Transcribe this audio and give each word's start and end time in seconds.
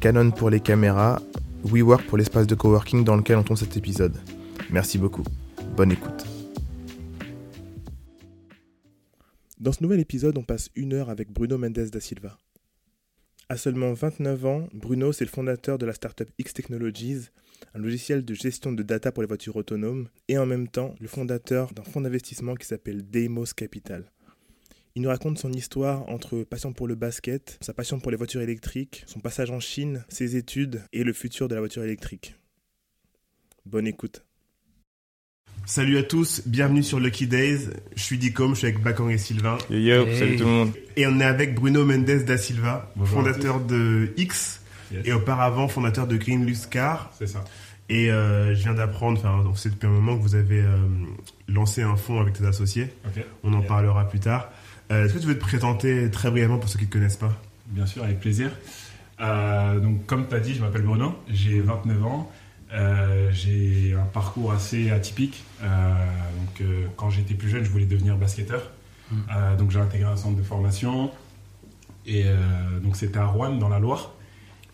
Canon 0.00 0.30
pour 0.30 0.50
les 0.50 0.60
caméras, 0.60 1.22
WeWork 1.64 2.06
pour 2.06 2.18
l'espace 2.18 2.46
de 2.46 2.54
coworking 2.54 3.02
dans 3.02 3.16
lequel 3.16 3.38
on 3.38 3.42
tourne 3.42 3.56
cet 3.56 3.76
épisode. 3.76 4.16
Merci 4.70 4.98
beaucoup. 4.98 5.22
Bonne 5.76 5.92
écoute. 5.92 6.24
Dans 9.58 9.72
ce 9.72 9.82
nouvel 9.82 10.00
épisode, 10.00 10.36
on 10.36 10.42
passe 10.42 10.70
une 10.76 10.92
heure 10.92 11.08
avec 11.08 11.32
Bruno 11.32 11.56
Mendes 11.56 11.90
da 11.90 12.00
Silva. 12.00 12.36
À 13.48 13.56
seulement 13.56 13.94
29 13.94 14.44
ans, 14.46 14.68
Bruno, 14.74 15.12
c'est 15.12 15.24
le 15.24 15.30
fondateur 15.30 15.78
de 15.78 15.86
la 15.86 15.92
startup 15.92 16.28
X 16.38 16.52
Technologies, 16.52 17.28
un 17.74 17.78
logiciel 17.78 18.24
de 18.24 18.34
gestion 18.34 18.72
de 18.72 18.82
data 18.82 19.12
pour 19.12 19.22
les 19.22 19.28
voitures 19.28 19.56
autonomes, 19.56 20.08
et 20.28 20.36
en 20.36 20.46
même 20.46 20.68
temps 20.68 20.94
le 21.00 21.08
fondateur 21.08 21.72
d'un 21.72 21.84
fonds 21.84 22.02
d'investissement 22.02 22.54
qui 22.54 22.66
s'appelle 22.66 23.08
Deimos 23.08 23.54
Capital. 23.56 24.10
Il 24.96 25.02
nous 25.02 25.10
raconte 25.10 25.38
son 25.38 25.52
histoire 25.52 26.08
entre 26.08 26.42
passion 26.42 26.72
pour 26.72 26.88
le 26.88 26.94
basket, 26.94 27.58
sa 27.60 27.74
passion 27.74 28.00
pour 28.00 28.10
les 28.10 28.16
voitures 28.16 28.40
électriques, 28.40 29.04
son 29.06 29.20
passage 29.20 29.50
en 29.50 29.60
Chine, 29.60 30.02
ses 30.08 30.36
études 30.36 30.80
et 30.94 31.04
le 31.04 31.12
futur 31.12 31.48
de 31.48 31.54
la 31.54 31.60
voiture 31.60 31.84
électrique. 31.84 32.34
Bonne 33.66 33.86
écoute. 33.86 34.24
Salut 35.66 35.98
à 35.98 36.02
tous, 36.02 36.44
bienvenue 36.46 36.82
sur 36.82 36.98
Lucky 36.98 37.26
Days. 37.26 37.68
Je 37.94 38.02
suis 38.02 38.16
Dicom, 38.16 38.54
je 38.54 38.60
suis 38.60 38.66
avec 38.68 38.82
Bakang 38.82 39.10
et 39.10 39.18
Sylvain. 39.18 39.58
Yo 39.68 39.76
yo, 39.76 40.14
salut 40.14 40.36
tout 40.38 40.44
le 40.44 40.50
monde. 40.50 40.72
Et 40.96 41.06
on 41.06 41.20
est 41.20 41.24
avec 41.24 41.54
Bruno 41.54 41.84
Mendes 41.84 42.24
da 42.24 42.38
Silva, 42.38 42.90
fondateur 43.04 43.60
de 43.60 44.14
X 44.16 44.62
et 45.04 45.12
auparavant 45.12 45.68
fondateur 45.68 46.06
de 46.06 46.16
Green 46.16 46.50
Car. 46.70 47.12
C'est 47.18 47.26
ça. 47.26 47.44
Et 47.90 48.10
euh, 48.10 48.54
je 48.54 48.62
viens 48.62 48.74
d'apprendre, 48.74 49.18
enfin, 49.18 49.52
c'est 49.56 49.70
depuis 49.70 49.86
un 49.88 49.90
moment 49.90 50.16
que 50.16 50.22
vous 50.22 50.34
avez 50.36 50.60
euh, 50.60 50.78
lancé 51.48 51.82
un 51.82 51.96
fonds 51.96 52.18
avec 52.18 52.32
tes 52.32 52.46
associés. 52.46 52.88
On 53.44 53.52
en 53.52 53.62
parlera 53.62 54.08
plus 54.08 54.20
tard. 54.20 54.50
Euh, 54.90 55.04
est-ce 55.04 55.14
que 55.14 55.18
tu 55.18 55.26
veux 55.26 55.34
te 55.34 55.40
présenter 55.40 56.10
très 56.10 56.30
brièvement 56.30 56.58
pour 56.58 56.68
ceux 56.68 56.78
qui 56.78 56.84
ne 56.84 56.90
te 56.90 56.92
connaissent 56.92 57.16
pas 57.16 57.32
Bien 57.66 57.86
sûr, 57.86 58.04
avec 58.04 58.20
plaisir. 58.20 58.50
Euh, 59.20 59.80
donc, 59.80 60.06
comme 60.06 60.28
tu 60.28 60.34
as 60.34 60.40
dit, 60.40 60.54
je 60.54 60.62
m'appelle 60.62 60.82
Bruno, 60.82 61.14
j'ai 61.28 61.60
29 61.60 62.04
ans. 62.04 62.30
Euh, 62.72 63.30
j'ai 63.32 63.94
un 63.94 64.04
parcours 64.06 64.52
assez 64.52 64.90
atypique. 64.90 65.44
donc, 65.60 66.68
quand 66.96 67.10
j'étais 67.10 67.34
plus 67.34 67.48
jeune, 67.48 67.64
je 67.64 67.70
voulais 67.70 67.86
devenir 67.86 68.16
basketteur. 68.16 68.70
Hmm. 69.10 69.56
donc, 69.56 69.70
j'ai 69.70 69.78
intégré 69.78 70.08
un 70.08 70.16
centre 70.16 70.36
de 70.36 70.42
formation. 70.42 71.10
Et 72.06 72.24
donc, 72.82 72.96
c'était 72.96 73.18
à 73.18 73.26
Rouen, 73.26 73.56
dans 73.56 73.68
la 73.68 73.78
Loire. 73.78 74.12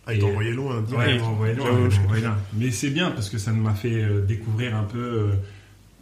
Ah, 0.04 0.14
ils 0.14 0.18
t'ont 0.18 0.30
envoyé 0.30 0.50
loin, 0.50 0.82
Ouais, 0.96 1.14
ils 1.14 1.22
envoyé 1.22 1.54
loin. 1.54 2.36
Mais 2.54 2.70
c'est 2.72 2.90
bien 2.90 3.12
parce 3.12 3.30
que 3.30 3.38
ça 3.38 3.52
m'a 3.52 3.74
fait 3.74 4.04
découvrir 4.26 4.74
un 4.74 4.84
peu 4.84 5.30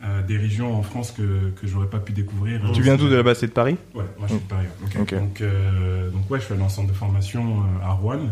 euh, 0.02 0.22
des 0.22 0.38
régions 0.38 0.74
en 0.74 0.82
France 0.82 1.12
que, 1.12 1.50
que 1.50 1.66
j'aurais 1.66 1.88
pas 1.88 1.98
pu 1.98 2.12
découvrir. 2.12 2.62
Tu 2.72 2.80
viens 2.80 2.96
d'où 2.96 3.10
de 3.10 3.16
la 3.16 3.22
base 3.22 3.40
C'est 3.40 3.48
de 3.48 3.52
Paris? 3.52 3.76
Ouais, 3.94 4.04
moi 4.18 4.28
je 4.28 4.34
suis 4.34 4.42
de 4.42 4.48
Paris. 4.48 4.66
Donc, 5.12 5.42
euh, 5.42 6.08
donc 6.08 6.30
ouais, 6.30 6.40
je 6.40 6.46
suis 6.46 6.54
allé 6.54 6.62
en 6.62 6.70
centre 6.70 6.88
de 6.88 6.94
formation 6.94 7.60
euh, 7.60 7.84
à 7.84 7.92
Rouen. 7.92 8.30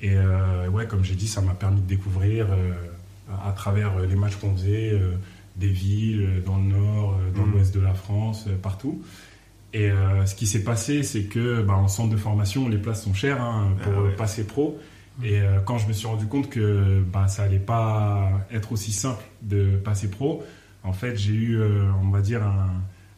Et 0.00 0.16
ouais, 0.72 0.86
comme 0.88 1.04
j'ai 1.04 1.14
dit, 1.14 1.28
ça 1.28 1.42
m'a 1.42 1.54
permis 1.54 1.80
de 1.80 1.86
découvrir 1.86 2.48
à 3.46 3.52
travers 3.52 4.00
les 4.00 4.16
matchs 4.16 4.34
qu'on 4.34 4.52
faisait 4.56 5.00
des 5.54 5.68
villes 5.68 6.42
dans 6.44 6.56
le 6.56 6.64
nord, 6.64 7.20
dans 7.36 7.46
mm. 7.46 7.52
l'ouest 7.52 7.72
de 7.72 7.78
la 7.78 7.94
France, 7.94 8.48
partout. 8.62 9.00
Et 9.72 9.90
ce 10.26 10.34
qui 10.34 10.48
s'est 10.48 10.64
passé, 10.64 11.04
c'est 11.04 11.22
que 11.22 11.62
bah, 11.62 11.74
en 11.74 11.86
centre 11.86 12.10
de 12.10 12.16
formation, 12.16 12.68
les 12.68 12.78
places 12.78 13.04
sont 13.04 13.14
chères 13.14 13.40
hein, 13.40 13.76
pour 13.84 13.92
ah 13.92 14.16
passer 14.16 14.44
pro. 14.44 14.80
Et 15.22 15.38
quand 15.66 15.78
je 15.78 15.86
me 15.86 15.92
suis 15.92 16.08
rendu 16.08 16.26
compte 16.26 16.50
que 16.50 17.00
bah, 17.12 17.28
ça 17.28 17.44
allait 17.44 17.60
pas 17.60 18.28
être 18.50 18.72
aussi 18.72 18.90
simple 18.90 19.22
de 19.42 19.76
passer 19.76 20.10
pro, 20.10 20.42
en 20.84 20.92
fait, 20.92 21.16
j'ai 21.16 21.32
eu, 21.32 21.60
euh, 21.60 21.84
on 22.02 22.10
va 22.10 22.20
dire, 22.20 22.42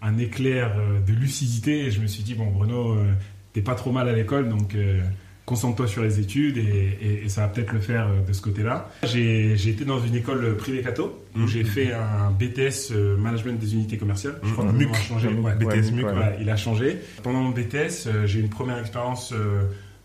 un, 0.02 0.18
éclair 0.18 0.74
euh, 0.76 1.00
de 1.00 1.12
lucidité 1.12 1.86
et 1.86 1.90
je 1.90 2.00
me 2.00 2.06
suis 2.06 2.22
dit, 2.22 2.34
bon, 2.34 2.50
Bruno, 2.50 2.92
euh, 2.92 3.12
t'es 3.54 3.62
pas 3.62 3.74
trop 3.74 3.90
mal 3.90 4.08
à 4.08 4.12
l'école, 4.12 4.48
donc 4.50 4.76
concentre-toi 5.46 5.86
sur 5.86 6.02
les 6.02 6.20
études 6.20 6.58
et, 6.58 7.28
ça 7.28 7.42
va 7.42 7.48
peut-être 7.48 7.72
le 7.72 7.80
faire 7.80 8.08
de 8.26 8.32
ce 8.32 8.42
côté-là. 8.42 8.90
J'ai 9.04 9.68
été 9.68 9.84
dans 9.84 10.00
une 10.00 10.14
école 10.14 10.56
privée 10.56 10.82
Cato 10.82 11.24
où 11.34 11.40
mmh. 11.40 11.48
j'ai 11.48 11.64
fait 11.64 11.92
un 11.92 12.30
BTS 12.30 12.92
Management 13.18 13.58
des 13.58 13.74
unités 13.74 13.96
commerciales. 13.96 14.38
Je 14.42 14.52
crois 14.52 14.66
que 14.66 14.72
MUC 14.72 14.90
a 14.90 15.00
changé. 15.00 15.28
BTS 15.28 15.92
MUC, 15.92 16.06
il 16.40 16.50
a 16.50 16.56
changé. 16.56 16.98
Pendant 17.22 17.40
mon 17.40 17.50
BTS, 17.50 18.26
j'ai 18.26 18.40
eu 18.40 18.42
une 18.42 18.48
première 18.48 18.78
expérience 18.78 19.32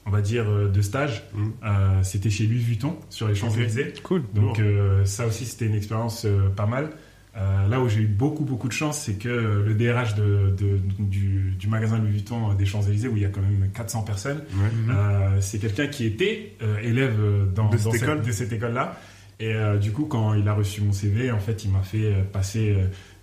on 0.05 0.11
va 0.11 0.21
dire, 0.21 0.45
de 0.45 0.81
stage. 0.81 1.23
Mmh. 1.33 2.03
c'était 2.03 2.29
chez 2.29 2.45
Louis 2.45 2.59
Vuitton, 2.59 2.97
sur 3.09 3.27
les 3.27 3.35
Champs-Élysées. 3.35 3.93
Cool. 4.03 4.23
Donc, 4.33 4.61
ça 5.05 5.25
aussi, 5.25 5.45
c'était 5.45 5.65
une 5.65 5.75
expérience 5.75 6.25
pas 6.55 6.67
mal. 6.67 6.91
Euh, 7.37 7.67
là 7.67 7.79
où 7.79 7.87
j'ai 7.87 8.01
eu 8.01 8.07
beaucoup 8.07 8.43
beaucoup 8.43 8.67
de 8.67 8.73
chance, 8.73 9.01
c'est 9.01 9.13
que 9.13 9.29
le 9.29 9.73
DRH 9.75 10.15
de, 10.15 10.55
du, 10.99 11.67
magasin 11.67 11.99
Louis 11.99 12.09
Vuitton 12.09 12.53
des 12.55 12.65
Champs-Élysées, 12.65 13.07
où 13.07 13.17
il 13.17 13.23
y 13.23 13.25
a 13.25 13.29
quand 13.29 13.41
même 13.41 13.69
400 13.71 14.01
personnes, 14.01 14.41
euh, 14.89 15.37
c'est 15.39 15.59
quelqu'un 15.59 15.87
qui 15.87 16.05
était 16.05 16.55
euh, 16.63 16.79
élève 16.79 17.15
dans, 17.53 17.69
de 17.69 17.77
cette, 17.77 17.95
école. 17.95 18.21
de 18.21 18.31
cette 18.31 18.51
école-là. 18.51 18.97
Et 19.41 19.53
du 19.79 19.93
coup, 19.93 20.03
quand 20.03 20.33
il 20.33 20.45
a 20.49 20.53
reçu 20.53 20.81
mon 20.81 20.91
CV, 20.91 21.31
en 21.31 21.39
fait, 21.39 21.63
il 21.63 21.71
m'a 21.71 21.81
fait 21.81 22.13
passer 22.33 22.75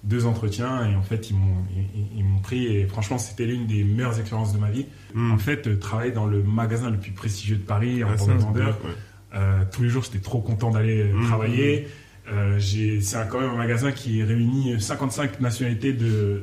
deux 0.03 0.25
entretiens 0.25 0.89
et 0.91 0.95
en 0.95 1.03
fait, 1.03 1.29
ils 1.29 1.37
m'ont 1.37 1.63
ils, 2.17 2.25
m'ont 2.25 2.39
pris. 2.39 2.75
Et 2.75 2.87
franchement, 2.87 3.19
c'était 3.19 3.45
l'une 3.45 3.67
des 3.67 3.85
meilleures 3.85 4.19
expériences 4.19 4.55
de 4.55 4.59
ma 4.59 4.71
vie. 4.71 4.87
Hmm. 5.13 5.33
En 5.33 5.37
fait, 5.37 5.79
travailler 5.79 6.13
dans 6.13 6.25
le 6.25 6.43
magasin 6.43 6.89
le 6.89 6.97
plus 6.97 7.11
prestigieux 7.11 7.57
de 7.57 7.63
Paris 7.63 8.03
en 8.03 8.17
tant 8.17 8.29
que 8.29 8.33
vendeur. 8.33 8.79
tous 9.73 9.83
les 9.83 9.91
jours, 9.91 10.05
j'étais 10.05 10.21
trop 10.21 10.41
content 10.41 10.71
d'aller 10.71 11.05
hmm. 11.05 11.27
travailler. 11.27 11.87
Euh, 12.29 12.59
c'est 12.59 13.29
quand 13.29 13.41
même 13.41 13.51
un 13.51 13.57
magasin 13.57 13.93
qui 13.93 14.23
réunit 14.23 14.81
55 14.81 15.41
nationalités 15.41 15.93
de, 15.93 16.43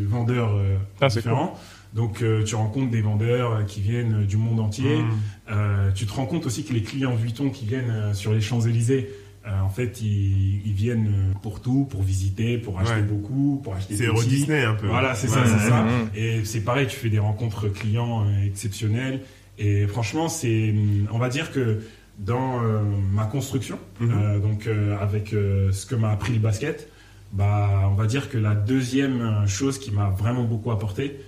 vendeurs 0.00 0.54
euh, 0.54 0.76
ah, 1.00 1.08
différents. 1.08 1.58
Donc 1.94 2.22
euh, 2.22 2.44
tu 2.44 2.54
rencontres 2.54 2.90
des 2.90 3.00
vendeurs 3.00 3.64
qui 3.66 3.80
viennent 3.80 4.24
du 4.24 4.36
monde 4.36 4.60
entier. 4.60 4.98
Hmm. 4.98 5.92
tu 5.94 6.06
te 6.06 6.12
rends 6.12 6.26
compte 6.26 6.46
aussi 6.46 6.64
que 6.64 6.72
les 6.72 6.82
clients 6.82 7.14
Vuitton 7.14 7.50
qui 7.50 7.66
viennent 7.66 8.14
sur 8.14 8.32
les 8.32 8.40
Champs-Élysées, 8.40 9.10
en 9.46 9.70
fait, 9.70 10.02
ils, 10.02 10.74
viennent 10.74 11.34
pour 11.42 11.62
tout, 11.62 11.86
pour 11.88 12.02
visiter, 12.02 12.58
pour 12.58 12.78
acheter 12.78 13.00
beaucoup, 13.00 13.60
pour 13.64 13.74
acheter 13.74 13.96
C'est 13.96 14.04
Euro 14.04 14.22
Disney 14.22 14.62
un 14.62 14.74
peu. 14.74 14.86
Voilà, 14.86 15.14
c'est 15.14 15.28
ça, 15.28 15.44
c'est 15.46 15.68
ça. 15.68 15.86
Et 16.14 16.44
c'est 16.44 16.60
pareil, 16.60 16.86
tu 16.86 16.96
fais 16.96 17.10
des 17.10 17.18
rencontres 17.18 17.68
clients 17.68 18.26
exceptionnelles. 18.44 19.20
Et 19.58 19.86
franchement, 19.86 20.28
c'est, 20.28 20.74
on 21.10 21.18
va 21.18 21.28
dire 21.28 21.50
que 21.50 21.80
dans 22.18 22.62
euh, 22.62 22.80
ma 23.12 23.24
construction, 23.24 23.78
mhm. 24.00 24.10
euh, 24.12 24.38
donc 24.38 24.66
euh, 24.66 24.96
avec 24.98 25.30
ce 25.30 25.86
que 25.86 25.94
m'a 25.94 26.10
appris 26.10 26.32
le 26.32 26.40
basket, 26.40 26.88
bah, 27.32 27.88
on 27.90 27.94
va 27.94 28.06
dire 28.06 28.30
que 28.30 28.38
la 28.38 28.54
deuxième 28.54 29.46
chose 29.46 29.78
qui 29.78 29.90
m'a 29.90 30.08
vraiment 30.08 30.44
beaucoup 30.44 30.70
apporté, 30.70 31.20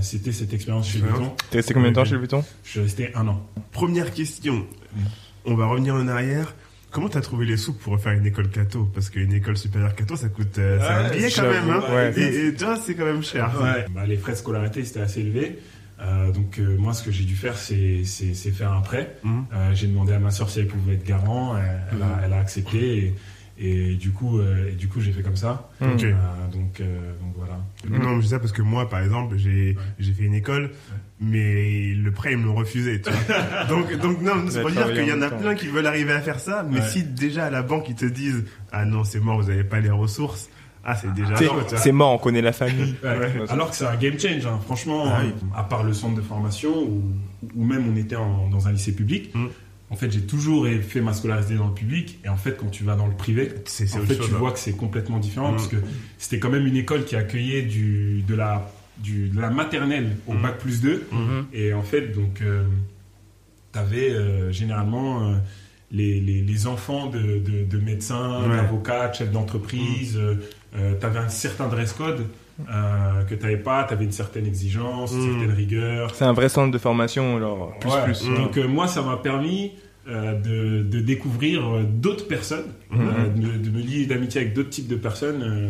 c'était 0.00 0.32
cette 0.32 0.54
expérience 0.54 0.88
chez 0.88 1.00
Vuitton. 1.00 1.32
T'es 1.50 1.58
resté 1.58 1.74
combien 1.74 1.90
de 1.90 1.94
temps 1.96 2.04
chez 2.04 2.16
Vuitton? 2.16 2.44
Je 2.64 2.70
suis 2.70 2.80
resté 2.80 3.10
un 3.14 3.26
an. 3.26 3.44
Première 3.72 4.12
question, 4.14 4.64
on 5.44 5.54
va 5.54 5.66
revenir 5.66 5.94
en 5.94 6.08
arrière. 6.08 6.54
Comment 6.90 7.10
tu 7.10 7.18
as 7.18 7.20
trouvé 7.20 7.44
les 7.44 7.58
sous 7.58 7.74
pour 7.74 7.92
refaire 7.92 8.12
une 8.12 8.24
école 8.24 8.48
Cato 8.48 8.88
Parce 8.94 9.10
qu'une 9.10 9.34
école 9.34 9.58
supérieure 9.58 9.94
Cato, 9.94 10.16
ça 10.16 10.28
coûte 10.28 10.58
un 10.58 11.10
billet 11.10 11.28
quand 11.34 11.42
même. 11.42 11.68
Hein 11.68 12.12
et, 12.16 12.54
toi, 12.54 12.78
c'est 12.82 12.94
quand 12.94 13.04
même 13.04 13.22
cher. 13.22 13.52
Bah, 13.90 14.06
les 14.06 14.16
frais 14.16 14.32
de 14.32 14.38
scolarité, 14.38 14.84
c'était 14.84 15.00
assez 15.00 15.20
élevé. 15.20 15.58
Euh, 16.00 16.30
donc 16.30 16.58
euh, 16.58 16.76
moi, 16.78 16.92
ce 16.92 17.02
que 17.02 17.10
j'ai 17.10 17.24
dû 17.24 17.36
faire, 17.36 17.56
c'est 17.56 18.04
faire 18.04 18.72
un 18.72 18.80
prêt. 18.80 19.16
Mhm. 19.24 19.46
Euh, 19.52 19.74
j'ai 19.74 19.86
demandé 19.86 20.12
à 20.12 20.18
ma 20.18 20.30
soeur 20.30 20.50
si 20.50 20.60
elle 20.60 20.66
pouvait 20.66 20.94
être 20.94 21.06
garant. 21.06 21.56
Elle, 21.56 22.02
a, 22.02 22.20
elle 22.24 22.32
a, 22.32 22.38
accepté. 22.38 23.14
Et, 23.58 23.94
du 23.94 24.10
coup, 24.10 24.38
et 24.42 24.72
du 24.72 24.86
coup, 24.86 25.00
j'ai 25.00 25.12
fait 25.12 25.22
comme 25.22 25.36
ça. 25.36 25.70
donc, 25.80 26.02
donc 26.52 26.82
voilà. 27.36 27.58
Non, 27.88 28.16
je 28.16 28.22
dis 28.22 28.28
ça 28.28 28.38
parce 28.38 28.52
que 28.52 28.62
moi, 28.62 28.88
par 28.88 29.00
exemple, 29.00 29.36
j'ai 29.38 29.76
j'ai 29.98 30.12
fait 30.12 30.24
une 30.24 30.34
école, 30.34 30.72
mais 31.20 31.94
le 31.94 32.10
prêt 32.10 32.32
ils 32.32 32.38
me 32.38 32.44
l'ont 32.44 32.54
refusé. 32.54 33.00
Tu 33.00 33.10
vois 33.10 33.64
donc 33.68 33.96
donc 33.98 34.20
non, 34.20 34.44
c'est 34.50 34.60
pour 34.60 34.70
dire 34.70 34.92
qu'il 34.92 35.08
y 35.08 35.12
en 35.12 35.22
a 35.22 35.30
plein 35.30 35.54
qui 35.54 35.68
veulent 35.68 35.86
arriver 35.86 36.12
à 36.12 36.20
faire 36.20 36.38
ça, 36.38 36.66
mais 36.70 36.82
si 36.82 37.02
déjà 37.04 37.46
à 37.46 37.50
la 37.50 37.62
banque 37.62 37.88
ils 37.88 37.94
te 37.94 38.04
disent 38.04 38.44
ah 38.72 38.84
non 38.84 39.04
c'est 39.04 39.20
mort, 39.20 39.40
vous 39.40 39.48
n'avez 39.48 39.64
pas 39.64 39.80
les 39.80 39.90
ressources. 39.90 40.50
Ah, 40.88 40.94
c'est 40.94 41.12
déjà 41.12 41.34
C'est 41.76 41.90
mort, 41.90 42.12
on 42.12 42.18
connaît 42.18 42.40
la 42.40 42.52
famille. 42.52 42.94
Alors 43.48 43.70
que 43.70 43.76
c'est 43.76 43.86
un 43.86 43.96
game 43.96 44.18
change, 44.18 44.46
hein. 44.46 44.60
franchement, 44.64 45.06
ah 45.08 45.22
à 45.58 45.64
part 45.64 45.82
le 45.82 45.92
centre 45.92 46.14
de 46.14 46.22
formation, 46.22 46.70
ou, 46.80 47.02
ou 47.56 47.64
même 47.64 47.84
on 47.92 47.96
était 47.96 48.14
dans 48.14 48.68
un 48.68 48.72
lycée 48.72 48.92
public, 48.94 49.34
mm. 49.34 49.46
en 49.90 49.96
fait, 49.96 50.12
j'ai 50.12 50.20
toujours 50.20 50.64
fait 50.88 51.00
ma 51.00 51.12
scolarité 51.12 51.56
dans 51.56 51.66
le 51.66 51.74
public, 51.74 52.20
et 52.24 52.28
en 52.28 52.36
fait, 52.36 52.56
quand 52.56 52.70
tu 52.70 52.84
vas 52.84 52.94
dans 52.94 53.08
le 53.08 53.14
privé, 53.14 53.52
en 53.52 53.98
fait, 54.06 54.14
tu 54.14 54.30
vois 54.30 54.52
que 54.52 54.60
c'est 54.60 54.76
complètement 54.76 55.18
différent, 55.18 55.50
mm. 55.50 55.56
parce 55.56 55.68
que 55.68 55.76
c'était 56.18 56.38
quand 56.38 56.50
même 56.50 56.66
une 56.66 56.76
école 56.76 57.04
qui 57.04 57.16
accueillait 57.16 57.62
du, 57.62 58.22
de, 58.22 58.34
la, 58.36 58.70
du, 58.98 59.28
de 59.28 59.40
la 59.40 59.50
maternelle 59.50 60.16
au 60.28 60.34
mm. 60.34 60.42
bac 60.42 60.58
plus 60.58 60.80
2, 60.80 61.08
mm-hmm. 61.12 61.44
et 61.52 61.74
en 61.74 61.82
fait, 61.82 62.12
donc, 62.12 62.42
euh, 62.42 62.62
tu 63.72 63.78
avais 63.78 64.10
euh, 64.10 64.52
généralement. 64.52 65.30
Euh, 65.30 65.34
les, 65.92 66.20
les, 66.20 66.42
les 66.42 66.66
enfants 66.66 67.06
de, 67.06 67.38
de, 67.38 67.64
de 67.64 67.78
médecins, 67.78 68.42
Ouais. 68.42 68.56
d'avocats, 68.56 69.06
de 69.06 69.14
chefs 69.14 69.30
d'entreprise. 69.30 70.18
Tu 71.00 71.06
avais 71.06 71.18
un 71.18 71.28
certain 71.28 71.68
dress 71.68 71.92
code 71.92 72.26
euh, 72.68 73.22
que 73.28 73.34
tu 73.34 73.42
n'avais 73.42 73.56
pas. 73.56 73.84
Tu 73.84 73.94
avais 73.94 74.04
une 74.04 74.12
certaine 74.12 74.46
exigence, 74.46 75.12
une 75.12 75.18
Mm. 75.20 75.38
certaine 75.38 75.56
rigueur. 75.56 76.14
C'est 76.14 76.24
un 76.24 76.32
vrai 76.32 76.48
centre 76.48 76.70
de 76.72 76.78
formation, 76.78 77.36
alors 77.36 77.78
plus 77.80 77.90
Ouais. 77.90 78.04
plus. 78.04 78.28
Mm. 78.28 78.34
Donc 78.36 78.56
euh, 78.58 78.66
moi, 78.68 78.86
ça 78.88 79.02
m'a 79.02 79.16
permis 79.16 79.72
euh, 80.08 80.34
de, 80.40 80.82
de 80.88 81.00
découvrir 81.00 81.66
euh, 81.66 81.82
d'autres 81.82 82.28
personnes, 82.28 82.66
euh, 82.92 83.28
de, 83.28 83.58
de 83.58 83.70
me 83.70 83.80
lier 83.82 84.06
d'amitié 84.06 84.40
avec 84.40 84.54
d'autres 84.54 84.70
types 84.70 84.86
de 84.88 84.94
personnes 84.96 85.42
euh, 85.42 85.68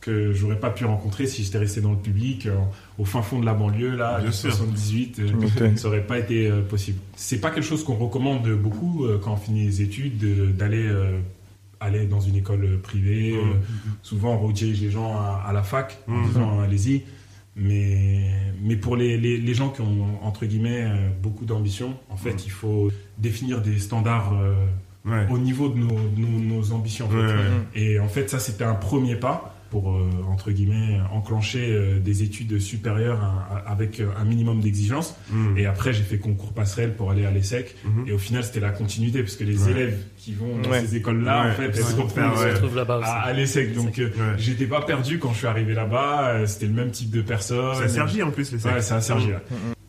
que 0.00 0.32
j'aurais 0.34 0.58
pas 0.60 0.68
pu 0.70 0.84
rencontrer 0.84 1.26
si 1.26 1.42
j'étais 1.44 1.56
resté 1.58 1.80
dans 1.80 1.92
le 1.92 1.96
public, 1.98 2.46
euh, 2.46 2.56
au 2.98 3.04
fin 3.06 3.22
fond 3.22 3.38
de 3.40 3.46
la 3.46 3.54
banlieue, 3.54 3.96
là, 3.96 4.20
sûr. 4.32 4.52
78. 4.52 5.18
euh, 5.20 5.28
Tu 5.28 5.36
m'étonnes. 5.36 5.76
ça 5.78 5.88
aurait 5.88 6.02
pas 6.06 6.18
été 6.18 6.46
euh, 6.48 6.60
possible. 6.62 6.98
C'est 7.16 7.40
pas 7.40 7.50
quelque 7.50 7.64
chose 7.64 7.84
qu'on 7.84 7.94
recommande 7.94 8.46
beaucoup 8.50 9.06
euh, 9.06 9.18
quand 9.22 9.32
on 9.32 9.36
finit 9.36 9.64
les 9.64 9.80
études 9.82 10.18
de- 10.18 10.50
d'aller 10.50 10.86
euh, 10.86 11.20
aller 11.84 12.06
dans 12.06 12.20
une 12.20 12.36
école 12.36 12.78
privée. 12.82 13.32
Mhm. 13.32 13.50
Euh, 13.50 13.54
souvent, 14.02 14.34
on 14.34 14.38
redirige 14.46 14.80
les 14.82 14.90
gens 14.90 15.16
à, 15.16 15.42
à 15.46 15.52
la 15.52 15.62
fac 15.62 15.98
en 16.08 16.12
Mhm. 16.12 16.26
disant 16.26 16.60
allez-y. 16.60 17.02
Mais, 17.56 18.30
mais 18.62 18.74
pour 18.76 18.96
les, 18.96 19.16
les, 19.16 19.38
les 19.38 19.54
gens 19.54 19.68
qui 19.68 19.80
ont, 19.80 20.18
entre 20.22 20.44
guillemets, 20.44 20.82
euh, 20.86 21.08
beaucoup 21.22 21.44
d'ambition, 21.44 21.94
en 22.10 22.16
fait, 22.16 22.32
Mhm. 22.32 22.38
il 22.46 22.50
faut 22.50 22.90
définir 23.18 23.60
des 23.62 23.78
standards 23.78 24.32
euh, 24.34 24.54
Ouais. 25.04 25.26
au 25.30 25.38
niveau 25.38 25.68
de 25.68 25.78
nos, 25.78 25.98
nos, 26.16 26.38
nos 26.40 26.72
ambitions. 26.72 27.06
en 27.06 27.10
fait. 27.10 27.16
Ouais, 27.16 27.26
ouais. 27.32 27.80
Et 27.80 28.00
en 28.00 28.08
fait, 28.08 28.28
ça, 28.30 28.38
c'était 28.38 28.64
un 28.64 28.74
premier 28.74 29.16
pas 29.16 29.53
pour, 29.74 29.90
euh, 29.90 30.08
entre 30.30 30.52
guillemets, 30.52 31.00
enclencher 31.12 31.66
euh, 31.72 31.98
des 31.98 32.22
études 32.22 32.60
supérieures 32.60 33.20
à- 33.20 33.56
à- 33.66 33.72
avec 33.72 33.98
euh, 33.98 34.06
un 34.16 34.24
minimum 34.24 34.60
d'exigence. 34.60 35.16
Mm. 35.30 35.58
Et 35.58 35.66
après, 35.66 35.92
j'ai 35.92 36.04
fait 36.04 36.18
concours 36.18 36.52
passerelle 36.52 36.94
pour 36.94 37.10
aller 37.10 37.26
à 37.26 37.32
l'ESSEC. 37.32 37.74
Mhm. 37.84 38.04
Et 38.06 38.12
au 38.12 38.18
final, 38.18 38.44
c'était 38.44 38.60
la 38.60 38.70
continuité, 38.70 39.20
parce 39.24 39.34
que 39.34 39.42
les 39.42 39.64
Ouais. 39.64 39.70
élèves 39.72 39.98
qui 40.16 40.32
vont 40.32 40.58
dans 40.62 40.70
Ouais. 40.70 40.80
ces 40.82 40.94
écoles-là, 40.94 41.42
Ouais. 41.46 41.50
en 41.50 41.54
fait, 41.54 41.64
elles 41.64 41.74
se 41.84 41.96
retrouvent 41.96 42.76
là-bas 42.76 42.98
aussi. 42.98 43.08
à, 43.08 43.14
à 43.22 43.32
l'ESSEC. 43.32 43.74
Donc, 43.74 43.98
euh, 43.98 44.10
Ouais. 44.10 44.34
j'étais 44.38 44.66
pas 44.66 44.82
perdu 44.82 45.18
quand 45.18 45.32
je 45.32 45.38
suis 45.38 45.46
arrivé 45.48 45.74
là-bas. 45.74 46.46
C'était 46.46 46.66
le 46.66 46.72
même 46.72 46.92
type 46.92 47.10
de 47.10 47.20
personne. 47.22 47.74
C'est 47.78 47.84
à 47.84 47.88
Sergi 47.88 48.22
en 48.22 48.30
plus, 48.30 48.52
les 48.52 48.64
Ouais, 48.64 48.74
à 48.74 48.80
Sergi. 49.00 49.30
là. 49.32 49.40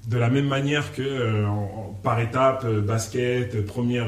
De 0.07 0.18
la 0.18 0.30
même 0.30 0.46
manière 0.48 0.94
que 0.94 1.02
euh, 1.02 1.48
en- 1.48 1.98
par 2.04 2.19
étape, 2.19 2.63
euh, 2.66 2.81
basket, 2.81 3.56
euh, 3.56 3.63
première 3.66 4.06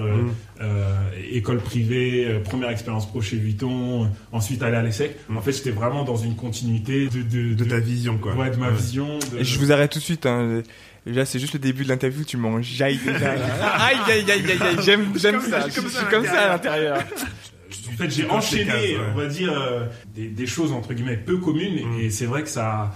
euh, 0.62 0.94
école 1.32 1.58
privée, 1.60 2.26
euh, 2.28 2.40
première 2.40 2.70
expérience 2.70 3.08
pro 3.08 3.22
chez 3.22 3.38
Vuitton, 3.38 4.04
euh, 4.04 4.08
ensuite 4.32 4.62
aller 4.62 4.76
à 4.78 4.84
l'ESSEC. 4.84 5.16
Mhm. 5.30 5.38
En 5.38 5.42
fait, 5.42 5.54
j'étais 5.54 5.72
vraiment 5.72 6.04
dans 6.04 6.16
une 6.18 6.36
continuité 6.36 7.08
de, 7.08 7.22
de, 7.24 7.54
De 7.56 7.64
ta 7.66 7.80
vision, 7.80 8.18
quoi. 8.20 8.36
ouais, 8.36 8.52
de 8.52 8.58
ma 8.58 8.70
vision. 8.70 9.18
de- 9.32 9.40
Et 9.40 9.44
je 9.44 9.58
vous 9.58 9.72
arrête 9.72 9.92
tout 9.92 10.00
de 10.00 10.04
suite. 10.04 10.26
Hein. 10.28 10.62
Là, 11.08 11.26
c'est 11.26 11.40
juste 11.40 11.54
le 11.54 11.60
début 11.60 11.84
de 11.84 11.90
l'interview. 11.90 12.24
Tu 12.26 12.38
m'en 12.38 12.62
jailles 12.62 13.00
déjà. 13.04 13.32
aïe, 13.80 13.98
aïe, 14.08 14.26
aïe, 14.30 14.52
aïe, 14.52 14.58
aïe. 14.62 14.78
J'aime, 14.86 15.06
j'aime 15.16 15.42
ça. 15.42 15.62
ça, 15.62 15.68
Je 15.68 15.72
suis 15.88 16.06
comme 16.12 16.26
ça 16.26 16.42
à 16.42 16.50
l'intérieur. 16.50 17.00
En 17.90 17.98
fait, 17.98 18.10
j'ai 18.12 18.30
enchaîné, 18.30 18.66
cases, 18.66 18.76
ouais. 18.84 18.98
on 19.14 19.18
va 19.18 19.26
dire, 19.28 19.54
euh, 19.60 19.86
des, 20.16 20.28
des 20.28 20.46
choses 20.46 20.72
entre 20.72 20.94
guillemets 20.94 21.18
peu 21.18 21.38
communes, 21.38 21.80
Mm. 21.86 22.00
et 22.02 22.10
c'est 22.12 22.26
vrai 22.28 22.44
que 22.44 22.50
ça, 22.50 22.94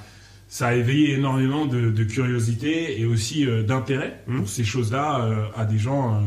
ça 0.53 0.67
a 0.67 0.73
éveillé 0.73 1.13
énormément 1.13 1.65
de, 1.65 1.91
de 1.91 2.03
curiosité 2.03 2.99
et 2.99 3.05
aussi 3.05 3.45
euh, 3.47 3.63
d'intérêt 3.63 4.19
Mm. 4.27 4.39
pour 4.39 4.49
ces 4.49 4.65
choses-là 4.65 5.21
euh, 5.23 5.45
à 5.55 5.63
des 5.63 5.77
gens 5.79 6.21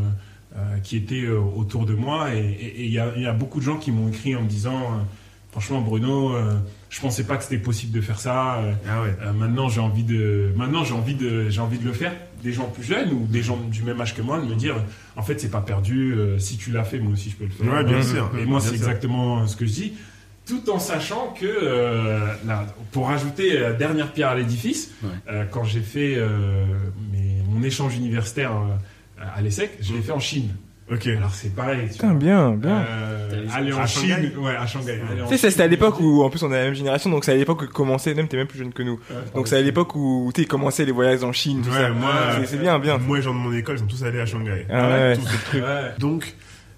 euh, 0.57 0.79
qui 0.83 0.97
étaient 0.97 1.29
autour 1.29 1.85
de 1.85 1.93
moi. 1.95 2.35
Et 2.35 2.75
il 2.87 2.91
y, 2.91 2.99
a- 2.99 3.13
il 3.17 3.23
y 3.23 3.27
a 3.27 3.35
beaucoup 3.35 3.59
de 3.61 3.65
gens 3.65 3.77
qui 3.77 3.93
m'ont 3.93 4.09
écrit 4.09 4.35
en 4.35 4.41
me 4.43 4.49
disant, 4.49 5.05
franchement, 5.53 5.83
Bruno, 5.83 6.33
je 6.89 7.01
pensais 7.03 7.25
pas 7.25 7.37
que 7.37 7.43
c'était 7.43 7.59
possible 7.59 7.93
de 7.93 8.01
faire 8.01 8.19
ça. 8.19 8.63
Ah 8.89 9.03
ouais. 9.03 9.15
maintenant, 9.39 9.69
j'ai 9.69 9.81
envie 9.81 10.05
de, 10.05 10.53
maintenant 10.57 10.85
j'ai 10.85 10.95
envie 10.95 11.15
de, 11.17 11.51
j'ai 11.51 11.61
envie 11.61 11.79
de 11.79 11.85
le 11.85 11.93
faire. 11.93 12.13
Des 12.43 12.53
gens 12.53 12.65
plus 12.69 12.85
jeunes 12.85 13.11
ou 13.13 13.27
des 13.27 13.43
gens 13.43 13.59
du 13.71 13.83
même 13.83 14.01
âge 14.01 14.15
que 14.15 14.23
moi, 14.23 14.41
de 14.41 14.47
me 14.47 14.55
dire, 14.55 14.77
en 15.17 15.23
fait, 15.23 15.39
c'est 15.41 15.51
pas 15.51 15.61
perdu. 15.61 16.15
si 16.39 16.57
tu 16.57 16.71
l'as 16.71 16.85
fait, 16.85 16.99
moi 16.99 17.13
aussi, 17.13 17.29
je 17.31 17.37
peux 17.37 17.45
le 17.45 17.51
faire. 17.51 17.73
Ouais, 17.73 17.85
bien 17.85 18.03
sûr. 18.03 18.31
Et 18.41 18.47
moi, 18.47 18.61
c'est 18.61 18.75
exactement 18.75 19.47
ce 19.47 19.57
que 19.57 19.67
je 19.67 19.73
dis, 19.73 19.93
tout 20.47 20.69
en 20.71 20.79
sachant 20.79 21.35
que, 21.39 21.47
euh, 21.47 22.19
là, 22.47 22.67
pour 22.93 23.09
rajouter 23.09 23.59
la 23.59 23.73
dernière 23.73 24.13
pierre 24.13 24.29
à 24.31 24.35
l'édifice, 24.35 24.91
Ouais. 25.03 25.09
euh, 25.31 25.45
quand 25.51 25.65
j'ai 25.65 25.81
fait 25.81 26.15
euh, 26.17 26.65
mes- 27.13 27.43
mon 27.49 27.63
échange 27.63 27.97
universitaire 27.97 28.53
euh, 28.53 29.25
à 29.37 29.41
l'ESSEC, 29.41 29.79
je 29.81 29.95
l'ai 29.95 30.03
fait 30.03 30.13
en 30.13 30.21
Chine. 30.21 30.51
Ok. 30.93 31.07
Alors 31.07 31.35
c'est 31.35 31.55
pareil. 31.57 31.87
tu 31.87 31.93
Putain, 31.95 32.09
vois. 32.09 32.17
bien, 32.19 32.51
bien. 32.51 32.85
Euh, 32.87 33.47
aller 33.55 33.73
en 33.73 33.81
à 33.81 33.87
Chine, 33.87 34.11
Shanghai 34.11 34.37
ouais, 34.37 34.55
à 34.55 34.67
Shanghai. 34.67 35.01
Tu 35.31 35.39
sais, 35.39 35.51
c'était 35.51 35.63
à 35.63 35.67
l'époque 35.67 35.99
où, 35.99 36.23
en 36.23 36.29
plus, 36.29 36.43
on 36.43 36.53
est 36.53 36.57
la 36.59 36.65
même 36.65 36.75
génération, 36.75 37.09
donc 37.09 37.25
c'est 37.25 37.33
à 37.33 37.37
l'époque 37.37 37.63
où 37.63 37.67
commençait, 37.69 38.13
même 38.13 38.29
t'es 38.29 38.37
même 38.37 38.47
plus 38.47 38.59
jeune 38.59 38.73
que 38.75 38.83
nous. 38.83 39.01
Donc 39.35 39.49
c'est 39.49 39.57
à 39.57 39.63
l'époque 39.63 39.95
où, 39.97 40.31
tu 40.35 40.43
sais, 40.43 40.45
ils 40.45 40.49
commençaient 40.49 40.85
les 40.85 40.93
voyages 40.93 41.25
en 41.25 41.33
Chine, 41.33 41.63
tout 41.63 41.71
Ouais, 41.71 41.77
ça. 41.77 41.89
moi, 41.89 42.13
C'est- 42.41 42.47
c'est 42.49 42.57
bien, 42.59 42.79
bien. 42.79 42.99
Moi, 42.99 43.17
les 43.17 43.23
gens 43.23 43.33
de 43.33 43.39
mon 43.39 43.53
école, 43.55 43.77
ils 43.77 43.79
sont 43.79 43.87
tous 43.87 44.05
allés 44.05 44.21
à 44.21 44.27
Shanghai. 44.27 44.67
Ah 44.71 44.89
ouais, 44.91 45.17
tous. 45.17 45.57
Ouais. 45.59 45.63
Donc, 45.99 46.35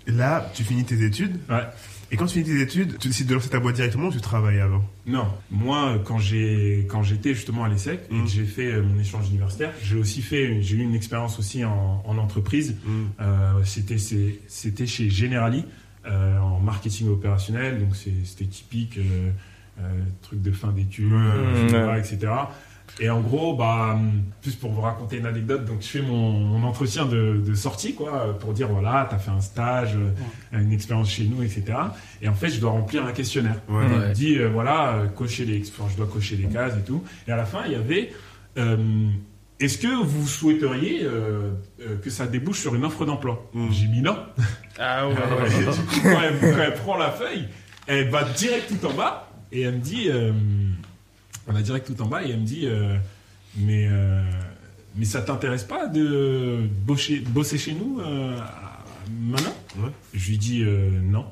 là, 0.07 0.53
tu 0.55 0.63
finis 0.63 0.85
tes 0.85 1.03
études. 1.05 1.41
Ouais. 1.51 1.65
Et 2.13 2.17
quand 2.17 2.27
tu 2.27 2.35
finis 2.43 2.45
tes 2.57 2.61
études, 2.63 2.99
tu 2.99 3.09
décides 3.09 3.27
de 3.27 3.35
lancer 3.35 3.49
ta 3.49 3.59
boîte 3.59 3.75
directement 3.77 4.09
ou 4.09 4.13
tu 4.13 4.21
travailles 4.21 4.61
avant? 4.61 4.85
Non, 5.07 5.27
moi 5.51 5.99
quand 6.05 6.19
j'ai 6.19 6.87
quand 6.89 7.03
j'étais 7.03 7.35
justement 7.35 7.65
à 7.65 7.69
l'ESSEC 7.69 8.01
et 8.11 8.15
Mm. 8.15 8.25
que 8.25 8.31
j'ai 8.31 8.45
fait 8.45 8.73
euh, 8.73 8.83
mon 8.83 9.01
échange 9.01 9.29
universitaire, 9.29 9.73
j'ai 9.83 9.97
aussi 9.97 10.23
fait 10.23 10.63
j'ai 10.63 10.77
eu 10.77 10.81
une 10.83 10.95
expérience 10.95 11.39
aussi 11.41 11.65
en, 11.65 12.03
en 12.07 12.19
entreprise. 12.19 12.77
Euh, 13.21 13.53
c'était 13.65 13.99
c'est- 13.99 14.39
c'était 14.47 14.87
chez 14.87 15.11
Generali 15.11 15.65
euh, 16.07 16.39
en 16.39 16.61
marketing 16.61 17.09
opérationnel, 17.09 17.81
donc 17.81 17.97
c'est- 17.97 18.13
c'était 18.25 18.45
typique 18.49 18.99
euh, 18.99 19.31
euh, 19.81 19.83
truc 20.23 20.41
de 20.41 20.53
fin 20.53 20.71
d'études, 20.73 21.13
ouais, 21.13 21.99
etc. 21.99 22.19
Et 22.99 23.11
en 23.11 23.21
gros, 23.21 23.55
bah, 23.55 23.99
plus 24.41 24.55
pour 24.55 24.71
vous 24.71 24.81
raconter 24.81 25.19
une 25.19 25.27
anecdote, 25.27 25.67
donc 25.67 25.83
je 25.83 25.87
fais 25.87 26.01
mon, 26.03 26.31
mon 26.33 26.67
entretien 26.67 27.05
de, 27.05 27.43
de 27.47 27.55
sortie, 27.55 27.95
quoi, 27.95 28.39
pour 28.41 28.55
dire 28.55 28.69
voilà, 28.69 29.07
t'as 29.11 29.19
fait 29.19 29.31
un 29.31 29.41
stage, 29.43 29.97
une 30.53 30.73
expérience 30.73 31.11
chez 31.11 31.25
nous, 31.25 31.43
etc. 31.43 31.65
Et 32.23 32.29
en 32.29 32.35
fait, 32.35 32.49
je 32.49 32.59
dois 32.59 32.71
remplir 32.71 33.05
un 33.05 33.13
questionnaire. 33.13 33.61
Ouais. 33.69 33.83
Il 33.87 33.95
me 33.99 34.07
Ouais. 34.07 34.13
dit 34.13 34.39
euh, 34.39 34.49
voilà, 34.49 34.95
euh, 34.95 35.07
cocher 35.09 35.45
les, 35.45 35.63
enfin, 35.69 35.85
je 35.91 35.97
dois 35.99 36.07
cocher 36.07 36.37
les 36.37 36.45
cases 36.49 36.73
et 36.79 36.85
tout. 36.85 37.03
Et 37.29 37.33
à 37.33 37.37
la 37.37 37.45
fin, 37.45 37.61
il 37.67 37.73
y 37.73 37.75
avait 37.75 38.13
euh, 38.57 38.77
est-ce 39.61 39.77
que 39.77 40.03
vous 40.03 40.27
souhaiteriez 40.27 41.01
euh, 41.05 41.51
euh, 41.83 41.97
que 42.03 42.09
ça 42.09 42.27
débouche 42.27 42.61
sur 42.61 42.75
une 42.75 42.85
offre 42.87 43.05
d'emploi? 43.05 43.47
Mm. 43.53 43.67
J'ai 43.73 43.89
mis 43.89 44.01
non. 44.01 44.17
Ah 44.79 45.07
Et 45.47 45.51
du 45.51 45.65
coup, 45.67 46.01
quand 46.03 46.21
elle, 46.23 46.41
quand 46.55 46.63
elle 46.63 46.75
prend 46.75 46.97
la 46.97 47.11
feuille, 47.11 47.47
elle 47.87 48.09
va 48.09 48.25
direct 48.25 48.71
tout 48.81 48.87
en 48.87 48.95
bas 48.95 49.31
et 49.53 49.63
elle 49.63 49.75
me 49.75 49.81
dit, 49.81 50.07
euh, 50.09 50.33
on 51.49 51.53
va 51.53 51.63
direct 51.63 51.87
tout 51.87 52.03
en 52.03 52.07
bas 52.07 52.23
et 52.25 52.31
elle 52.31 52.41
me 52.41 52.45
dit, 52.47 52.67
euh, 52.67 52.97
mais 53.57 53.87
euh, 53.91 54.23
mais 54.97 55.05
ça 55.05 55.21
t'intéresse 55.23 55.65
pas 55.65 55.87
de 55.87 56.69
bosser, 56.87 57.19
bosser 57.21 57.59
chez 57.59 57.73
nous 57.75 58.01
euh, 58.01 58.39
maintenant 59.21 59.55
Ouais. 59.79 59.91
Je 60.15 60.31
lui 60.31 60.39
dis 60.39 60.63
euh, 60.63 60.89
non. 61.03 61.27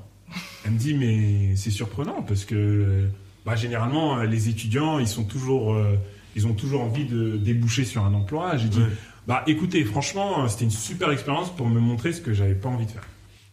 Elle 0.64 0.72
me 0.72 0.78
dit 0.78 0.94
mais 0.94 1.56
c'est 1.56 1.70
surprenant 1.70 2.22
parce 2.22 2.44
que 2.44 3.04
bah, 3.46 3.56
généralement 3.56 4.18
les 4.22 4.48
étudiants 4.48 4.98
ils 4.98 5.08
sont 5.08 5.24
toujours 5.24 5.72
euh, 5.74 5.96
ils 6.36 6.46
ont 6.46 6.52
toujours 6.54 6.82
envie 6.82 7.04
de 7.06 7.36
déboucher 7.36 7.84
sur 7.84 8.04
un 8.04 8.12
emploi. 8.14 8.56
J'ai 8.56 8.68
dit 8.68 8.80
Ouais. 8.80 8.88
bah 9.26 9.42
écoutez 9.46 9.82
franchement 9.84 10.46
c'était 10.48 10.64
une 10.64 10.70
super 10.70 11.10
expérience 11.10 11.54
pour 11.54 11.68
me 11.68 11.80
montrer 11.80 12.12
ce 12.12 12.20
que 12.20 12.32
j'avais 12.34 12.54
pas 12.54 12.68
envie 12.68 12.86
de 12.86 12.90
faire. 12.90 13.06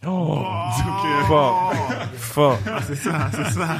Oh, 0.04 0.34
Donc, 0.40 1.04
euh, 1.06 1.24
fort, 1.28 1.72
fort. 2.16 2.58
C'est 2.86 2.96
ça, 2.96 3.30
c'est 3.32 3.50
ça. 3.52 3.78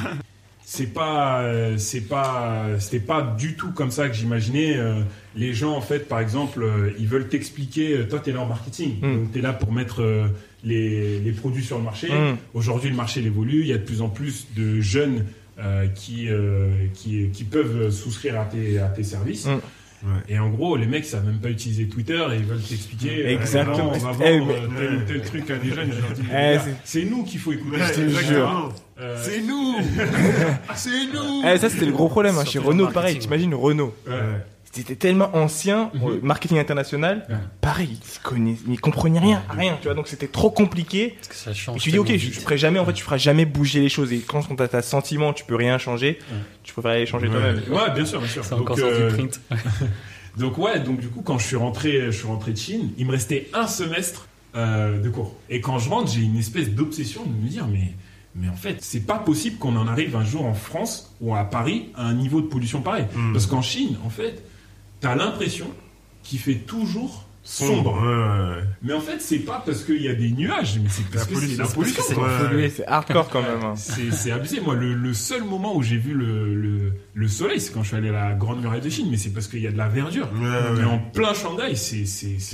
C'est 0.65 0.93
pas 0.93 1.41
euh, 1.41 1.77
c'est 1.77 2.01
pas 2.07 2.65
c'était 2.79 2.99
pas 3.05 3.21
du 3.37 3.55
tout 3.55 3.71
comme 3.71 3.91
ça 3.91 4.07
que 4.07 4.15
j'imaginais 4.15 4.77
euh, 4.77 5.01
les 5.35 5.53
gens 5.53 5.75
en 5.75 5.81
fait 5.81 6.07
par 6.07 6.19
exemple 6.19 6.63
euh, 6.63 6.91
ils 6.99 7.07
veulent 7.07 7.27
t'expliquer 7.27 8.07
toi 8.09 8.19
t'es 8.19 8.31
là 8.31 8.39
en 8.41 8.45
marketing 8.45 8.95
Mm. 9.01 9.13
donc 9.15 9.31
t'es 9.33 9.41
là 9.41 9.53
pour 9.53 9.71
mettre 9.73 10.01
les, 10.63 11.19
les 11.19 11.31
produits 11.33 11.63
sur 11.63 11.77
le 11.77 11.83
marché 11.83 12.07
Mm. 12.09 12.37
aujourd'hui 12.53 12.89
le 12.89 12.95
marché 12.95 13.21
évolue 13.21 13.61
il 13.61 13.67
y 13.67 13.73
a 13.73 13.77
de 13.77 13.83
plus 13.83 14.01
en 14.01 14.09
plus 14.09 14.47
de 14.55 14.79
jeunes 14.79 15.25
qui, 15.95 16.27
qui 16.93 17.29
qui 17.31 17.43
peuvent 17.43 17.89
souscrire 17.91 18.39
à 18.39 18.45
tes 18.45 18.79
à 18.79 18.87
tes 18.87 19.03
services 19.03 19.45
Mm. 19.47 19.59
Ouais. 20.05 20.09
et 20.27 20.37
en 20.37 20.49
gros 20.49 20.75
les 20.75 20.85
mecs 20.85 21.05
savent 21.05 21.25
même 21.25 21.39
pas 21.39 21.49
utiliser 21.49 21.87
Twitter 21.87 22.21
et 22.33 22.35
ils 22.37 22.43
veulent 22.43 22.61
t'expliquer 22.61 23.25
euh, 23.25 23.29
Exactement. 23.39 23.77
non, 23.77 23.91
on 23.93 23.97
va 24.11 24.25
Eh, 24.25 24.39
vendre 24.39 24.51
mais- 24.69 24.77
tel 24.77 24.95
ou 24.95 25.01
tel 25.07 25.21
truc 25.21 25.49
à 25.49 25.55
des 25.55 25.69
jeunes 25.69 25.91
Eh, 26.29 26.57
c'est- 26.83 27.05
nous 27.05 27.23
qu'il 27.23 27.39
faut 27.39 27.53
écouter 27.53 27.77
Ouais, 27.77 27.87
je 27.87 27.93
te 27.93 28.01
exactement. 28.01 28.37
jure. 28.37 28.73
Euh, 28.99 29.17
C'est 29.23 29.41
nous 29.41 29.75
C'est 30.75 30.89
nous 31.13 31.41
Eh, 31.45 31.57
ça, 31.57 31.69
c'était 31.69 31.85
le 31.85 31.91
gros 31.93 32.09
problème 32.09 32.35
hein, 32.37 32.45
chez 32.45 32.59
Renault. 32.59 32.87
Pareil, 32.87 33.17
t'imagines 33.17 33.53
Renault. 33.55 33.93
ouais. 34.07 34.13
C'était 34.75 34.95
tellement 34.95 35.29
ancien, 35.35 35.91
euh, 36.03 36.19
marketing 36.23 36.57
international. 36.57 37.25
Ouais. 37.29 37.35
Pareil, 37.61 37.89
ils, 38.01 38.19
connaissaient, 38.21 38.63
ils 38.67 38.81
comprenaient 38.81 39.19
rien, 39.19 39.43
rien, 39.49 39.77
tu 39.79 39.87
vois. 39.87 39.93
Donc 39.93 40.07
c'était 40.07 40.27
trop 40.27 40.49
compliqué. 40.49 41.09
Parce 41.17 41.27
que 41.27 41.35
ça 41.35 41.53
change. 41.53 41.77
Et 41.77 41.79
tu 41.79 41.91
dis, 41.91 41.99
ok, 41.99 42.07
je, 42.11 42.17
je 42.17 42.39
ferai 42.39 42.57
jamais, 42.57 42.79
en 42.79 42.85
fait, 42.85 42.93
tu 42.93 43.03
feras 43.03 43.17
jamais 43.17 43.45
bouger 43.45 43.81
les 43.81 43.89
choses. 43.89 44.11
Et 44.11 44.19
quand 44.19 44.41
t'as 44.55 44.67
ta 44.67 44.81
sentiment, 44.81 45.31
tu 45.31 45.45
peux 45.45 45.55
rien 45.55 45.77
changer, 45.77 46.17
Ouais. 46.31 46.37
tu 46.63 46.73
préfères 46.73 46.91
aller 46.91 47.05
changer 47.05 47.27
Ouais. 47.27 47.33
toi-même. 47.33 47.61
Ouais, 47.71 47.93
bien 47.93 48.03
sûr, 48.05 48.19
bien 48.19 48.27
sûr. 48.27 48.43
C'est 48.43 48.55
Donc, 48.55 48.61
encore 48.71 48.79
euh, 48.79 49.09
du 49.11 49.15
print. 49.15 49.39
donc 50.37 50.57
ouais, 50.57 50.79
donc 50.79 50.99
du 50.99 51.07
coup, 51.09 51.21
quand 51.21 51.37
je 51.37 51.45
suis 51.45 51.55
rentré, 51.55 52.05
je 52.07 52.11
suis 52.11 52.27
rentré 52.27 52.51
de 52.51 52.57
Chine, 52.57 52.89
il 52.97 53.05
me 53.05 53.11
restait 53.11 53.49
un 53.53 53.67
semestre 53.67 54.27
euh, 54.55 54.99
de 54.99 55.09
cours. 55.09 55.35
Et 55.49 55.61
quand 55.61 55.77
je 55.77 55.89
rentre, 55.89 56.11
j'ai 56.11 56.21
une 56.21 56.37
espèce 56.37 56.69
d'obsession 56.71 57.23
de 57.25 57.43
me 57.43 57.47
dire, 57.47 57.67
mais, 57.67 57.93
mais 58.35 58.49
en 58.49 58.55
fait, 58.55 58.77
c'est 58.81 59.05
pas 59.05 59.19
possible 59.19 59.57
qu'on 59.57 59.75
en 59.75 59.87
arrive 59.87 60.15
un 60.15 60.25
jour 60.25 60.45
en 60.45 60.55
France 60.55 61.15
ou 61.21 61.35
à 61.35 61.43
Paris 61.43 61.89
à 61.95 62.07
un 62.07 62.13
niveau 62.15 62.41
de 62.41 62.47
pollution 62.47 62.81
pareil. 62.81 63.05
Mm. 63.15 63.33
Parce 63.33 63.45
qu'en 63.45 63.61
Chine, 63.61 63.97
en 64.03 64.09
fait, 64.09 64.43
t'as 65.03 65.15
l'impression 65.15 65.67
qu'il 66.23 66.39
fait 66.39 66.55
toujours 66.55 67.25
sombre. 67.43 67.93
Ouais, 67.93 68.07
ouais, 68.07 68.57
ouais. 68.57 68.63
Mais 68.81 68.93
en 68.93 69.01
fait, 69.01 69.19
c'est 69.21 69.39
pas 69.39 69.61
parce 69.65 69.83
qu'il 69.83 70.01
y 70.01 70.07
a 70.07 70.13
des 70.15 70.31
nuages, 70.31 70.79
mais 70.81 70.89
c'est 70.89 71.03
parce 71.11 71.29
La 71.29 71.35
que 71.35 71.45
c'est 71.45 71.57
la 71.57 71.65
pollution, 71.67 72.03
c'est. 72.07 72.15
Pollué, 72.15 72.71
hardcore 72.87 73.29
quand 73.29 73.41
même. 73.41 73.63
hein. 73.63 73.73
C'est 73.75 74.31
abusé. 74.31 74.61
Moi, 74.61 74.75
le, 74.75 74.93
le 74.93 75.13
seul 75.13 75.43
moment 75.43 75.75
où 75.75 75.83
j'ai 75.83 75.97
vu 75.97 76.13
le, 76.13 76.55
le, 76.55 76.93
le 77.13 77.27
soleil, 77.27 77.59
c'est 77.59 77.73
quand 77.73 77.83
je 77.83 77.89
suis 77.89 77.97
allé 77.97 78.09
à 78.09 78.29
la 78.29 78.33
Grande 78.33 78.61
Muraille 78.61 78.81
de 78.81 78.89
Chine, 78.89 79.07
mais 79.11 79.17
c'est 79.17 79.29
parce 79.31 79.47
qu'il 79.47 79.59
y 79.61 79.67
a 79.67 79.71
de 79.71 79.77
la 79.77 79.87
verdure. 79.89 80.29
Ouais, 80.35 80.41
ouais. 80.47 80.77
Mais 80.79 80.83
en 80.85 80.99
plein 80.99 81.33
Shanghai, 81.33 81.75
c'est 81.75 81.99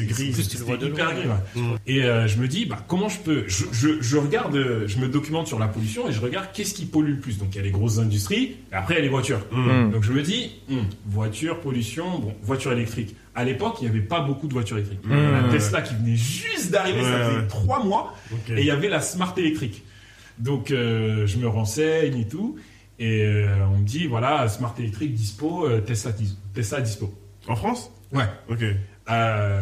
gris. 0.05 0.33
c'est- 0.33 0.59
hyper 0.59 1.13
gris. 1.13 1.27
ouais. 1.27 1.61
Mm. 1.61 1.75
Et 1.87 2.03
euh, 2.03 2.27
je 2.27 2.37
me 2.39 2.47
dis, 2.47 2.65
bah 2.65 2.83
comment 2.87 3.09
je 3.09 3.19
peux 3.19 3.43
je, 3.47 3.65
je, 3.71 4.01
je 4.01 4.17
regarde, 4.17 4.57
je 4.87 4.97
me 4.99 5.07
documente 5.07 5.47
sur 5.47 5.59
la 5.59 5.67
pollution 5.67 6.07
et 6.09 6.11
je 6.11 6.19
regarde 6.21 6.47
qu'est-ce 6.53 6.73
qui 6.73 6.85
pollue 6.85 7.11
le 7.11 7.19
plus. 7.19 7.37
Donc 7.37 7.49
il 7.53 7.57
y 7.57 7.61
a 7.61 7.63
les 7.63 7.71
grosses 7.71 7.99
industries, 7.99 8.55
et 8.71 8.75
après 8.75 8.95
il 8.95 8.97
y 8.97 8.99
a 8.99 9.03
les 9.03 9.09
voitures. 9.09 9.39
Mm. 9.51 9.91
Donc 9.91 10.03
je 10.03 10.11
me 10.13 10.21
dis, 10.21 10.51
hum, 10.71 10.79
voiture, 11.07 11.59
pollution, 11.59 12.19
bon, 12.19 12.33
voiture 12.43 12.71
électrique. 12.71 13.15
À 13.35 13.43
l'époque, 13.43 13.75
il 13.81 13.85
n'y 13.85 13.89
avait 13.89 14.05
pas 14.05 14.21
beaucoup 14.21 14.47
de 14.47 14.53
voitures 14.53 14.77
électriques. 14.77 15.05
Mm. 15.05 15.11
La 15.31 15.43
Ouais. 15.43 15.49
Tesla 15.51 15.81
qui 15.81 15.95
venait 15.95 16.15
juste 16.15 16.71
d'arriver, 16.71 17.03
ça 17.03 17.29
faisait 17.29 17.47
trois 17.47 17.83
mois. 17.83 18.15
Et 18.49 18.59
il 18.59 18.65
y 18.65 18.71
avait 18.71 18.89
la 18.89 19.01
Smart 19.01 19.33
électrique. 19.37 19.83
Donc 20.39 20.71
euh, 20.71 21.27
je 21.27 21.37
me 21.37 21.47
renseigne 21.47 22.17
et 22.17 22.27
tout. 22.27 22.57
Et 22.97 23.23
euh, 23.23 23.47
on 23.73 23.77
me 23.77 23.85
dit, 23.85 24.07
voilà, 24.07 24.47
Smart 24.49 24.73
électrique 24.77 25.13
dispo, 25.13 25.65
euh, 25.65 25.79
Tesla, 25.81 26.11
Tesla 26.53 26.81
dispo. 26.81 27.13
En 27.47 27.55
France? 27.55 27.91
Ouais. 28.11 28.25
Ok. 28.49 28.63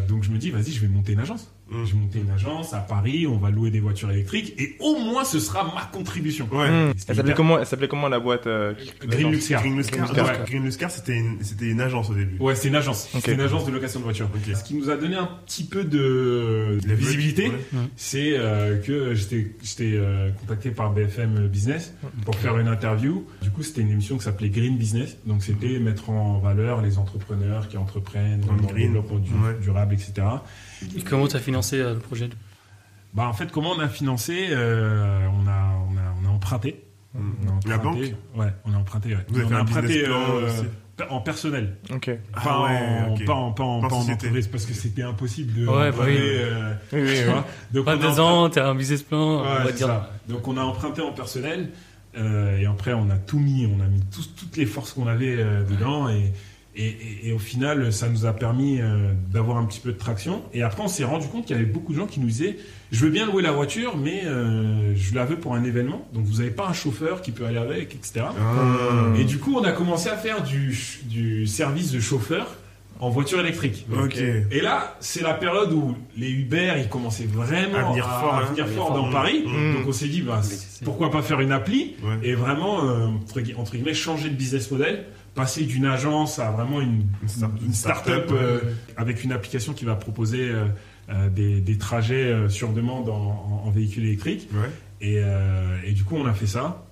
Donc 0.07 0.23
je 0.23 0.31
me 0.31 0.37
dis, 0.37 0.49
vas-y, 0.51 0.71
je 0.71 0.81
vais 0.81 0.87
monter 0.87 1.13
une 1.13 1.19
agence. 1.19 1.51
Mm. 1.69 1.85
Je 1.85 1.93
vais 1.93 1.99
monter 1.99 2.19
une 2.19 2.29
agence 2.31 2.73
à 2.73 2.79
Paris, 2.79 3.27
on 3.27 3.37
va 3.37 3.49
louer 3.49 3.71
des 3.71 3.79
voitures 3.79 4.09
électriques 4.11 4.53
et 4.57 4.75
au 4.79 4.97
moins 4.99 5.23
ce 5.23 5.39
sera 5.39 5.63
ma 5.75 5.83
contribution. 5.91 6.47
Ouais. 6.51 6.69
Mm. 6.69 6.93
C'était 6.97 7.11
Elle 7.11 7.15
s'appelait 7.17 7.33
comment, 7.33 7.59
elle 7.59 7.65
s'appelait 7.65 7.87
comment 7.87 8.07
la 8.07 8.19
boîte 8.19 8.47
euh, 8.47 8.73
Green 9.05 9.31
Luxcar. 9.31 9.61
Green 9.63 10.63
Luxcar, 10.63 10.91
c'était 10.91 11.17
une, 11.17 11.43
c'était 11.43 11.69
une 11.69 11.81
agence 11.81 12.09
au 12.09 12.13
début. 12.13 12.37
Ouais, 12.39 12.55
c'est 12.55 12.67
une 12.69 12.75
agence. 12.75 13.09
Ok. 13.13 13.21
C'est 13.25 13.33
une 13.33 13.41
agence 13.41 13.65
de 13.65 13.71
location 13.71 13.99
de 13.99 14.03
voitures. 14.05 14.29
Ce 14.55 14.63
qui 14.63 14.75
nous 14.75 14.89
a 14.89 14.95
donné 14.97 15.15
un 15.15 15.29
petit 15.45 15.63
peu 15.65 15.83
de, 15.83 16.79
de 16.81 16.87
La 16.87 16.95
visibilité, 16.95 17.49
Ouais. 17.49 17.79
c'est 17.95 18.33
euh, 18.37 18.77
que 18.81 19.13
j'étais 19.13 19.55
j'étais 19.63 19.93
euh, 19.95 20.29
contacté 20.39 20.71
par 20.71 20.91
BFM 20.91 21.47
Business 21.47 21.93
pour 22.25 22.35
faire 22.35 22.57
une 22.57 22.67
interview. 22.67 23.25
Du 23.41 23.49
coup, 23.51 23.63
c'était 23.63 23.81
une 23.81 23.91
émission 23.91 24.17
qui 24.17 24.23
s'appelait 24.23 24.49
Green 24.49 24.77
Business. 24.77 25.17
Donc, 25.25 25.43
c'était 25.43 25.79
mettre 25.79 26.09
en 26.09 26.39
valeur 26.39 26.81
les 26.81 26.97
entrepreneurs 26.97 27.67
qui 27.67 27.77
entreprennent 27.77 28.41
dans, 28.41 28.53
le 28.53 28.73
développement 28.73 29.17
du- 29.19 29.31
Ouais. 29.31 29.55
durable, 29.61 29.93
etc. 29.93 30.13
Et 30.95 31.01
comment 31.01 31.27
tu 31.27 31.35
as 31.35 31.39
financé 31.39 31.79
euh, 31.79 31.93
le 31.93 31.99
projet? 31.99 32.29
Bah, 33.13 33.27
en 33.27 33.33
fait, 33.33 33.51
comment 33.51 33.71
on 33.71 33.79
a 33.79 33.87
financé 33.87 34.47
euh, 34.51 35.27
on, 35.27 35.47
a, 35.47 35.69
on, 35.89 35.97
a, 35.97 36.13
on 36.23 36.27
a 36.27 36.31
emprunté. 36.31 36.83
Mm. 37.13 37.19
On 37.45 37.49
a 37.49 37.51
emprunté. 37.53 37.69
La 37.69 37.77
banque? 37.77 37.97
Ouais, 38.35 38.53
on 38.65 38.73
a 38.73 38.77
emprunté. 38.77 39.09
ouais. 39.15 39.25
Vous 39.29 39.39
avez 39.39 39.47
on 39.47 39.51
a 39.55 39.59
un 39.59 39.61
emprunté 39.61 39.87
business 39.87 40.05
plan 40.07 40.35
euh, 40.35 41.05
en 41.09 41.21
personnel. 41.21 41.77
Ok. 41.91 42.09
Pas, 42.33 42.41
Ah 42.43 42.63
ouais, 42.63 42.79
en, 43.09 43.13
ok. 43.13 43.25
pas 43.25 43.33
en, 43.33 43.51
pas 43.53 43.63
en, 43.63 43.81
Pas 43.81 43.95
en 43.95 43.99
entreprise 44.09 44.47
parce 44.47 44.65
que 44.65 44.73
c'était 44.73 45.03
impossible 45.03 45.53
de 45.61 45.67
Ouais, 45.67 45.91
bah 45.91 45.97
oui. 46.05 46.15
euh, 46.19 46.73
Oui, 46.93 47.01
oui, 47.01 47.09
oui. 47.27 47.33
Donc, 47.73 47.85
Pas 47.85 47.97
deux 47.97 48.19
ans, 48.19 48.49
t'as 48.49 48.69
un 48.69 48.75
business 48.75 49.03
plan, 49.03 49.41
Ouais, 49.41 49.47
on 49.61 49.63
va 49.63 49.71
dire. 49.71 49.87
ça. 49.87 50.11
Donc 50.27 50.47
on 50.47 50.57
a 50.57 50.61
emprunté 50.61 51.01
en 51.01 51.11
personnel 51.11 51.69
euh, 52.17 52.57
et 52.57 52.65
après 52.65 52.93
on 52.93 53.09
a 53.09 53.17
tout 53.17 53.39
mis, 53.39 53.65
on 53.67 53.79
a 53.83 53.87
mis 53.87 54.01
tous- 54.11 54.33
toutes 54.35 54.57
les 54.57 54.65
forces 54.65 54.93
qu'on 54.93 55.07
avait 55.07 55.35
euh, 55.37 55.63
dedans 55.63 56.09
et, 56.09 56.33
et, 56.77 56.85
et- 56.87 57.27
et 57.29 57.33
au 57.33 57.39
final 57.39 57.91
ça 57.91 58.07
nous 58.09 58.25
a 58.25 58.33
permis 58.33 58.79
euh, 58.79 59.11
d'avoir 59.31 59.57
un 59.57 59.65
petit 59.65 59.79
peu 59.79 59.91
de 59.91 59.97
traction. 59.97 60.43
Et 60.53 60.63
après 60.63 60.83
on 60.83 60.87
s'est 60.87 61.03
rendu 61.03 61.27
compte 61.27 61.45
qu'il 61.45 61.55
y 61.55 61.59
avait 61.59 61.67
beaucoup 61.67 61.91
de 61.93 61.97
gens 61.97 62.05
qui 62.07 62.19
nous 62.19 62.27
disaient 62.27 62.57
je 62.91 63.03
veux 63.03 63.11
bien 63.11 63.25
louer 63.25 63.41
la 63.41 63.51
voiture 63.51 63.97
mais 63.97 64.21
euh, 64.25 64.93
je 64.95 65.13
la 65.15 65.25
veux 65.25 65.35
pour 65.37 65.55
un 65.55 65.63
événement 65.63 66.07
donc 66.13 66.25
vous 66.25 66.37
n'avez 66.37 66.51
pas 66.51 66.67
un 66.67 66.73
chauffeur 66.73 67.21
qui 67.21 67.31
peut 67.31 67.45
aller 67.45 67.57
avec 67.57 67.93
etc. 67.95 68.27
Ah. 68.39 69.17
Et 69.19 69.23
du 69.25 69.39
coup 69.39 69.55
on 69.57 69.63
a 69.63 69.71
commencé 69.73 70.07
à 70.09 70.15
faire 70.17 70.43
du, 70.43 70.73
service 71.47 71.91
de 71.91 71.99
chauffeur 71.99 72.55
en 72.99 73.09
voiture 73.11 73.39
électrique. 73.39 73.85
Et 74.51 74.59
là, 74.59 74.95
c'est 75.01 75.21
la 75.21 75.35
période 75.35 75.71
où 75.71 75.95
les 76.17 76.31
Uber, 76.31 76.73
ils 76.79 76.89
commençaient 76.89 77.27
vraiment 77.27 77.77
À 77.77 77.89
venir 77.91 78.05
fort, 78.05 78.33
à 78.33 78.39
hein. 78.41 78.45
venir 78.49 78.63
À 78.63 78.67
venir 78.67 78.79
fort 78.81 78.87
fort. 78.87 79.03
dans 79.03 79.11
Paris. 79.11 79.43
Mm. 79.45 79.73
Donc 79.75 79.87
on 79.87 79.91
s'est 79.91 80.07
dit, 80.07 80.23
bah, 80.23 80.41
pourquoi 80.83 81.11
pas 81.11 81.21
faire 81.21 81.39
une 81.39 81.51
appli 81.51 81.93
Ouais. 82.03 82.27
et 82.27 82.33
vraiment, 82.33 82.85
euh, 82.89 83.05
entre 83.57 83.75
guillemets, 83.75 83.93
changer 83.93 84.29
de 84.29 84.35
business 84.35 84.71
model, 84.71 85.03
passer 85.37 85.63
d'une 85.63 85.85
agence 85.85 86.39
à 86.39 86.51
vraiment 86.51 86.81
une, 86.81 87.05
Une 87.21 87.27
start- 87.29 87.51
une 87.65 87.73
start-up 87.73 88.29
euh, 88.33 88.59
avec 88.97 89.23
une 89.23 89.31
application 89.31 89.71
qui 89.73 89.85
va 89.85 89.95
proposer 89.95 90.49
euh, 90.49 90.65
euh, 91.09 91.29
des, 91.29 91.61
des 91.61 91.77
trajets 91.77 92.49
sur 92.49 92.73
demande 92.73 93.07
en, 93.07 93.71
véhicule 93.71 94.03
électrique. 94.05 94.49
Ouais. 94.53 94.69
Et, 94.99 95.21
et 95.85 95.91
du 95.93 96.03
coup, 96.03 96.15
on 96.17 96.25
a 96.25 96.33
fait 96.33 96.47
ça. 96.47 96.83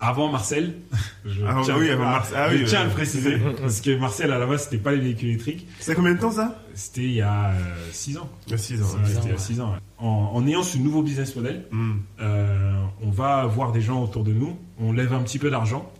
Avant 0.00 0.30
Marcel, 0.30 0.74
je 1.24 1.40
Ah, 1.46 1.60
tiens, 1.64 1.76
oui, 1.78 1.88
avant 1.88 2.04
à- 2.06 2.10
Marcel. 2.10 2.36
Ah 2.38 2.50
je 2.52 2.58
oui, 2.58 2.64
tiens 2.66 2.80
à 2.80 2.82
ouais. 2.82 2.88
le 2.88 2.94
préciser, 2.94 3.36
parce 3.60 3.80
que 3.80 3.96
Marcel, 3.96 4.32
à 4.32 4.38
la 4.38 4.46
base, 4.46 4.64
c'était 4.64 4.78
pas 4.78 4.92
les 4.92 4.98
véhicules 5.00 5.28
électriques, 5.28 5.66
Ça 5.78 5.94
combien 5.94 6.12
de 6.14 6.18
temps 6.20 6.32
ça? 6.32 6.60
C'était 6.74 7.02
il 7.04 7.12
y 7.14 7.22
a 7.22 7.52
6 7.92 8.18
ans. 8.18 8.28
Il 8.46 8.50
y 8.50 8.54
a 8.54 8.58
6 8.58 8.82
ans. 8.82 8.84
Ouais, 8.86 8.90
Six 9.06 9.12
C'était 9.14 9.18
ans, 9.18 9.22
il 9.22 9.28
y 9.28 9.30
a 9.30 9.34
ouais. 9.34 9.38
6 9.38 9.60
ans. 9.60 9.72
ouais. 9.72 9.78
En, 9.98 10.30
en 10.34 10.46
ayant 10.46 10.62
ce 10.64 10.76
nouveau 10.78 11.02
business 11.02 11.34
model, 11.36 11.64
Mm. 11.70 11.92
euh, 12.20 12.82
on 13.02 13.10
va 13.10 13.46
voir 13.46 13.70
des 13.72 13.80
gens 13.80 14.02
autour 14.02 14.24
de 14.24 14.32
nous, 14.32 14.58
on 14.80 14.92
lève 14.92 15.12
un 15.14 15.20
petit 15.22 15.38
peu 15.38 15.50
d'argent. 15.50 15.90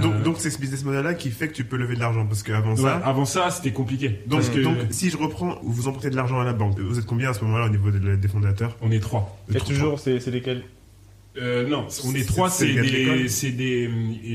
Donc, 0.00 0.14
Euh, 0.14 0.22
donc 0.22 0.36
c'est 0.38 0.50
ce 0.50 0.58
business 0.58 0.84
model-là 0.84 1.14
qui 1.14 1.30
fait 1.30 1.48
que 1.48 1.52
tu 1.54 1.64
peux 1.64 1.76
lever 1.76 1.94
de 1.96 2.00
l'argent 2.00 2.24
parce 2.26 2.42
qu'avant 2.42 2.70
ouais, 2.74 2.76
ça. 2.82 2.96
avant 3.04 3.24
ça, 3.26 3.50
c'était 3.50 3.72
compliqué. 3.72 4.20
Donc, 4.26 4.40
parce 4.40 4.48
que 4.48 4.60
donc, 4.60 4.76
si 4.90 5.10
je 5.10 5.16
reprends, 5.18 5.58
vous 5.62 5.86
empruntez 5.88 6.08
de 6.10 6.16
l'argent 6.16 6.40
à 6.40 6.44
la 6.44 6.52
banque. 6.54 6.78
Vous 6.78 6.98
êtes 6.98 7.04
combien 7.06 7.30
à 7.30 7.34
ce 7.34 7.44
moment-là 7.44 7.66
au 7.66 7.68
niveau 7.68 7.90
de- 7.90 8.16
des 8.16 8.28
fondateurs? 8.28 8.76
On 8.80 8.90
est 8.90 9.00
trois. 9.00 9.38
Et 9.54 9.58
toujours, 9.58 9.98
c'est 10.00 10.24
lesquels? 10.30 10.62
Euh, 11.40 11.66
non, 11.66 11.86
on 12.04 12.14
est 12.14 12.28
trois, 12.28 12.50
c'est 12.50 12.66
c'est 13.28 13.52
des, 13.52 13.88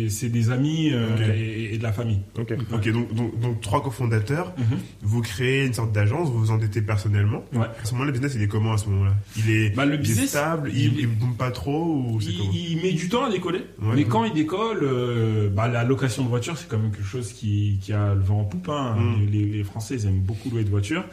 c'est 0.10 0.50
amis 0.50 0.90
euh, 0.92 1.06
et, 1.36 1.76
et 1.76 1.78
de 1.78 1.84
la 1.84 1.92
famille. 1.92 2.22
Ok. 2.40 2.54
Donc, 2.88 3.14
donc, 3.14 3.40
donc 3.40 3.62
trois 3.62 3.84
cofondateurs, 3.84 4.54
Mhm. 4.58 4.80
vous 5.04 5.22
créez 5.22 5.66
une 5.68 5.74
sorte 5.74 5.92
d'agence, 5.92 6.30
vous 6.30 6.40
vous 6.40 6.50
endettez 6.52 6.82
personnellement. 6.82 7.46
Ouais. 7.54 7.68
À 7.68 7.86
ce 7.86 7.92
moment-là, 7.92 8.08
le 8.08 8.14
business, 8.14 8.34
il 8.36 8.42
est 8.42 8.48
comment 8.48 8.74
à 8.74 8.78
ce 8.80 8.90
moment-là? 8.90 9.14
Il 9.38 9.52
est, 9.52 9.70
Bah, 9.76 9.86
le 9.86 9.98
business, 9.98 10.30
stable, 10.30 10.72
il- 10.74 11.00
il 11.00 11.08
boom 11.08 11.36
pas 11.36 11.52
trop 11.52 11.86
ou 11.86 12.20
Il, 12.20 12.72
il 12.72 12.82
met 12.82 12.94
du 12.94 13.10
temps 13.10 13.26
à 13.26 13.30
décoller, 13.32 13.60
Ouais. 13.80 13.94
mais 13.96 14.06
quand 14.06 14.24
il 14.26 14.34
décolle, 14.34 14.80
euh, 14.82 15.50
bah, 15.50 15.68
la 15.68 15.84
location 15.84 16.24
de 16.24 16.30
voiture, 16.30 16.58
c'est 16.58 16.68
quand 16.68 16.80
même 16.80 16.90
quelque 16.92 17.06
chose 17.06 17.32
qui, 17.32 17.78
qui 17.80 17.94
a 17.94 18.16
le 18.16 18.22
vent 18.22 18.40
en 18.42 18.46
poupe. 18.46 18.70
hein. 18.70 18.96
Mm. 18.98 19.30
Les, 19.32 19.46
les 19.46 19.64
Français, 19.64 19.94
ils 19.96 20.08
aiment 20.08 20.20
beaucoup 20.22 20.50
louer 20.50 20.64
de 20.64 20.70
voitures. 20.72 21.06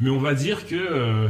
Mais 0.00 0.10
on 0.10 0.18
va 0.20 0.34
dire 0.34 0.66
que 0.66 0.74
euh, 0.76 1.28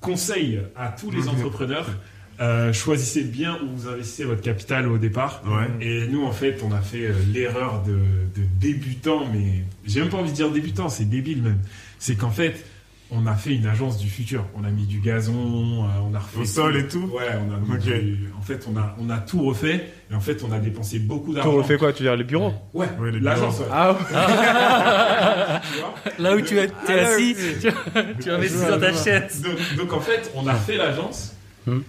conseil 0.00 0.60
à 0.76 0.88
tous 0.88 1.10
les 1.12 1.22
Mhm. 1.22 1.28
entrepreneurs, 1.28 1.86
euh, 2.42 2.72
choisissez 2.72 3.22
bien 3.22 3.56
où 3.62 3.76
vous 3.76 3.88
investissez 3.88 4.24
votre 4.24 4.40
capital 4.42 4.88
au 4.88 4.98
départ. 4.98 5.42
Ouais. 5.46 5.68
Et 5.86 6.06
nous, 6.08 6.24
en 6.24 6.32
fait, 6.32 6.60
on 6.68 6.72
a 6.72 6.80
fait 6.80 7.06
euh, 7.06 7.12
l'erreur 7.32 7.82
de, 7.86 7.92
de 7.92 8.46
débutant, 8.60 9.22
mais 9.32 9.62
j'ai 9.86 10.00
même 10.00 10.08
pas 10.10 10.16
envie 10.18 10.30
de 10.30 10.36
dire 10.36 10.50
débutant, 10.50 10.88
c'est 10.88 11.04
débile 11.08 11.42
même. 11.42 11.58
C'est 11.98 12.16
qu'en 12.16 12.30
fait, 12.30 12.64
on 13.14 13.26
a 13.26 13.34
fait 13.34 13.54
une 13.54 13.66
agence 13.66 13.98
du 13.98 14.08
futur. 14.08 14.46
On 14.56 14.64
a 14.64 14.70
mis 14.70 14.86
du 14.86 14.98
gazon, 15.00 15.84
euh, 15.84 15.88
on 16.10 16.14
a 16.14 16.18
refait 16.18 16.38
Au 16.40 16.44
sol 16.46 16.76
et 16.78 16.88
tout 16.88 17.10
Ouais, 17.14 17.28
on 17.46 17.52
a 17.54 17.58
mis 17.58 17.74
Ok. 17.74 18.00
du- 18.02 18.30
en 18.38 18.40
fait, 18.42 18.66
on 18.72 18.76
a, 18.78 18.96
on 18.98 19.10
a 19.10 19.18
tout 19.18 19.42
refait. 19.44 19.86
Et 20.10 20.14
en 20.14 20.20
fait, 20.20 20.42
on 20.42 20.50
a 20.50 20.58
dépensé 20.58 20.98
beaucoup 20.98 21.28
Tu 21.30 21.34
d'argent. 21.36 21.52
refais 21.52 21.76
quoi 21.76 21.92
Tu 21.92 22.02
veux 22.02 22.08
dire 22.08 22.16
les 22.16 22.24
bureaux 22.24 22.54
Ouais, 22.72 22.86
l'agence. 23.20 23.60
ouais. 23.60 23.66
Ah 23.70 23.96
Là 26.18 26.34
où 26.36 26.40
tu 26.40 26.58
es, 26.58 26.68
t'es 26.68 27.00
Ah, 27.00 27.08
assis, 27.08 27.36
tu 28.22 28.30
investis 28.30 28.66
dans 28.66 28.80
ta 28.80 28.92
chaise. 28.94 29.42
donc, 29.42 29.76
donc, 29.76 29.92
en 29.92 30.00
fait, 30.00 30.32
on 30.34 30.46
a 30.46 30.54
fait 30.54 30.76
l'agence. 30.76 31.31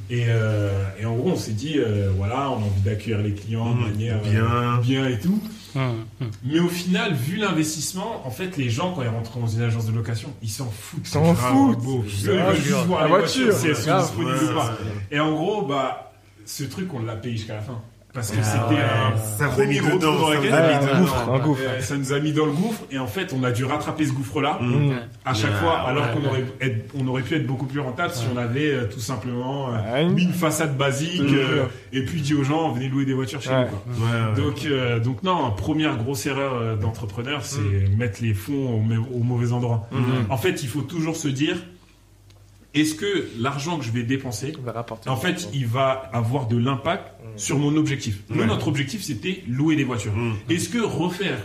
Et, 0.09 0.25
euh, 0.27 0.71
et 0.99 1.05
en 1.05 1.15
gros, 1.15 1.31
on 1.31 1.35
s'est 1.35 1.51
dit, 1.53 1.75
euh, 1.77 2.11
voilà, 2.15 2.49
on 2.51 2.55
a 2.55 2.65
envie 2.65 2.81
d'accueillir 2.81 3.19
les 3.19 3.33
clients 3.33 3.73
de 3.73 3.79
Hmm, 3.79 3.89
manière 3.89 4.19
euh, 4.23 4.29
bien. 4.29 4.77
bien 4.81 5.07
et 5.09 5.19
tout. 5.19 5.41
Hum, 5.75 6.05
hum. 6.21 6.29
Mais 6.43 6.59
au 6.59 6.67
final, 6.67 7.13
vu 7.15 7.37
l'investissement, 7.37 8.21
en 8.25 8.29
fait, 8.29 8.57
les 8.57 8.69
gens, 8.69 8.93
quand 8.93 9.01
ils 9.01 9.07
rentrent 9.07 9.39
dans 9.39 9.47
une 9.47 9.63
agence 9.63 9.87
de 9.87 9.91
location, 9.91 10.29
ils 10.43 10.49
s'en 10.49 10.69
foutent. 10.69 11.01
Ils 11.03 11.07
s'en 11.09 11.33
foutent. 11.33 11.79
beau. 11.79 12.03
Ils 12.07 12.25
veulent 12.27 12.55
juste 12.55 12.69
voir 12.85 13.01
La 13.01 13.07
voiture, 13.07 13.53
si 13.53 13.67
elles 13.67 13.75
sont 13.75 13.85
grave. 13.87 14.01
disponibles 14.03 14.35
Ouais, 14.37 14.51
ou 14.51 14.55
pas. 14.55 14.65
ouais. 14.67 14.77
Et 15.11 15.19
en 15.19 15.31
gros, 15.33 15.65
bah, 15.65 16.13
ce 16.45 16.63
truc, 16.65 16.93
on 16.93 16.99
l'a 17.01 17.15
payé 17.15 17.37
jusqu'à 17.37 17.55
la 17.55 17.61
fin. 17.61 17.81
Parce 18.13 18.29
que 18.29 18.37
Ah 18.41 18.43
c'était 18.43 18.75
ouais. 18.75 18.81
un 18.81 19.17
Ça 19.17 19.47
premier 19.47 19.79
gros 19.79 19.89
trou 19.89 19.97
dans 19.97 20.27
un 20.29 20.99
gouffre, 20.99 21.29
un 21.29 21.39
gouffre. 21.39 21.61
Euh, 21.65 21.81
ça 21.81 21.97
nous 21.97 22.13
a 22.13 22.19
mis 22.19 22.31
dans 22.31 22.45
le 22.45 22.51
gouffre 22.51 22.81
et 22.91 22.99
en 22.99 23.07
fait 23.07 23.33
on 23.35 23.43
a 23.43 23.51
dû 23.51 23.65
rattraper 23.65 24.05
ce 24.05 24.11
gouffre 24.13 24.39
là 24.39 24.59
Mm. 24.61 24.91
À 25.25 25.33
chaque 25.33 25.53
fois 25.55 25.79
alors 25.79 26.03
ouais, 26.05 26.09
qu'on 26.13 26.19
ouais. 26.21 26.27
aurait, 26.27 26.43
être- 26.61 26.93
on 26.99 27.07
aurait 27.07 27.23
pu 27.23 27.33
être 27.35 27.47
beaucoup 27.47 27.65
plus 27.65 27.79
rentable 27.79 28.13
si 28.13 28.25
on 28.31 28.37
avait 28.37 28.69
euh, 28.71 28.85
tout 28.85 28.99
simplement 28.99 29.69
euh, 29.73 29.93
Ouais. 29.93 30.09
mis 30.09 30.23
une 30.25 30.33
façade 30.33 30.77
basique 30.77 31.21
Mhm. 31.23 31.35
euh, 31.35 31.65
et 31.91 32.03
puis 32.05 32.21
dit 32.21 32.35
aux 32.35 32.43
gens 32.43 32.71
venez 32.71 32.87
louer 32.87 33.05
des 33.05 33.13
voitures 33.13 33.41
chez 33.41 33.49
Ouais. 33.49 33.63
nous 33.63 33.69
quoi. 33.69 34.07
Ouais, 34.07 34.29
ouais. 34.35 34.41
Donc, 34.45 34.65
euh, 34.65 34.99
donc 34.99 35.23
non, 35.23 35.49
première 35.51 35.97
grosse 35.97 36.25
erreur 36.27 36.77
d'entrepreneur, 36.77 37.39
c'est 37.43 37.59
mettre 37.97 38.19
les 38.21 38.33
fonds 38.35 38.75
au, 38.75 38.79
mau- 38.79 39.07
au 39.11 39.23
mauvais 39.23 39.51
endroit. 39.53 39.89
En 40.29 40.37
fait, 40.37 40.61
il 40.61 40.69
faut 40.69 40.81
toujours 40.81 41.15
se 41.15 41.27
dire, 41.29 41.55
est-ce 42.73 42.95
que 42.95 43.29
l'argent 43.39 43.77
que 43.77 43.85
je 43.85 43.91
vais 43.91 44.03
dépenser, 44.03 44.53
On 44.59 44.63
va 44.63 44.71
rapporter. 44.71 45.09
en 45.09 45.15
fait, 45.17 45.47
il 45.53 45.67
va 45.67 46.09
avoir 46.13 46.47
de 46.47 46.57
l'impact 46.57 47.13
sur 47.35 47.57
mon 47.59 47.75
objectif 47.75 48.19
Nous, 48.29 48.39
Ouais. 48.39 48.45
notre 48.47 48.67
objectif, 48.67 49.01
c'était 49.03 49.43
louer 49.47 49.75
des 49.75 49.83
voitures. 49.83 50.13
Mm. 50.15 50.33
Est-ce 50.49 50.69
que 50.69 50.79
refaire 50.79 51.39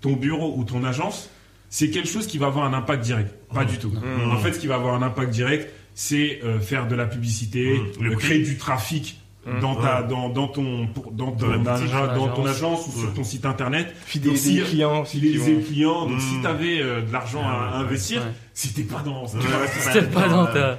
ton 0.00 0.12
bureau 0.14 0.54
ou 0.56 0.64
ton 0.64 0.84
agence, 0.84 1.30
c'est 1.70 1.90
quelque 1.90 2.08
chose 2.08 2.26
qui 2.26 2.38
va 2.38 2.46
avoir 2.46 2.64
un 2.66 2.72
impact 2.74 3.02
direct? 3.04 3.34
Pas 3.52 3.64
du 3.64 3.78
tout. 3.78 3.92
En 4.30 4.36
fait, 4.38 4.52
ce 4.52 4.58
qui 4.58 4.66
va 4.66 4.74
avoir 4.76 4.94
un 4.94 5.02
impact 5.02 5.30
direct, 5.30 5.70
c'est 5.94 6.40
euh, 6.44 6.58
faire 6.60 6.88
de 6.88 6.94
la 6.94 7.06
publicité, 7.06 7.78
Mm. 7.78 8.02
Le 8.02 8.10
euh, 8.10 8.14
prix. 8.14 8.24
créer 8.26 8.42
du 8.42 8.56
trafic 8.58 9.16
Mm. 9.16 9.23
Dans 9.60 9.74
ta 9.76 10.02
dans, 10.02 10.28
dans 10.30 10.48
ton 10.48 10.86
pour- 10.86 11.12
dans, 11.12 11.32
ton 11.32 11.46
boutique, 11.58 11.68
agent- 11.68 12.14
dans 12.16 12.28
ton 12.28 12.44
l'agence. 12.44 12.56
agence 12.56 12.86
ou 12.88 13.00
sur 13.00 13.14
ton 13.14 13.24
site 13.24 13.44
internet 13.44 13.94
Fidéliser 14.06 14.52
les 14.54 14.62
clients 14.62 15.04
fidéliser 15.04 15.56
les 15.56 15.62
clients 15.62 16.06
donc 16.06 16.20
si 16.20 16.40
t'avais 16.42 16.80
euh, 16.80 17.02
de 17.02 17.12
l'argent 17.12 17.42
à, 17.42 17.52
à 17.52 17.78
Ouais, 17.80 17.84
investir 17.86 18.22
ouais. 18.22 18.28
si 18.54 18.72
t'es 18.72 18.82
pas 18.84 19.00
dans 19.04 19.26
C'était 19.26 20.02
pas 20.06 20.28
dans 20.28 20.46
ta. 20.46 20.78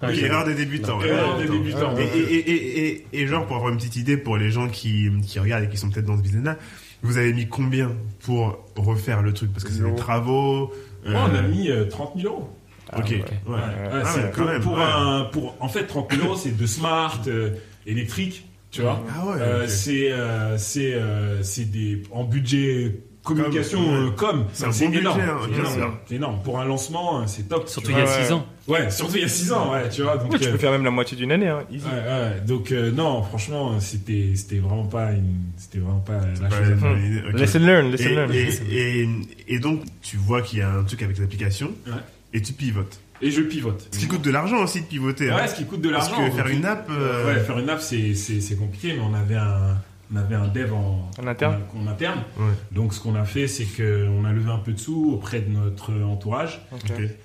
Ok, 0.00 0.10
Ok. 0.10 0.18
erreur 0.18 0.44
des 0.44 0.54
débutants. 0.54 1.00
Erreur 1.02 1.38
des 1.38 1.48
débutants. 1.48 1.96
Et, 1.98 2.02
et, 2.04 2.34
et, 2.34 2.50
et, 2.50 2.86
et, 2.86 3.06
et 3.20 3.26
genre, 3.26 3.44
pour 3.46 3.56
avoir 3.56 3.72
une 3.72 3.78
petite 3.78 3.96
idée 3.96 4.16
pour 4.16 4.36
les 4.36 4.48
gens 4.52 4.68
qui, 4.68 5.08
qui 5.26 5.40
regardent 5.40 5.64
et 5.64 5.68
qui 5.68 5.76
sont 5.76 5.90
peut-être 5.90 6.06
dans 6.06 6.16
ce 6.16 6.22
business-là, 6.22 6.56
vous 7.02 7.18
avez 7.18 7.32
mis 7.32 7.48
combien 7.48 7.90
pour 8.20 8.64
refaire 8.76 9.22
le 9.22 9.32
truc? 9.32 9.52
Parce 9.52 9.64
que 9.64 9.72
c'est 9.72 9.82
des 9.82 9.94
travaux. 9.96 10.72
euh, 11.04 11.10
Moi, 11.10 11.28
on 11.32 11.36
a 11.36 11.42
mis 11.42 11.68
euh, 11.68 11.86
30 11.86 12.12
000 12.20 12.32
euros 12.32 12.48
Ok. 12.96 13.10
Ouais. 13.10 13.22
Ouais, 13.48 13.58
Ah 13.92 14.04
c'est 14.04 14.20
ouais, 14.20 14.30
pour, 14.30 14.44
quand 14.44 14.50
même, 14.52 14.62
pour 14.62 14.72
ouais. 14.74 14.82
un 14.84 15.24
pour 15.32 15.56
en 15.58 15.68
fait 15.68 15.84
30 15.84 16.12
000 16.14 16.26
euros 16.26 16.36
c'est 16.36 16.56
de 16.56 16.66
smart 16.66 17.20
euh, 17.26 17.50
électrique 17.90 18.44
tu 18.70 18.82
vois 18.82 19.02
Ah 19.16 19.26
ouais. 19.26 19.36
Euh, 19.40 19.66
c'est 19.68 20.12
euh, 20.12 20.58
c'est 20.58 20.92
euh, 20.94 21.42
c'est 21.42 21.70
des 21.70 22.02
en 22.12 22.24
budget 22.24 23.00
communication 23.24 23.78
Comme, 23.82 24.06
euh, 24.06 24.10
com 24.10 24.44
C'est 24.52 24.64
un 24.64 24.68
bon 24.68 24.74
budget, 24.86 24.98
énorme 25.00 25.20
hein, 25.20 25.38
c'est 25.42 25.76
énorme. 25.76 25.94
énorme 26.10 26.42
pour 26.42 26.60
un 26.60 26.64
lancement 26.64 27.26
c'est 27.26 27.48
top 27.48 27.68
Surtout 27.68 27.90
il 27.90 27.96
y 27.98 28.00
a 28.00 28.04
Ouais, 28.04 28.10
6 28.24 28.28
ouais. 28.28 28.32
ans. 28.32 28.46
ouais 28.68 28.90
surtout 28.90 29.16
il 29.16 29.22
y 29.22 29.24
a 29.24 29.28
6 29.28 29.52
ans 29.52 29.72
ouais 29.72 29.88
tu 29.90 30.02
vois 30.02 30.16
donc 30.18 30.32
Ouais, 30.32 30.38
tu 30.38 30.46
euh, 30.48 30.52
peux 30.52 30.58
faire 30.58 30.70
même 30.72 30.84
la 30.84 30.90
moitié 30.90 31.16
d'une 31.16 31.32
année, 31.32 31.48
hein, 31.48 31.62
easy. 31.70 31.84
ouais, 31.86 31.92
ouais. 31.92 32.40
donc 32.46 32.72
euh, 32.72 32.90
non 32.90 33.22
franchement 33.22 33.78
c'était 33.80 34.32
c'était 34.34 34.58
vraiment 34.58 34.84
pas 34.86 35.12
une 35.12 35.34
c'était 35.56 35.78
vraiment 35.78 36.00
pas 36.00 36.20
la 36.40 36.50
chose. 36.50 37.34
Lesson 37.34 37.58
learn, 37.58 37.90
lesson 37.90 38.08
Et, 38.08 38.14
learn. 38.14 38.32
et, 38.32 38.48
et, 38.70 39.08
et 39.48 39.58
donc, 39.58 39.82
tu 40.02 40.16
vois 40.16 40.40
qu'il 40.42 40.58
y 40.60 40.62
a 40.62 40.70
un 40.70 40.84
truc 40.84 41.02
avec 41.02 41.18
l'application 41.18 41.70
Ouais. 41.86 41.92
et 42.34 42.40
tu 42.42 42.52
pivotes. 42.52 42.98
Et 43.22 43.30
je 43.30 43.42
pivote 43.42 43.88
Ce 43.92 43.98
qui 43.98 44.06
coûte 44.08 44.22
de 44.22 44.30
l'argent 44.30 44.62
aussi 44.62 44.80
de 44.82 44.86
pivoter. 44.86 45.30
hein. 45.30 45.36
ouais 45.36 45.48
ce 45.48 45.56
qui 45.56 45.64
coûte 45.66 45.80
de 45.80 45.90
Parce 45.90 46.10
l'argent 46.10 46.28
que 46.30 46.36
faire 46.36 46.46
une 46.48 46.64
app. 46.64 46.88
euh, 46.90 47.26
Ouais, 47.26 47.40
faire 47.40 47.58
une 47.58 47.68
app, 47.70 47.80
c'est, 47.80 48.14
compliqué, 48.58 48.94
mais 48.94 49.02
on 49.02 49.14
avait 49.14 49.36
un, 49.36 49.76
on 50.12 50.16
avait 50.16 50.34
un 50.36 50.48
dev 50.48 50.72
en, 50.72 51.10
En 51.22 51.26
interne 51.26 51.60
en, 51.76 51.84
en 51.84 51.86
interne. 51.90 52.20
Ouais. 52.38 52.46
Donc, 52.72 52.94
ce 52.94 53.00
qu'on 53.00 53.14
a 53.14 53.24
fait, 53.24 53.46
c'est 53.48 53.64
qu'on 53.66 54.24
a 54.24 54.32
levé 54.32 54.50
un 54.50 54.58
peu 54.58 54.72
de 54.72 54.78
sous 54.78 55.12
auprès 55.12 55.40
de 55.40 55.50
notre 55.50 55.92
entourage. 56.02 56.60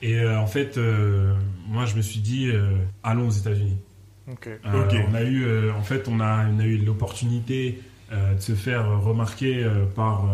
Et 0.01 0.15
euh, 0.19 0.37
en 0.39 0.47
fait, 0.47 0.77
euh, 0.77 1.33
moi, 1.67 1.85
je 1.85 1.95
me 1.95 2.01
suis 2.01 2.19
dit, 2.19 2.49
euh, 2.49 2.71
allons 3.03 3.27
aux 3.27 3.31
États-Unis. 3.31 3.77
Ok. 4.31 4.47
Euh, 4.47 4.83
Ok. 4.85 4.95
On 5.11 5.15
a 5.15 5.21
eu, 5.23 5.43
euh, 5.45 5.71
en 5.77 5.81
fait, 5.83 6.07
on 6.07 6.19
a, 6.19 6.45
on 6.47 6.59
a 6.59 6.65
eu 6.65 6.77
l'opportunité 6.77 7.81
euh, 8.11 8.35
de 8.35 8.41
se 8.41 8.53
faire 8.53 8.99
remarquer 9.01 9.63
euh, 9.63 9.85
par 9.85 10.25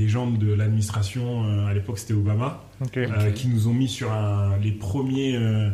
des 0.00 0.08
gens 0.08 0.30
de 0.30 0.52
l'administration. 0.52 1.44
euh, 1.44 1.66
à 1.66 1.74
l'époque, 1.74 1.98
c'était 1.98 2.14
Obama. 2.14 2.64
Euh, 2.96 3.30
qui 3.32 3.48
nous 3.48 3.68
ont 3.68 3.74
mis 3.74 3.88
sur 3.88 4.10
un- 4.10 4.56
les 4.58 4.72
premiers 4.72 5.36
euh, 5.36 5.70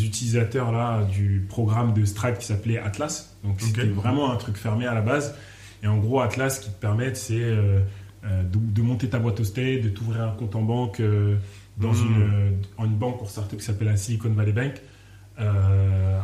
utilisateurs 0.00 0.72
là, 0.72 1.04
du 1.04 1.44
programme 1.48 1.92
de 1.94 2.04
Stripe 2.04 2.38
qui 2.38 2.46
s'appelait 2.46 2.78
Atlas. 2.78 3.36
Donc 3.44 3.60
c'était 3.60 3.86
vraiment 3.86 4.32
un 4.32 4.36
truc 4.36 4.56
fermé 4.56 4.86
à 4.86 4.94
la 4.94 5.00
base. 5.00 5.34
Et 5.82 5.86
en 5.86 5.98
gros, 5.98 6.20
Atlas, 6.20 6.56
ce 6.56 6.60
qui 6.64 6.70
te 6.70 6.80
permet, 6.80 7.14
c'est 7.14 7.34
euh, 7.40 7.80
de, 8.24 8.58
de 8.58 8.82
monter 8.82 9.08
ta 9.08 9.18
boîte 9.18 9.38
au 9.40 9.44
state, 9.44 9.82
de 9.82 9.88
t'ouvrir 9.90 10.22
un 10.22 10.30
compte 10.32 10.54
en 10.56 10.62
banque 10.62 10.98
euh, 11.00 11.36
dans 11.78 11.92
Mhm. 11.92 12.06
une, 12.06 12.22
euh, 12.22 12.50
en 12.78 12.84
une 12.86 12.96
banque 12.96 13.18
pour 13.18 13.28
startup 13.30 13.58
qui 13.58 13.64
s'appelle 13.64 13.88
la 13.88 13.96
Silicon 13.96 14.30
Valley 14.30 14.52
Bank. 14.52 14.74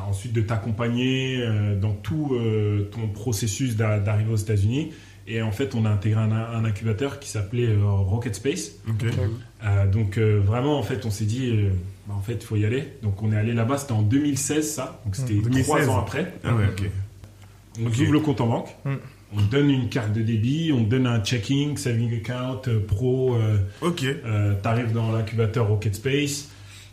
Ensuite, 0.09 0.33
de 0.33 0.41
t'accompagner 0.41 1.45
dans 1.81 1.93
tout 1.95 2.33
ton 2.93 3.09
processus 3.09 3.77
d'a- 3.77 3.99
d'arrivée 4.01 4.33
aux 4.33 4.37
États-Unis. 4.37 4.91
Et 5.33 5.43
en 5.43 5.53
fait, 5.53 5.75
on 5.77 5.85
a 5.85 5.91
intégré 5.91 6.21
un, 6.21 6.33
un 6.33 6.65
incubateur 6.65 7.21
qui 7.21 7.29
s'appelait 7.31 7.69
euh, 7.69 7.85
Rocket 7.85 8.35
Space. 8.35 8.73
Euh, 9.65 9.87
donc 9.87 10.17
euh, 10.19 10.41
vraiment 10.45 10.79
en 10.79 10.83
fait 10.83 11.05
on 11.05 11.11
s'est 11.11 11.27
dit 11.27 11.51
euh, 11.51 11.71
bah, 12.09 12.15
en 12.17 12.23
fait 12.23 12.33
il 12.41 12.43
faut 12.45 12.57
y 12.57 12.65
aller 12.65 12.95
donc 13.03 13.23
on 13.23 13.31
est 13.31 13.37
allé 13.37 13.53
là-bas 13.53 13.77
c'était 13.77 13.93
en 13.93 14.01
2016 14.01 14.67
ça 14.75 15.03
donc 15.05 15.15
c'était. 15.17 15.35
2016. 15.35 15.65
trois 15.67 15.89
ans 15.91 15.99
après 16.01 16.33
Ah 16.43 16.55
ouais, 16.55 16.65
ok. 16.67 16.89
on 17.83 17.87
ouvre 17.87 18.13
le 18.13 18.21
compte 18.21 18.41
en 18.41 18.47
banque 18.47 18.69
Mm. 18.87 18.95
on 19.37 19.41
donne 19.43 19.71
une 19.71 19.89
carte 19.91 20.13
de 20.15 20.23
débit 20.23 20.73
on 20.75 20.81
donne 20.83 21.07
un 21.07 21.21
checking 21.23 21.77
saving 21.77 22.17
account 22.21 22.63
pro 22.89 23.37
Ok. 23.83 24.03
t'arrives 24.63 24.93
dans 24.93 25.13
l'incubateur 25.13 25.69
Rocket 25.69 25.95
Space 25.95 26.49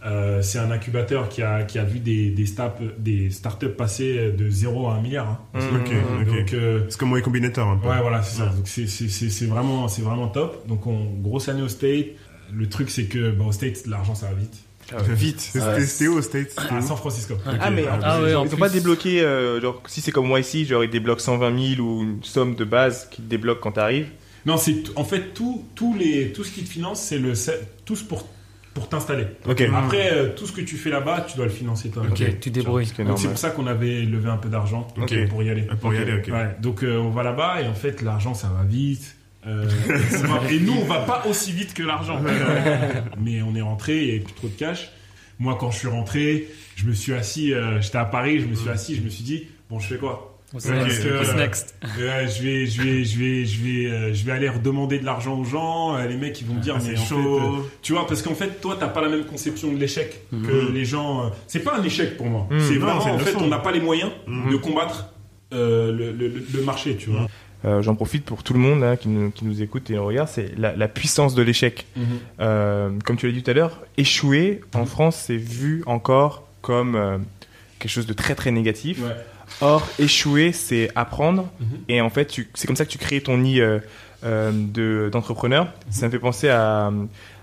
Euh, 0.08 0.42
c'est 0.42 0.58
un 0.60 0.72
incubateur 0.72 1.28
qui 1.28 1.42
a, 1.42 1.64
qui 1.64 1.78
a 1.80 1.84
vu 1.84 2.00
des, 2.00 2.30
des, 2.30 2.46
start, 2.46 2.78
des 2.98 3.30
startups 3.30 3.68
passer 3.70 4.32
de 4.32 4.50
0 4.50 4.88
à 4.90 4.94
1 4.96 5.02
milliard 5.02 5.28
hein. 5.28 5.60
Ok, 5.60 5.92
ok. 6.22 6.26
donc 6.28 6.54
euh, 6.54 6.82
C'est 6.90 6.98
comme 6.98 7.18
Y 7.18 7.22
Combinator 7.22 7.68
un 7.68 7.78
peu. 7.78 7.90
Ouais, 7.90 8.02
voilà, 8.02 8.22
c'est 8.24 8.38
ça. 8.38 8.46
Donc 8.48 8.68
c'est- 8.68 8.88
c'est 8.88 9.10
c'est- 9.10 9.30
c'est 9.30 9.46
vraiment, 9.48 9.88
c'est 9.88 10.02
vraiment 10.04 10.28
top. 10.30 10.66
Donc 10.68 10.88
on 10.88 11.06
grosse 11.22 11.50
année 11.50 11.62
au 11.62 11.68
State. 11.68 12.08
Le 12.54 12.70
truc 12.70 12.90
c'est 12.90 13.06
que 13.06 13.32
bah, 13.32 13.46
au 13.46 13.52
State 13.52 13.86
l'argent 13.88 14.16
ça 14.16 14.28
va 14.28 14.34
vite. 14.36 14.56
Vite. 15.10 15.42
C'était 15.42 16.08
où 16.08 16.22
C'était 16.22 16.48
À 16.70 16.82
San 16.82 16.96
Francisco. 16.96 17.34
Ah, 17.60 17.70
mais 17.70 17.86
en 17.86 18.00
Ah 18.02 18.16
plus, 18.16 18.24
ouais, 18.24 18.32
ils 18.32 18.36
en 18.38 18.44
ont 18.44 18.48
plus. 18.48 18.56
pas 18.58 18.70
débloqué, 18.70 19.20
euh, 19.22 19.60
genre, 19.60 19.84
si 19.88 20.00
c'est 20.00 20.12
comme 20.14 20.30
YC, 20.32 20.64
genre, 20.66 20.82
ils 20.86 20.90
débloquent 20.90 21.20
120 21.22 21.76
000 21.76 21.82
ou 21.86 22.04
une 22.04 22.24
somme 22.24 22.56
de 22.56 22.64
base 22.64 23.10
qui 23.12 23.22
te 23.22 23.28
débloque 23.28 23.60
quand 23.60 23.74
t'arrives. 23.74 24.08
Non, 24.46 24.56
c'est 24.56 24.84
t- 24.84 24.92
en 24.96 25.04
fait 25.04 25.34
tout, 25.34 25.66
tous 25.76 25.94
les, 25.94 26.32
tout 26.32 26.46
ce 26.46 26.52
qui 26.54 26.64
te 26.64 26.70
finance, 26.70 27.02
c'est 27.02 27.18
le 27.20 27.36
c'est- 27.36 27.68
tous 27.84 28.02
pour 28.02 28.26
pour 28.78 28.90
t'installer. 28.90 29.26
Après 29.76 30.14
euh, 30.14 30.30
tout 30.36 30.46
ce 30.46 30.52
que 30.52 30.62
tu 30.62 30.76
fais 30.78 30.92
là-bas, 30.92 31.26
tu 31.28 31.36
dois 31.36 31.46
le 31.48 31.52
financer 31.52 31.90
toi. 31.90 32.04
Ok, 32.08 32.40
tu 32.40 32.52
débrouilles. 32.52 32.86
C'est 32.86 32.98
Donc 32.98 33.06
énorme. 33.06 33.18
c'est 33.18 33.28
pour 33.30 33.38
ça 33.40 33.50
qu'on 33.50 33.66
avait 33.66 34.02
levé 34.02 34.30
un 34.30 34.38
peu 34.38 34.50
d'argent 34.50 34.88
Ok. 35.02 35.28
pour 35.30 35.42
y 35.42 35.50
aller. 35.50 35.64
Pour 35.82 35.94
y 35.94 35.98
aller. 35.98 36.22
Ouais, 36.30 36.56
donc 36.62 36.84
euh, 36.84 36.98
on 36.98 37.10
va 37.10 37.24
là-bas 37.24 37.62
et 37.64 37.68
en 37.68 37.74
fait 37.74 38.02
l'argent 38.04 38.34
ça 38.36 38.50
va 38.56 38.64
vite. 38.64 39.16
Euh, 39.48 39.68
et 40.52 40.60
nous 40.60 40.74
on 40.74 40.86
va 40.86 41.00
pas 41.00 41.24
aussi 41.28 41.52
vite 41.52 41.74
que 41.74 41.82
l'argent. 41.82 42.22
Mais 43.20 43.42
on 43.42 43.56
est 43.56 43.62
rentré, 43.62 43.98
il 44.02 44.04
n'y 44.06 44.10
avait 44.12 44.20
plus 44.20 44.34
trop 44.34 44.48
de 44.48 44.54
cash. 44.54 44.92
Moi 45.40 45.58
quand 45.60 45.72
je 45.72 45.80
suis 45.80 45.88
rentré, 45.88 46.48
je 46.76 46.86
me 46.86 46.94
suis 46.94 47.14
assis, 47.14 47.54
euh, 47.54 47.82
j'étais 47.82 47.98
à 47.98 48.06
Paris, 48.06 48.40
je 48.40 48.46
me 48.46 48.54
suis 48.56 48.70
assis, 48.70 48.96
je 48.96 49.02
me 49.02 49.10
suis 49.10 49.24
dit 49.24 49.48
bon 49.70 49.80
je 49.80 49.88
fais 49.88 49.98
quoi? 49.98 50.37
What's 50.58 50.66
Ok, 50.66 50.74
next? 50.76 51.06
ok. 51.06 51.12
What's 51.20 51.36
next? 51.36 51.76
Euh, 52.00 52.28
je 52.28 52.44
vais, 52.44 52.66
je 52.66 52.82
vais, 52.82 53.04
je 53.04 53.20
vais, 53.20 53.46
je 53.46 53.64
vais, 53.64 53.86
euh, 53.92 54.14
je 54.14 54.26
vais 54.26 54.32
aller 54.32 54.50
redemander 54.50 54.98
de 54.98 55.06
l'argent 55.06 55.38
aux 55.38 55.44
gens. 55.44 55.96
euh, 55.96 56.08
les 56.08 56.18
mecs 56.18 56.42
ils 56.42 56.48
vont 56.48 56.56
me 56.56 56.62
dire 56.62 56.76
Ah, 56.78 56.82
mais 56.84 56.96
c'est 56.96 57.00
en 57.00 57.04
fait, 57.04 57.10
chaud. 57.16 57.40
euh, 57.40 57.70
tu 57.84 57.94
vois 57.94 58.08
parce 58.08 58.22
qu'en 58.24 58.34
fait 58.36 58.60
toi 58.60 58.76
t'as 58.80 58.88
pas 58.88 59.02
la 59.02 59.10
même 59.10 59.26
conception 59.26 59.72
de 59.72 59.78
l'échec 59.78 60.22
que 60.32 60.36
Mhm. 60.70 60.74
les 60.74 60.86
gens. 60.86 61.26
euh, 61.26 61.30
c'est 61.48 61.60
pas 61.64 61.78
un 61.78 61.84
échec 61.84 62.18
pour 62.18 62.26
moi. 62.26 62.48
Mhm. 62.50 62.60
C'est 62.62 62.78
vraiment 62.78 63.02
en 63.02 63.20
fait 63.20 63.34
leçon. 63.34 63.44
on 63.44 63.48
n'a 63.48 63.60
pas 63.60 63.72
les 63.72 63.82
moyens 63.82 64.12
Mhm. 64.26 64.52
de 64.52 64.56
combattre 64.58 65.14
euh, 65.54 65.92
le, 65.92 66.12
le- 66.12 66.44
le 66.54 66.62
marché, 66.64 66.96
tu 66.98 67.10
vois. 67.12 67.28
Euh, 67.66 67.82
J'en 67.82 67.96
profite 67.96 68.24
pour 68.26 68.44
tout 68.44 68.54
le 68.54 68.60
monde 68.60 68.84
hein, 68.84 68.96
qui, 68.98 69.08
nous, 69.10 69.32
qui 69.32 69.44
nous 69.46 69.62
écoute 69.62 69.90
et 69.90 69.94
nous 69.96 70.06
regarde, 70.06 70.28
c'est 70.30 70.58
la, 70.58 70.76
la 70.76 70.88
puissance 70.88 71.34
de 71.36 71.42
l'échec. 71.42 71.86
Euh, 72.40 72.90
comme 73.04 73.18
tu 73.18 73.28
l'as 73.28 73.34
dit 73.34 73.44
tout 73.44 73.52
à 73.52 73.54
l'heure, 73.54 73.82
échouer 73.98 74.62
en 74.76 74.86
France, 74.86 75.24
c'est 75.28 75.38
vu 75.38 75.84
encore 75.86 76.48
comme 76.62 76.96
euh, 76.96 77.18
quelque 77.80 77.92
chose 77.92 78.06
de 78.08 78.14
très 78.14 78.36
très 78.36 78.52
négatif. 78.52 79.00
Ouais. 79.02 79.16
Or, 79.62 79.88
échouer, 80.00 80.52
c'est 80.52 80.90
apprendre. 80.96 81.50
Mhm. 81.60 81.68
Et 81.90 82.02
en 82.02 82.10
fait, 82.10 82.26
tu- 82.26 82.50
c'est 82.54 82.68
comme 82.68 82.76
ça 82.76 82.86
que 82.86 82.92
tu 82.92 82.98
crées 82.98 83.22
ton 83.22 83.38
nid 83.38 83.60
euh, 83.62 83.80
euh, 84.24 84.52
de- 84.54 85.10
d'entrepreneur. 85.12 85.68
Ça 85.90 86.06
me 86.08 86.12
fait 86.12 86.20
penser 86.20 86.50
à, 86.50 86.92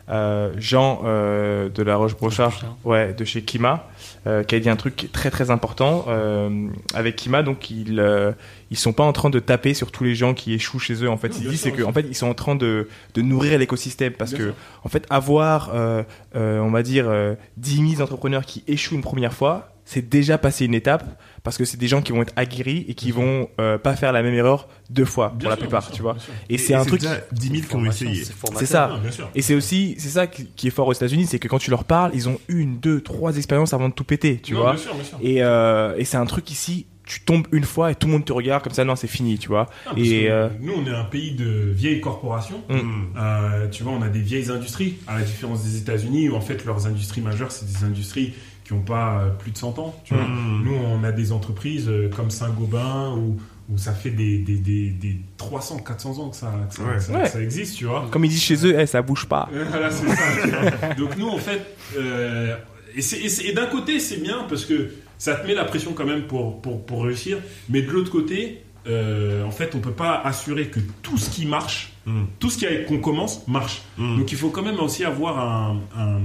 à 0.07 0.49
Jean 0.59 1.01
euh, 1.05 1.69
de 1.71 1.83
la 1.83 1.97
Roche-Brochard, 1.97 2.51
Brochard. 2.51 2.77
ouais, 2.85 3.15
de 3.15 3.25
chez 3.25 3.43
Kima, 3.43 3.89
euh, 4.27 4.43
qui 4.43 4.55
a 4.55 4.61
dit 4.61 4.69
un 4.69 4.77
truc 4.77 5.09
très 5.13 5.31
très 5.31 5.51
important 5.51 6.05
euh, 6.09 6.69
avec 6.95 7.17
Kima. 7.17 7.43
Donc, 7.43 7.71
ils 7.71 7.99
euh, 7.99 8.33
ils 8.71 8.77
sont 8.77 8.93
pas 8.93 9.05
en 9.05 9.13
train 9.13 9.31
de 9.31 9.39
taper 9.39 9.73
sur 9.73 9.91
tous 9.93 10.05
les 10.05 10.15
gens 10.15 10.35
qui 10.35 10.53
échouent 10.53 10.79
chez 10.79 11.03
eux. 11.05 11.09
En 11.09 11.17
fait, 11.17 11.29
Non, 11.31 11.37
ils 11.41 11.49
disent 11.51 11.61
c'est 11.63 11.71
bien 11.71 11.85
qu'en 11.87 11.93
fait, 11.93 12.05
ils 12.09 12.15
sont 12.15 12.27
en 12.29 12.35
train 12.35 12.55
de, 12.55 12.89
de 13.15 13.23
nourrir 13.23 13.59
l'écosystème 13.59 14.13
parce 14.13 14.31
Bien 14.33 14.39
que 14.39 14.45
sûr. 14.47 14.55
en 14.85 14.89
fait, 14.89 15.07
avoir, 15.11 15.71
euh, 15.75 16.03
euh, 16.37 16.59
on 16.61 16.71
va 16.71 16.83
dire, 16.83 17.07
euh, 17.09 17.35
10 17.57 17.91
000 17.97 18.03
entrepreneurs 18.03 18.45
qui 18.45 18.63
échouent 18.69 18.97
une 18.97 19.01
première 19.03 19.33
fois, 19.33 19.71
c'est 19.87 20.07
déjà 20.09 20.39
passer 20.39 20.65
une 20.67 20.75
étape 20.75 21.05
parce 21.45 21.57
que 21.59 21.65
c'est 21.65 21.77
des 21.77 21.87
gens 21.87 22.03
qui 22.03 22.11
vont 22.11 22.23
être 22.23 22.33
aguerris 22.35 22.85
et 22.89 22.95
qui 22.95 23.07
sûr. 23.13 23.17
vont 23.17 23.49
euh, 23.61 23.79
pas 23.79 23.95
faire 23.95 24.13
la 24.13 24.23
même 24.23 24.35
erreur 24.35 24.67
deux 24.91 25.05
fois 25.05 25.29
Bien 25.29 25.39
pour 25.39 25.51
la 25.51 25.57
plupart, 25.57 25.85
sûr, 25.85 25.93
tu 25.93 26.03
vois. 26.03 26.17
Et 26.49 26.59
c'est 26.59 26.75
un 26.75 26.85
truc. 26.85 27.01
déjà 27.03 27.21
10 27.31 27.49
000 27.49 27.63
qui 27.69 27.77
ont 27.77 27.85
essayé. 27.85 28.25
c'est 28.57 28.67
ça. 28.67 28.99
Bien. 29.01 29.29
Et 29.37 29.43
c'est 29.43 29.55
aussi, 29.55 29.95
c'est 29.99 30.09
ça 30.09 30.27
qui 30.27 30.67
est 30.67 30.71
fort 30.71 30.89
aux 30.89 30.93
États-Unis, 30.93 31.27
c'est 31.27 31.39
que 31.39 31.47
quand 31.47 31.59
tu 31.59 31.71
leur 31.71 31.85
parles, 31.85 32.11
ils 32.15 32.29
ont 32.29 32.41
une, 32.49 32.79
deux, 32.79 33.01
trois 33.01 33.37
expériences 33.37 33.75
avant 33.75 33.89
de 33.91 33.95
tout 33.95 34.05
péter, 34.05 34.41
tu 34.43 34.55
Non, 34.55 34.61
vois. 34.63 34.73
Bien 34.73 34.83
sûr, 34.83 34.95
bien 34.95 35.05
sûr. 35.05 35.19
Et, 35.23 35.43
euh, 35.45 35.95
et 35.99 36.05
c'est 36.05 36.17
un 36.17 36.27
truc 36.27 36.51
ici, 36.51 36.87
tu 37.07 37.21
tombes 37.21 37.47
une 37.53 37.65
fois 37.65 37.91
et 37.91 37.95
tout 37.95 38.07
le 38.07 38.15
monde 38.15 38.25
te 38.25 38.33
regarde 38.33 38.63
comme 38.63 38.73
ça, 38.73 38.85
non, 38.85 38.97
c'est 38.97 39.07
fini, 39.07 39.39
tu 39.39 39.49
vois. 39.49 39.69
Ah, 39.87 39.93
et, 39.99 40.31
euh, 40.31 40.49
Nous, 40.61 40.73
on 40.73 40.87
est 40.87 40.95
un 40.95 41.05
pays 41.05 41.33
de 41.33 41.71
vieilles 41.71 42.01
corporations. 42.01 42.63
Mm. 42.71 42.75
Mm. 42.77 43.09
Euh, 43.19 43.69
tu 43.69 43.83
vois, 43.83 43.93
on 43.93 44.01
a 44.01 44.09
des 44.09 44.21
vieilles 44.23 44.51
industries, 44.51 44.97
à 45.07 45.19
la 45.19 45.25
différence 45.25 45.63
des 45.63 45.77
États-Unis, 45.77 46.31
où 46.31 46.37
en 46.37 46.41
fait 46.41 46.65
leurs 46.65 46.87
industries 46.87 47.21
majeures, 47.21 47.53
c'est 47.53 47.67
des 47.67 47.85
industries 47.85 48.33
qui 48.65 48.73
n'ont 48.75 48.81
pas 48.83 49.21
euh, 49.21 49.31
plus 49.31 49.51
de 49.53 49.59
100 49.59 49.79
ans. 49.79 49.95
Tu 50.05 50.15
vois. 50.15 50.25
Mm. 50.25 50.63
Nous, 50.65 50.75
on 50.75 51.05
a 51.05 51.13
des 51.13 51.33
entreprises 51.33 51.89
euh, 51.89 52.09
comme 52.09 52.31
Saint-Gobain 52.31 53.13
où, 53.17 53.37
où 53.73 53.79
ça 53.79 53.93
fait 53.93 54.11
des, 54.11 54.39
des, 54.39 54.57
des, 54.57 54.91
des 54.91 55.21
300, 55.37 55.79
400 55.79 56.19
ans 56.19 56.31
que 56.31 56.37
ça, 56.37 56.53
que 56.69 56.75
ça, 56.75 56.83
Ouais. 56.83 56.95
que 56.97 57.01
ça- 57.03 57.13
Ouais. 57.13 57.23
que 57.25 57.29
ça 57.29 57.43
existe, 57.43 57.77
tu 57.77 57.85
vois. 57.85 58.09
comme 58.11 58.25
ils 58.25 58.29
disent 58.31 58.43
chez 58.43 58.67
eux, 58.67 58.75
eh, 58.79 58.87
ça 58.87 59.03
bouge 59.03 59.27
pas. 59.27 59.49
Voilà, 59.71 59.91
c'est 59.91 60.09
ça. 60.09 60.23
tu 60.43 60.49
vois. 60.51 60.95
Donc 60.95 61.17
nous, 61.19 61.29
en 61.29 61.39
fait, 61.39 61.61
euh, 61.99 62.57
et, 62.97 63.53
d'un 63.53 63.67
côté, 63.67 63.99
c'est 64.01 64.23
bien 64.23 64.45
parce 64.49 64.65
que 64.65 64.91
ça 65.19 65.35
te 65.37 65.47
met 65.47 65.55
la 65.55 65.65
pression 65.65 65.93
quand 65.95 66.07
même 66.07 66.23
pour, 66.27 66.61
pour, 66.63 66.85
pour 66.85 67.05
réussir, 67.05 67.39
mais 67.69 67.83
de 67.83 67.91
l'autre 67.91 68.11
côté, 68.11 68.63
euh, 68.87 69.43
en 69.45 69.51
fait, 69.51 69.75
on 69.75 69.79
peut 69.81 69.93
pas 69.93 70.21
assurer 70.25 70.67
que 70.69 70.81
tout 71.03 71.19
ce 71.19 71.29
qui 71.31 71.47
marche, 71.47 71.91
Mm. 72.07 72.25
tout 72.39 72.51
ce 72.51 72.85
qu'on 72.87 72.99
commence, 72.99 73.49
marche. 73.49 73.81
Mm. 73.97 74.19
Donc 74.19 74.31
il 74.31 74.37
faut 74.37 74.51
quand 74.51 74.61
même 74.63 74.79
aussi 74.79 75.05
avoir 75.07 75.39
un, 75.39 75.81
un, 75.97 76.21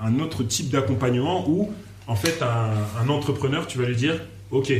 un 0.00 0.18
autre 0.20 0.42
type 0.42 0.70
d'accompagnement 0.70 1.48
où, 1.48 1.70
en 2.06 2.16
fait, 2.16 2.42
un, 2.42 2.72
un 3.02 3.08
entrepreneur, 3.08 3.66
tu 3.66 3.78
vas 3.78 3.84
lui 3.86 3.96
dire, 3.96 4.20
ok, 4.50 4.72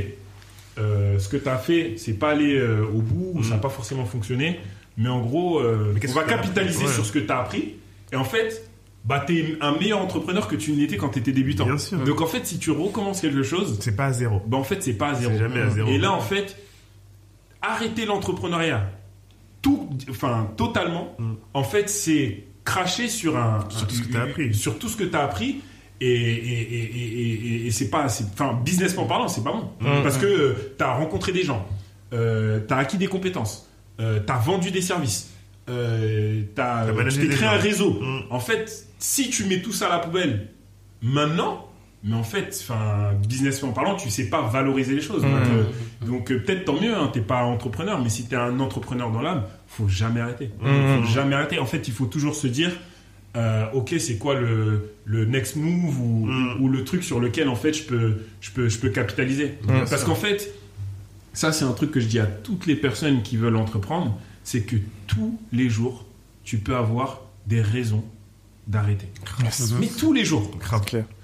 euh, 0.78 1.18
ce 1.18 1.28
que 1.28 1.36
tu 1.36 1.48
as 1.48 1.58
fait, 1.58 1.94
c'est 1.98 2.14
pas 2.14 2.30
aller 2.30 2.56
euh, 2.56 2.84
au 2.84 3.00
bout, 3.02 3.32
ou 3.34 3.42
ça 3.42 3.50
n'a 3.50 3.56
Mm. 3.56 3.60
pas 3.60 3.68
forcément 3.68 4.04
fonctionné, 4.06 4.60
mais 4.96 5.08
en 5.08 5.20
gros, 5.20 5.58
euh, 5.60 5.92
Mais 5.94 6.08
on 6.10 6.14
va 6.14 6.24
capitaliser 6.24 6.86
Ouais. 6.86 6.92
sur 6.92 7.04
ce 7.04 7.12
que 7.12 7.18
tu 7.18 7.30
as 7.30 7.38
appris. 7.40 7.74
Et 8.12 8.16
en 8.16 8.24
fait, 8.24 8.68
bah, 9.04 9.22
tu 9.26 9.38
es 9.38 9.56
un 9.60 9.72
meilleur 9.78 10.00
entrepreneur 10.00 10.48
que 10.48 10.56
tu 10.56 10.72
n'étais 10.72 10.96
quand 10.96 11.10
tu 11.10 11.18
étais 11.20 11.32
débutant. 11.32 11.64
Bien 11.66 11.78
sûr. 11.78 11.98
Donc 12.04 12.20
en 12.20 12.26
fait, 12.26 12.46
si 12.46 12.58
tu 12.58 12.70
recommences 12.70 13.20
quelque 13.20 13.42
chose, 13.42 13.78
C'est 13.80 13.96
pas 13.96 14.06
à 14.06 14.12
zéro. 14.12 14.42
bah, 14.46 14.56
en 14.58 14.64
fait, 14.64 14.82
c'est 14.82 14.94
pas 14.94 15.08
à 15.10 15.14
zéro. 15.14 15.36
Jamais 15.38 15.60
à 15.60 15.70
zéro. 15.70 15.88
Et 15.90 15.98
là, 15.98 16.12
en 16.12 16.20
fait, 16.20 16.56
arrêter 17.62 18.06
l'entrepreneuriat, 18.06 18.90
tout, 19.62 19.88
enfin, 20.08 20.50
totalement, 20.56 21.14
Mm. 21.18 21.32
en 21.54 21.62
fait, 21.62 21.88
c'est 21.90 22.44
cracher 22.70 23.08
sur 23.08 23.36
un, 23.36 23.64
Sur 23.68 23.86
tout 23.86 23.94
ce 23.94 24.02
que 24.02 24.12
t'as 24.12 24.22
appris. 24.22 24.54
sur 24.54 24.78
tout 24.78 24.88
ce 24.88 24.96
que 24.96 25.16
appris. 25.16 25.60
Et, 26.02 26.06
et, 26.06 26.62
et, 26.62 27.66
et, 27.66 27.70
c'est 27.70 27.90
pas, 27.90 28.06
enfin, 28.06 28.58
businessment 28.64 29.04
parlant, 29.06 29.28
c'est 29.28 29.44
pas 29.44 29.52
bon. 29.52 29.70
Mm. 29.80 30.02
Parce 30.02 30.16
que 30.16 30.56
tu 30.78 30.82
as 30.82 30.94
rencontré 30.94 31.30
des 31.32 31.42
gens, 31.44 31.66
euh, 32.14 32.60
tu 32.66 32.72
as 32.72 32.78
acquis 32.78 32.96
des 32.96 33.06
compétences, 33.06 33.68
euh, 34.00 34.18
tu 34.26 34.32
as 34.32 34.38
vendu 34.38 34.70
des 34.70 34.80
services, 34.80 35.28
euh, 35.68 36.42
euh, 36.58 37.10
tu 37.10 37.18
des 37.18 37.28
créé 37.28 37.46
gens. 37.48 37.54
un 37.54 37.58
réseau. 37.58 37.98
Mm. 38.00 38.20
En 38.30 38.40
fait, 38.40 38.86
si 38.98 39.28
tu 39.28 39.44
mets 39.44 39.60
tout 39.60 39.72
ça 39.72 39.88
à 39.88 39.90
la 39.90 39.98
poubelle 39.98 40.48
maintenant, 41.02 41.66
mais 42.02 42.14
en 42.16 42.22
fait, 42.22 42.58
enfin, 42.62 43.12
businessment 43.28 43.72
parlant, 43.72 43.94
tu 43.94 44.08
sais 44.08 44.30
pas 44.30 44.40
valoriser 44.40 44.94
les 44.94 45.02
choses. 45.02 45.20
Donc, 45.20 45.32
Mm. 45.32 45.52
euh, 45.52 46.06
donc, 46.06 46.32
euh, 46.32 46.38
peut-être 46.42 46.64
tant 46.64 46.80
mieux, 46.80 46.96
hein, 46.96 47.10
t'es 47.12 47.20
pas 47.20 47.42
entrepreneur, 47.44 48.00
mais 48.02 48.08
si 48.08 48.24
t'es 48.26 48.36
un 48.36 48.58
entrepreneur 48.58 49.10
dans 49.10 49.20
l'âme, 49.20 49.42
faut 49.70 49.88
jamais 49.88 50.20
arrêter. 50.20 50.50
Mm. 50.60 51.02
Faut 51.04 51.08
jamais 51.12 51.34
arrêter. 51.36 51.58
En 51.58 51.64
fait, 51.66 51.88
il 51.88 51.94
faut 51.94 52.06
toujours 52.06 52.34
se 52.34 52.46
dire, 52.48 52.72
euh, 53.36 53.64
ok, 53.72 53.94
c'est 53.98 54.18
quoi 54.18 54.34
le, 54.38 54.92
le 55.04 55.24
next 55.24 55.56
move 55.56 55.98
ou, 56.00 56.26
Mm. 56.26 56.60
ou 56.60 56.68
le 56.68 56.84
truc 56.84 57.02
sur 57.04 57.20
lequel 57.20 57.48
en 57.48 57.54
fait 57.56 57.72
je 57.72 57.84
peux, 57.84 58.18
je 58.40 58.50
peux, 58.50 58.68
je 58.68 58.78
peux 58.78 58.90
capitaliser. 58.90 59.54
Bien 59.64 59.84
Parce 59.88 60.04
qu'en 60.04 60.14
fait, 60.16 60.52
ça 61.32 61.52
c'est 61.52 61.64
un 61.64 61.72
truc 61.72 61.90
que 61.92 62.00
je 62.00 62.06
dis 62.06 62.18
à 62.18 62.26
toutes 62.26 62.66
les 62.66 62.76
personnes 62.76 63.22
qui 63.22 63.36
veulent 63.36 63.56
entreprendre, 63.56 64.18
c'est 64.44 64.62
que 64.62 64.76
tous 65.06 65.38
les 65.52 65.68
jours, 65.70 66.04
tu 66.44 66.58
peux 66.58 66.74
avoir 66.76 67.20
des 67.46 67.62
raisons 67.62 68.04
d'arrêter. 68.66 69.06
Mais 69.80 69.86
tous 69.86 70.12
les 70.12 70.24
jours. 70.24 70.50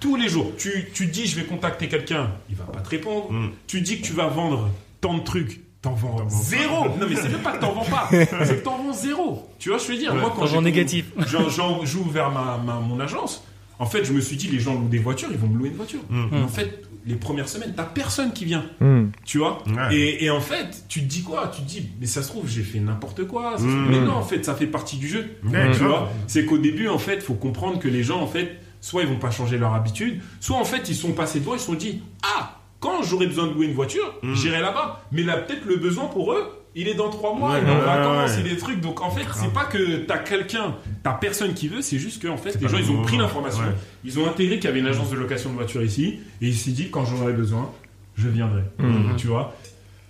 Tous 0.01 0.17
les 0.17 0.29
jours. 0.29 0.53
Tu, 0.59 0.89
tu 0.95 1.07
dis 1.07 1.27
je 1.27 1.37
vais 1.37 1.45
contacter 1.47 1.89
quelqu'un, 1.89 2.31
il 2.49 2.57
va 2.57 2.65
pas 2.65 2.81
te 2.81 2.89
répondre. 2.89 3.33
Mm. 3.33 3.51
Tu 3.67 3.81
dis 3.81 4.01
que 4.01 4.07
tu 4.07 4.13
vas 4.13 4.29
vendre 4.29 4.71
tant 5.01 5.19
de 5.19 5.23
trucs, 5.25 5.61
t'en 5.87 5.95
vends 5.95 6.29
zéro. 6.29 6.85
pas. 6.85 6.89
Non 7.01 7.07
mais 7.09 7.17
c'est 7.17 7.29
même 7.29 7.41
pas 7.43 7.53
que 7.53 7.61
t'en 7.61 7.73
vends 7.73 7.85
pas, 7.85 8.09
c'est 8.11 8.27
que 8.29 8.65
t'en 8.65 8.79
vends 8.79 8.93
zéro. 8.93 9.49
Tu 9.59 9.69
vois, 9.71 9.79
je 9.79 9.87
veux 9.87 9.97
dire, 9.97 10.13
Ouais. 10.15 10.21
moi 10.21 10.33
quand 10.37 10.45
vends 10.45 10.63
négatif. 10.63 11.07
j'en- 11.27 11.49
j'en- 11.49 11.85
j'ouvre 11.85 12.11
vers 12.11 12.31
ma, 12.31 12.59
ma- 12.59 12.81
mon 12.81 12.99
agence, 13.01 13.45
en 13.79 13.87
fait 13.87 14.05
je 14.05 14.13
me 14.13 14.21
suis 14.21 14.37
dit 14.37 14.49
les 14.49 14.61
gens 14.61 14.75
louent 14.75 14.89
des 14.89 14.99
voitures, 14.99 15.29
ils 15.31 15.39
vont 15.39 15.49
me 15.49 15.59
louer 15.59 15.69
une 15.69 15.77
voiture. 15.77 16.01
Mm. 16.11 16.25
Mais 16.33 16.43
en 16.43 16.49
fait, 16.49 16.83
les 17.05 17.15
premières 17.15 17.49
semaines, 17.49 17.73
t'as 17.77 17.85
personne 17.85 18.33
qui 18.33 18.45
vient. 18.45 18.65
Hmm. 18.81 19.11
Tu 19.25 19.39
vois 19.39 19.63
Ouais. 19.69 19.95
et, 19.97 20.25
et 20.25 20.31
en 20.31 20.41
fait, 20.41 20.85
tu 20.89 21.03
te 21.03 21.07
dis 21.07 21.23
quoi 21.23 21.53
Tu 21.55 21.63
te 21.63 21.69
dis, 21.69 21.89
mais 22.01 22.07
ça 22.07 22.21
se 22.21 22.27
trouve, 22.29 22.49
j'ai 22.49 22.65
fait 22.65 22.81
n'importe 22.81 23.29
quoi. 23.29 23.53
ça 23.53 23.59
se 23.59 23.63
trouve- 23.63 23.77
Mm. 23.77 23.89
Mais 23.91 24.01
non, 24.01 24.15
en 24.15 24.23
fait, 24.25 24.45
ça 24.45 24.57
fait 24.57 24.67
partie 24.67 24.97
du 24.97 25.07
jeu. 25.07 25.25
Tu 25.73 25.85
vois 25.85 26.11
C'est 26.27 26.45
qu'au 26.47 26.59
début, 26.59 26.89
en 26.89 26.99
fait, 26.99 27.23
faut 27.23 27.35
comprendre 27.35 27.79
que 27.79 27.87
les 27.87 28.03
gens, 28.03 28.21
en 28.21 28.27
fait, 28.27 28.57
soit 28.81 29.03
ils 29.03 29.09
vont 29.09 29.21
pas 29.21 29.31
changer 29.31 29.57
leur 29.57 29.73
habitude, 29.75 30.21
soit 30.41 30.57
en 30.57 30.65
fait, 30.65 30.89
ils 30.89 30.97
sont 30.97 31.13
passés 31.13 31.39
devant, 31.39 31.55
ils 31.55 31.61
se 31.61 31.67
sont 31.67 31.75
dit, 31.75 32.03
ah, 32.25 32.56
quand 32.81 33.03
j'aurai 33.03 33.27
besoin 33.27 33.47
de 33.47 33.53
louer 33.55 33.67
une 33.67 33.75
voiture, 33.75 34.15
Mm. 34.23 34.35
j'irai 34.35 34.61
là-bas. 34.61 35.03
Mais 35.13 35.23
là, 35.23 35.37
peut-être 35.39 35.65
le 35.65 35.77
besoin 35.77 36.07
pour 36.07 36.33
eux, 36.33 36.45
il 36.75 36.89
est 36.89 36.95
dans 36.95 37.09
trois 37.09 37.35
mois, 37.35 37.53
Ouais, 37.53 37.61
il 37.63 37.69
est 37.69 37.73
en 37.73 37.81
vacances, 37.81 38.33
il 38.39 38.47
est 38.47 38.51
des 38.51 38.57
trucs. 38.59 38.81
Donc 38.81 39.01
en 39.01 39.11
fait, 39.11 39.25
c'est 39.35 39.53
pas 39.53 39.65
que 39.65 39.97
t'as 40.05 40.19
quelqu'un, 40.19 40.75
t'as 41.03 41.15
personne 41.15 41.55
qui 41.55 41.69
veut, 41.69 41.81
c'est 41.81 41.99
juste 41.99 42.21
que 42.23 42.29
en 42.29 42.37
fait, 42.37 42.61
les 42.61 42.69
gens, 42.69 42.77
ils 42.79 42.91
ont 42.91 43.01
pris 43.03 43.17
l'information, 43.17 43.63
Ouais. 43.63 43.75
ils 44.05 44.19
ont 44.19 44.27
intégré 44.29 44.57
qu'il 44.57 44.67
y 44.67 44.69
avait 44.69 44.81
une 44.81 44.87
agence 44.87 45.11
de 45.11 45.17
location 45.17 45.51
de 45.51 45.55
voitures 45.55 45.83
ici, 45.83 46.19
et 46.43 46.49
ils 46.49 46.55
se 46.55 46.67
sont 46.69 46.75
dit, 46.77 46.91
quand 46.91 47.05
j'en 47.07 47.21
aurai 47.23 47.33
besoin, 47.33 47.71
je 48.17 48.29
viendrai. 48.29 48.63
Mhm. 48.79 49.17
Tu 49.17 49.27
vois 49.27 49.55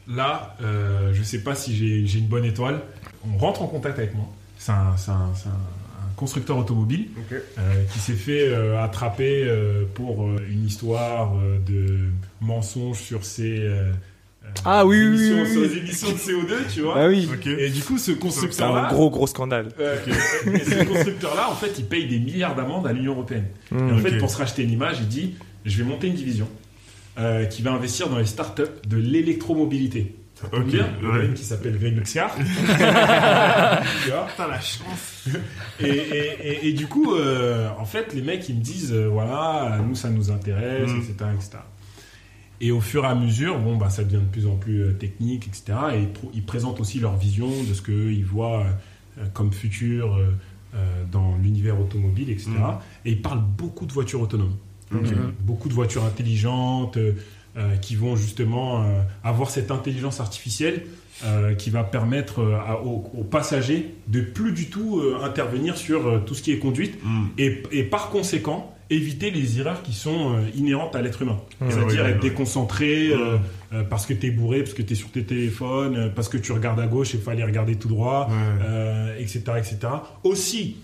Là, 0.09 0.57
euh, 0.63 1.13
je 1.13 1.23
sais 1.25 1.43
pas 1.43 1.55
si 1.57 1.75
j'ai 2.07 2.19
une 2.19 2.27
bonne 2.29 2.45
étoile. 2.45 2.81
On 3.33 3.39
rentre 3.39 3.63
en 3.63 3.67
contact 3.67 3.99
avec 3.99 4.15
moi. 4.15 4.27
C'est 4.59 4.71
un 4.73 4.95
constructeur 6.17 6.57
automobile 6.59 7.09
euh, 7.33 7.39
qui 7.93 7.99
s'est 7.99 8.15
fait 8.15 8.49
euh, 8.49 8.83
attraper 8.83 9.45
euh, 9.45 9.85
pour 9.95 10.25
euh, 10.27 10.37
une 10.51 10.65
histoire 10.67 11.37
euh, 11.37 11.59
de 11.67 12.09
mensonge 12.41 12.99
sur 12.99 13.25
ses 13.25 13.63
Ah 14.65 14.87
oui, 14.87 14.97
oui, 14.99 15.07
émissions, 15.07 15.43
oui, 15.43 15.51
sur 15.53 15.61
oui. 15.63 15.69
les 15.69 15.79
émissions 15.79 16.09
de 16.11 16.15
CO2, 16.17 16.73
tu 16.73 16.81
vois. 16.83 16.95
Ah 16.97 17.09
oui. 17.09 17.29
Et 17.59 17.71
du 17.71 17.83
coup, 17.83 17.99
ce 17.99 18.05
C'est 18.07 18.13
un 18.13 18.15
constructeur-là, 18.17 18.89
gros, 18.91 19.11
gros 19.11 19.27
scandale. 19.27 19.69
euh, 19.81 19.97
et 20.55 20.59
ce 20.65 20.85
constructeur-là, 20.85 21.51
en 21.51 21.55
fait, 21.55 21.79
il 21.79 21.85
paye 21.85 22.07
des 22.07 22.19
milliards 22.19 22.55
d'amendes 22.55 22.87
à 22.87 22.93
l'Union 22.93 23.13
européenne. 23.13 23.47
Et 23.73 23.75
en 23.75 23.79
Hmm. 23.97 23.99
fait, 24.01 24.17
pour 24.19 24.31
se 24.31 24.39
racheter 24.39 24.63
une 24.63 24.71
image, 24.73 24.97
il 25.01 25.09
dit 25.09 25.35
je 25.65 25.79
vais 25.79 25.85
monter 25.89 26.07
une 26.07 26.15
division 26.15 26.49
euh, 27.19 27.45
qui 27.47 27.61
va 27.63 27.73
investir 27.73 28.09
dans 28.09 28.19
les 28.19 28.27
startups 28.27 28.63
de 28.89 28.97
l'électromobilité. 28.97 30.15
Ok, 30.53 30.67
bien, 30.67 30.87
le 31.01 31.11
ouais. 31.11 31.19
mec 31.29 31.35
qui 31.35 31.45
s'appelle 31.45 31.77
Venuxiar. 31.79 32.35
tu 32.37 34.11
vois 34.11 34.27
Putain, 34.27 34.49
la 34.49 34.61
chance. 34.61 35.29
et, 35.81 35.87
et, 35.87 36.49
et, 36.49 36.69
et 36.69 36.73
du 36.75 36.87
coup, 36.87 37.15
euh, 37.15 37.69
en 37.79 37.87
fait, 37.87 38.13
les 38.13 38.21
mecs, 38.23 38.47
ils 38.49 38.57
me 38.57 38.61
disent 38.63 38.93
euh, 38.93 39.09
voilà, 39.09 39.79
nous, 39.87 39.95
ça 39.95 40.11
nous 40.11 40.31
intéresse, 40.31 40.91
Mm. 40.91 40.97
etc., 40.99 41.15
etc. 41.35 41.51
Et 42.61 42.71
au 42.71 42.81
fur 42.81 43.05
et 43.05 43.09
à 43.09 43.15
mesure, 43.15 43.59
bon, 43.59 43.77
bah, 43.77 43.91
ça 43.91 44.05
devient 44.05 44.17
de 44.23 44.31
plus 44.31 44.47
en 44.47 44.57
plus 44.57 44.83
euh, 44.83 44.93
technique, 44.93 45.47
etc. 45.49 45.79
Et 45.95 46.09
ils, 46.35 46.45
présentent 46.45 46.81
aussi 46.81 47.01
leur 47.01 47.17
vision 47.17 47.49
de 47.49 47.75
ce 47.75 47.83
qu'ils 47.83 48.25
voient 48.25 48.65
euh, 49.19 49.25
comme 49.35 49.53
futur 49.53 50.15
euh, 50.17 50.29
euh, 50.75 51.05
dans 51.11 51.37
l'univers 51.43 51.79
automobile, 51.81 52.31
etc. 52.31 52.51
Mm. 52.51 52.79
Et 53.07 53.11
ils 53.13 53.23
parlent 53.23 53.43
beaucoup 53.57 53.87
de 53.87 53.93
voitures 53.93 54.21
autonomes. 54.21 54.57
Beaucoup 55.41 55.69
de 55.69 55.75
voitures 55.75 56.05
intelligentes 56.05 56.97
qui 57.81 57.97
vont 57.97 58.17
justement 58.17 58.83
euh, 58.83 59.01
avoir 59.25 59.51
cette 59.51 59.71
intelligence 59.71 60.21
artificielle 60.21 60.83
euh, 61.25 61.55
qui 61.55 61.71
va 61.71 61.83
permettre 61.85 62.41
euh, 62.41 62.57
à- 62.57 62.83
aux, 62.83 63.11
aux 63.17 63.25
passagers 63.25 63.95
de 64.09 64.21
plus 64.21 64.53
du 64.53 64.67
tout 64.69 65.01
euh, 65.01 65.19
intervenir 65.23 65.77
sur 65.79 66.07
euh, 66.07 66.19
tout 66.19 66.35
ce 66.35 66.43
qui 66.43 66.53
est 66.53 66.59
conduite 66.59 66.99
Mm. 67.03 67.27
et, 67.39 67.63
et 67.73 67.83
par 67.85 68.11
conséquent 68.11 68.73
éviter 68.91 69.31
les 69.33 69.59
erreurs 69.59 69.83
qui 69.83 69.93
sont 69.95 70.35
euh, 70.35 70.41
inhérentes 70.55 70.95
à 70.95 71.03
l'être 71.03 71.23
humain. 71.23 71.39
C'est-à-dire 71.71 72.07
être 72.07 72.21
déconcentré 72.21 73.09
euh, 73.11 73.37
euh, 73.73 73.83
parce 73.83 74.07
que 74.07 74.13
tu 74.15 74.27
es 74.27 74.31
bourré, 74.31 74.61
parce 74.61 74.75
que 74.75 74.83
tu 74.83 74.93
es 74.93 74.97
sur 74.97 75.11
tes 75.11 75.25
téléphones, 75.25 75.97
euh, 75.97 76.09
parce 76.09 76.29
que 76.29 76.37
tu 76.37 76.53
regardes 76.53 76.79
à 76.79 76.87
gauche 76.87 77.15
et 77.15 77.17
il 77.17 77.23
fallait 77.23 77.43
regarder 77.45 77.75
tout 77.77 77.89
droit 77.89 78.29
euh, 78.63 79.19
etc., 79.19 79.41
etc. 79.59 79.79
Aussi, 80.23 80.77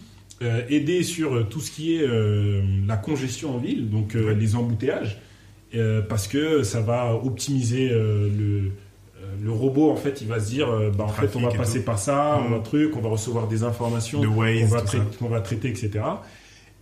euh, 0.43 0.63
aider 0.69 1.03
sur 1.05 1.35
euh, 1.37 1.43
tout 1.49 1.61
ce 1.61 1.71
qui 1.71 1.95
est 1.97 2.03
euh, 2.03 2.63
la 2.89 2.97
congestion 2.97 3.55
en 3.55 3.59
ville, 3.59 3.89
donc 3.89 4.17
euh, 4.17 4.35
les 4.35 4.57
embouteillages, 4.57 5.19
euh, 5.75 6.03
parce 6.03 6.29
que 6.29 6.63
ça 6.63 6.81
va 6.81 7.15
optimiser 7.15 7.91
euh, 7.91 8.29
le, 8.29 8.57
euh, 9.21 9.35
le 9.43 9.51
robot. 9.51 9.91
En 9.91 9.97
fait, 9.97 10.21
il 10.21 10.29
va 10.29 10.39
se 10.41 10.51
dire, 10.51 10.69
euh, 10.71 10.91
bah, 10.91 11.05
en 11.05 11.09
fait, 11.09 11.35
on 11.37 11.41
va 11.41 11.49
passer 11.51 11.81
tout. 11.81 11.85
par 11.87 11.99
ça, 11.99 12.39
on 12.45 12.49
Mm. 12.49 12.53
va 12.53 12.59
truc, 12.61 12.97
on 12.97 13.01
va 13.01 13.09
recevoir 13.09 13.47
des 13.49 13.63
informations, 13.65 14.21
De 14.21 14.27
on 14.27 14.35
va, 15.29 15.41
traiter, 15.41 15.69
etc. 15.69 16.05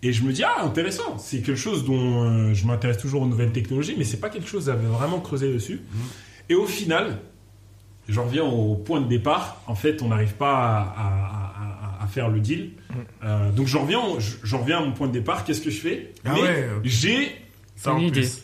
Et 0.02 0.12
je 0.12 0.24
me 0.24 0.32
dis, 0.32 0.42
ah, 0.42 0.64
intéressant, 0.64 1.18
c'est 1.18 1.38
quelque 1.42 1.56
chose 1.56 1.84
dont 1.84 2.24
euh, 2.24 2.54
je 2.54 2.66
m'intéresse 2.66 2.98
toujours 2.98 3.22
aux 3.22 3.26
nouvelles 3.26 3.52
technologies, 3.52 3.94
mais 3.98 4.04
c'est 4.04 4.16
pas 4.20 4.30
quelque 4.30 4.48
chose 4.48 4.70
à 4.70 4.74
vraiment 4.74 5.20
creuser 5.20 5.52
dessus. 5.52 5.80
Mm. 5.92 5.98
Et 6.50 6.54
au 6.54 6.66
final, 6.66 7.18
j'en 8.08 8.24
reviens 8.24 8.44
au 8.44 8.74
point 8.74 9.00
de 9.00 9.08
départ. 9.08 9.60
En 9.66 9.74
fait, 9.74 10.02
on 10.02 10.08
n'arrive 10.08 10.34
pas 10.34 10.54
à, 10.56 10.80
à- 10.80 12.00
à- 12.00 12.04
à 12.04 12.06
faire 12.06 12.28
le 12.30 12.40
deal. 12.40 12.70
Euh, 13.22 13.52
donc 13.52 13.66
j'en 13.68 13.82
reviens, 13.82 14.00
j'en 14.42 14.58
reviens 14.58 14.78
à 14.78 14.80
mon 14.84 14.92
point 14.92 15.06
de 15.06 15.12
départ. 15.12 15.44
Qu'est-ce 15.44 15.60
que 15.60 15.70
je 15.70 15.78
fais? 15.80 16.12
Ah 16.24 16.32
Mais 16.34 16.40
ouais. 16.42 16.68
J'ai 16.82 17.30
Ça 17.76 17.90
Une 17.92 17.96
en 17.96 18.00
idée. 18.00 18.20
plus. 18.22 18.42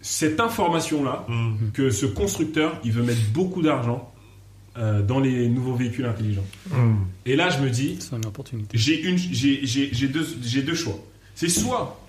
Cette 0.00 0.40
information-là 0.40 1.24
Mm. 1.28 1.70
que 1.74 1.90
ce 1.90 2.06
constructeur, 2.06 2.80
il 2.84 2.92
veut 2.92 3.02
mettre 3.02 3.20
beaucoup 3.32 3.62
d'argent 3.62 4.12
euh, 4.76 5.02
dans 5.02 5.18
les 5.18 5.48
nouveaux 5.48 5.74
véhicules 5.74 6.06
intelligents. 6.06 6.44
Mm. 6.70 6.94
Et 7.26 7.34
là, 7.36 7.50
je 7.50 7.58
me 7.60 7.68
dis, 7.70 7.96
C'est 8.00 8.14
une 8.16 8.26
opportunité. 8.26 8.78
j'ai 8.78 9.00
une, 9.02 9.18
j'ai, 9.18 9.66
j'ai, 9.66 9.88
j'ai 9.92 10.08
deux, 10.08 10.26
j'ai 10.42 10.62
deux 10.62 10.74
choix. 10.74 10.98
C'est 11.34 11.48
soit 11.48 12.00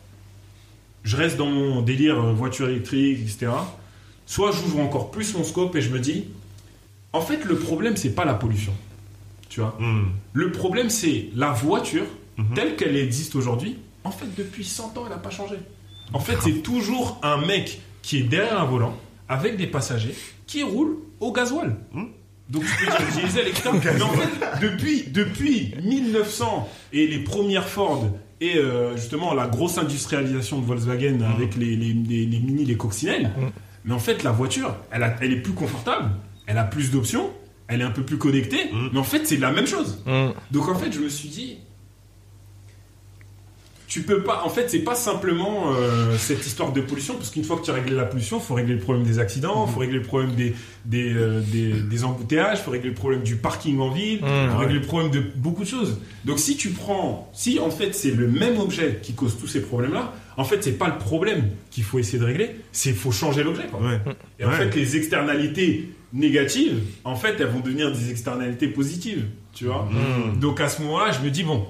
je 1.04 1.15
reste 1.15 1.38
dans 1.38 1.45
mon 1.49 1.82
délire 1.82 2.19
euh, 2.19 2.34
voiture 2.34 2.67
électrique, 2.69 3.19
etc. 3.21 3.52
Soit 4.25 4.52
j'ouvre 4.52 4.80
encore 4.82 5.10
plus 5.12 5.34
mon 5.34 5.43
scope 5.43 5.75
et 5.75 5.82
je 5.82 5.89
me 5.89 5.99
dis, 5.99 6.25
en 7.13 7.21
fait, 7.21 7.43
le 7.45 7.56
problème 7.58 7.95
c'est 7.97 8.13
pas 8.13 8.25
la 8.25 8.34
pollution, 8.36 8.73
tu 9.49 9.62
vois. 9.62 9.75
Mm. 9.80 10.10
Le 10.34 10.52
problème 10.52 10.89
c'est 10.89 11.30
la 11.36 11.52
voiture 11.52 12.06
Mhm. 12.38 12.54
telle 12.56 12.75
qu'elle 12.78 12.95
existe 12.95 13.36
aujourd'hui. 13.36 13.75
En 14.06 14.12
fait, 14.12 14.28
depuis 14.38 14.63
100 14.63 14.97
ans, 14.97 15.04
elle 15.06 15.10
n'a 15.10 15.17
pas 15.17 15.30
changé. 15.30 15.56
En 16.13 16.19
fait, 16.19 16.38
c'est 16.41 16.62
toujours 16.63 17.19
un 17.24 17.38
mec 17.45 17.82
qui 18.02 18.17
est 18.17 18.24
derrière 18.24 18.60
un 18.62 18.65
volant 18.65 18.95
avec 19.28 19.58
des 19.58 19.67
passagers 19.67 20.15
qui 20.48 20.63
roulent 20.63 20.98
au 21.19 21.32
gasoil. 21.32 21.76
Mhm. 21.93 22.08
Donc 22.50 22.63
je 22.63 23.22
diesel, 23.22 23.48
etc. 23.50 23.69
Mais 23.74 24.02
en 24.02 24.10
fait, 24.10 24.60
depuis, 24.62 25.04
depuis 25.08 25.76
1900 25.84 26.67
et 26.93 27.06
les 27.08 27.19
premières 27.19 27.67
Ford 27.69 28.08
et 28.41 28.58
euh, 28.58 28.95
justement 28.95 29.34
la 29.36 29.48
grosse 29.48 29.78
industrialisation 29.78 30.60
de 30.60 30.65
Volkswagen 30.65 31.19
avec 31.22 31.56
les, 31.56 31.76
les, 31.76 31.93
les- 31.93 32.26
les 32.26 32.39
mini, 32.39 32.65
les 32.65 32.78
coccinelles, 32.78 33.32
Mhm. 33.38 33.52
mais 33.86 33.93
en 33.93 34.00
fait 34.00 34.24
la 34.24 34.32
voiture, 34.32 34.76
elle, 34.91 35.04
a- 35.04 35.15
elle 35.22 35.34
est 35.34 35.41
plus 35.41 35.54
confortable, 35.54 36.10
elle 36.48 36.58
a 36.58 36.63
plus 36.63 36.89
d'options, 36.89 37.30
elle 37.67 37.82
est 37.82 37.84
un 37.84 37.91
peu 37.91 38.02
plus 38.04 38.17
connectée, 38.17 38.72
mais 38.93 38.98
en 39.00 39.04
fait 39.04 39.28
c'est 39.28 39.38
la 39.38 39.52
même 39.52 39.67
chose. 39.67 40.02
Hmm. 40.08 40.30
Donc 40.50 40.69
en 40.69 40.76
fait 40.76 40.91
je 40.91 41.00
me 41.02 41.10
suis 41.10 41.30
dit, 41.30 41.58
tu 43.89 44.04
peux 44.04 44.21
pas. 44.23 44.43
En 44.45 44.49
fait, 44.49 44.69
c'est 44.69 44.80
pas 44.80 44.93
simplement 44.95 45.73
euh, 45.73 46.15
cette 46.17 46.45
histoire 46.45 46.71
de 46.71 46.80
pollution, 46.80 47.15
parce 47.15 47.32
qu'une 47.32 47.43
fois 47.43 47.58
que 47.58 47.65
tu 47.65 47.71
as 47.71 47.73
réglé 47.73 47.95
la 47.95 48.06
pollution, 48.06 48.39
faut 48.39 48.54
régler 48.54 48.75
le 48.75 48.80
problème 48.80 49.04
des 49.04 49.17
accidents, 49.19 49.65
faut 49.67 49.80
régler 49.80 49.97
le 49.97 50.04
problème 50.04 50.36
des 50.36 50.54
des, 50.86 51.12
euh, 51.13 51.41
des, 51.41 51.73
des 51.73 52.04
embouteillages, 52.04 52.60
faut 52.62 52.71
régler 52.71 52.89
le 52.89 52.95
problème 52.95 53.23
du 53.23 53.36
parking 53.36 53.80
en 53.80 53.89
ville, 53.89 54.19
Mmh, 54.21 54.28
faut 54.52 54.58
ouais. 54.60 54.65
régler 54.65 54.80
le 54.80 54.86
problème 54.86 55.12
de 55.12 55.21
beaucoup 55.36 55.63
de 55.63 55.67
choses. 55.69 55.97
Donc 56.23 56.38
si 56.39 56.56
tu 56.56 56.69
prends, 56.69 57.30
si 57.34 57.60
en 57.60 57.71
fait 57.71 57.93
c'est 57.95 58.12
le 58.12 58.28
même 58.28 58.60
objet 58.60 58.99
qui 59.02 59.13
cause 59.13 59.36
tous 59.39 59.47
ces 59.47 59.62
problèmes-là, 59.62 60.13
en 60.38 60.43
fait 60.43 60.63
c'est 60.63 60.78
pas 60.78 60.88
le 60.88 60.97
problème 60.99 61.49
qu'il 61.71 61.84
faut 61.84 61.97
essayer 61.99 62.19
de 62.19 62.25
régler, 62.25 62.52
c'est 62.71 62.93
faut 62.93 63.12
changer 63.12 63.43
l'objet. 63.43 63.63
Ouais. 63.82 63.99
Et 64.39 64.45
en 64.45 64.49
Ouais. 64.49 64.56
fait, 64.56 64.75
les 64.75 64.95
externalités 64.97 65.89
négatives, 66.13 66.80
en 67.04 67.15
fait, 67.15 67.36
elles 67.39 67.47
vont 67.47 67.60
devenir 67.60 67.91
des 67.91 68.10
externalités 68.12 68.67
positives, 68.67 69.25
tu 69.54 69.65
vois. 69.65 69.88
Mm. 69.91 70.39
Donc 70.39 70.60
à 70.62 70.69
ce 70.69 70.82
moment-là, 70.84 71.12
je 71.12 71.23
me 71.25 71.30
dis 71.32 71.43
bon, 71.43 71.65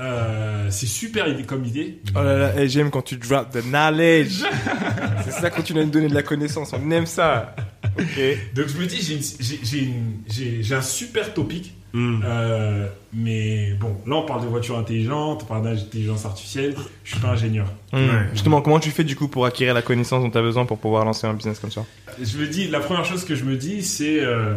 euh, 0.00 0.68
c'est 0.70 0.86
super 0.86 1.26
idée 1.26 1.42
comme 1.42 1.64
idée. 1.64 2.00
Oh 2.14 2.22
là 2.22 2.36
là, 2.36 2.60
et 2.60 2.68
j'aime 2.68 2.90
quand 2.90 3.02
tu 3.02 3.16
drop 3.16 3.50
the 3.50 3.62
knowledge. 3.62 4.44
c'est 5.24 5.32
ça 5.32 5.50
quand 5.50 5.62
tu 5.62 5.72
viens 5.72 5.84
de 5.84 5.90
donner 5.90 6.08
de 6.08 6.14
la 6.14 6.22
connaissance. 6.22 6.72
On 6.72 6.90
aime 6.90 7.06
ça. 7.06 7.56
Donc 7.96 8.68
je 8.68 8.78
me 8.78 8.86
dis 8.86 9.92
j'ai 10.28 10.74
un 10.74 10.82
super 10.82 11.34
topic. 11.34 11.74
Mm. 11.94 12.20
euh, 12.22 12.86
mais 13.14 13.72
bon, 13.80 13.96
là 14.06 14.16
on 14.16 14.26
parle 14.26 14.42
de 14.42 14.46
voitures 14.46 14.76
intelligentes, 14.76 15.40
on 15.44 15.46
parle 15.46 15.64
d'intelligence 15.64 16.26
artificielle. 16.26 16.74
Je 17.02 17.12
suis 17.12 17.20
pas 17.20 17.28
ingénieur. 17.28 17.66
Hmm. 17.92 17.96
Ouais. 17.96 18.28
Justement, 18.32 18.60
comment 18.60 18.78
tu 18.78 18.90
fais 18.90 19.04
du 19.04 19.16
coup 19.16 19.28
pour 19.28 19.46
acquérir 19.46 19.72
la 19.72 19.82
connaissance 19.82 20.22
dont 20.22 20.30
tu 20.30 20.36
as 20.36 20.42
besoin 20.42 20.66
pour 20.66 20.78
pouvoir 20.78 21.04
lancer 21.06 21.26
un 21.26 21.32
business 21.32 21.58
comme 21.58 21.70
ça? 21.70 21.84
Je 22.20 22.36
me 22.38 22.46
dis, 22.46 22.68
la 22.68 22.80
première 22.80 23.06
chose 23.06 23.24
que 23.24 23.34
je 23.34 23.44
me 23.44 23.56
dis, 23.56 23.82
c'est, 23.82 24.20
euh, 24.20 24.56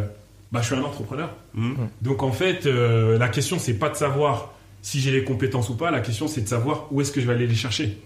bah, 0.52 0.60
je 0.60 0.66
suis 0.66 0.76
un 0.76 0.82
entrepreneur. 0.82 1.30
Mm. 1.54 1.74
Donc 2.02 2.22
en 2.22 2.32
fait, 2.32 2.66
euh, 2.66 3.18
la 3.18 3.28
question 3.28 3.58
c'est 3.58 3.74
pas 3.74 3.88
de 3.88 3.96
savoir 3.96 4.52
si 4.82 5.00
j'ai 5.00 5.12
les 5.12 5.24
compétences 5.24 5.70
ou 5.70 5.76
pas. 5.76 5.90
La 5.90 6.00
question 6.00 6.28
c'est 6.28 6.42
de 6.42 6.48
savoir 6.48 6.86
où 6.90 7.00
est-ce 7.00 7.12
que 7.12 7.20
je 7.20 7.26
vais 7.26 7.32
aller 7.32 7.46
les 7.46 7.54
chercher. 7.54 7.98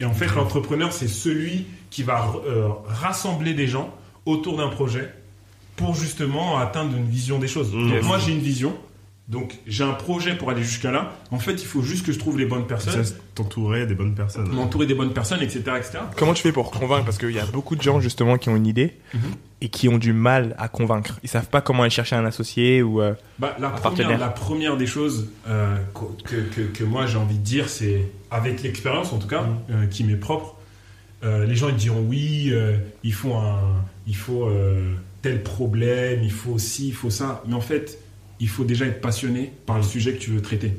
Et 0.00 0.04
en 0.04 0.14
fait, 0.14 0.26
l'entrepreneur 0.34 0.92
c'est 0.92 1.08
celui 1.08 1.66
qui 1.90 2.02
va 2.02 2.32
euh, 2.46 2.68
rassembler 2.86 3.54
des 3.54 3.66
gens 3.66 3.94
autour 4.26 4.56
d'un 4.58 4.68
projet 4.68 5.12
pour 5.76 5.94
justement 5.94 6.58
atteindre 6.58 6.96
une 6.96 7.08
vision 7.08 7.38
des 7.38 7.48
choses. 7.48 7.72
Mmh. 7.72 7.90
Donc 7.90 8.02
moi 8.02 8.18
j'ai 8.18 8.32
une 8.32 8.40
vision. 8.40 8.76
Donc 9.28 9.58
j'ai 9.66 9.84
un 9.84 9.92
projet 9.92 10.34
pour 10.36 10.48
aller 10.50 10.62
jusqu'à 10.62 10.90
là. 10.90 11.12
En 11.30 11.38
fait, 11.38 11.52
il 11.52 11.66
faut 11.66 11.82
juste 11.82 12.06
que 12.06 12.12
je 12.12 12.18
trouve 12.18 12.38
les 12.38 12.46
bonnes 12.46 12.66
personnes, 12.66 13.04
Ça, 13.04 13.14
t'entourer 13.34 13.84
des 13.86 13.94
bonnes 13.94 14.14
personnes. 14.14 14.48
m'entourer 14.48 14.86
des 14.86 14.94
bonnes 14.94 15.12
personnes, 15.12 15.42
etc., 15.42 15.60
etc. 15.76 15.98
Comment 16.16 16.32
tu 16.32 16.42
fais 16.42 16.52
pour 16.52 16.70
convaincre? 16.70 17.04
Parce 17.04 17.18
qu'il 17.18 17.32
y 17.32 17.38
a 17.38 17.44
beaucoup 17.44 17.76
de 17.76 17.82
gens 17.82 18.00
justement 18.00 18.38
qui 18.38 18.48
ont 18.48 18.56
une 18.56 18.66
idée 18.66 18.94
Mhm. 19.12 19.20
et 19.60 19.68
qui 19.68 19.86
ont 19.90 19.98
du 19.98 20.14
mal 20.14 20.54
à 20.58 20.68
convaincre. 20.68 21.18
Ils 21.22 21.28
savent 21.28 21.48
pas 21.48 21.60
comment 21.60 21.82
aller 21.82 21.90
chercher 21.90 22.16
un 22.16 22.24
associé 22.24 22.82
ou. 22.82 23.02
euh, 23.02 23.12
Bah, 23.38 23.54
la, 23.60 23.66
Un 23.66 23.70
première, 23.72 23.82
partenaire. 23.82 24.18
la 24.18 24.28
première 24.30 24.76
des 24.78 24.86
choses 24.86 25.28
euh, 25.46 25.76
que, 26.24 26.36
que, 26.36 26.62
que 26.62 26.84
moi 26.84 27.04
j'ai 27.04 27.18
envie 27.18 27.36
de 27.38 27.44
dire, 27.44 27.68
c'est 27.68 28.10
avec 28.30 28.62
l'expérience 28.62 29.12
en 29.12 29.18
tout 29.18 29.28
cas, 29.28 29.44
euh, 29.70 29.84
qui 29.88 30.04
m'est 30.04 30.16
propre, 30.16 30.54
euh, 31.22 31.44
les 31.44 31.54
gens 31.54 31.68
ils 31.68 31.74
diront 31.76 32.00
oui, 32.08 32.48
euh, 32.52 32.78
il 33.04 33.12
faut, 33.12 33.34
un, 33.34 33.60
il 34.06 34.16
faut 34.16 34.46
euh, 34.46 34.94
tel 35.20 35.42
problème, 35.42 36.20
il 36.22 36.32
faut 36.32 36.58
ci, 36.58 36.88
il 36.88 36.94
faut 36.94 37.10
ça. 37.10 37.42
Mais 37.46 37.54
en 37.54 37.60
fait, 37.60 37.98
il 38.40 38.48
faut 38.48 38.64
déjà 38.64 38.86
être 38.86 39.00
passionné 39.00 39.52
par 39.66 39.76
le 39.76 39.82
sujet 39.82 40.12
que 40.12 40.18
tu 40.18 40.30
veux 40.30 40.42
traiter. 40.42 40.72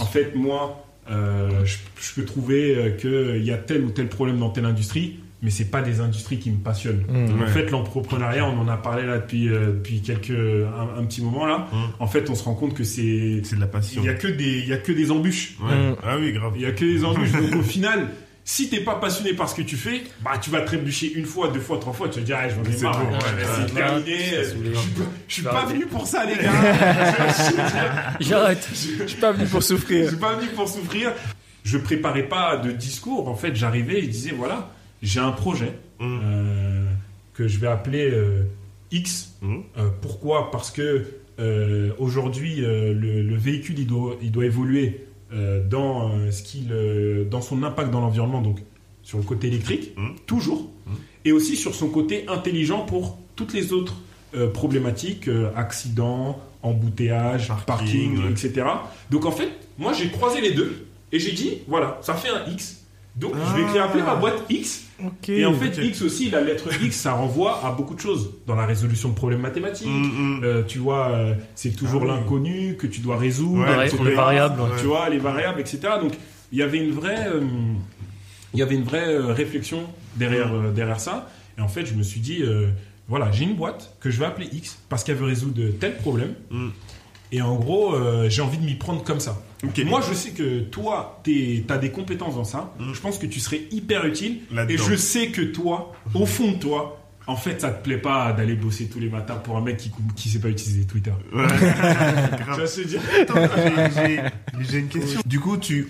En 0.00 0.06
fait, 0.06 0.34
moi, 0.34 0.86
euh, 1.10 1.64
je, 1.64 1.76
je 2.00 2.14
peux 2.14 2.24
trouver 2.24 2.74
euh, 2.76 2.90
qu'il 3.36 3.44
y 3.44 3.50
a 3.52 3.56
tel 3.58 3.84
ou 3.84 3.90
tel 3.90 4.08
problème 4.08 4.38
dans 4.38 4.50
telle 4.50 4.64
industrie, 4.64 5.18
mais 5.42 5.50
c'est 5.50 5.66
pas 5.70 5.82
des 5.82 6.00
industries 6.00 6.38
qui 6.38 6.50
me 6.50 6.56
passionnent. 6.56 7.04
hmm. 7.08 7.42
En 7.42 7.46
fait, 7.46 7.70
l'entrepreneuriat, 7.70 8.46
on 8.48 8.58
en 8.58 8.68
a 8.68 8.78
parlé 8.78 9.04
là 9.06 9.18
depuis, 9.18 9.48
euh, 9.50 9.66
depuis 9.66 10.00
quelques, 10.00 10.30
un, 10.30 10.98
un 11.00 11.04
petit 11.04 11.20
moment 11.20 11.44
là. 11.44 11.68
Mm. 11.70 11.76
En 12.00 12.06
fait, 12.06 12.30
on 12.30 12.34
se 12.34 12.42
rend 12.44 12.54
compte 12.54 12.72
que 12.72 12.84
c'est, 12.84 13.42
C'est 13.44 13.56
de 13.56 13.60
la 13.60 13.66
passion. 13.66 14.00
il 14.02 14.06
y 14.06 14.08
a 14.08 14.14
que 14.14 14.28
des, 14.28 14.60
il 14.60 14.68
y 14.68 14.72
a 14.72 14.78
que 14.78 14.92
des 14.92 15.10
embûches. 15.10 15.56
Ouais. 15.62 15.90
Mm. 15.90 15.96
Ah 16.02 16.16
oui, 16.18 16.32
grave. 16.32 16.54
Il 16.56 16.62
y 16.62 16.66
a 16.66 16.72
que 16.72 16.84
des 16.86 17.04
embûches. 17.04 17.32
Donc 17.50 17.56
au 17.56 17.62
final, 17.62 18.08
si 18.46 18.68
t'es 18.68 18.80
pas 18.80 18.96
passionné 18.96 19.32
par 19.32 19.48
ce 19.48 19.54
que 19.54 19.62
tu 19.62 19.76
fais, 19.76 20.02
bah 20.22 20.32
tu 20.40 20.50
vas 20.50 20.60
trébucher 20.60 21.12
une 21.14 21.24
fois, 21.24 21.48
deux 21.48 21.60
fois, 21.60 21.78
trois 21.78 21.92
fois. 21.94 22.08
Tu 22.08 22.16
vas 22.16 22.20
te 22.20 22.26
dire, 22.26 22.36
ah, 22.40 22.48
j'en 22.48 22.62
ai 22.62 22.72
C'est 22.76 22.82
marre. 22.84 22.98
bon, 23.04 23.10
ouais, 23.12 23.16
ouais, 23.16 23.66
c'est 23.68 23.74
terminé. 23.74 24.16
Je 25.28 25.32
suis 25.32 25.42
pas- 25.42 25.62
Je 25.62 25.68
Je 25.68 25.72
venu 25.72 25.86
pour 25.86 26.06
ça, 26.06 26.24
les 26.26 26.34
gars. 26.36 26.52
J'arrête. 28.20 28.68
Je 28.72 29.06
suis 29.06 29.20
pas 29.20 29.32
venu 29.32 29.46
pour 29.46 29.60
Je 29.60 29.66
souffrir. 29.66 30.08
suis 30.08 30.16
pas 30.18 30.34
venu 30.34 30.48
pour 30.48 30.68
souffrir. 30.68 31.12
Je 31.64 31.78
préparais 31.78 32.24
pas 32.28 32.56
de 32.58 32.70
discours. 32.70 33.28
En 33.28 33.34
fait, 33.34 33.56
j'arrivais 33.56 33.98
et 34.00 34.02
je 34.02 34.08
disais, 34.10 34.32
voilà, 34.36 34.70
j'ai 35.02 35.20
un 35.20 35.32
projet 35.32 35.72
Mm. 36.00 36.20
euh, 36.24 36.84
que 37.34 37.46
je 37.48 37.58
vais 37.58 37.68
appeler 37.68 38.10
euh, 38.10 38.42
X. 38.90 39.30
Mm. 39.40 39.58
Euh, 39.78 39.88
pourquoi? 40.02 40.50
Parce 40.50 40.70
que 40.70 41.04
euh, 41.38 41.92
aujourd'hui, 41.98 42.64
euh, 42.64 42.92
le, 42.92 43.22
le 43.22 43.36
véhicule, 43.36 43.78
il 43.78 43.86
doit, 43.86 44.16
il 44.20 44.30
doit 44.32 44.44
évoluer 44.44 45.00
euh, 45.00 45.03
dans, 45.68 46.10
euh, 46.10 46.30
ce 46.30 46.42
qu'il, 46.42 46.72
euh, 46.72 47.24
dans 47.24 47.40
son 47.42 47.62
impact 47.62 47.90
dans 47.90 48.00
l'environnement, 48.00 48.40
donc 48.42 48.60
sur 49.02 49.18
le 49.18 49.24
côté 49.24 49.48
électrique, 49.48 49.92
Mm. 49.96 50.08
toujours, 50.26 50.62
Mm. 50.86 50.90
et 51.26 51.32
aussi 51.32 51.56
sur 51.56 51.74
son 51.74 51.88
côté 51.88 52.24
intelligent 52.28 52.80
pour 52.86 53.18
toutes 53.36 53.52
les 53.52 53.72
autres 53.72 53.94
euh, 54.36 54.48
problématiques, 54.50 55.28
euh, 55.28 55.50
accidents, 55.54 56.40
embouteillage, 56.62 57.48
Parking, 57.48 57.66
parking, 57.66 58.24
ouais. 58.24 58.30
etc. 58.32 58.66
Donc 59.10 59.24
en 59.26 59.30
fait, 59.30 59.48
moi 59.78 59.92
j'ai 59.92 60.08
croisé 60.08 60.40
les 60.40 60.52
deux 60.52 60.86
et 61.12 61.18
j'ai 61.18 61.32
dit, 61.32 61.58
voilà, 61.68 61.98
ça 62.02 62.14
fait 62.14 62.30
un 62.30 62.44
X. 62.50 62.83
Donc 63.16 63.32
je 63.36 63.60
vais 63.62 63.68
créer 63.68 63.80
appeler 63.80 64.02
ma 64.02 64.16
boîte 64.16 64.42
X. 64.50 64.82
Et 65.28 65.44
en 65.44 65.52
fait. 65.54 65.76
X 65.82 66.02
aussi, 66.02 66.30
la 66.30 66.40
lettre 66.40 66.68
X, 66.82 66.96
ça 66.96 67.12
renvoie 67.12 67.64
à 67.64 67.70
beaucoup 67.72 67.94
de 67.94 68.00
choses. 68.00 68.30
Dans 68.46 68.54
la 68.56 68.66
résolution 68.66 69.08
de 69.10 69.14
problèmes 69.14 69.40
mathématiques, 69.40 69.86
Mm, 69.88 70.38
mm. 70.38 70.40
euh, 70.44 70.62
tu 70.66 70.78
vois, 70.78 71.10
euh, 71.10 71.34
c'est 71.54 71.70
toujours 71.76 72.02
Ah 72.04 72.06
oui. 72.06 72.10
l'inconnu 72.20 72.76
que 72.76 72.86
tu 72.86 73.00
dois 73.00 73.16
résoudre, 73.16 73.60
Ouais, 73.66 73.88
les 74.08 74.14
variables. 74.14 74.60
ouais. 74.60 74.68
Tu 74.80 74.86
vois, 74.86 75.08
les 75.08 75.18
variables, 75.18 75.60
etc. 75.60 75.78
Donc, 76.00 76.14
il 76.52 76.58
y 76.58 76.62
avait 76.62 76.78
une 76.78 76.92
vraie, 76.92 77.26
euh, 77.28 77.40
il 78.52 78.58
y 78.58 78.62
avait 78.62 78.74
une 78.76 78.84
vraie 78.84 79.08
euh, 79.14 79.32
réflexion 79.32 79.82
derrière, 80.16 80.52
euh, 80.54 80.70
derrière 80.72 81.00
ça. 81.00 81.28
Et 81.58 81.60
en 81.60 81.68
fait, 81.68 81.86
je 81.86 81.94
me 81.94 82.02
suis 82.02 82.20
dit, 82.20 82.42
euh, 82.42 82.68
voilà, 83.08 83.30
j'ai 83.32 83.44
une 83.44 83.54
boîte 83.54 83.94
que 84.00 84.10
je 84.10 84.18
vais 84.18 84.26
appeler 84.26 84.48
X 84.52 84.78
parce 84.88 85.04
qu'elle 85.04 85.16
veut 85.16 85.26
résoudre 85.26 85.60
tel 85.80 85.96
problème. 85.96 86.34
Mm. 86.50 86.68
Et 87.34 87.42
en 87.42 87.56
gros, 87.56 87.94
euh, 87.94 88.28
j'ai 88.30 88.42
envie 88.42 88.58
de 88.58 88.64
m'y 88.64 88.74
prendre 88.76 89.02
comme 89.02 89.18
ça. 89.20 89.42
Moi, 89.84 90.00
je 90.08 90.14
sais 90.14 90.30
que 90.30 90.60
toi, 90.60 91.20
tu 91.24 91.64
as 91.68 91.78
des 91.78 91.90
compétences 91.90 92.36
dans 92.36 92.44
ça. 92.44 92.72
Mm. 92.78 92.92
Je 92.94 93.00
pense 93.00 93.18
que 93.18 93.26
tu 93.26 93.40
serais 93.40 93.62
hyper 93.72 94.04
utile. 94.06 94.40
Et 94.68 94.76
je 94.78 94.94
sais 94.94 95.28
que 95.28 95.40
toi, 95.42 95.92
au 96.14 96.26
fond 96.26 96.52
de 96.52 96.58
toi, 96.58 97.00
en 97.26 97.36
fait, 97.36 97.60
ça 97.62 97.70
te 97.70 97.82
plaît 97.82 97.96
pas 97.98 98.32
d'aller 98.34 98.54
bosser 98.54 98.86
tous 98.86 99.00
les 99.00 99.08
matins 99.08 99.36
pour 99.36 99.56
un 99.56 99.62
mec 99.62 99.78
qui 99.78 99.90
qui 100.14 100.28
sait 100.28 100.38
pas 100.38 100.48
utiliser 100.48 100.84
Twitter. 100.84 101.12
Ouais. 101.32 101.46
Tu 102.54 102.60
vas 102.60 102.66
se 102.66 102.80
dire? 102.82 103.00
Attends, 103.22 103.34
j'ai- 104.68 104.78
une 104.78 104.88
question. 104.88 105.20
Du 105.26 105.40
coup, 105.40 105.56
tu 105.56 105.88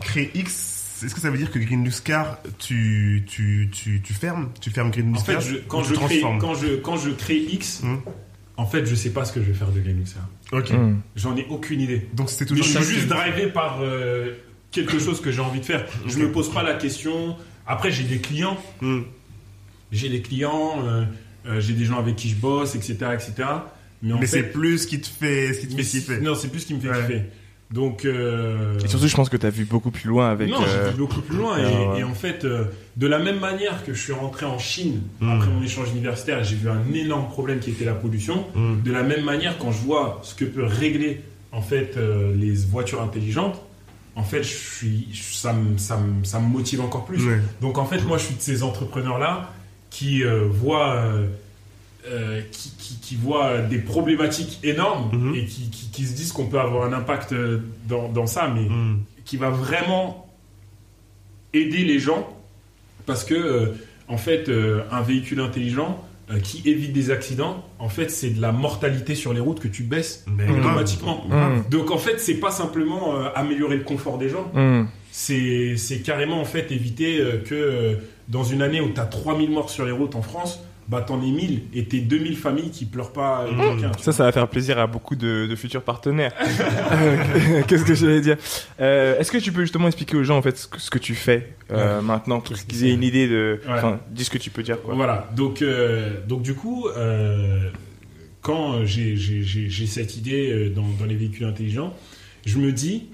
crées 0.00 0.30
X. 0.34 1.02
Est-ce 1.04 1.14
que 1.14 1.20
ça 1.20 1.30
veut 1.30 1.38
dire 1.38 1.50
que 1.50 1.58
Green 1.58 1.84
Luscar, 1.84 2.38
tu, 2.58 3.24
tu, 3.28 3.68
tu, 3.72 4.00
tu 4.02 4.12
fermes? 4.14 4.50
Tu 4.60 4.70
fermes 4.70 4.90
Green 4.90 5.10
En 5.10 5.12
Luscar 5.12 5.40
fait, 5.42 5.48
je- 5.50 5.56
quand, 5.68 5.82
je 5.84 5.94
crée, 5.94 6.20
quand, 6.40 6.54
je, 6.54 6.76
quand 6.76 6.96
je 6.96 7.10
crée 7.10 7.36
X, 7.38 7.82
Hmm. 7.82 7.96
En 8.56 8.66
fait, 8.66 8.86
je 8.86 8.94
sais 8.94 9.10
pas 9.10 9.24
ce 9.24 9.32
que 9.32 9.40
je 9.40 9.46
vais 9.46 9.54
faire 9.54 9.70
de 9.70 9.80
Linux. 9.80 10.14
hein. 10.18 10.28
Ok. 10.56 10.70
Hmm. 10.70 10.96
J'en 11.16 11.36
ai 11.36 11.46
aucune 11.50 11.80
idée. 11.80 12.06
Donc 12.14 12.30
c'était 12.30 12.44
Mais 12.44 12.60
toujours 12.60 12.66
je 12.66 12.72
ça 12.72 12.82
suis 12.82 12.94
juste 12.96 13.08
drivé 13.08 13.48
par 13.48 13.80
euh, 13.82 14.32
quelque 14.70 14.98
chose 14.98 15.20
que 15.20 15.30
j'ai 15.32 15.40
envie 15.40 15.60
de 15.60 15.64
faire. 15.64 15.84
Je 16.06 16.18
me 16.18 16.30
pose 16.30 16.52
pas 16.52 16.62
la 16.62 16.74
question. 16.74 17.36
Après, 17.66 17.90
j'ai 17.90 18.04
des 18.04 18.18
clients. 18.18 18.56
Hmm. 18.80 19.02
J'ai 19.92 20.08
des 20.08 20.22
clients. 20.22 20.84
euh, 20.86 21.04
euh, 21.46 21.60
j'ai 21.60 21.74
des 21.74 21.84
gens 21.84 21.98
avec 21.98 22.16
qui 22.16 22.30
je 22.30 22.36
bosse, 22.36 22.74
etc., 22.74 22.96
etc. 23.12 23.34
Mais 24.02 24.12
en 24.14 24.18
Mais 24.18 24.26
c'est 24.26 24.44
plus 24.44 24.78
ce 24.78 24.86
qui 24.86 25.00
te 25.00 25.06
fait, 25.06 25.52
ce 25.54 25.60
qui 25.60 25.68
te 25.68 25.74
mais 25.76 25.82
fait 25.82 25.98
kiffer. 25.98 26.20
non, 26.20 26.34
c'est 26.34 26.48
plus 26.48 26.60
ce 26.60 26.66
qui 26.66 26.74
me 26.74 26.80
fait 26.80 26.88
Ouais. 26.90 27.00
kiffer. 27.00 27.22
Donc. 27.70 28.04
euh, 28.04 28.78
Et 28.84 28.88
surtout, 28.88 29.08
je 29.08 29.16
pense 29.16 29.28
que 29.28 29.36
tu 29.36 29.46
as 29.46 29.50
vu 29.50 29.64
beaucoup 29.64 29.90
plus 29.90 30.08
loin 30.08 30.30
avec. 30.30 30.48
non, 30.48 30.62
euh, 30.62 30.66
j'ai 30.86 30.90
vu 30.92 30.96
beaucoup 30.98 31.20
plus 31.20 31.36
loin. 31.36 31.58
Et, 31.58 31.62
ah 31.64 31.92
ouais. 31.92 32.00
et 32.00 32.04
en 32.04 32.14
fait, 32.14 32.44
euh, 32.44 32.64
de 32.96 33.06
la 33.06 33.18
même 33.18 33.40
manière 33.40 33.84
que 33.84 33.92
je 33.94 34.00
suis 34.00 34.12
rentré 34.12 34.46
en 34.46 34.58
Chine 34.58 35.00
Mm. 35.20 35.32
après 35.32 35.48
mon 35.50 35.62
échange 35.62 35.90
universitaire, 35.90 36.40
et 36.40 36.44
j'ai 36.44 36.56
vu 36.56 36.68
un 36.68 36.82
énorme 36.94 37.28
problème 37.28 37.58
qui 37.60 37.70
était 37.70 37.84
la 37.84 37.94
pollution. 37.94 38.44
Hmm. 38.54 38.82
De 38.82 38.92
la 38.92 39.02
même 39.02 39.24
manière, 39.24 39.58
quand 39.58 39.72
je 39.72 39.78
vois 39.80 40.20
ce 40.22 40.34
que 40.34 40.44
peut 40.44 40.64
régler 40.64 41.20
en 41.52 41.62
fait 41.62 41.96
euh, 41.96 42.34
les 42.36 42.54
voitures 42.66 43.00
intelligentes, 43.02 43.60
en 44.16 44.22
fait, 44.22 44.42
je 44.44 44.48
suis, 44.54 45.08
je- 45.12 45.34
ça, 45.34 45.52
me, 45.52 45.76
ça, 45.78 45.96
me, 45.96 46.22
ça 46.24 46.38
me 46.38 46.46
motive 46.48 46.80
encore 46.80 47.04
plus. 47.04 47.26
Ouais. 47.26 47.40
Donc 47.60 47.78
en 47.78 47.84
fait, 47.86 48.00
moi, 48.04 48.18
je 48.18 48.24
suis 48.26 48.34
de 48.36 48.40
ces 48.40 48.62
entrepreneurs 48.62 49.18
là 49.18 49.50
qui 49.90 50.22
euh, 50.22 50.46
voient 50.48 50.94
euh, 50.96 51.26
euh, 52.06 52.42
qui, 52.52 52.70
qui, 52.78 52.98
qui 53.00 53.16
voient 53.16 53.58
des 53.58 53.78
problématiques 53.78 54.58
énormes 54.62 55.10
Mhm. 55.12 55.34
et 55.34 55.44
qui, 55.46 55.70
qui, 55.70 55.90
qui 55.90 56.04
se 56.04 56.14
disent 56.14 56.32
qu'on 56.32 56.46
peut 56.46 56.60
avoir 56.60 56.84
un 56.84 56.92
impact 56.92 57.32
euh, 57.32 57.58
dans, 57.88 58.08
dans 58.08 58.26
ça, 58.26 58.48
mais 58.54 58.62
Hmm. 58.68 58.98
qui 59.24 59.36
va 59.36 59.50
vraiment 59.50 60.28
aider 61.52 61.84
les 61.84 61.98
gens 61.98 62.28
parce 63.06 63.24
que 63.24 63.34
euh, 63.34 63.66
en 64.08 64.16
fait 64.18 64.48
euh, 64.48 64.82
un 64.90 65.02
véhicule 65.02 65.40
intelligent 65.40 66.02
euh, 66.30 66.38
qui 66.40 66.62
évite 66.68 66.92
des 66.92 67.10
accidents 67.10 67.64
en 67.78 67.88
fait 67.88 68.10
c'est 68.10 68.30
de 68.30 68.40
la 68.40 68.50
mortalité 68.52 69.14
sur 69.14 69.32
les 69.32 69.40
routes 69.40 69.60
que 69.60 69.68
tu 69.68 69.82
baisses 69.82 70.24
Mais 70.26 70.48
automatiquement 70.50 71.24
Mm. 71.28 71.68
donc 71.70 71.90
en 71.90 71.98
fait 71.98 72.18
c'est 72.18 72.34
pas 72.40 72.50
simplement 72.50 73.16
euh, 73.16 73.28
améliorer 73.34 73.76
le 73.76 73.84
confort 73.84 74.18
des 74.18 74.28
gens 74.28 74.50
c'est 75.12 75.76
c'est 75.76 76.00
carrément 76.00 76.40
en 76.40 76.44
fait 76.44 76.72
éviter 76.72 77.20
euh, 77.20 77.38
que 77.38 77.54
euh, 77.54 77.94
dans 78.28 78.42
une 78.44 78.62
année 78.62 78.80
où 78.80 78.88
tu 78.90 79.00
as 79.00 79.04
3000 79.06 79.50
morts 79.50 79.70
sur 79.70 79.84
les 79.84 79.92
routes 79.92 80.16
en 80.16 80.22
France 80.22 80.60
bah 80.88 81.00
t'en 81.00 81.22
es 81.22 81.30
1000 81.30 81.62
et 81.74 81.84
t'es 81.86 82.00
2000 82.00 82.36
familles 82.36 82.70
qui 82.70 82.84
pleurent 82.84 83.12
pas 83.12 83.42
euh, 83.46 83.52
Mmh. 83.52 83.80
quelqu'un. 83.80 83.92
Ça, 83.98 84.12
ça 84.12 84.24
va 84.24 84.32
faire 84.32 84.48
plaisir 84.48 84.78
à 84.78 84.86
beaucoup 84.86 85.16
de, 85.16 85.46
de 85.46 85.56
futurs 85.56 85.82
partenaires. 85.82 86.32
Euh, 86.92 87.62
Qu'est-ce 87.66 87.84
que 87.84 87.94
j'allais 87.94 88.20
dire? 88.20 88.36
Euh, 88.80 89.18
Est-ce 89.18 89.32
que 89.32 89.38
tu 89.38 89.50
peux 89.52 89.62
justement 89.62 89.86
expliquer 89.86 90.16
aux 90.16 90.24
gens 90.24 90.36
en 90.36 90.42
fait 90.42 90.56
ce 90.58 90.66
que, 90.66 90.80
ce 90.80 90.90
que 90.90 90.98
tu 90.98 91.14
fais 91.14 91.54
euh, 91.70 92.00
maintenant 92.02 92.40
pour 92.40 92.54
qu'ils 92.56 92.84
aient 92.86 92.92
une 92.92 93.02
idée 93.02 93.28
de. 93.28 93.60
Ouais. 93.66 93.72
Enfin, 93.74 94.00
dis 94.10 94.24
ce 94.24 94.30
que 94.30 94.38
tu 94.38 94.50
peux 94.50 94.62
dire. 94.62 94.80
Quoi. 94.82 94.94
Voilà, 94.94 95.28
donc, 95.34 95.62
euh, 95.62 96.20
donc 96.28 96.42
du 96.42 96.54
coup, 96.54 96.86
euh, 96.88 97.70
quand 98.42 98.84
j'ai 98.84 99.16
j'ai- 99.16 99.42
j'ai- 99.42 99.70
j'ai 99.70 99.86
cette 99.86 100.16
idée 100.16 100.68
dans, 100.74 100.84
dans 101.00 101.06
les 101.06 101.16
véhicules 101.16 101.46
intelligents, 101.46 101.94
je 102.44 102.58
me 102.58 102.72
dis 102.72 103.06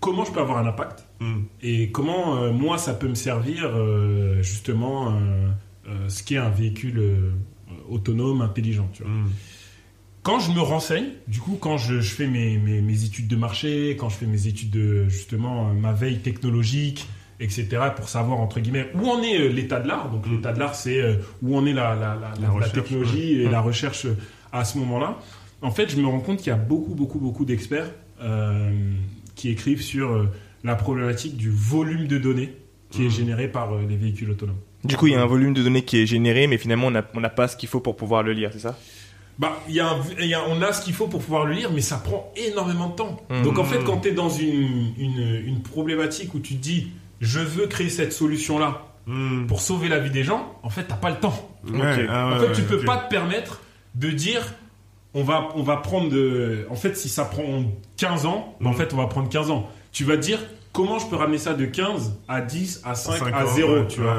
comment 0.00 0.24
je 0.24 0.30
peux 0.30 0.40
avoir 0.40 0.58
un 0.58 0.66
impact? 0.66 1.04
Mm. 1.20 1.40
et 1.64 1.90
comment 1.90 2.36
euh, 2.44 2.52
moi 2.52 2.78
ça 2.78 2.94
peut 2.94 3.08
me 3.08 3.16
servir 3.16 3.64
euh, 3.74 4.40
justement 4.40 5.18
euh, 5.88 6.08
ce 6.08 6.22
qu'est 6.22 6.36
un 6.36 6.50
véhicule 6.50 6.98
euh, 6.98 7.30
autonome, 7.88 8.42
intelligent. 8.42 8.88
Tu 8.92 9.02
vois. 9.02 9.12
Mm. 9.12 9.30
Quand 10.22 10.40
je 10.40 10.52
me 10.52 10.60
renseigne, 10.60 11.06
du 11.26 11.40
coup, 11.40 11.56
quand 11.60 11.78
je, 11.78 12.00
je 12.00 12.14
fais 12.14 12.26
mes, 12.26 12.58
mes, 12.58 12.82
mes 12.82 13.04
études 13.04 13.28
de 13.28 13.36
marché, 13.36 13.96
quand 13.98 14.08
je 14.08 14.16
fais 14.16 14.26
mes 14.26 14.46
études 14.46 14.70
de 14.70 15.08
justement 15.08 15.70
euh, 15.70 15.72
ma 15.72 15.92
veille 15.92 16.18
technologique, 16.18 17.08
etc., 17.40 17.68
pour 17.96 18.08
savoir 18.08 18.40
entre 18.40 18.60
guillemets 18.60 18.90
où 18.94 19.08
en 19.08 19.22
est 19.22 19.48
l'état 19.48 19.80
de 19.80 19.88
l'art. 19.88 20.10
Donc 20.10 20.26
Mm. 20.26 20.32
l'état 20.32 20.52
de 20.52 20.58
l'art, 20.58 20.74
c'est 20.74 21.18
où 21.42 21.56
en 21.56 21.64
est 21.66 21.72
la, 21.72 21.94
la, 21.94 22.18
la, 22.40 22.50
recherche, 22.50 22.72
technologie 22.72 23.40
et 23.42 23.48
la 23.48 23.60
recherche 23.60 24.04
euh, 24.06 24.16
à 24.52 24.64
ce 24.64 24.78
moment-là. 24.78 25.18
En 25.62 25.70
fait, 25.70 25.88
je 25.90 25.96
me 25.96 26.06
rends 26.06 26.20
compte 26.20 26.38
qu'il 26.38 26.48
y 26.48 26.50
a 26.50 26.56
beaucoup, 26.56 26.94
beaucoup, 26.94 27.18
beaucoup 27.18 27.44
d'experts 27.44 27.90
euh, 28.20 28.70
qui 29.34 29.48
écrivent 29.50 29.82
sur 29.82 30.28
la 30.64 30.74
problématique 30.74 31.36
du 31.36 31.50
volume 31.50 32.06
de 32.06 32.18
données 32.18 32.54
qui 32.90 33.06
est 33.06 33.10
généré 33.10 33.48
par 33.48 33.76
les 33.76 33.96
véhicules 33.96 34.30
autonomes. 34.30 34.56
Du 34.84 34.96
coup, 34.96 35.06
il 35.08 35.12
y 35.12 35.16
a 35.16 35.22
un 35.22 35.26
volume 35.26 35.54
de 35.54 35.62
données 35.62 35.82
qui 35.84 36.00
est 36.00 36.06
généré, 36.06 36.46
mais 36.46 36.58
finalement, 36.58 36.86
on 36.86 37.20
n'a 37.20 37.28
pas 37.30 37.48
ce 37.48 37.56
qu'il 37.56 37.68
faut 37.68 37.80
pour 37.80 37.96
pouvoir 37.96 38.22
le 38.22 38.32
lire, 38.32 38.50
c'est 38.52 38.60
ça? 38.60 38.78
Bah, 39.38 39.60
il 39.68 39.74
y 39.74 39.80
a 39.80 39.88
un- 39.90 40.22
y 40.24 40.34
a- 40.34 40.42
on 40.48 40.60
a 40.62 40.72
ce 40.72 40.82
qu'il 40.84 40.94
faut 40.94 41.06
pour 41.06 41.20
pouvoir 41.20 41.44
le 41.46 41.52
lire, 41.52 41.70
mais 41.72 41.80
ça 41.80 41.96
prend 41.96 42.32
énormément 42.36 42.88
de 42.88 42.94
temps. 42.94 43.16
Mhm. 43.30 43.42
Donc 43.42 43.58
en 43.58 43.64
fait, 43.64 43.84
quand 43.84 43.98
tu 43.98 44.08
es 44.08 44.12
dans 44.12 44.28
une, 44.30 44.92
une, 44.98 45.42
une 45.46 45.62
problématique 45.62 46.34
où 46.34 46.40
tu 46.40 46.54
te 46.56 46.60
dis, 46.62 46.88
je 47.20 47.38
veux 47.40 47.66
créer 47.66 47.88
cette 47.88 48.12
solution-là 48.12 48.82
Mm. 49.06 49.46
pour 49.46 49.60
sauver 49.62 49.88
la 49.88 50.00
vie 50.00 50.10
des 50.10 50.22
gens, 50.22 50.58
en 50.62 50.68
fait, 50.70 50.84
t'as 50.84 50.94
pas 50.96 51.08
le 51.10 51.16
temps. 51.16 51.32
Ah 51.64 51.70
en 51.70 51.80
ouais, 51.80 51.94
fait, 51.94 52.52
tu 52.52 52.60
ouais, 52.60 52.66
peux 52.68 52.80
pas 52.80 52.98
te 52.98 53.08
permettre 53.08 53.62
de 53.94 54.10
dire, 54.10 54.42
on 55.14 55.22
va, 55.22 55.48
on 55.54 55.62
va 55.62 55.78
prendre 55.78 56.10
de... 56.10 56.66
En 56.68 56.74
fait, 56.74 56.94
si 56.96 57.08
ça 57.08 57.24
prend 57.24 57.62
15 57.96 58.26
ans, 58.26 58.54
bah, 58.60 58.68
en 58.68 58.72
Mhm. 58.72 58.76
fait, 58.76 58.92
on 58.92 58.96
va 58.98 59.06
prendre 59.06 59.28
15 59.30 59.50
ans. 59.50 59.66
Tu 59.92 60.04
vas 60.04 60.16
te 60.16 60.22
dire, 60.22 60.40
comment 60.74 60.98
je 60.98 61.06
peux 61.06 61.16
ramener 61.16 61.38
ça 61.38 61.54
de 61.54 61.64
15 61.64 62.18
à 62.28 62.42
10, 62.42 62.82
à 62.84 62.94
5, 62.94 63.16
Cinq 63.18 63.32
à 63.32 63.46
ans, 63.46 63.54
0, 63.54 63.72
ouais, 63.76 63.86
tu 63.88 64.00
vois? 64.00 64.14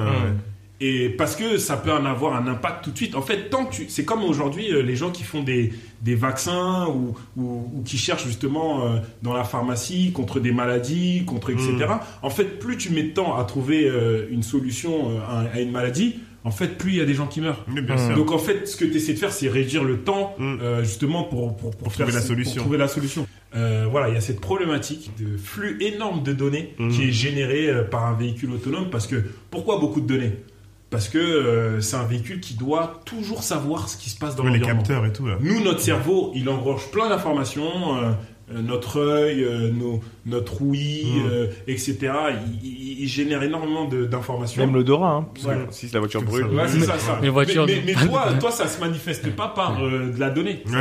Et 0.82 1.10
parce 1.10 1.36
que 1.36 1.58
ça 1.58 1.76
peut 1.78 1.92
en 1.92 2.06
avoir 2.06 2.36
un 2.36 2.48
impact 2.48 2.86
tout 2.86 2.92
de 2.92 2.98
suite. 2.98 3.16
En 3.16 3.22
fait, 3.22 3.50
tant 3.50 3.66
que 3.66 3.76
tu, 3.76 3.86
c'est 3.90 4.06
comme 4.06 4.24
aujourd'hui 4.24 4.72
euh, 4.72 4.82
les 4.82 4.96
gens 4.96 5.12
qui 5.12 5.24
font 5.24 5.44
des, 5.44 5.74
des 6.02 6.16
vaccins 6.16 6.88
ou, 6.88 7.16
ou, 7.36 7.70
ou 7.76 7.84
qui 7.84 7.98
cherchent 7.98 8.26
justement 8.26 8.86
euh, 8.86 9.00
dans 9.22 9.34
la 9.34 9.44
pharmacie 9.44 10.12
contre 10.14 10.40
des 10.40 10.52
maladies, 10.52 11.24
contre 11.26 11.50
etc. 11.50 11.70
Mm. 11.90 12.00
En 12.26 12.30
fait, 12.30 12.60
plus 12.60 12.78
tu 12.78 12.92
mets 12.92 13.04
de 13.04 13.14
temps 13.14 13.36
à 13.38 13.44
trouver 13.44 13.88
euh, 13.88 14.28
une 14.32 14.44
solution 14.44 15.12
euh, 15.12 15.48
à, 15.54 15.60
une 15.60 15.72
maladie, 15.72 16.16
en 16.46 16.52
fait, 16.52 16.78
plus 16.78 16.92
il 16.92 16.98
y 16.98 17.02
a 17.02 17.06
des 17.06 17.14
gens 17.14 17.28
qui 17.28 17.42
meurent. 17.42 17.66
Bien. 17.68 18.16
Donc 18.16 18.32
en 18.32 18.38
fait, 18.40 18.66
ce 18.66 18.78
que 18.78 18.86
tu 18.86 18.96
essaies 18.96 19.14
de 19.14 19.20
faire, 19.20 19.34
c'est 19.34 19.50
réduire 19.50 19.84
le 19.84 19.98
temps 20.00 20.36
Mm. 20.40 20.82
justement 20.84 21.24
pour, 21.24 21.58
pour, 21.58 21.72
pour, 21.72 21.92
trouver 21.92 22.12
faire- 22.12 22.22
la 22.22 22.26
solution. 22.26 22.54
pour 22.56 22.62
trouver 22.64 22.78
la 22.78 22.88
solution. 22.88 23.28
Euh, 23.56 23.88
voilà, 23.90 24.08
il 24.10 24.14
y 24.14 24.18
a 24.18 24.22
cette 24.22 24.40
problématique 24.40 25.12
de 25.20 25.36
flux 25.36 25.78
énorme 25.82 26.24
de 26.24 26.32
données 26.32 26.74
Mm. 26.80 26.90
qui 26.92 27.04
est 27.04 27.12
généré 27.12 27.68
euh, 27.70 27.84
par 27.84 28.06
un 28.06 28.14
véhicule 28.14 28.52
autonome. 28.52 28.90
Parce 28.90 29.08
que 29.08 29.18
pourquoi 29.52 29.80
beaucoup 29.80 30.00
de 30.00 30.08
données? 30.08 30.32
Parce 30.90 31.08
que 31.08 31.18
euh, 31.20 31.82
c'est 31.82 31.96
un 31.98 32.04
véhicule 32.06 32.40
qui 32.40 32.56
doit 32.56 33.02
toujours 33.06 33.44
savoir 33.44 33.90
ce 33.90 33.96
qui 33.98 34.10
se 34.10 34.18
passe 34.18 34.36
dans 34.36 34.44
les 34.44 34.50
l'environnement. 34.58 34.80
capteurs 34.82 35.06
et 35.06 35.14
tout 35.14 35.28
là. 35.28 35.38
Nous, 35.40 35.62
notre 35.64 35.82
cerveau, 35.82 36.32
il 36.36 36.50
engrange 36.50 36.88
plein 36.92 37.10
d'informations. 37.10 37.98
euh, 37.98 38.12
euh, 38.52 38.64
notre 38.64 39.00
œil, 39.00 39.44
euh, 39.44 39.70
nos- 39.70 40.02
notre 40.26 40.64
ouïe, 40.64 41.06
Mm. 41.06 41.28
euh, 41.30 41.48
etc. 41.68 41.98
Il, 42.52 42.68
il- 42.68 43.02
il 43.04 43.08
génère 43.08 43.44
énormément 43.44 43.86
de- 43.88 44.06
d'informations. 44.06 44.66
Même 44.66 44.74
l'odorat, 44.74 45.12
hein, 45.18 45.28
parce 45.36 45.46
que 45.46 45.52
Ouais. 45.52 45.68
si 45.70 45.88
la 45.94 46.00
voiture 46.00 46.24
brûle. 46.24 46.48
ça, 46.50 46.56
Ouais, 46.56 46.68
c'est 46.68 46.80
ça, 46.80 46.98
ça. 46.98 47.20
Les 47.22 47.30
voitures 47.30 47.68
Mais, 47.68 47.84
mais- 47.86 47.94
mais 47.96 48.08
toi, 48.08 48.26
toi, 48.40 48.50
ça 48.50 48.68
se 48.68 48.80
manifeste 48.80 49.30
pas 49.36 49.50
par 49.50 49.84
euh, 49.84 50.12
de 50.12 50.20
la 50.20 50.32
donnée. 50.32 50.64
Ouais, 50.66 50.72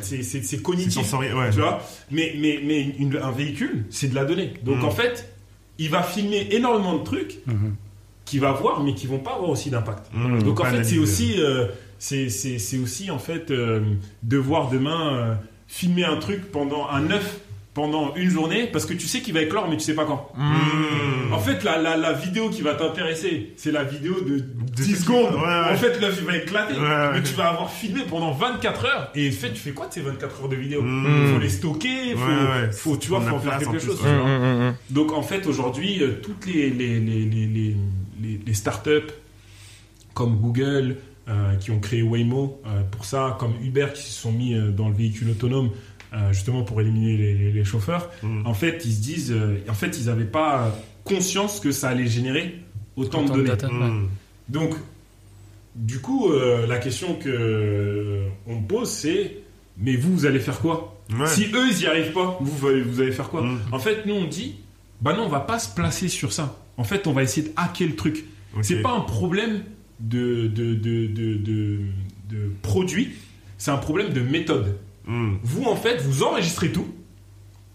C'est- 0.00 0.60
cognitif. 0.60 1.12
ouais. 1.12 1.50
Tu 1.52 1.60
vois? 1.60 1.80
Mais, 2.10 2.34
mais, 2.36 2.58
mais 2.64 2.80
une- 2.98 3.16
un 3.22 3.30
véhicule, 3.30 3.84
c'est 3.90 4.08
de 4.08 4.16
la 4.16 4.24
donnée. 4.24 4.52
Donc 4.64 4.78
Mm. 4.82 4.84
en 4.86 4.90
fait, 4.90 5.32
il 5.78 5.90
va 5.90 6.02
filmer 6.02 6.48
énormément 6.50 6.98
de 6.98 7.04
trucs 7.04 7.38
Mhm. 7.46 7.76
Qu'il 8.24 8.40
va 8.40 8.52
voir, 8.52 8.82
mais 8.82 8.94
qui 8.94 9.06
vont 9.06 9.18
pas 9.18 9.34
avoir 9.34 9.50
aussi 9.50 9.70
d'impact. 9.70 10.06
Mm, 10.12 10.42
Donc 10.42 10.60
en 10.60 10.64
fait, 10.64 10.84
c'est 10.84 10.98
aussi, 10.98 11.34
euh, 11.38 11.66
c'est 11.98 12.28
c'est- 12.28 12.58
c'est 12.58 12.78
aussi 12.78 13.10
en 13.10 13.18
fait 13.18 13.50
euh, 13.50 13.80
devoir 14.22 14.68
demain 14.70 15.14
euh, 15.14 15.34
filmer 15.68 16.04
un 16.04 16.16
truc 16.16 16.50
pendant 16.52 16.88
un 16.88 17.10
œuf 17.10 17.38
pendant 17.74 18.14
une 18.14 18.30
journée 18.30 18.68
parce 18.72 18.86
que 18.86 18.94
tu 18.94 19.08
sais 19.08 19.20
qu'il 19.20 19.34
va 19.34 19.42
éclore, 19.42 19.66
mais 19.68 19.76
tu 19.76 19.82
sais 19.82 19.94
pas 19.94 20.04
quand. 20.04 20.30
Mm. 20.36 21.32
En 21.32 21.38
fait, 21.40 21.64
la, 21.64 21.76
la, 21.78 21.96
la 21.96 22.12
vidéo 22.12 22.48
qui 22.48 22.62
va 22.62 22.74
t'intéresser, 22.74 23.52
c'est 23.56 23.72
la 23.72 23.82
vidéo 23.82 24.20
de 24.20 24.38
10 24.38 24.94
secondes. 24.94 25.24
secondes. 25.26 25.34
Ouais, 25.42 25.48
ouais. 25.48 25.72
En 25.72 25.76
fait, 25.76 26.00
l'œuf 26.00 26.14
il 26.20 26.24
va 26.24 26.36
éclater. 26.36 26.74
Ouais, 26.74 26.80
ouais. 26.80 27.10
Mais 27.14 27.22
tu 27.24 27.34
vas 27.34 27.48
avoir 27.48 27.68
filmé 27.72 28.02
pendant 28.08 28.30
24 28.30 28.84
heures. 28.84 29.10
Et 29.16 29.28
en 29.28 29.32
fait, 29.32 29.48
tu 29.50 29.56
fais 29.58 29.72
quoi 29.72 29.88
de 29.88 29.92
ces 29.92 30.02
24 30.02 30.42
heures 30.42 30.48
de 30.48 30.54
vidéo? 30.54 30.82
Mm. 30.82 31.32
Faut 31.34 31.40
les 31.40 31.48
stocker, 31.48 32.14
faut, 32.14 32.20
Ouais, 32.24 32.62
ouais. 32.62 32.70
faut 32.72 32.96
tu 32.96 33.08
vois, 33.08 33.20
Faut 33.20 33.30
de 33.30 33.34
en 33.34 33.40
faire 33.40 33.54
en 33.54 33.58
quelque 33.58 33.78
chose. 33.80 34.00
ouais. 34.00 34.08
tu 34.08 34.16
vois. 34.20 34.30
hum. 34.30 34.74
Donc 34.90 35.12
en 35.12 35.22
fait, 35.22 35.44
aujourd'hui, 35.48 36.00
toutes 36.22 36.46
les, 36.46 36.70
les, 36.70 37.00
les, 37.00 37.24
les, 37.24 37.76
les, 38.22 38.54
startups 38.54 39.12
comme 40.14 40.36
Google, 40.36 40.96
euh, 41.28 41.54
qui 41.56 41.70
ont 41.70 41.80
créé 41.80 42.02
Waymo 42.02 42.60
euh, 42.66 42.82
pour 42.90 43.04
ça, 43.04 43.36
comme 43.40 43.54
Uber 43.62 43.88
qui 43.94 44.02
se 44.02 44.12
sont 44.12 44.30
mis 44.32 44.54
euh, 44.54 44.70
dans 44.70 44.88
le 44.88 44.94
véhicule 44.94 45.30
autonome 45.30 45.70
euh, 46.12 46.32
justement 46.32 46.62
pour 46.62 46.80
éliminer 46.80 47.16
les, 47.16 47.34
les- 47.34 47.52
les 47.52 47.64
chauffeurs, 47.64 48.10
Mm. 48.22 48.46
en 48.46 48.54
fait, 48.54 48.82
ils 48.84 48.92
se 48.92 49.00
disent, 49.00 49.32
euh, 49.32 49.58
en 49.68 49.74
fait, 49.74 49.98
ils 49.98 50.06
n'avaient 50.06 50.24
pas 50.24 50.76
conscience 51.02 51.58
que 51.60 51.72
ça 51.72 51.88
allait 51.88 52.06
générer 52.06 52.60
autant 52.96 53.22
de 53.22 53.30
Autant 53.30 53.36
de 53.38 53.42
données. 53.56 53.72
Mm. 53.90 54.08
Donc, 54.48 54.74
du 55.74 55.98
coup, 56.00 56.30
euh, 56.30 56.66
la 56.68 56.78
question 56.78 57.14
que 57.16 57.28
euh, 57.28 58.28
on 58.46 58.60
me 58.60 58.66
pose, 58.66 58.88
c'est, 58.90 59.38
mais 59.76 59.96
vous, 59.96 60.12
vous 60.14 60.26
allez 60.26 60.38
faire 60.38 60.60
quoi? 60.60 61.00
Ouais. 61.10 61.26
Si 61.26 61.46
eux, 61.52 61.68
ils 61.70 61.78
n'y 61.78 61.86
arrivent 61.86 62.12
pas, 62.12 62.38
vous, 62.40 62.46
vous 62.56 62.66
allez- 62.68 62.82
vous 62.82 63.00
allez 63.00 63.12
faire 63.12 63.28
quoi? 63.28 63.42
Mm. 63.42 63.60
En 63.72 63.78
fait, 63.80 64.06
nous, 64.06 64.14
on 64.14 64.24
dit, 64.26 64.54
bah 65.00 65.14
non, 65.16 65.24
on 65.24 65.28
va 65.28 65.40
pas 65.40 65.58
se 65.58 65.74
placer 65.74 66.08
sur 66.08 66.32
ça. 66.32 66.56
En 66.76 66.84
fait, 66.84 67.06
on 67.06 67.12
va 67.12 67.22
essayer 67.22 67.48
de 67.48 67.52
hacker 67.56 67.88
le 67.88 67.96
truc. 67.96 68.24
Ok. 68.56 68.64
C'est 68.64 68.82
pas 68.82 68.92
un 68.92 69.00
problème 69.00 69.62
de, 70.00 70.46
de, 70.48 70.74
de, 70.74 71.06
de, 71.06 71.80
produit, 72.62 73.10
c'est 73.58 73.70
un 73.70 73.76
problème 73.76 74.12
de 74.12 74.20
méthode. 74.20 74.78
Mm. 75.06 75.34
Vous, 75.42 75.64
en 75.64 75.76
fait, 75.76 75.98
vous 76.02 76.22
enregistrez 76.24 76.72
tout. 76.72 76.86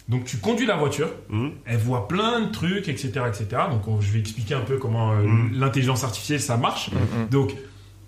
Donc, 0.09 0.25
tu 0.25 0.38
conduis 0.38 0.65
la 0.65 0.75
voiture, 0.75 1.09
Mm. 1.29 1.49
elle 1.65 1.77
voit 1.77 2.07
plein 2.07 2.41
de 2.41 2.51
trucs, 2.51 2.89
etc. 2.89 3.12
etc. 3.27 3.45
Donc, 3.71 3.88
on- 3.88 4.01
je 4.01 4.12
vais 4.12 4.19
expliquer 4.19 4.55
un 4.55 4.62
peu 4.62 4.77
comment 4.77 5.12
euh, 5.13 5.21
Mm. 5.23 5.51
l'intelligence 5.59 6.03
artificielle, 6.03 6.41
ça 6.41 6.57
marche. 6.57 6.89
Donc, 7.31 7.55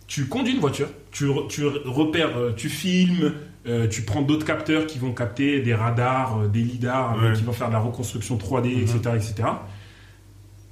tu 0.07 0.25
conduis 0.25 0.53
une 0.53 0.59
voiture, 0.59 0.89
tu, 1.11 1.27
tu 1.47 1.63
repères, 1.85 2.35
euh, 2.37 2.51
tu 2.55 2.67
filmes, 2.69 3.33
euh, 3.67 3.87
tu 3.87 4.01
prends 4.01 4.23
d'autres 4.23 4.45
capteurs 4.45 4.87
qui 4.87 4.97
vont 4.99 5.13
capter 5.13 5.61
des 5.61 5.73
radars, 5.75 6.49
des 6.49 6.61
lidars, 6.63 7.17
Ouais. 7.21 7.33
qui 7.33 7.43
vont 7.43 7.53
faire 7.53 7.67
de 7.67 7.73
la 7.73 7.79
reconstruction 7.79 8.37
3D, 8.37 8.75
Mhm. 8.75 8.81
etc., 8.81 8.97
etc. 9.15 9.49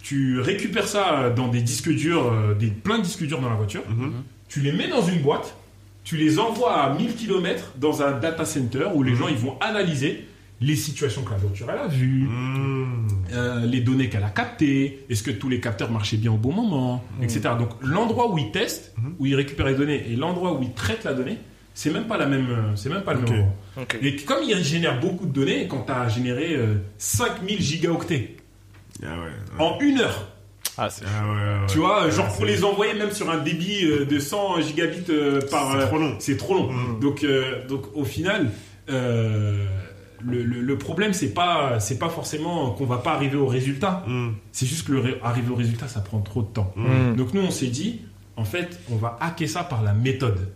Tu 0.01 0.39
récupères 0.39 0.87
ça 0.87 1.19
euh, 1.19 1.33
dans 1.33 1.47
des 1.49 1.61
disques 1.61 1.89
durs, 1.93 2.31
euh, 2.31 2.53
des, 2.55 2.67
plein 2.67 2.97
de 2.99 3.03
disques 3.03 3.25
durs 3.25 3.41
dans 3.41 3.49
la 3.49 3.55
voiture. 3.55 3.83
Mhm. 3.89 4.13
Tu 4.47 4.61
les 4.61 4.71
mets 4.71 4.87
dans 4.87 5.01
une 5.05 5.19
boîte, 5.21 5.55
tu 6.03 6.15
les 6.17 6.39
envoies 6.39 6.73
à 6.73 6.93
1000 6.97 7.15
km 7.15 7.73
dans 7.77 8.01
un 8.01 8.17
data 8.17 8.45
center 8.45 8.85
où 8.95 9.03
les 9.03 9.11
Mhm. 9.11 9.17
gens 9.17 9.27
ils 9.27 9.37
vont 9.37 9.57
analyser 9.59 10.25
les 10.61 10.75
situations 10.75 11.21
que 11.23 11.31
la 11.31 11.37
voiture 11.37 11.67
elle 11.71 11.79
a 11.79 11.87
vues, 11.87 12.23
Mm. 12.27 13.07
euh, 13.31 13.65
les 13.65 13.79
données 13.79 14.09
qu'elle 14.09 14.23
a 14.25 14.29
captées, 14.29 15.05
est-ce 15.09 15.23
que 15.23 15.31
tous 15.31 15.47
les 15.47 15.61
capteurs 15.61 15.89
marchaient 15.89 16.17
bien 16.17 16.33
au 16.33 16.37
bon 16.37 16.51
moment, 16.51 17.01
etc. 17.21 17.41
Donc 17.57 17.69
l'endroit 17.81 18.29
où 18.33 18.37
ils 18.37 18.51
testent, 18.51 18.93
Mhm. 18.97 19.13
où 19.19 19.25
ils 19.25 19.35
récupèrent 19.35 19.67
les 19.67 19.75
données, 19.75 20.03
et 20.11 20.15
l'endroit 20.17 20.53
où 20.59 20.61
ils 20.63 20.73
traitent 20.73 21.05
la 21.05 21.13
donnée, 21.13 21.37
c'est 21.73 21.93
même 21.93 22.07
pas 22.07 22.17
la 22.17 22.25
même, 22.25 22.73
c'est 22.75 22.89
même 22.89 23.03
pas 23.03 23.13
le 23.13 23.21
même 23.21 23.29
endroit. 23.31 23.55
Ok. 23.83 23.97
Et 24.01 24.17
comme 24.17 24.39
il 24.43 24.61
génère 24.63 24.99
beaucoup 24.99 25.25
de 25.27 25.31
données, 25.31 25.67
quand 25.69 25.83
tu 25.85 25.91
as 25.93 26.09
généré 26.09 26.55
euh, 26.55 26.75
5000 26.97 27.61
gigaoctets 27.61 28.35
Ah 29.03 29.07
ouais. 29.07 29.25
ouais. 29.25 29.63
en 29.65 29.79
une 29.79 29.99
heure, 29.99 30.27
Ah, 30.77 30.89
c'est 30.89 31.05
Ah 31.05 31.25
ouais, 31.25 31.31
ouais, 31.35 31.59
ouais. 31.61 31.65
tu 31.67 31.77
vois, 31.79 32.05
Ouais, 32.05 32.11
genre 32.11 32.33
pour 32.35 32.45
les 32.45 32.63
envoyer 32.63 32.93
même 32.93 33.11
sur 33.11 33.29
un 33.29 33.37
débit 33.37 33.85
euh, 33.85 34.05
de 34.05 34.19
100 34.19 34.61
gigabits 34.61 35.05
euh, 35.09 35.41
par, 35.49 35.71
C'est 35.79 35.87
trop 35.87 35.97
long. 35.97 36.15
c'est 36.19 36.37
trop 36.37 36.53
long. 36.55 36.71
Mm. 36.71 36.99
Donc, 36.99 37.23
euh, 37.23 37.67
donc 37.67 37.83
au 37.95 38.03
final, 38.05 38.49
euh, 38.89 39.65
le, 40.21 40.43
le- 40.43 40.61
le 40.61 40.77
problème 40.77 41.13
c'est 41.13 41.33
pas 41.33 41.79
c'est 41.79 41.97
pas 41.97 42.09
forcément 42.09 42.71
qu'on 42.71 42.85
va 42.85 42.97
pas 42.97 43.13
arriver 43.13 43.37
au 43.37 43.47
résultat. 43.47 44.03
Mm. 44.07 44.29
C'est 44.51 44.65
juste 44.65 44.85
que 44.87 44.91
le 44.93 45.17
arriver 45.23 45.49
au 45.51 45.55
résultat 45.55 45.87
ça 45.87 46.01
prend 46.01 46.19
trop 46.19 46.41
de 46.41 46.47
temps. 46.47 46.73
Hum. 46.77 47.15
Donc 47.15 47.33
nous 47.33 47.41
on 47.41 47.51
s'est 47.51 47.67
dit 47.67 48.01
en 48.35 48.43
fait 48.45 48.79
on 48.91 48.95
va 48.97 49.17
hacker 49.21 49.47
ça 49.47 49.63
par 49.63 49.81
la 49.83 49.93
méthode. 49.93 50.51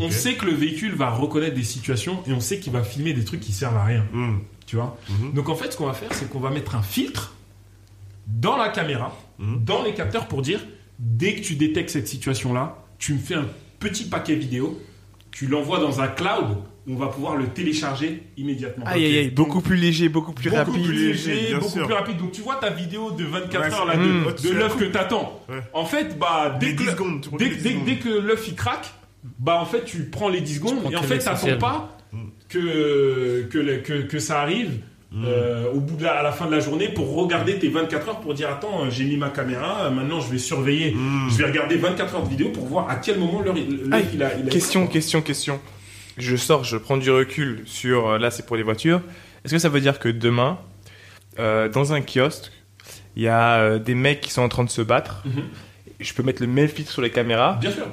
On 0.00 0.10
sait 0.10 0.34
que 0.34 0.44
le 0.46 0.52
véhicule 0.52 0.94
va 0.96 1.10
reconnaître 1.10 1.54
des 1.54 1.62
situations 1.62 2.20
et 2.26 2.32
on 2.32 2.40
sait 2.40 2.58
qu'il 2.58 2.72
va 2.72 2.82
filmer 2.82 3.12
des 3.12 3.24
trucs 3.24 3.38
qui 3.40 3.52
servent 3.52 3.76
à 3.76 3.84
rien. 3.84 4.04
Mm. 4.12 4.38
Tu 4.66 4.74
vois? 4.76 4.96
Mhm. 5.08 5.32
Donc 5.32 5.48
en 5.48 5.54
fait 5.54 5.72
ce 5.72 5.76
qu'on 5.76 5.86
va 5.86 5.92
faire 5.94 6.12
c'est 6.12 6.28
qu'on 6.28 6.40
va 6.40 6.50
mettre 6.50 6.74
un 6.74 6.82
filtre 6.82 7.34
dans 8.26 8.56
la 8.56 8.68
caméra 8.70 9.16
Mhm. 9.38 9.64
dans 9.64 9.82
les 9.84 9.92
capteurs 9.94 10.26
pour 10.28 10.42
dire 10.42 10.60
dès 10.98 11.34
que 11.34 11.40
tu 11.42 11.54
détectes 11.56 11.90
cette 11.90 12.08
situation 12.08 12.52
là 12.54 12.78
tu 12.98 13.12
me 13.14 13.18
fais 13.18 13.34
un 13.34 13.46
petit 13.78 14.04
paquet 14.04 14.34
vidéo, 14.34 14.80
tu 15.30 15.46
l'envoies 15.46 15.78
dans 15.80 16.00
un 16.00 16.08
cloud, 16.08 16.56
où 16.86 16.94
on 16.94 16.96
va 16.96 17.08
pouvoir 17.08 17.36
le 17.36 17.48
télécharger 17.48 18.22
immédiatement. 18.38 18.86
Aïe, 18.86 19.04
aïe, 19.04 19.18
aïe, 19.18 19.30
beaucoup 19.30 19.60
plus 19.60 19.76
léger, 19.76 20.08
beaucoup 20.08 20.32
plus 20.32 20.48
beaucoup 20.48 20.70
rapide. 20.70 20.82
plus 20.86 21.08
léger, 21.08 21.48
bien 21.48 21.58
beaucoup 21.58 21.70
sûr. 21.72 21.84
plus 21.84 21.94
rapide. 21.94 22.16
Donc 22.16 22.32
tu 22.32 22.40
vois 22.40 22.54
ta 22.56 22.70
vidéo 22.70 23.10
de 23.10 23.24
24 23.24 23.60
Ouais, 23.68 23.74
heures 23.74 23.84
là, 23.84 23.96
de, 23.96 24.02
Mmh. 24.02 24.34
de 24.44 24.50
l'œuf 24.54 24.78
que 24.78 24.84
t'attends. 24.84 25.42
Ouais. 25.50 25.56
En 25.74 25.84
fait, 25.84 26.18
bah 26.18 26.56
dès 26.58 26.68
Les 26.68 26.74
que 26.76 26.82
10 26.84 26.90
secondes, 26.92 27.20
tu 27.20 27.28
prends 27.28 27.36
dès, 27.36 27.48
les 27.50 27.56
10 27.56 27.62
dès- 27.62 27.70
secondes. 27.72 27.84
dès 27.84 27.96
que 27.96 28.08
l'œuf 28.08 28.48
il 28.48 28.54
craque, 28.54 28.94
bah 29.38 29.58
en 29.60 29.66
fait 29.66 29.84
tu 29.84 30.04
prends 30.04 30.30
les 30.30 30.40
10 30.40 30.54
secondes 30.54 30.78
et 30.90 30.96
en 30.96 31.02
fait 31.02 31.18
t'attends 31.18 31.58
pas 31.58 31.98
Mm. 32.14 32.18
que 32.48 33.42
que, 33.50 33.58
le- 33.58 33.78
que 33.78 34.02
que 34.06 34.18
ça 34.18 34.40
arrive. 34.40 34.78
Mm. 35.12 35.24
euh, 35.24 35.70
au 35.72 35.78
bout 35.80 35.96
de 35.96 36.02
la, 36.02 36.14
à 36.18 36.22
la 36.24 36.32
fin 36.32 36.46
de 36.46 36.50
la 36.50 36.58
journée 36.60 36.88
pour 36.88 37.14
regarder 37.14 37.58
tes 37.60 37.68
24 37.68 38.08
heures 38.08 38.20
pour 38.20 38.34
dire 38.34 38.50
attends 38.50 38.90
j'ai 38.90 39.04
mis 39.04 39.16
ma 39.16 39.30
caméra 39.30 39.84
euh, 39.84 39.90
maintenant 39.90 40.20
je 40.20 40.28
vais 40.30 40.38
surveiller 40.38 40.92
Mm. 40.94 41.28
je 41.30 41.36
vais 41.36 41.44
regarder 41.44 41.76
24 41.76 42.16
heures 42.16 42.22
de 42.24 42.28
vidéo 42.28 42.48
pour 42.50 42.66
voir 42.66 42.90
à 42.90 42.96
quel 42.96 43.18
moment 43.18 43.40
l'heure 43.40 43.54
il, 43.56 43.92
a, 43.94 44.00
il 44.02 44.20
a 44.22 44.50
Question, 44.50 44.86
question, 44.88 45.22
question. 45.22 45.60
Je 46.18 46.34
sors, 46.36 46.64
je 46.64 46.76
prends 46.76 46.96
du 46.96 47.10
recul 47.10 47.62
sur. 47.66 48.08
euh, 48.08 48.18
Là, 48.18 48.30
c'est 48.30 48.46
pour 48.46 48.56
les 48.56 48.62
voitures. 48.62 49.00
Est-ce 49.44 49.52
que 49.52 49.58
ça 49.60 49.68
veut 49.68 49.80
dire 49.82 49.98
que 49.98 50.08
demain, 50.08 50.58
euh, 51.38 51.68
dans 51.68 51.92
un 51.92 52.00
kiosque, 52.00 52.50
il 53.16 53.22
y 53.22 53.28
a 53.28 53.56
euh, 53.58 53.78
des 53.78 53.94
mecs 53.94 54.22
qui 54.22 54.30
sont 54.30 54.40
en 54.42 54.48
train 54.48 54.64
de 54.64 54.70
se 54.70 54.80
battre? 54.82 55.22
Mhm. 55.26 55.42
Je 56.00 56.12
peux 56.14 56.22
mettre 56.22 56.40
le 56.42 56.48
même 56.48 56.68
filtre 56.68 56.90
sur 56.90 57.02
les 57.02 57.10
caméras? 57.10 57.58
bien 57.60 57.70
sûr 57.70 57.86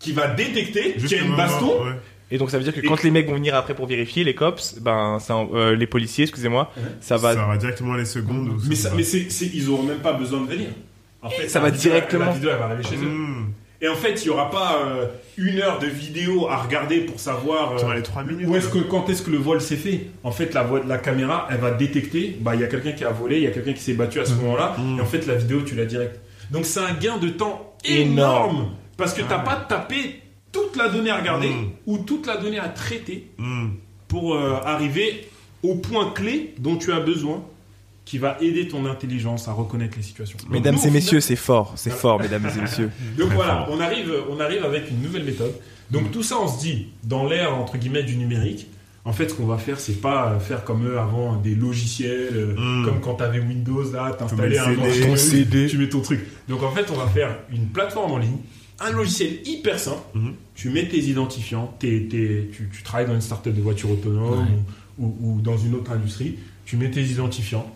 qui 0.00 0.12
va 0.12 0.26
détecter 0.28 0.94
qu'il 0.96 1.10
y 1.12 1.14
a 1.14 1.22
une 1.22 1.34
baston 1.36 1.84
ouais. 1.84 1.92
Et 2.30 2.38
donc, 2.38 2.50
ça 2.50 2.58
veut 2.58 2.64
dire 2.64 2.74
que 2.74 2.80
Et- 2.80 2.86
quand 2.88 3.02
les 3.02 3.10
mecs 3.10 3.26
vont 3.28 3.34
venir 3.34 3.54
après 3.54 3.74
pour 3.74 3.86
vérifier, 3.86 4.24
les 4.24 4.34
cops, 4.34 4.78
ben, 4.80 5.18
ça, 5.20 5.36
euh, 5.54 5.76
les 5.76 5.86
policiers, 5.86 6.24
excusez-moi, 6.24 6.70
Ouais. 6.76 6.82
ça 7.00 7.16
va. 7.16 7.34
Ça 7.34 7.44
va 7.46 7.56
directement 7.56 7.94
les 7.94 8.04
secondes. 8.06 8.48
ou 8.48 8.56
mais, 8.68 8.74
ça 8.74 8.84
ça, 8.84 8.88
va. 8.90 8.96
mais 8.96 9.02
c'est, 9.02 9.30
c'est- 9.30 9.50
ils 9.54 9.68
auront 9.68 9.82
même 9.82 9.98
pas 9.98 10.12
besoin 10.14 10.40
de 10.40 10.46
venir 10.46 10.68
en 11.22 11.30
fait 11.30 11.48
Ça 11.48 11.60
va 11.60 11.70
vidéo, 11.70 11.90
directement. 11.92 12.26
la 12.26 12.32
vidéo 12.32 12.50
elle 12.52 12.58
va 12.58 12.64
arriver 12.66 12.82
chez 12.82 12.96
eux 12.96 13.08
Mm. 13.08 13.46
et 13.82 13.88
en 13.88 13.94
fait 13.94 14.22
il 14.22 14.26
y 14.26 14.30
aura 14.30 14.50
pas 14.50 14.78
euh, 14.84 15.06
une 15.38 15.58
heure 15.58 15.78
de 15.78 15.86
vidéo 15.86 16.48
à 16.48 16.56
regarder 16.58 17.00
pour 17.00 17.18
savoir 17.20 17.72
euh, 17.72 17.76
Tu 17.78 17.84
auras 17.84 17.94
les 17.94 18.02
3 18.02 18.24
minutes. 18.24 18.46
Où 18.48 18.56
est-ce 18.56 18.68
que 18.68 18.78
quand 18.78 19.08
est-ce 19.10 19.22
que 19.22 19.30
le 19.30 19.38
vol 19.38 19.60
s'est 19.60 19.76
fait 19.76 20.06
En 20.22 20.30
fait, 20.32 20.52
la, 20.54 20.66
la 20.86 20.98
caméra, 20.98 21.46
elle 21.50 21.58
va 21.60 21.70
détecter. 21.70 22.36
Bah, 22.40 22.54
il 22.54 22.60
y 22.60 22.64
a 22.64 22.66
quelqu'un 22.68 22.92
qui 22.92 23.04
a 23.04 23.10
volé, 23.10 23.36
il 23.38 23.42
y 23.44 23.46
a 23.46 23.50
quelqu'un 23.50 23.72
qui 23.74 23.80
s'est 23.82 23.94
battu 23.94 24.20
à 24.20 24.24
ce 24.26 24.34
moment-là. 24.34 24.76
Mhm. 24.78 24.98
Et 24.98 25.00
en 25.02 25.06
fait, 25.06 25.26
la 25.26 25.34
vidéo, 25.34 25.62
tu 25.62 25.74
l'as 25.74 25.86
direct. 25.86 26.20
Donc, 26.50 26.66
c'est 26.66 26.80
un 26.80 26.92
gain 26.94 27.16
de 27.18 27.28
temps 27.30 27.74
Énorme. 27.84 28.12
énorme 28.12 28.68
parce 28.96 29.12
que 29.14 29.22
t'as 29.22 29.38
pas 29.38 29.56
tapé 29.56 30.20
toute 30.54 30.76
la 30.76 30.88
donnée 30.88 31.10
à 31.10 31.18
regarder 31.18 31.48
Mhm. 31.50 31.68
ou 31.86 31.98
toute 31.98 32.26
la 32.26 32.36
donnée 32.38 32.58
à 32.58 32.68
traiter 32.68 33.28
Mm. 33.38 33.70
pour 34.08 34.34
euh, 34.34 34.54
arriver 34.64 35.28
au 35.62 35.74
point 35.74 36.10
clé 36.12 36.54
dont 36.58 36.76
tu 36.76 36.92
as 36.92 37.00
besoin, 37.00 37.42
qui 38.04 38.18
va 38.18 38.36
aider 38.42 38.68
ton 38.68 38.84
intelligence 38.84 39.48
à 39.48 39.52
reconnaître 39.52 39.96
les 39.96 40.02
situations. 40.02 40.36
Donc, 40.42 40.50
Mesdames 40.50 40.74
nous, 40.76 40.86
et 40.86 40.90
messieurs, 40.90 41.08
final- 41.20 41.22
c'est 41.22 41.36
fort, 41.36 41.72
c'est 41.76 41.88
Voilà. 41.88 42.00
fort, 42.02 42.20
mesdames 42.20 42.46
et 42.56 42.60
messieurs. 42.60 42.90
donc 43.18 43.28
Très 43.28 43.34
voilà, 43.36 43.64
fort. 43.64 43.68
on 43.70 43.80
arrive, 43.80 44.12
on 44.30 44.38
arrive 44.40 44.62
avec 44.64 44.90
une 44.90 45.00
nouvelle 45.00 45.24
méthode. 45.24 45.54
Donc 45.90 46.10
tout 46.12 46.22
ça, 46.22 46.36
on 46.38 46.46
se 46.48 46.60
dit, 46.60 46.88
dans 47.02 47.26
l'ère 47.26 47.54
entre 47.56 47.78
guillemets 47.78 48.02
du 48.02 48.16
numérique, 48.16 48.66
en 49.06 49.12
fait, 49.12 49.28
ce 49.30 49.34
qu'on 49.34 49.46
va 49.46 49.56
faire, 49.58 49.80
c'est 49.80 50.00
pas 50.02 50.38
faire 50.38 50.64
comme 50.64 50.86
eux 50.86 50.98
avant 50.98 51.36
des 51.36 51.54
logiciels, 51.54 52.28
euh, 52.34 52.54
Mm. 52.56 52.84
comme 52.84 53.00
quand 53.00 53.14
t'avais 53.14 53.38
Windows 53.40 53.90
là, 53.92 54.12
t'installais 54.18 54.58
un 54.58 54.64
CD. 54.74 55.00
Ton 55.06 55.16
CD. 55.16 55.66
tu 55.66 55.78
mets 55.78 55.88
ton 55.88 56.00
truc. 56.00 56.20
Donc 56.48 56.62
en 56.62 56.70
fait, 56.72 56.86
on 56.92 56.96
va 56.98 57.06
faire 57.06 57.34
une 57.50 57.66
plateforme 57.68 58.12
en 58.12 58.18
ligne, 58.18 58.36
un 58.84 58.92
logiciel 58.92 59.40
hyper 59.46 59.78
simple. 59.78 60.02
Mhm. 60.14 60.34
Tu 60.54 60.70
mets 60.70 60.86
tes 60.88 60.98
identifiants, 60.98 61.74
tes- 61.78 62.06
tes- 62.08 62.50
tu, 62.54 62.68
tu 62.72 62.82
travailles 62.82 63.06
dans 63.06 63.14
une 63.14 63.20
startup 63.20 63.54
de 63.54 63.60
voitures 63.60 63.90
autonomes 63.90 64.46
ou, 64.98 65.06
ou- 65.06 65.36
ou 65.36 65.40
dans 65.40 65.56
une 65.58 65.74
autre 65.74 65.90
industrie, 65.92 66.36
tu 66.64 66.76
mets 66.76 66.90
tes 66.90 67.02
identifiants. 67.02 67.70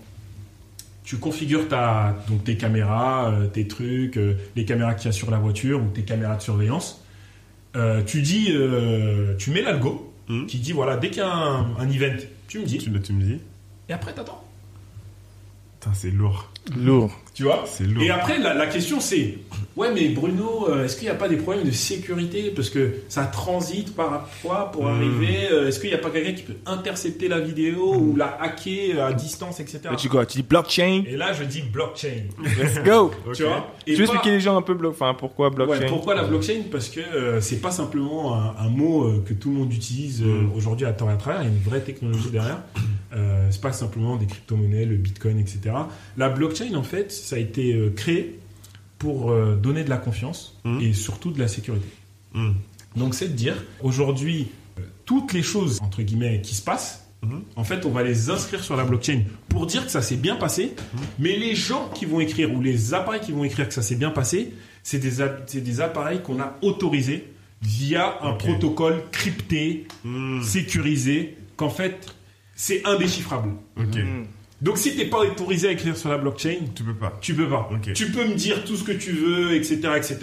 Tu 1.04 1.16
configures 1.16 1.68
ta, 1.68 2.22
donc 2.28 2.44
tes 2.44 2.56
caméras, 2.58 3.30
euh, 3.32 3.46
tes 3.46 3.66
trucs, 3.66 4.18
euh, 4.18 4.34
les 4.56 4.64
caméras 4.66 4.94
qu'il 4.94 5.06
y 5.06 5.08
a 5.08 5.12
sur 5.12 5.30
la 5.30 5.38
voiture 5.38 5.80
ou 5.82 5.86
tes 5.88 6.02
caméras 6.02 6.36
de 6.36 6.42
surveillance. 6.42 7.02
Euh, 7.76 8.02
tu 8.04 8.20
dis, 8.22 8.48
euh, 8.50 9.34
tu 9.38 9.50
mets 9.50 9.62
l'algo 9.62 10.12
Mhm. 10.28 10.46
qui 10.46 10.58
dit 10.58 10.72
voilà, 10.72 10.96
dès 10.98 11.08
qu'il 11.08 11.18
y 11.18 11.22
a 11.22 11.32
un, 11.32 11.76
un 11.78 11.90
event, 11.90 12.16
tu 12.46 12.58
me 12.58 12.64
dis, 12.66 12.76
Tu, 12.78 12.92
tu 13.00 13.12
me 13.14 13.22
dis. 13.24 13.38
et 13.88 13.92
après 13.94 14.12
t'attends. 14.12 14.44
Putain, 15.80 15.94
c'est 15.94 16.10
lourd. 16.10 16.50
Lourd. 16.76 17.10
Tu 17.38 17.44
vois 17.44 17.62
C'est 17.68 17.84
lourd. 17.84 18.02
Et 18.02 18.10
après, 18.10 18.38
la, 18.38 18.52
la 18.52 18.66
question 18.66 18.98
c'est 18.98 19.38
Ouais, 19.76 19.92
mais 19.94 20.08
Bruno, 20.08 20.66
euh, 20.68 20.84
est-ce 20.84 20.96
qu'il 20.96 21.04
n'y 21.04 21.12
a 21.12 21.14
pas 21.14 21.28
des 21.28 21.36
problèmes 21.36 21.64
de 21.64 21.70
sécurité? 21.70 22.50
Parce 22.50 22.68
que 22.68 22.94
ça 23.08 23.26
transite 23.26 23.94
parfois 23.94 24.72
pour 24.72 24.86
Hmm. 24.86 24.96
arriver. 24.96 25.46
euh, 25.52 25.68
est-ce 25.68 25.78
qu'il 25.78 25.88
n'y 25.90 25.94
a 25.94 25.98
pas 25.98 26.10
quelqu'un 26.10 26.32
qui 26.32 26.42
peut 26.42 26.56
intercepter 26.66 27.28
la 27.28 27.38
vidéo 27.38 27.94
ou 27.94 28.16
la 28.16 28.36
hacker 28.42 29.00
à 29.04 29.12
distance, 29.12 29.60
etc. 29.60 29.78
Mais 29.92 29.96
tu 29.96 30.08
quoi? 30.08 30.26
Tu 30.26 30.38
dis 30.38 30.42
blockchain? 30.42 31.04
Et 31.08 31.16
là, 31.16 31.32
je 31.32 31.44
dis 31.44 31.62
blockchain. 31.62 32.24
Let's 32.42 32.82
go. 32.84 33.12
Tu 33.34 33.44
vois? 33.44 33.68
Tu 33.86 33.92
Et 33.92 33.94
veux 33.94 33.98
pas- 34.06 34.12
expliquer 34.14 34.30
les 34.34 34.40
gens 34.40 34.56
un 34.56 34.62
peu 34.62 34.74
blo- 34.74 34.90
enfin, 34.90 35.14
pourquoi 35.16 35.50
blockchain? 35.50 35.82
Ouais, 35.82 35.86
pourquoi 35.86 36.16
la 36.16 36.24
blockchain? 36.24 36.62
Parce 36.72 36.88
que 36.88 36.98
euh, 36.98 37.40
c'est 37.40 37.60
pas 37.60 37.70
simplement 37.70 38.34
un, 38.34 38.56
un 38.58 38.68
mot 38.68 39.04
euh, 39.04 39.24
que 39.24 39.32
tout 39.32 39.50
le 39.50 39.58
monde 39.58 39.72
utilise 39.72 40.22
euh, 40.22 40.26
Mm. 40.42 40.52
aujourd'hui 40.56 40.86
à 40.86 40.92
temps 40.92 41.08
et 41.08 41.12
à 41.12 41.16
travers. 41.16 41.42
Il 41.42 41.44
y 41.44 41.48
a 41.50 41.52
une 41.52 41.62
vraie 41.62 41.82
technologie 41.82 42.30
derrière. 42.30 42.62
Euh, 43.14 43.46
c'est 43.50 43.60
pas 43.62 43.72
simplement 43.72 44.16
des 44.16 44.26
crypto-monnaies, 44.26 44.84
le 44.84 44.96
bitcoin, 44.96 45.38
etc. 45.38 45.60
La 46.18 46.28
blockchain, 46.28 46.74
en 46.74 46.82
fait, 46.82 47.10
ça 47.28 47.36
a 47.36 47.38
été 47.38 47.74
euh, 47.74 47.90
créé 47.90 48.38
pour 48.98 49.30
euh, 49.30 49.54
donner 49.54 49.84
de 49.84 49.90
la 49.90 49.98
confiance 49.98 50.58
Mm. 50.64 50.80
et 50.80 50.92
surtout 50.92 51.30
de 51.30 51.38
la 51.38 51.48
sécurité. 51.48 51.86
Mm. 52.32 52.52
Donc, 52.96 53.14
c'est 53.14 53.28
de 53.28 53.34
dire 53.34 53.54
aujourd'hui, 53.82 54.48
euh, 54.78 54.82
toutes 55.04 55.32
les 55.32 55.42
choses 55.42 55.78
entre 55.82 56.02
guillemets 56.02 56.40
qui 56.42 56.54
se 56.54 56.62
passent. 56.62 57.04
Mhm. 57.22 57.42
En 57.56 57.64
fait, 57.64 57.84
on 57.84 57.90
va 57.90 58.04
les 58.04 58.30
inscrire 58.30 58.62
sur 58.62 58.76
la 58.76 58.84
blockchain 58.84 59.24
pour 59.48 59.66
dire 59.66 59.84
que 59.84 59.90
ça 59.90 60.02
s'est 60.02 60.16
bien 60.16 60.36
passé. 60.36 60.74
Mais 61.18 61.36
les 61.36 61.56
gens 61.56 61.90
qui 61.92 62.06
vont 62.06 62.20
écrire 62.20 62.54
ou 62.54 62.60
les 62.60 62.94
appareils 62.94 63.20
qui 63.20 63.32
vont 63.32 63.42
écrire 63.42 63.66
que 63.66 63.74
ça 63.74 63.82
s'est 63.82 63.96
bien 63.96 64.10
passé, 64.10 64.54
c'est 64.84 65.00
des, 65.00 65.80
appareils 65.80 66.22
qu'on 66.22 66.40
a 66.40 66.56
autorisés 66.62 67.26
via 67.60 68.18
un 68.22 68.34
protocole 68.34 69.02
crypté, 69.10 69.88
sécurisé, 70.42 71.36
qu'en 71.56 71.70
fait, 71.70 72.14
c'est 72.54 72.86
indéchiffrable. 72.86 73.50
Ok. 73.76 73.98
Donc 74.60 74.76
si 74.76 74.96
t'es 74.96 75.04
pas 75.04 75.18
autorisé 75.20 75.68
à 75.68 75.72
écrire 75.72 75.96
sur 75.96 76.08
la 76.10 76.18
blockchain, 76.18 76.56
Tu 76.74 76.82
peux 76.82 76.94
pas. 76.94 77.16
tu 77.20 77.34
peux 77.34 77.48
pas. 77.48 77.68
Tu 77.94 78.10
peux 78.10 78.24
me 78.26 78.34
dire 78.34 78.64
tout 78.64 78.76
ce 78.76 78.82
que 78.82 78.90
tu 78.92 79.12
veux, 79.12 79.54
etc., 79.54 79.78
etc. 79.96 80.18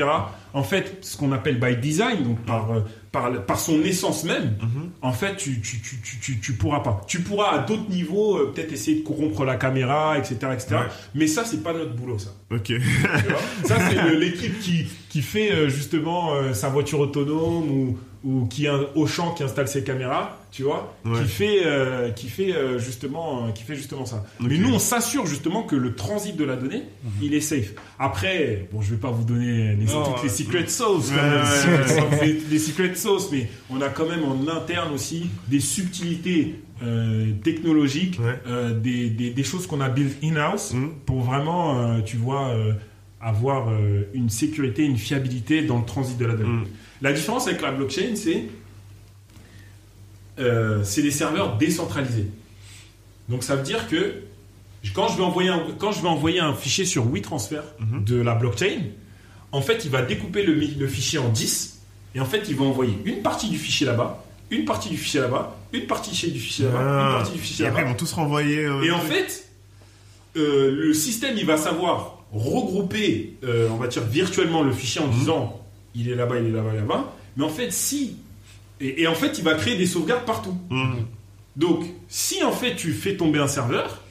En 0.54 0.64
fait, 0.64 0.98
ce 1.02 1.16
qu'on 1.18 1.32
appelle 1.32 1.58
by 1.60 1.78
design, 1.78 2.24
donc 2.24 2.40
par, 2.46 2.72
euh, 2.72 2.80
par, 3.14 3.32
par 3.46 3.60
son 3.60 3.82
essence 3.84 4.26
même, 4.26 4.58
Mhm. 4.62 4.90
en 5.02 5.14
fait, 5.14 5.38
tu, 5.38 5.62
tu, 5.62 5.80
tu, 5.82 5.98
tu, 6.04 6.20
tu, 6.20 6.40
tu 6.42 6.54
pourras 6.54 6.82
pas. 6.82 7.02
Tu 7.08 7.22
pourras 7.22 7.52
à 7.56 7.60
d'autres 7.60 7.90
niveaux 7.90 8.38
euh, 8.38 8.52
peut-être 8.54 8.74
essayer 8.74 9.00
de 9.00 9.06
corrompre 9.08 9.46
la 9.46 9.56
caméra, 9.56 10.18
etc., 10.18 10.36
etc. 10.54 10.68
Ouais. 10.72 10.80
Mais 11.14 11.28
ça, 11.28 11.46
c'est 11.46 11.64
pas 11.64 11.72
notre 11.74 11.94
boulot, 11.94 12.20
ça. 12.20 12.32
Ok. 12.52 12.64
Tu 12.66 12.78
vois? 12.80 13.40
Ça, 13.66 13.78
c'est 13.90 14.16
l'équipe 14.18 14.60
qui, 14.60 14.86
qui 15.10 15.22
fait 15.22 15.52
euh, 15.54 15.70
justement 15.70 16.36
euh, 16.36 16.54
sa 16.54 16.68
voiture 16.70 17.00
autonome 17.00 17.70
ou, 17.72 17.98
ou 18.26 18.46
qui 18.48 18.68
un 18.68 18.82
Auchan 18.96 19.34
qui 19.36 19.44
installe 19.44 19.68
ses 19.68 19.84
caméras, 19.84 20.40
tu 20.52 20.64
vois, 20.64 20.96
Ouais. 21.06 21.22
qui 21.22 21.28
fait, 21.28 21.62
euh, 21.66 22.10
qui 22.10 22.28
fait 22.28 22.54
euh, 22.56 22.80
justement, 22.80 23.46
euh, 23.46 23.52
qui 23.52 23.62
fait 23.64 23.76
justement 23.76 24.04
ça. 24.06 24.26
Mais 24.40 24.58
nous, 24.58 24.74
on 24.74 24.80
s'assure 24.80 25.28
justement 25.28 25.62
que 25.62 25.76
le 25.76 25.94
transit 25.94 26.36
de 26.36 26.44
la 26.44 26.56
donnée, 26.56 26.84
il 27.22 27.36
est 27.36 27.40
safe. 27.42 27.74
Après, 28.00 28.68
bon, 28.74 28.82
je 28.82 28.92
vais 28.96 29.00
pas 29.00 29.12
vous 29.12 29.26
donner 29.26 29.76
les, 29.76 29.86
Non, 29.86 30.04
toutes 30.12 30.24
les 30.24 30.30
secret 30.30 30.66
sauce, 30.68 31.12
quand 31.12 31.16
ouais, 31.18 31.30
même, 31.30 32.10
ouais, 32.10 32.18
ouais. 32.20 32.26
les, 32.26 32.34
les 32.50 32.60
secret 32.60 32.96
sauce, 32.96 33.30
mais 33.32 33.48
on 33.70 33.80
a 33.82 33.90
quand 33.90 34.08
même 34.10 34.24
en 34.24 34.48
interne 34.52 34.92
aussi 34.94 35.30
des 35.48 35.60
subtilités 35.60 36.56
euh, 36.84 37.32
technologiques, 37.44 38.20
Ouais. 38.20 38.40
euh, 38.48 38.74
des, 38.74 39.10
des, 39.12 39.30
des 39.30 39.44
choses 39.44 39.68
qu'on 39.68 39.82
a 39.82 39.90
built 39.90 40.18
in-house 40.24 40.74
Mm. 40.74 40.88
pour 41.06 41.22
vraiment, 41.22 41.80
euh, 41.80 42.02
tu 42.02 42.18
vois, 42.18 42.48
euh, 42.50 42.74
avoir 43.22 43.70
euh, 43.70 44.02
une 44.14 44.30
sécurité, 44.30 44.84
une 44.84 44.98
fiabilité 44.98 45.62
dans 45.62 45.78
le 45.80 45.86
transit 45.86 46.18
de 46.18 46.26
la 46.26 46.34
donnée. 46.34 46.50
Mm. 46.50 46.66
La 47.02 47.12
différence 47.14 47.48
avec 47.48 47.62
la 47.62 47.72
blockchain, 47.72 48.16
c'est 48.16 48.46
euh, 50.40 50.84
c'est 50.84 51.02
des 51.02 51.12
serveurs 51.12 51.58
décentralisés. 51.58 52.28
Donc 53.30 53.44
ça 53.44 53.56
veut 53.56 53.64
dire 53.64 53.88
que 53.88 54.16
quand 54.94 55.08
je 55.08 55.18
vais 55.18 55.24
envoyer 55.24 55.50
un, 55.50 55.64
quand 55.78 55.92
je 55.92 56.02
vais 56.02 56.08
envoyer 56.08 56.40
un 56.40 56.54
fichier 56.54 56.86
sur 56.86 57.06
WeTransfer 57.10 57.62
Mhm. 57.80 58.04
de 58.04 58.16
la 58.22 58.36
blockchain, 58.36 58.82
en 59.52 59.62
fait, 59.62 59.86
il 59.86 59.92
va 59.92 60.02
découper 60.02 60.44
le, 60.44 60.88
fichier 60.88 61.20
en 61.20 61.30
10 61.30 61.80
et 62.14 62.20
en 62.20 62.26
fait, 62.26 62.44
il 62.50 62.56
va 62.56 62.66
envoyer 62.66 62.98
une 63.06 63.22
partie 63.22 63.50
du 63.50 63.58
fichier 63.58 63.86
là-bas, 63.88 64.24
une 64.52 64.66
partie 64.66 64.90
du 64.90 64.98
fichier 64.98 65.22
là-bas, 65.22 65.56
une 65.72 65.88
partie 65.88 66.12
du 66.32 66.40
fichier 66.40 66.66
là-bas, 66.66 66.80
une 66.82 66.88
Ah. 66.88 67.14
partie 67.18 67.32
du 67.32 67.38
Et 67.38 67.42
fichier 67.42 67.66
après, 67.66 67.82
ils 67.82 67.86
là-bas. 67.86 67.92
vont 67.94 67.98
tous 67.98 68.12
renvoyer. 68.14 68.66
euh, 68.66 68.84
Et 68.84 68.92
en 68.92 69.00
fait, 69.00 69.48
euh, 70.36 70.72
le 70.72 70.94
système, 70.94 71.36
il 71.38 71.46
va 71.46 71.58
savoir 71.58 72.24
regrouper, 72.34 73.38
euh, 73.46 73.70
on 73.72 73.78
va 73.78 73.88
dire 73.88 74.04
virtuellement 74.04 74.62
le 74.64 74.74
fichier 74.74 75.02
en 75.02 75.08
Mhm. 75.08 75.14
disant 75.20 75.62
il 75.96 76.10
est 76.10 76.16
là-bas, 76.16 76.40
il 76.40 76.48
est 76.48 76.52
là-bas, 76.52 76.70
il 76.74 76.78
est 76.78 76.80
là-bas. 76.80 77.14
Mais 77.38 77.44
en 77.44 77.50
fait, 77.50 77.72
si. 77.72 78.18
Et, 78.82 79.04
et 79.04 79.08
en 79.08 79.16
fait, 79.16 79.38
il 79.38 79.44
va 79.44 79.56
créer 79.56 79.78
des 79.78 79.86
sauvegardes 79.86 80.26
partout. 80.26 80.56
Mm. 80.70 80.96
Donc, 81.56 81.86
si 82.10 82.44
en 82.44 82.52
fait 82.52 82.76
tu 82.76 82.92
fais 82.94 83.16
tomber 83.16 83.40
un 83.40 83.48
serveur, 83.48 84.02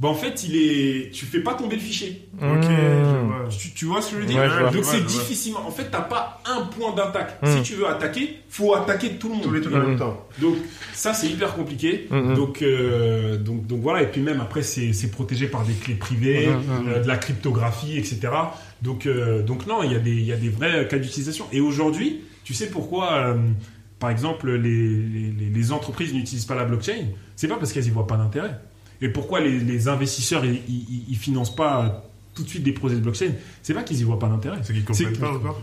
bah 0.00 0.08
en 0.08 0.14
fait, 0.14 0.44
il 0.44 0.56
est, 0.56 1.10
tu 1.12 1.26
fais 1.26 1.40
pas 1.40 1.52
tomber 1.54 1.76
le 1.76 1.82
fichier. 1.82 2.26
Ok, 2.40 2.62
je 2.62 3.26
vois. 3.26 3.48
Tu, 3.50 3.70
tu 3.72 3.84
vois 3.84 4.00
ce 4.00 4.10
que 4.12 4.16
je 4.16 4.20
veux 4.22 4.26
dire? 4.26 4.38
Ouais, 4.40 4.48
je 4.48 4.58
vois. 4.60 4.70
Donc 4.70 4.84
c'est 4.84 4.96
je 4.96 5.02
vois. 5.02 5.10
difficilement. 5.12 5.60
En 5.66 5.70
fait, 5.70 5.88
t'as 5.90 6.00
pas 6.00 6.40
un 6.46 6.62
point 6.62 6.94
d'attaque. 6.94 7.38
Mm. 7.42 7.56
Si 7.56 7.62
tu 7.62 7.74
veux 7.74 7.86
attaquer, 7.86 8.36
faut 8.48 8.74
attaquer 8.74 9.10
tout 9.18 9.28
le 9.28 9.34
monde. 9.34 9.42
Tous 9.42 9.52
les 9.52 9.60
trucs 9.60 9.74
en 9.74 9.78
Mhm. 9.80 9.88
même 9.88 9.98
temps. 9.98 10.26
Donc 10.40 10.56
ça 10.94 11.12
c'est 11.12 11.26
hyper 11.28 11.54
compliqué. 11.54 12.06
Mhm. 12.10 12.34
Donc, 12.34 12.62
euh, 12.62 13.36
donc 13.36 13.66
donc 13.66 13.80
voilà 13.82 14.00
et 14.02 14.06
puis 14.10 14.22
même 14.22 14.40
après 14.40 14.62
c'est 14.62 14.92
c'est 14.94 15.10
protégé 15.10 15.48
par 15.48 15.64
des 15.64 15.74
clés 15.74 15.94
privées, 15.94 16.46
Mhm, 16.48 16.54
mhm. 16.86 16.88
euh, 16.88 17.02
de 17.02 17.06
la 17.08 17.16
cryptographie 17.18 17.98
etc. 17.98 18.20
Donc 18.80 19.04
euh, 19.04 19.42
donc 19.42 19.66
non 19.66 19.82
il 19.82 19.92
y 19.92 19.94
a 19.94 19.98
des 19.98 20.12
il 20.12 20.24
y 20.24 20.32
a 20.32 20.36
des 20.36 20.48
vrais 20.48 20.88
cas 20.88 20.98
d'utilisation. 20.98 21.44
Et 21.52 21.60
aujourd'hui 21.60 22.22
tu 22.44 22.54
sais 22.54 22.68
pourquoi 22.70 23.12
euh, 23.12 23.34
par 23.98 24.08
exemple 24.08 24.50
les, 24.50 24.78
les, 24.78 25.30
les- 25.38 25.50
les 25.54 25.72
entreprises 25.72 26.14
n'utilisent 26.14 26.46
pas 26.46 26.54
la 26.54 26.64
blockchain? 26.64 27.04
C'est 27.36 27.48
pas 27.48 27.56
parce 27.56 27.72
qu'elles 27.74 27.86
y 27.86 27.90
voient 27.90 28.06
pas 28.06 28.16
d'intérêt. 28.16 28.58
Et 29.02 29.08
pourquoi 29.08 29.40
les, 29.40 29.58
les 29.60 29.88
investisseurs 29.88 30.44
ils, 30.44 31.16
financent 31.16 31.54
pas 31.54 32.04
tout 32.34 32.42
de 32.42 32.48
suite 32.48 32.62
des 32.62 32.72
projets 32.72 32.96
de 32.96 33.00
blockchain? 33.00 33.32
C'est 33.62 33.74
pas 33.74 33.82
qu'ils 33.82 34.00
y 34.00 34.02
voient 34.04 34.18
pas 34.18 34.28
d'intérêt 34.28 34.58
C'est 34.62 34.72
qu'ils 34.72 34.84
comprennent 34.84 35.16
pas 35.18 35.32
encore. 35.32 35.60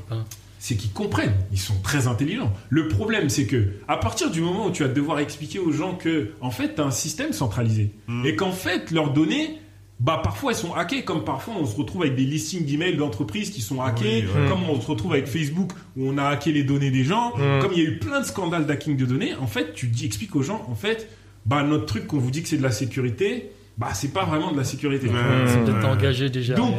c'est 0.59 0.75
qu'ils 0.75 0.91
comprennent. 0.91 1.35
Ils 1.51 1.59
sont 1.59 1.79
très 1.83 2.07
intelligents. 2.07 2.51
Le 2.69 2.87
problème, 2.87 3.29
c'est 3.29 3.45
que 3.45 3.67
à 3.87 3.97
partir 3.97 4.31
du 4.31 4.41
moment 4.41 4.65
où 4.67 4.71
tu 4.71 4.83
vas 4.83 4.89
devoir 4.89 5.19
expliquer 5.19 5.59
aux 5.59 5.71
gens 5.71 5.93
que, 5.95 6.31
en 6.41 6.49
fait, 6.51 6.75
tu 6.75 6.81
as 6.81 6.85
un 6.85 6.91
système 6.91 7.31
centralisé 7.33 7.91
Mm. 8.07 8.25
et 8.25 8.35
qu'en 8.35 8.51
fait, 8.51 8.89
leurs 8.91 9.13
données, 9.13 9.59
bah 9.99 10.19
parfois 10.23 10.51
elles 10.51 10.57
sont 10.57 10.73
hackées, 10.75 11.03
comme 11.03 11.23
parfois 11.23 11.55
on 11.59 11.65
se 11.65 11.75
retrouve 11.75 12.03
avec 12.03 12.15
des 12.15 12.23
listings 12.25 12.63
d'emails 12.65 12.97
d'entreprises 12.97 13.49
qui 13.49 13.61
sont 13.61 13.81
hackés, 13.81 14.25
Oui, 14.35 14.41
ouais. 14.43 14.47
comme 14.49 14.63
on 14.69 14.79
se 14.79 14.85
retrouve 14.85 15.13
avec 15.13 15.25
Facebook 15.25 15.71
où 15.95 16.07
on 16.07 16.19
a 16.19 16.25
hacké 16.25 16.51
les 16.51 16.63
données 16.63 16.91
des 16.91 17.03
gens, 17.03 17.33
Mm. 17.35 17.61
comme 17.61 17.71
il 17.73 17.79
y 17.79 17.85
a 17.85 17.89
eu 17.89 17.97
plein 17.99 18.19
de 18.21 18.25
scandales 18.25 18.65
d'hacking 18.67 18.95
de 18.97 19.05
données. 19.05 19.33
En 19.35 19.47
fait, 19.47 19.73
tu 19.73 19.87
dis, 19.87 20.05
expliques 20.05 20.35
aux 20.35 20.43
gens, 20.43 20.63
en 20.69 20.75
fait, 20.75 21.07
bah 21.47 21.63
notre 21.63 21.85
truc 21.85 22.05
qu'on 22.05 22.19
vous 22.19 22.31
dit 22.31 22.43
que 22.43 22.49
c'est 22.49 22.57
de 22.57 22.63
la 22.63 22.71
sécurité, 22.71 23.51
bah 23.77 23.89
c'est 23.93 24.13
pas 24.13 24.25
vraiment 24.25 24.51
de 24.51 24.57
la 24.57 24.63
sécurité. 24.63 25.07
C'est 25.47 25.63
peut-être 25.63 25.87
engagé 25.87 26.29
déjà. 26.29 26.53
Donc. 26.53 26.75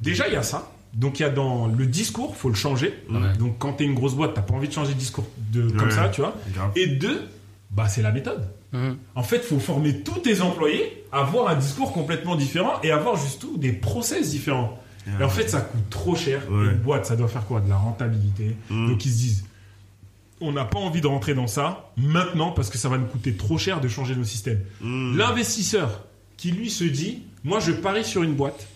Déjà, 0.00 0.28
il 0.28 0.34
y 0.34 0.36
a 0.36 0.42
ça. 0.42 0.70
Donc, 0.94 1.20
il 1.20 1.22
y 1.22 1.26
a 1.26 1.30
dans 1.30 1.66
le 1.66 1.86
discours, 1.86 2.36
faut 2.36 2.48
le 2.48 2.54
changer. 2.54 2.94
Ouais. 3.10 3.36
Donc, 3.38 3.58
quand 3.58 3.74
tu 3.74 3.82
es 3.82 3.86
une 3.86 3.94
grosse 3.94 4.14
boîte, 4.14 4.34
t'as 4.34 4.42
pas 4.42 4.54
envie 4.54 4.68
de 4.68 4.72
changer 4.72 4.94
de 4.94 4.98
discours 4.98 5.26
de, 5.52 5.70
comme 5.70 5.90
ça, 5.90 6.08
tu 6.08 6.20
vois. 6.20 6.36
Grave. 6.54 6.70
Et 6.76 6.86
deux, 6.86 7.28
bah, 7.70 7.88
c'est 7.88 8.02
la 8.02 8.12
méthode. 8.12 8.48
Mhm. 8.72 8.96
En 9.14 9.22
fait, 9.22 9.40
faut 9.40 9.58
former 9.58 10.02
tous 10.02 10.20
tes 10.20 10.40
employés 10.40 11.04
à 11.12 11.22
avoir 11.22 11.48
un 11.48 11.56
discours 11.56 11.92
complètement 11.92 12.36
différent 12.36 12.74
et 12.82 12.90
avoir 12.90 13.16
justement 13.16 13.58
des 13.58 13.72
process 13.72 14.30
différents. 14.30 14.78
Et 15.20 15.24
en 15.24 15.28
fait, 15.30 15.48
ça 15.48 15.62
coûte 15.62 15.88
trop 15.90 16.14
cher. 16.14 16.42
Ouais. 16.50 16.66
Une 16.66 16.78
boîte, 16.78 17.06
ça 17.06 17.16
doit 17.16 17.28
faire 17.28 17.44
quoi? 17.46 17.60
De 17.60 17.68
la 17.68 17.76
rentabilité. 17.76 18.54
Mm. 18.70 18.88
Donc, 18.88 19.04
ils 19.04 19.10
se 19.10 19.16
disent, 19.16 19.44
on 20.40 20.52
n'a 20.52 20.64
pas 20.64 20.78
envie 20.78 21.00
de 21.00 21.06
rentrer 21.06 21.34
dans 21.34 21.46
ça 21.46 21.90
maintenant 21.96 22.52
parce 22.52 22.70
que 22.70 22.78
ça 22.78 22.88
va 22.88 22.98
nous 22.98 23.06
coûter 23.06 23.34
trop 23.34 23.58
cher 23.58 23.80
de 23.80 23.88
changer 23.88 24.14
nos 24.14 24.24
systèmes. 24.24 24.60
Mm. 24.80 25.16
L'investisseur 25.16 26.04
qui 26.36 26.50
lui 26.52 26.70
se 26.70 26.84
dit, 26.84 27.22
moi 27.44 27.58
je 27.60 27.72
parie 27.72 28.04
sur 28.04 28.22
une 28.22 28.34
boîte 28.34 28.68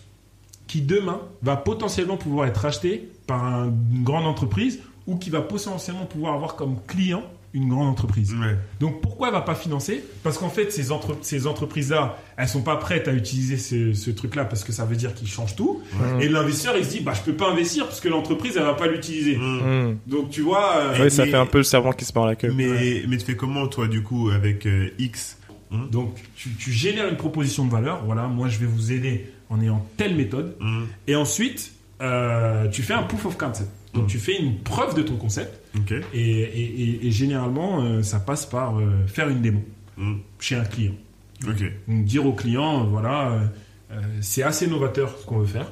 qui 0.67 0.81
demain 0.81 1.21
va 1.41 1.55
potentiellement 1.55 2.17
pouvoir 2.17 2.47
être 2.47 2.65
achetée 2.65 3.09
par 3.27 3.43
un- 3.45 3.67
une 3.93 4.03
grande 4.03 4.25
entreprise 4.25 4.79
ou 5.07 5.17
qui 5.17 5.29
va 5.29 5.41
potentiellement 5.41 6.05
pouvoir 6.05 6.33
avoir 6.33 6.55
comme 6.55 6.77
client 6.87 7.23
une 7.53 7.69
grande 7.69 7.87
entreprise. 7.87 8.33
Ouais. 8.33 8.57
Donc 8.79 9.01
pourquoi 9.01 9.27
elle 9.27 9.33
va 9.33 9.41
pas 9.41 9.53
financer? 9.55 10.03
Parce 10.23 10.37
qu'en 10.39 10.49
fait 10.49 10.71
ces, 10.71 10.91
entre- 10.91 11.17
ces 11.21 11.45
entreprises-là, 11.45 12.17
elles 12.37 12.47
sont 12.47 12.63
pas 12.63 12.77
prêtes 12.77 13.07
à 13.07 13.13
utiliser 13.13 13.57
ce, 13.57 13.93
ce 13.93 14.09
truc-là 14.09 14.45
parce 14.45 14.63
que 14.63 14.71
ça 14.71 14.85
veut 14.85 14.95
dire 14.95 15.13
qu'ils 15.13 15.27
changent 15.27 15.55
tout. 15.55 15.81
Ouais. 15.93 16.25
Et 16.25 16.29
l'investisseur 16.29 16.75
il 16.77 16.83
se 16.83 16.89
dit, 16.89 16.99
bah 17.01 17.13
je 17.13 17.21
peux 17.21 17.37
pas 17.37 17.51
investir 17.51 17.85
parce 17.85 17.99
que 17.99 18.09
l'entreprise 18.09 18.57
elle 18.57 18.63
va 18.63 18.73
pas 18.73 18.87
l'utiliser. 18.87 19.37
Mm. 19.37 19.97
Donc 20.07 20.29
tu 20.31 20.41
vois, 20.41 20.77
euh, 20.77 20.99
Ouais, 21.03 21.09
ça 21.11 21.25
mais- 21.25 21.31
fait 21.31 21.37
un 21.37 21.45
peu 21.45 21.59
le 21.59 21.63
servant 21.63 21.91
qui 21.91 22.05
se 22.05 22.13
mord 22.15 22.25
la 22.25 22.35
queue. 22.35 22.51
Mais, 22.55 23.03
mais 23.07 23.17
tu 23.17 23.25
fais 23.25 23.35
comment, 23.35 23.67
toi, 23.67 23.87
du 23.87 24.01
coup, 24.01 24.29
avec 24.29 24.65
euh, 24.65 24.89
X? 24.97 25.37
Donc 25.91 26.15
tu, 26.35 26.49
tu 26.51 26.71
génères 26.71 27.07
une 27.09 27.17
proposition 27.17 27.65
de 27.65 27.71
valeur. 27.71 28.03
Voilà, 28.05 28.27
moi 28.27 28.47
je 28.47 28.59
vais 28.59 28.67
vous 28.67 28.91
aider 28.91 29.31
en 29.49 29.59
ayant 29.59 29.83
telle 29.97 30.15
méthode. 30.15 30.55
Mm. 30.59 30.83
Et 31.07 31.15
ensuite, 31.15 31.71
euh, 32.01 32.67
tu 32.69 32.81
fais 32.83 32.93
un 32.93 33.03
proof 33.03 33.25
of 33.25 33.37
concept. 33.37 33.69
Donc 33.93 34.05
Mm. 34.05 34.07
tu 34.07 34.17
fais 34.19 34.37
une 34.41 34.57
preuve 34.59 34.95
de 34.95 35.01
ton 35.03 35.15
concept. 35.17 35.59
Et, 36.13 36.19
et- 36.19 36.81
et- 36.83 37.07
et 37.07 37.11
généralement, 37.11 37.81
euh, 37.83 38.01
ça 38.03 38.19
passe 38.19 38.45
par 38.45 38.79
euh, 38.79 39.05
faire 39.07 39.29
une 39.29 39.41
démo 39.41 39.61
Mm. 39.97 40.15
chez 40.39 40.55
un 40.55 40.63
client. 40.65 40.93
Donc 41.45 41.57
dire 41.87 42.25
au 42.25 42.33
client, 42.33 42.81
euh, 42.83 42.87
voilà, 42.87 43.31
euh, 43.91 43.95
c'est 44.21 44.43
assez 44.43 44.67
novateur 44.67 45.15
ce 45.19 45.25
qu'on 45.25 45.39
veut 45.39 45.45
faire. 45.45 45.71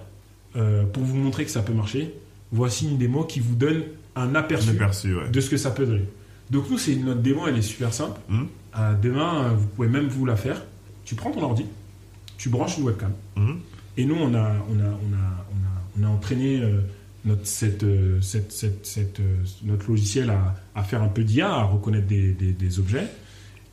Pour 0.94 1.04
vous 1.04 1.16
montrer 1.16 1.46
que 1.46 1.52
ça 1.52 1.62
peut 1.62 1.74
marcher, 1.74 2.14
voici 2.52 2.86
une 2.90 2.98
démo 2.98 3.24
qui 3.24 3.40
vous 3.40 3.56
donne 3.56 3.84
un 4.18 4.36
aperçu 4.36 4.72
ouais. 5.16 5.30
de 5.32 5.40
ce 5.40 5.50
que 5.50 5.56
ça 5.58 5.72
peut 5.72 5.86
donner. 5.86 6.04
Donc 6.50 6.70
nous, 6.70 6.78
c'est 6.78 6.96
notre 6.98 7.22
démo, 7.22 7.48
elle 7.48 7.58
est 7.58 7.62
super 7.62 7.94
simple. 7.94 8.20
Mm. 8.28 8.44
Demain, 9.02 9.54
vous 9.58 9.68
pouvez 9.68 9.88
même 9.88 10.08
vous 10.08 10.26
la 10.26 10.36
faire. 10.36 10.62
Tu 11.06 11.16
prends 11.16 11.32
ton 11.32 11.42
ordi, 11.44 11.66
tu 12.38 12.50
branches 12.50 12.78
une 12.78 12.84
webcam. 12.84 13.14
Et 13.98 14.04
nous, 14.06 14.16
on 14.16 14.34
a, 14.34 14.54
on 14.70 14.80
a, 14.80 14.84
on 14.84 15.14
a, 15.14 15.46
on 15.54 15.64
a, 15.64 16.00
on 16.00 16.04
a 16.04 16.08
entraîné 16.10 16.62
notre, 17.26 17.46
cette, 17.46 17.84
euh, 17.84 18.20
cette, 18.22 18.52
cette, 18.52 18.86
cette, 18.86 19.20
euh, 19.20 19.36
notre 19.64 19.88
logiciel 19.90 20.30
à, 20.30 20.56
à 20.76 20.84
faire 20.84 21.02
un 21.04 21.08
peu 21.08 21.24
d'IA, 21.24 21.50
à 21.54 21.64
reconnaître 21.64 22.08
des, 22.08 22.32
des, 22.32 22.52
des 22.54 22.80
objets. 22.80 23.06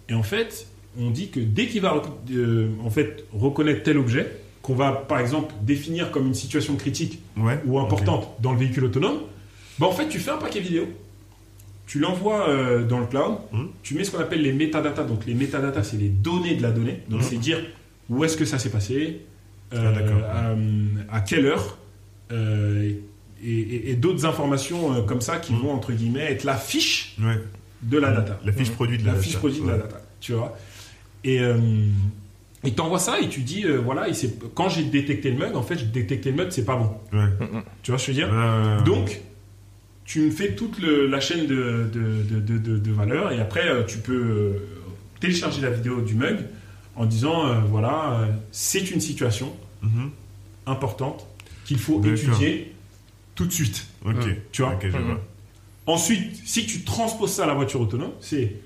Et 0.08 0.14
en 0.14 0.22
fait, 0.22 0.66
on 0.98 1.10
dit 1.10 1.30
que 1.30 1.40
dès 1.40 1.66
qu'il 1.66 1.80
va 1.82 2.02
euh, 2.32 2.68
en 2.84 2.90
fait, 2.90 3.24
reconnaître 3.32 3.82
tel 3.82 3.98
objet, 3.98 4.26
qu'on 4.62 4.74
va 4.74 4.92
par 4.92 5.20
exemple 5.20 5.54
définir 5.62 6.10
comme 6.10 6.26
une 6.26 6.34
situation 6.34 6.76
critique 6.76 7.20
Ouais. 7.36 7.58
ou 7.64 7.78
importante 7.78 8.28
dans 8.40 8.52
le 8.52 8.58
véhicule 8.58 8.84
autonome, 8.84 9.18
bah 9.78 9.86
en 9.86 9.92
fait, 9.92 10.08
tu 10.08 10.18
fais 10.18 10.30
un 10.32 10.36
paquet 10.38 10.60
vidéo, 10.60 10.86
tu 11.86 12.00
l'envoies 12.00 12.48
euh, 12.50 12.84
dans 12.84 12.98
le 12.98 13.06
cloud, 13.06 13.36
Mhm. 13.52 13.68
tu 13.82 13.94
mets 13.94 14.04
ce 14.04 14.10
qu'on 14.10 14.18
appelle 14.20 14.42
les 14.42 14.52
métadatas. 14.52 15.04
Donc, 15.04 15.24
les 15.24 15.34
métadatas, 15.34 15.84
c'est 15.84 15.96
les 15.96 16.08
données 16.10 16.56
de 16.56 16.62
la 16.62 16.70
donnée. 16.72 17.02
Donc, 17.08 17.20
Mhm. 17.20 17.26
c'est 17.26 17.36
dire 17.38 17.60
où 18.10 18.24
est-ce 18.24 18.36
que 18.36 18.44
ça 18.44 18.58
s'est 18.58 18.70
passé, 18.70 19.20
euh, 19.72 19.94
Ah, 20.30 20.54
à, 21.10 21.16
à 21.16 21.20
quelle 21.20 21.46
heure, 21.46 21.78
euh, 22.32 22.92
et, 23.44 23.50
et- 23.60 23.90
et 23.90 23.94
d'autres 23.94 24.24
informations 24.26 24.94
euh, 24.94 25.02
comme 25.02 25.20
ça 25.20 25.38
qui 25.38 25.52
Mhm. 25.52 25.60
vont, 25.60 25.72
entre 25.72 25.92
guillemets, 25.92 26.30
être 26.32 26.44
la 26.44 26.56
fiche 26.56 27.14
Ouais. 27.20 27.38
de 27.82 27.98
la 27.98 28.12
data. 28.12 28.40
La 28.44 28.52
fiche 28.52 28.70
produit 28.70 28.98
de 28.98 29.06
la, 29.06 29.12
La 29.12 29.18
fiche 29.18 29.32
data. 29.34 29.38
produit 29.38 29.60
de 29.60 29.68
la 29.68 29.76
data, 29.78 30.00
tu 30.20 30.32
vois. 30.32 30.56
Et 31.24 31.40
euh, 31.40 31.56
il 32.64 32.74
t'envoie 32.74 32.98
ça 32.98 33.20
et 33.20 33.28
tu 33.28 33.40
dis, 33.42 33.64
euh, 33.64 33.76
voilà, 33.78 34.08
et 34.08 34.12
quand 34.54 34.68
j'ai 34.68 34.84
détecté 34.84 35.30
le 35.30 35.38
mug, 35.38 35.54
en 35.56 35.62
fait, 35.62 35.78
j'ai 35.78 35.86
détecté 35.86 36.30
le 36.30 36.36
mug, 36.36 36.48
c'est 36.50 36.64
pas 36.64 36.76
bon. 36.76 36.90
Ouais. 37.16 37.26
Tu 37.82 37.90
vois 37.90 37.98
ce 37.98 38.06
que 38.08 38.12
je 38.12 38.20
veux 38.20 38.26
dire 38.26 38.82
donc, 38.84 39.20
tu 40.04 40.20
me 40.22 40.30
fais 40.30 40.54
toute 40.54 40.78
le- 40.80 41.06
la 41.06 41.20
chaîne 41.20 41.46
de, 41.46 41.88
de, 41.92 42.40
de, 42.40 42.58
de, 42.78 43.32
et 43.34 43.40
après, 43.40 43.68
euh, 43.68 43.82
tu 43.84 43.98
peux 43.98 44.54
télécharger 45.20 45.60
la 45.60 45.70
vidéo 45.70 46.00
du 46.00 46.14
mug 46.14 46.38
en 46.96 47.04
disant 47.04 47.60
voilà, 47.68 48.26
c'est 48.50 48.90
une 48.90 49.00
situation 49.00 49.52
Mhm. 49.82 50.10
importante 50.66 51.26
qu'il 51.66 51.78
faut 51.78 52.02
étudier 52.04 52.72
tout 53.38 53.46
de 53.46 53.52
suite. 53.52 53.86
Ok. 54.04 54.26
Tu 54.50 54.62
vois 54.62 54.76
je 54.82 54.88
Mhm. 54.88 55.04
vois. 55.04 55.20
Ensuite, 55.86 56.36
si 56.44 56.66
tu 56.66 56.82
transposes 56.82 57.32
ça 57.32 57.44
à 57.44 57.46
la 57.46 57.54
voiture 57.54 57.80
autonome, 57.80 58.10
c'est 58.20 58.56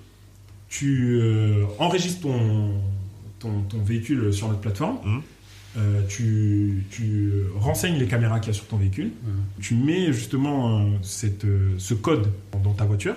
tu 0.71 1.19
euh, 1.21 1.67
enregistres 1.79 2.23
ton, 2.23 2.73
ton, 3.39 3.61
ton 3.69 3.79
véhicule 3.83 4.33
sur 4.33 4.49
notre 4.49 4.61
plateforme, 4.61 4.97
Mhm. 5.05 5.23
euh, 5.77 6.01
tu, 6.09 6.85
tu 6.91 7.33
renseignes 7.57 7.99
les 7.99 8.07
caméras 8.07 8.41
qu'il 8.41 8.49
y 8.49 8.57
a 8.57 8.59
sur 8.59 8.67
ton 8.67 8.79
véhicule, 8.79 9.11
tu 9.61 9.75
mets 9.75 10.11
justement 10.13 10.81
euh, 10.81 10.85
cette, 11.03 11.45
euh, 11.45 11.75
ce 11.77 11.93
code 11.93 12.29
dans 12.65 12.73
ta 12.73 12.85
voiture, 12.87 13.15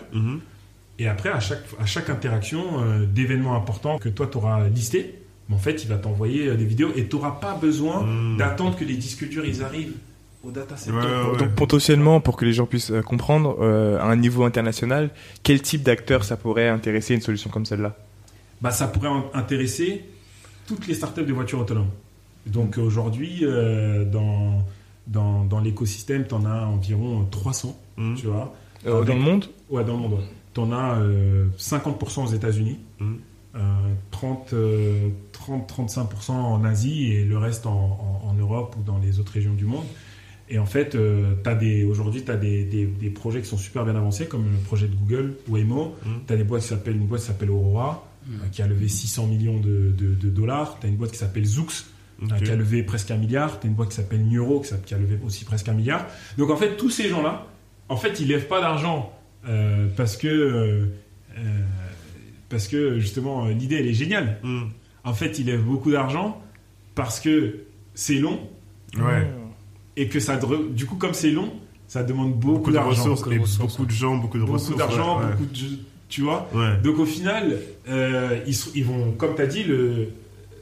et 1.00 1.08
après, 1.08 1.30
à 1.30 1.40
chaque, 1.40 1.64
à 1.80 1.86
chaque 1.86 2.10
interaction 2.10 2.64
euh, 2.84 3.06
d'événements 3.06 3.56
importants 3.56 3.98
que 3.98 4.10
toi, 4.10 4.28
tu 4.30 4.38
auras 4.38 4.68
listé, 4.68 5.16
en 5.50 5.58
fait, 5.58 5.84
il 5.84 5.88
va 5.88 5.98
t'envoyer 5.98 6.48
euh, 6.48 6.56
des 6.58 6.66
vidéos 6.66 6.92
et 6.98 7.08
tu 7.08 7.16
n'auras 7.16 7.32
pas 7.40 7.56
besoin 7.56 8.06
d'attendre 8.38 8.76
que 8.78 8.84
les 8.84 8.96
disques 8.98 9.28
durs 9.30 9.46
ils 9.46 9.64
arrivent 9.64 9.94
au 10.46 10.52
data 10.52 10.78
center. 10.78 10.98
Ouais, 10.98 11.04
ouais, 11.06 11.32
ouais. 11.32 11.38
Donc 11.38 11.56
potentiellement, 11.56 12.20
pour 12.22 12.36
que 12.38 12.46
les 12.46 12.54
gens 12.54 12.66
puissent 12.66 12.92
euh, 12.92 13.02
comprendre, 13.02 13.58
euh, 13.62 13.98
à 14.00 14.06
un 14.06 14.16
niveau 14.16 14.44
international, 14.44 15.10
quel 15.44 15.62
type 15.62 15.84
d'acteur 15.84 16.24
ça 16.24 16.38
pourrait 16.38 16.70
intéresser 16.70 17.14
une 17.16 17.22
solution 17.22 17.50
comme 17.50 17.66
celle-là? 17.66 17.96
Bah, 18.62 18.72
ça 18.72 18.88
pourrait 18.88 19.10
intéresser 19.34 20.06
toutes 20.68 20.88
les 20.88 20.94
startups 20.94 21.24
de 21.26 21.34
voitures 21.34 21.60
autonomes. 21.60 21.90
Donc 22.46 22.78
aujourd'hui, 22.78 23.40
euh, 23.44 24.06
dans, 24.06 24.64
dans, 25.08 25.44
dans 25.46 25.60
l'écosystème, 25.60 26.26
tu 26.28 26.34
en 26.36 26.46
as 26.46 26.66
environ 26.66 27.26
300, 27.32 27.78
Mhm. 27.98 28.16
tu 28.16 28.28
vois. 28.28 28.54
Euh, 28.86 29.04
Dans 29.04 29.14
le 29.16 29.20
monde? 29.20 29.46
Ouais, 29.70 29.84
dans 29.84 29.94
le 29.94 30.00
monde. 30.00 30.20
Tu 30.54 30.60
en 30.60 30.72
as 30.72 31.00
euh, 31.00 31.48
50% 31.58 32.24
aux 32.26 32.34
États-Unis, 32.34 32.78
Mhm. 33.00 33.18
euh, 33.56 33.60
30, 34.12 34.54
euh, 34.54 35.10
30-35% 35.34 36.32
en 36.34 36.64
Asie 36.66 37.12
et 37.14 37.24
le 37.26 37.38
reste 37.38 37.66
en, 37.66 37.72
en- 38.24 38.30
en 38.30 38.34
Europe 38.34 38.76
ou 38.80 38.84
dans 38.84 39.00
les 39.00 39.20
autres 39.20 39.32
régions 39.34 39.54
du 39.54 39.66
monde. 39.66 39.86
Et 40.50 40.60
en 40.60 40.66
fait, 40.66 40.94
euh, 40.96 41.34
t'as 41.44 41.56
des, 41.56 41.84
aujourd'hui, 41.86 42.24
tu 42.24 42.30
as 42.32 42.36
des, 42.38 42.64
des- 42.66 42.86
des 42.86 43.10
projets 43.10 43.42
qui 43.42 43.48
sont 43.48 43.58
super 43.58 43.84
bien 43.84 43.96
avancés, 43.96 44.28
comme 44.28 44.44
le 44.52 44.58
projet 44.64 44.88
de 44.88 44.96
Google, 44.96 45.34
Waymo. 45.48 45.96
Mhm. 46.06 46.14
Tu 46.28 46.34
as 46.34 46.38
des 46.38 46.44
boîtes 46.44 46.62
qui 46.62 46.68
s'appellent, 46.68 46.98
une 46.98 47.08
boîte 47.08 47.22
qui 47.22 47.28
s'appelle 47.28 47.50
Aurora, 47.52 48.08
Mhm. 48.28 48.34
euh, 48.44 48.48
qui 48.52 48.62
a 48.62 48.68
levé 48.68 48.88
600 48.88 49.26
millions 49.28 49.60
de, 49.60 49.92
de- 49.98 50.14
de 50.14 50.30
dollars. 50.30 50.78
Tu 50.80 50.86
as 50.86 50.90
une 50.90 50.98
boîte 50.98 51.12
qui 51.12 51.18
s'appelle 51.18 51.46
Zoox, 51.46 51.86
euh, 52.22 52.38
qui 52.40 52.52
a 52.52 52.56
levé 52.56 52.84
presque 52.84 53.10
un 53.12 53.18
milliard. 53.18 53.60
Tu 53.60 53.66
as 53.66 53.70
une 53.70 53.76
boîte 53.76 53.90
qui 53.90 53.96
s'appelle 53.96 54.24
Neuro, 54.28 54.60
qui, 54.62 54.94
a 54.94 54.98
levé 54.98 55.18
aussi 55.26 55.46
presque 55.46 55.68
un 55.68 55.74
milliard. 55.74 56.06
Donc 56.38 56.50
en 56.52 56.58
fait, 56.58 56.76
tous 56.78 56.90
ces 56.92 57.10
gens-là, 57.10 57.48
en 57.90 57.98
fait, 57.98 58.20
ils 58.20 58.28
lèvent 58.28 58.48
pas 58.48 58.62
d'argent 58.62 59.12
euh, 59.48 59.88
parce 59.98 60.16
que 60.18 60.88
parce 62.50 62.68
que 62.68 63.00
justement 63.00 63.48
l'idée 63.48 63.76
elle 63.78 63.88
est 63.88 63.94
géniale. 63.94 64.38
Mhm. 64.44 64.70
En 65.04 65.14
fait, 65.14 65.38
ils 65.40 65.46
lèvent 65.46 65.64
beaucoup 65.64 65.92
d'argent 65.92 66.42
parce 66.96 67.20
que 67.20 67.64
c'est 67.94 68.16
long 68.20 68.40
Ouais. 68.98 69.28
Et 69.98 70.08
que 70.08 70.20
ça 70.20 70.40
du 70.72 70.86
coup 70.86 70.96
comme 70.96 71.14
c'est 71.14 71.32
long, 71.32 71.52
ça 71.88 72.04
demande 72.04 72.34
beaucoup, 72.34 72.56
Beaucoup 72.58 72.72
de 72.72 72.76
d'argent, 72.76 72.90
ressources 72.90 73.20
beaucoup 73.20 73.30
de 73.30 73.36
et 73.36 73.40
ressources, 73.40 73.74
beaucoup 73.74 73.86
de 73.86 73.92
gens, 73.92 74.16
beaucoup 74.18 74.38
de 74.38 74.44
beaucoup 74.44 74.54
ressources. 74.54 74.78
d'argent, 74.78 75.20
ouais, 75.20 75.32
beaucoup 75.32 75.46
de 75.46 75.60
tu 76.08 76.22
vois. 76.22 76.50
Ouais. 76.54 76.78
Donc 76.84 77.00
au 77.00 77.06
final, 77.06 77.58
euh, 77.90 78.40
ils, 78.46 78.86
vont, 78.86 79.12
comme 79.14 79.36
tu 79.36 79.42
as 79.42 79.48
dit 79.48 79.64
le, 79.64 80.10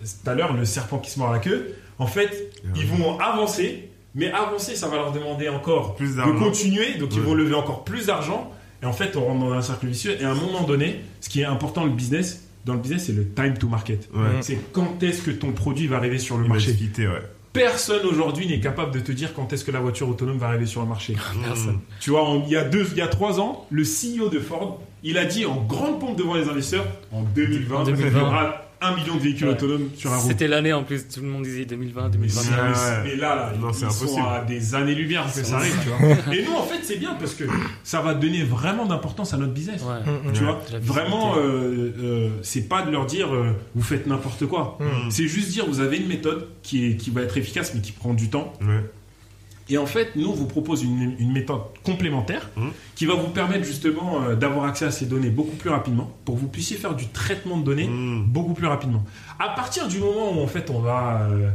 tout 0.02 0.30
à 0.30 0.34
l'heure, 0.34 0.54
le 0.54 0.66
serpent 0.66 1.00
qui 1.00 1.12
se 1.12 1.20
mord 1.20 1.32
la 1.32 1.40
queue, 1.40 1.76
en 2.00 2.08
fait, 2.08 2.52
ils 2.76 2.86
vont 2.86 3.20
avancer, 3.20 3.90
mais 4.16 4.32
avancer, 4.32 4.76
ça 4.76 4.88
va 4.88 4.96
leur 4.96 5.12
demander 5.12 5.50
encore 5.50 5.96
Plus 5.96 6.16
de 6.16 6.40
continuer, 6.40 6.96
donc 6.96 7.16
ils 7.16 7.22
vont 7.22 7.34
lever 7.34 7.56
encore 7.56 7.84
plus 7.84 8.08
d'argent, 8.08 8.52
et 8.82 8.86
en 8.86 8.94
fait, 8.94 9.16
on 9.16 9.26
rentre 9.26 9.46
dans 9.46 9.54
un 9.54 9.62
cercle 9.62 9.88
vicieux, 9.88 10.18
et 10.20 10.24
à 10.24 10.32
un 10.32 10.36
moment 10.36 10.64
donné, 10.64 11.02
ce 11.22 11.30
qui 11.30 11.42
est 11.42 11.46
important 11.46 11.82
dans 11.82 11.88
le 11.88 11.94
business, 11.94 12.48
dans 12.66 12.74
le 12.74 12.80
business, 12.80 13.06
c'est 13.06 13.14
le 13.14 13.28
time 13.28 13.58
to 13.58 13.68
market. 13.68 14.10
Ouais. 14.14 14.42
C'est 14.42 14.58
quand 14.72 15.04
est-ce 15.04 15.22
que 15.22 15.32
ton 15.32 15.52
produit 15.52 15.88
va 15.88 15.98
arriver 15.98 16.18
sur 16.18 16.38
le 16.38 16.48
marché. 16.48 16.72
Ouais. 16.98 17.08
Personne 17.54 18.04
aujourd'hui 18.06 18.48
n'est 18.48 18.60
capable 18.60 18.92
de 18.92 19.00
te 19.00 19.12
dire 19.12 19.34
quand 19.36 19.54
est-ce 19.54 19.64
que 19.64 19.70
la 19.72 19.80
voiture 19.80 20.10
autonome 20.10 20.38
va 20.40 20.48
arriver 20.48 20.66
sur 20.66 20.82
le 20.82 20.88
marché. 20.88 21.16
Personne. 21.46 21.80
Tu 22.00 22.10
vois, 22.10 22.24
en- 22.28 22.44
il 22.44 22.50
y 22.52 22.58
a 22.58 22.64
deux, 22.64 22.88
il 22.92 22.98
y 22.98 23.02
a 23.02 23.08
trois 23.08 23.40
ans, 23.40 23.68
le 23.70 23.84
CEO 23.84 24.30
de 24.30 24.40
Ford, 24.40 24.82
il 25.04 25.18
a 25.20 25.26
dit 25.26 25.46
en 25.46 25.58
grande 25.62 26.00
pompe 26.00 26.18
devant 26.18 26.34
les 26.34 26.50
investisseurs, 26.50 26.86
en 27.12 27.22
2020, 27.22 27.76
En 27.82 27.86
il 27.86 27.90
y 27.94 27.98
2020. 27.98 28.22
aura 28.22 28.63
un 28.84 28.96
million 28.96 29.16
de 29.16 29.20
véhicules 29.22 29.48
Ouais. 29.48 29.54
autonomes 29.54 29.90
sur 29.96 30.10
la 30.12 30.18
route. 30.18 30.28
C'était 30.32 30.48
l'année 30.48 30.74
en 30.74 30.84
plus, 30.84 31.08
tout 31.08 31.22
le 31.22 31.28
monde 31.28 31.44
disait 31.44 31.66
2020, 31.66 32.04
Mais, 32.04 32.10
2021. 32.12 32.52
Ouais, 32.52 32.74
c'est- 32.76 32.82
ouais. 32.92 32.98
mais 33.04 33.16
là, 33.16 33.36
là 33.36 33.54
Non, 33.60 33.70
ils 33.72 33.76
sont 33.76 33.86
impossible. 33.86 34.22
à 34.28 34.42
des 34.46 34.76
années-lumière 34.76 35.26
que 35.34 35.44
ça 35.44 35.58
arrive, 35.58 35.76
tu 35.84 35.90
vois. 35.90 36.34
Et 36.36 36.44
nous, 36.46 36.54
en 36.54 36.64
fait, 36.64 36.80
c'est 36.84 36.98
bien 36.98 37.14
parce 37.16 37.34
que 37.34 37.44
ça 37.84 38.02
va 38.02 38.14
donner 38.14 38.44
vraiment 38.44 38.86
d'importance 38.86 39.34
à 39.34 39.38
notre 39.38 39.54
business. 39.54 39.82
Ouais. 39.84 40.12
Tu 40.34 40.44
Ouais. 40.44 40.46
vois, 40.46 40.62
vraiment, 40.82 41.36
euh, 41.38 41.92
euh, 42.00 42.30
c'est 42.42 42.68
pas 42.70 42.82
de 42.84 42.92
leur 42.92 43.06
dire 43.06 43.34
euh, 43.34 43.52
vous 43.76 43.84
faites 43.84 44.08
n'importe 44.08 44.46
quoi. 44.46 44.78
Mm. 44.80 45.10
C'est 45.10 45.28
juste 45.28 45.50
dire 45.50 45.66
vous 45.68 45.80
avez 45.80 45.98
une 45.98 46.08
méthode 46.08 46.48
qui, 46.62 46.88
est, 46.92 46.96
qui 46.98 47.10
va 47.12 47.22
être 47.22 47.38
efficace 47.38 47.74
mais 47.76 47.82
qui 47.82 47.92
prend 47.92 48.14
du 48.14 48.30
temps. 48.30 48.54
Et 49.70 49.78
en 49.78 49.86
fait, 49.86 50.16
nous, 50.16 50.28
on 50.28 50.34
vous 50.34 50.46
propose 50.46 50.84
une, 50.84 51.16
une 51.20 51.32
méthode 51.32 51.62
complémentaire 51.84 52.50
Mhm. 52.58 52.72
qui 52.96 53.06
va 53.06 53.14
vous 53.16 53.30
permettre 53.30 53.64
justement 53.64 54.22
euh, 54.24 54.36
d'avoir 54.36 54.66
accès 54.66 54.86
à 54.86 54.92
ces 54.92 55.06
données 55.06 55.30
beaucoup 55.30 55.56
plus 55.56 55.70
rapidement 55.70 56.12
pour 56.26 56.36
que 56.36 56.42
vous 56.42 56.48
puissiez 56.50 56.76
faire 56.78 56.96
du 56.96 57.08
traitement 57.08 57.58
de 57.58 57.64
données 57.64 57.88
Mm. 57.88 58.26
beaucoup 58.28 58.54
plus 58.54 58.68
rapidement. 58.68 59.04
À 59.40 59.50
partir 59.50 59.88
du 59.88 60.00
moment 60.00 60.34
où 60.38 60.42
en 60.42 60.48
fait 60.48 60.70
on 60.70 60.80
va 60.80 61.22
euh, 61.32 61.50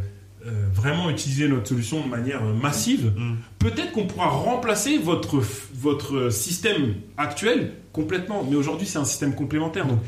euh, 0.47 0.67
vraiment 0.73 1.11
utiliser 1.11 1.49
notre 1.49 1.69
solution 1.69 2.01
de 2.03 2.09
manière 2.09 2.43
massive, 2.43 3.13
Mm. 3.17 3.35
peut-être 3.59 3.93
qu'on 3.93 4.07
pourra 4.07 4.29
remplacer 4.29 4.97
votre, 4.99 5.43
votre 5.75 6.31
système 6.31 6.95
actuel 7.19 7.73
complètement. 7.93 8.43
Mais 8.49 8.57
aujourd'hui, 8.57 8.87
c'est 8.87 8.99
un 8.99 9.05
système 9.05 9.35
complémentaire. 9.35 9.87
Donc, 9.87 9.99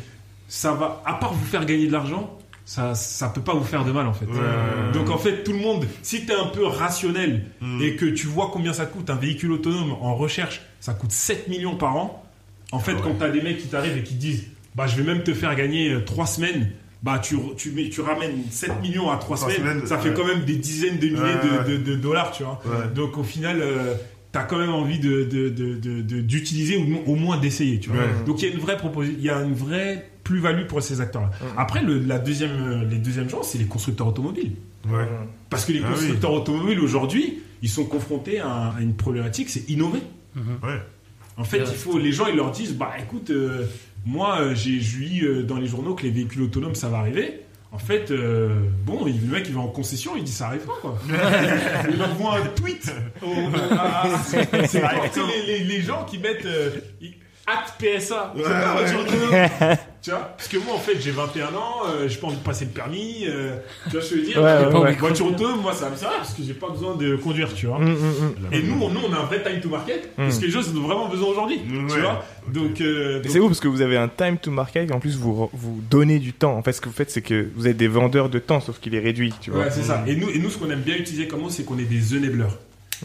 ça 0.48 0.72
va, 0.72 1.03
à 1.05 1.14
part 1.14 1.34
vous 1.34 1.44
faire 1.44 1.66
gagner 1.66 1.86
de 1.86 1.92
l'argent, 1.92 2.38
ça 2.70 2.94
ça 2.94 3.28
peut 3.28 3.40
pas 3.40 3.54
vous 3.54 3.64
faire 3.64 3.84
de 3.84 3.90
mal 3.90 4.06
en 4.06 4.12
fait. 4.12 4.26
Ouais. 4.26 4.92
Donc 4.94 5.10
en 5.10 5.18
fait, 5.18 5.42
tout 5.42 5.52
le 5.52 5.58
monde, 5.58 5.86
si 6.02 6.24
tu 6.24 6.30
es 6.30 6.34
un 6.36 6.46
peu 6.46 6.64
rationnel 6.64 7.46
Mm. 7.60 7.82
et 7.82 7.96
que 7.96 8.06
tu 8.06 8.28
vois 8.28 8.50
combien 8.52 8.72
ça 8.72 8.86
coûte 8.86 9.10
un 9.10 9.16
véhicule 9.16 9.50
autonome 9.50 9.92
en 10.00 10.14
recherche, 10.14 10.60
ça 10.78 10.94
coûte 10.94 11.10
7 11.10 11.48
millions 11.48 11.74
par 11.74 11.96
an. 11.96 12.24
En 12.70 12.78
fait, 12.78 12.92
Ah 12.92 12.94
ouais. 12.96 13.00
quand 13.02 13.14
tu 13.18 13.24
as 13.24 13.30
des 13.30 13.42
mecs 13.42 13.58
qui 13.58 13.66
t'arrivent 13.66 13.96
et 13.98 14.04
qui 14.04 14.14
te 14.14 14.20
disent 14.20 14.44
bah 14.76 14.86
je 14.86 14.94
vais 14.96 15.02
même 15.02 15.24
te 15.24 15.34
faire 15.34 15.52
gagner 15.56 15.96
3 16.06 16.26
semaines, 16.26 16.70
bah 17.02 17.18
tu, 17.18 17.36
tu, 17.56 17.90
tu 17.90 18.00
ramènes 18.02 18.44
7 18.50 18.80
millions 18.82 19.10
à 19.10 19.16
3 19.16 19.36
Trois 19.36 19.50
semaines, 19.50 19.72
semaines, 19.72 19.86
ça 19.88 19.98
fait 19.98 20.10
ouais. 20.10 20.14
quand 20.14 20.26
même 20.26 20.44
des 20.44 20.54
dizaines 20.56 20.98
de 20.98 21.06
milliers 21.08 21.18
Ouais, 21.22 21.64
de, 21.66 21.76
de- 21.76 21.82
de 21.90 21.96
dollars, 21.96 22.30
tu 22.30 22.44
vois. 22.44 22.60
Ouais. 22.66 22.86
Donc 22.94 23.18
au 23.18 23.24
final, 23.24 23.58
euh, 23.60 23.94
t'as 24.30 24.44
quand 24.44 24.58
même 24.58 24.70
envie 24.72 25.00
de, 25.00 25.24
d'utiliser 26.20 26.76
ou 26.76 27.10
au 27.10 27.16
moins 27.16 27.36
d'essayer, 27.38 27.80
tu 27.80 27.90
vois. 27.90 28.04
Donc 28.26 28.42
il 28.42 28.48
y 28.48 28.52
a 28.52 28.54
une 28.54 28.60
vraie 28.60 28.76
proposition, 28.76 29.16
il 29.18 29.24
y 29.24 29.30
a 29.30 29.40
une 29.40 29.54
vraie 29.54 30.08
plus-value 30.30 30.66
pour 30.66 30.80
ces 30.80 31.00
acteurs-là. 31.00 31.30
Après, 31.56 31.82
le, 31.82 31.98
la 31.98 32.18
deuxième, 32.20 32.52
euh, 32.52 32.84
les 32.88 32.98
deuxièmes 32.98 33.28
gens, 33.28 33.42
c'est 33.42 33.58
les 33.58 33.64
constructeurs 33.64 34.06
automobiles. 34.06 34.52
Ouais. 34.88 35.04
Parce 35.50 35.64
que 35.64 35.72
les 35.72 35.80
Ah 35.82 35.86
oui. 35.88 35.94
constructeurs 35.94 36.32
automobiles 36.32 36.78
aujourd'hui, 36.80 37.40
ils 37.62 37.68
sont 37.68 37.84
confrontés 37.84 38.38
à, 38.38 38.74
à 38.76 38.80
une 38.80 38.94
problématique, 38.94 39.50
c'est 39.50 39.68
innover. 39.68 40.00
Ouais. 40.36 40.80
En 41.36 41.42
fait, 41.44 41.58
il 41.58 41.76
faut, 41.76 41.98
les 41.98 42.12
gens, 42.12 42.26
ils 42.28 42.36
leur 42.36 42.52
disent, 42.52 42.74
bah 42.74 42.92
écoute, 43.00 43.30
euh, 43.30 43.64
moi, 44.06 44.40
euh, 44.40 44.54
j'ai 44.54 44.80
euh, 45.24 45.42
dans 45.42 45.56
les 45.56 45.66
journaux 45.66 45.94
que 45.94 46.04
les 46.04 46.10
véhicules 46.10 46.42
autonomes, 46.42 46.74
ça 46.76 46.88
va 46.88 46.98
arriver. 46.98 47.40
En 47.72 47.78
fait, 47.78 48.10
euh, 48.12 48.60
bon, 48.86 49.04
le 49.04 49.12
mec, 49.32 49.44
il 49.48 49.54
va 49.54 49.60
en 49.62 49.68
concession, 49.68 50.12
il 50.16 50.22
dit, 50.24 50.32
ça 50.32 50.46
arrive 50.48 50.60
pas, 50.62 50.78
quoi. 50.80 50.98
il 51.92 52.00
envoie 52.02 52.38
un 52.38 52.46
tweet. 52.54 52.92
au- 53.22 53.32
à- 53.72 54.06
à- 54.06 54.18
c'est 54.24 54.48
les, 54.54 55.46
les- 55.58 55.64
les 55.64 55.80
gens 55.80 56.04
qui 56.04 56.18
mettent 56.18 56.46
euh, 56.46 56.70
ils- 57.00 57.14
PSA. 57.80 58.32
Ouais, 58.36 58.42
ouais. 58.44 59.76
Tu 60.03 60.11
vois 60.11 60.20
Parce 60.36 60.48
que 60.48 60.57
moi, 60.57 60.74
en 60.74 60.78
fait, 60.78 60.98
j'ai 60.98 61.11
21 61.11 61.48
ans, 61.48 61.82
euh, 61.86 62.09
j'ai 62.09 62.16
pas 62.16 62.28
envie 62.28 62.36
de 62.38 62.42
passer 62.42 62.64
le 62.64 62.70
permis. 62.70 63.26
euh, 63.26 63.57
tu 63.84 63.90
vois 63.92 64.01
ce 64.01 64.11
que 64.11 64.16
je 64.16 64.20
veux 64.22 64.26
dire 64.26 64.36
Ouais, 64.42 64.64
ouais, 64.66 64.80
ouais. 64.80 64.92
Voiture 64.94 65.26
autonome, 65.26 65.61
moi, 65.61 65.74
ça 65.74 65.90
me 65.90 65.96
sert 65.96 66.09
parce 66.11 66.32
que 66.32 66.42
j'ai 66.42 66.55
pas 66.55 66.70
besoin 66.70 66.94
de 66.96 67.16
conduire, 67.16 67.53
tu 67.53 67.66
vois. 67.66 67.78
Mm, 67.78 67.90
mm, 67.90 67.94
mm. 67.94 68.53
Et 68.55 68.62
nous, 68.62 68.80
on, 68.82 68.88
nous, 68.88 69.01
on 69.07 69.12
a 69.12 69.18
un 69.18 69.24
vrai 69.24 69.42
time 69.42 69.61
to 69.61 69.68
market 69.68 70.11
parce 70.16 70.38
que 70.38 70.46
les 70.46 70.51
gens, 70.51 70.61
ils 70.62 70.78
ont 70.78 70.82
vraiment 70.82 71.09
besoin 71.09 71.28
aujourd'hui. 71.28 71.59
Mm, 71.59 71.86
Tu 71.88 71.94
ouais. 71.96 72.01
vois 72.01 72.24
Donc, 72.48 72.80
euh, 72.80 73.20
donc- 73.20 73.30
C'est 73.30 73.40
ouf 73.40 73.48
parce 73.48 73.61
que 73.61 73.68
vous 73.68 73.82
avez 73.82 73.98
un 73.98 74.09
time 74.09 74.38
to 74.38 74.51
market 74.51 74.88
et 74.88 74.92
en 74.94 75.01
plus 75.01 75.16
vous, 75.18 75.51
vous 75.53 75.80
donnez 75.90 76.18
du 76.18 76.32
temps. 76.32 76.57
En 76.57 76.62
fait, 76.62 76.72
ce 76.72 76.80
que 76.80 76.88
vous 76.88 76.94
faites, 76.94 77.11
c'est 77.11 77.22
que 77.22 77.48
vous 77.55 77.68
êtes 77.68 77.76
des 77.76 77.88
vendeurs 77.88 78.30
de 78.30 78.38
temps, 78.38 78.61
sauf 78.61 78.78
qu'il 78.80 78.94
est 78.94 79.01
réduit, 79.01 79.34
tu 79.40 79.51
vois. 79.51 79.64
Ouais, 79.64 79.70
c'est 79.70 79.82
ça. 79.82 80.03
Et 80.07 80.16
nous, 80.16 80.30
et 80.30 80.38
nous, 80.38 80.48
ce 80.48 80.57
qu'on 80.57 80.70
aime 80.70 80.80
bien 80.80 80.96
utiliser 80.96 81.28
comme 81.28 81.40
mot, 81.40 81.51
c'est 81.51 81.64
qu'on 81.64 81.78
est 81.78 81.84
des 81.84 82.16
enablers. 82.16 82.46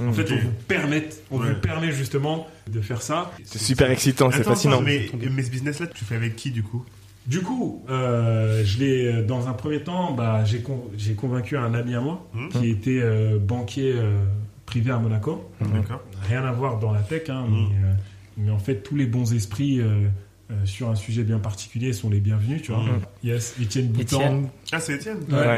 En 0.02 0.12
fait, 0.14 0.32
on 0.32 0.36
vous 0.38 0.52
permet, 0.68 1.08
on 1.32 1.39
Ouais. 1.39 1.50
vous 1.54 1.60
permet 1.60 1.91
justement 1.91 2.48
de 2.70 2.82
faire 2.82 3.02
ça. 3.02 3.32
C'est 3.43 3.60
super 3.60 3.89
excitant, 3.91 4.30
c'est 4.32 4.43
fascinant. 4.43 4.76
attends, 4.78 4.84
mais, 4.86 5.10
mais 5.32 5.43
ce 5.43 5.52
business-là, 5.52 5.88
tu 5.88 6.04
fais 6.06 6.16
avec 6.16 6.36
qui 6.36 6.52
du 6.52 6.64
coup? 6.64 6.84
Du 7.28 7.41
coup, 7.41 7.84
euh, 7.89 8.62
je 8.66 8.78
l'ai, 8.80 9.06
euh, 9.08 9.24
dans 9.24 9.48
un 9.48 9.54
premier 9.54 9.80
temps, 9.82 10.12
bah, 10.14 10.43
j'ai, 10.46 10.60
con- 10.62 10.89
j'ai 10.98 11.14
convaincu 11.14 11.58
un 11.58 11.74
ami 11.74 11.96
à 11.96 12.02
moi 12.02 12.28
Mhm. 12.34 12.50
qui 12.50 12.70
était 12.70 13.00
euh, 13.02 13.39
banquier 13.39 13.93
euh, 13.96 14.18
privé 14.66 14.91
à 14.91 14.98
Monaco. 15.00 15.50
D'accord. 15.60 16.02
Rien 16.30 16.43
à 16.46 16.52
voir 16.52 16.78
dans 16.80 16.91
la 16.91 17.02
tech, 17.02 17.30
hein, 17.30 17.46
Mhm. 17.48 17.54
mais, 17.54 17.76
euh, 17.88 17.93
mais 18.38 18.52
en 18.52 18.60
fait, 18.60 18.84
tous 18.84 18.96
les 18.96 19.08
bons 19.08 19.34
esprits 19.34 19.80
euh, 19.80 20.08
euh, 20.52 20.54
sur 20.66 20.89
un 20.89 20.96
sujet 20.96 21.24
bien 21.24 21.39
particulier 21.39 21.93
sont 21.93 22.12
les 22.12 22.20
bienvenus, 22.20 22.62
tu 22.62 22.72
vois. 22.72 22.84
Yes, 23.24 23.56
Étienne 23.60 23.88
Boutan. 23.88 24.43
Ah, 24.72 24.80
c'est 24.80 24.93
Étienne? 24.93 25.18
Ouais. 25.32 25.58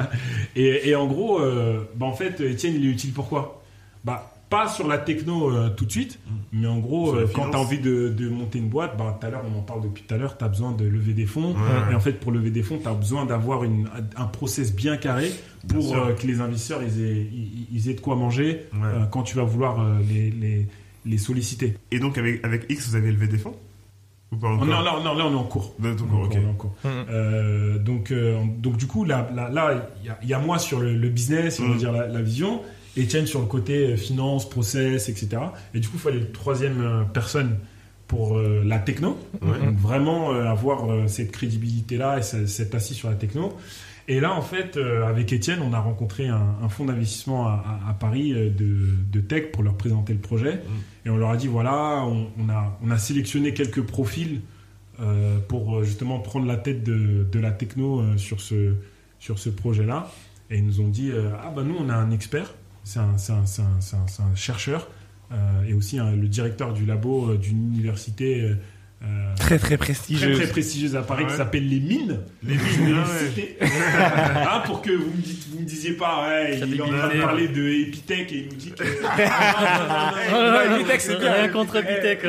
Et, 0.56 0.88
et 0.90 0.94
en 0.94 1.06
gros, 1.08 1.40
euh, 1.40 1.80
bah 1.96 2.06
en 2.06 2.12
fait, 2.14 2.40
Étienne, 2.40 2.74
il 2.76 2.86
est 2.86 2.90
utile 2.90 3.12
pourquoi 3.12 3.57
Bah, 4.04 4.32
pas 4.50 4.66
sur 4.68 4.88
la 4.88 4.96
techno 4.96 5.50
euh, 5.50 5.68
tout 5.68 5.84
de 5.84 5.90
suite, 5.90 6.18
mais 6.52 6.66
en 6.66 6.78
gros, 6.78 7.14
euh, 7.14 7.28
quand 7.34 7.50
tu 7.50 7.56
as 7.56 7.60
envie 7.60 7.80
de, 7.80 8.08
de 8.08 8.28
monter 8.30 8.58
une 8.58 8.68
boîte, 8.70 8.96
bah, 8.96 9.18
tout 9.20 9.26
à 9.26 9.30
l'heure, 9.30 9.42
on 9.54 9.58
en 9.58 9.62
parle 9.62 9.82
depuis 9.82 10.04
tout 10.04 10.14
à 10.14 10.16
l'heure, 10.16 10.38
tu 10.38 10.44
as 10.44 10.48
besoin 10.48 10.72
de 10.72 10.84
lever 10.86 11.12
des 11.12 11.26
fonds. 11.26 11.52
Ouais. 11.52 11.92
Et 11.92 11.94
en 11.94 12.00
fait, 12.00 12.12
pour 12.12 12.32
lever 12.32 12.50
des 12.50 12.62
fonds, 12.62 12.78
tu 12.82 12.88
as 12.88 12.94
besoin 12.94 13.26
d'avoir 13.26 13.64
une- 13.64 13.88
un 14.16 14.24
process 14.24 14.74
bien 14.74 14.96
carré 14.96 15.30
pour 15.68 15.92
Bien 15.92 15.98
euh, 16.06 16.14
que 16.14 16.26
les 16.26 16.40
investisseurs 16.40 16.80
ils 16.82 17.04
aient, 17.04 17.26
ils, 17.30 17.66
ils 17.74 17.90
aient 17.90 17.94
de 17.94 18.00
quoi 18.00 18.16
manger 18.16 18.66
Ouais. 18.72 18.78
euh, 18.84 19.04
quand 19.10 19.22
tu 19.22 19.36
vas 19.36 19.42
vouloir 19.44 19.80
euh, 19.80 19.98
les, 20.08 20.30
les, 20.30 20.66
les 21.04 21.18
solliciter. 21.18 21.74
Et 21.90 21.98
donc, 21.98 22.16
avec, 22.16 22.42
avec 22.42 22.64
X, 22.70 22.88
vous 22.88 22.96
avez 22.96 23.12
levé 23.12 23.26
des 23.28 23.36
fonds? 23.38 23.54
Ou 24.32 24.36
pas 24.36 24.48
encore? 24.48 24.64
Non, 24.66 24.80
là, 24.80 24.94
non, 25.04 25.14
là, 25.14 25.26
on 25.26 25.32
est 25.32 25.34
en 25.36 25.44
cours. 25.44 25.74
Êtes 25.84 26.00
On 26.02 26.06
cours, 26.06 26.28
on 26.30 26.30
est 26.30 26.46
en 26.46 26.54
cours. 26.54 26.74
Mm. 26.84 26.88
Euh, 27.10 27.78
donc, 27.78 28.10
euh, 28.12 28.38
donc 28.58 28.76
du 28.78 28.86
coup, 28.86 29.04
là, 29.04 29.28
là, 29.34 29.50
là, 29.50 29.88
il 30.04 30.26
y 30.26 30.30
y, 30.30 30.34
a 30.34 30.38
moi 30.38 30.58
sur 30.58 30.80
le, 30.80 30.94
le 30.94 31.08
business, 31.10 31.60
on 31.60 31.68
va 31.68 31.74
Mm. 31.74 31.78
dire 31.78 31.92
la, 31.92 32.06
la 32.08 32.22
vision, 32.22 32.60
Etienne 32.98 33.26
sur 33.26 33.40
le 33.40 33.46
côté 33.46 33.92
euh, 33.92 33.96
finance, 33.96 34.48
process, 34.48 35.08
etc. 35.08 35.28
Et 35.74 35.80
du 35.80 35.88
coup, 35.88 35.96
il 35.96 36.00
fallait 36.00 36.18
une 36.18 36.32
troisième 36.32 36.80
euh, 36.80 37.02
personne 37.04 37.56
pour 38.06 38.38
euh, 38.38 38.62
la 38.64 38.78
techno. 38.78 39.18
Ouais. 39.42 39.58
Donc 39.66 39.76
vraiment 39.78 40.32
euh, 40.32 40.44
avoir 40.46 40.90
euh, 40.90 41.06
cette 41.08 41.30
crédibilité-là 41.32 42.18
et 42.18 42.22
ce- 42.22 42.46
cet 42.46 42.74
assis 42.74 42.94
sur 42.94 43.08
la 43.10 43.16
techno. 43.16 43.56
Et 44.10 44.20
là, 44.20 44.32
en 44.32 44.40
fait, 44.40 44.78
avec 44.78 45.34
Étienne, 45.34 45.58
on 45.62 45.74
a 45.74 45.80
rencontré 45.80 46.28
un, 46.28 46.56
un 46.62 46.68
fonds 46.70 46.86
d'investissement 46.86 47.46
à, 47.46 47.80
à- 47.86 47.90
à 47.90 47.92
Paris 47.92 48.32
de, 48.32 48.50
de 49.12 49.20
tech 49.20 49.50
pour 49.52 49.62
leur 49.62 49.74
présenter 49.74 50.14
le 50.14 50.18
projet. 50.18 50.62
Et 51.04 51.10
on 51.10 51.18
leur 51.18 51.28
a 51.28 51.36
dit, 51.36 51.46
voilà, 51.46 52.04
on, 52.06 52.28
on 52.40 52.48
a, 52.48 52.78
on 52.82 52.90
a 52.90 52.96
sélectionné 52.96 53.52
quelques 53.52 53.82
profils 53.82 54.40
pour 55.46 55.84
justement 55.84 56.18
prendre 56.20 56.46
la 56.46 56.56
tête 56.56 56.82
de, 56.84 57.24
de 57.30 57.38
la 57.38 57.50
techno 57.52 58.02
sur 58.16 58.40
ce, 58.40 58.72
sur 59.18 59.38
ce 59.38 59.50
projet-là. 59.50 60.10
Et 60.50 60.56
ils 60.58 60.64
nous 60.66 60.80
ont 60.80 60.88
dit, 60.88 61.12
ah 61.44 61.52
bah 61.54 61.62
nous, 61.62 61.76
on 61.78 61.88
a 61.90 61.94
un 61.94 62.10
expert, 62.10 62.54
c'est 62.84 63.00
un, 63.00 64.34
chercheur, 64.34 64.88
euh, 65.32 65.64
et 65.64 65.74
aussi 65.74 65.98
hein, 65.98 66.12
le 66.12 66.28
directeur 66.28 66.72
du 66.72 66.86
labo 66.86 67.30
euh, 67.30 67.36
d'une 67.36 67.74
université 67.74 68.56
euh, 69.02 69.06
Très 69.38 69.58
très 69.58 69.58
très, 69.58 69.76
prestigieuse. 69.78 70.36
très 70.38 70.48
prestigieuse 70.48 70.96
à 70.96 71.02
Paris 71.02 71.22
Ah 71.24 71.26
ouais. 71.26 71.32
qui 71.32 71.36
s'appelle 71.38 71.68
les 71.68 71.80
Mines. 71.80 72.20
Les 72.42 72.54
mines, 72.54 72.96
ah 73.04 73.08
ouais. 73.36 73.56
Hein, 74.50 74.62
pour 74.66 74.82
que 74.82 74.90
vous 74.90 75.10
me, 75.10 75.22
dites, 75.22 75.46
vous 75.52 75.60
me 75.60 75.64
disiez 75.64 75.92
pas, 75.92 76.26
ouais, 76.28 76.58
il 76.60 76.76
est 76.78 76.82
en 76.82 76.88
train 76.88 77.08
de 77.14 77.20
parler 77.20 77.48
de 77.48 77.68
Epitech 77.68 78.32
et 78.32 78.36
il 78.36 78.44
nous 78.48 78.54
dit 78.56 78.72
que. 78.72 78.82
Ah, 79.20 80.12
ouais, 80.68 80.80
Epitech, 80.80 81.00
c'est 81.00 81.18
bien. 81.18 81.32
Rien 81.32 81.48
contre 81.48 81.76
Epitech. 81.76 82.24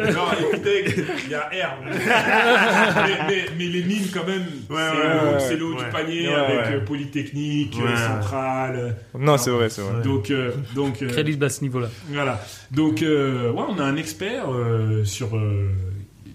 Non, 0.00 0.24
Epitech, 0.52 1.04
il 1.24 1.30
y 1.30 1.34
a 1.34 1.40
R. 1.68 1.78
mais, 1.84 3.18
mais, 3.28 3.44
mais 3.58 3.64
les 3.66 3.82
mines, 3.82 4.06
quand 4.12 4.26
même, 4.26 4.44
Ouais, 4.70 5.38
c'est 5.40 5.56
le- 5.56 5.64
haut 5.64 5.74
du 5.74 5.84
panier 5.86 6.28
avec 6.32 6.66
euh, 6.74 6.80
Polytechnique, 6.84 7.76
euh. 7.80 7.96
Centrale. 7.96 8.96
Non, 9.18 9.36
c'est 9.38 9.50
vrai, 9.50 9.68
c'est 9.68 9.82
vrai. 9.82 10.02
Donc, 10.02 10.32
donc 10.74 11.06
Crédible 11.06 11.44
à 11.44 11.48
ce 11.48 11.62
niveau-là. 11.62 11.88
voilà. 12.08 12.40
Donc, 12.70 12.93
euh, 13.02 13.50
ouais, 13.52 13.62
on 13.68 13.78
a 13.78 13.84
un 13.84 13.96
expert 13.96 14.50
euh, 14.52 15.04
sur 15.04 15.36
euh, 15.36 15.70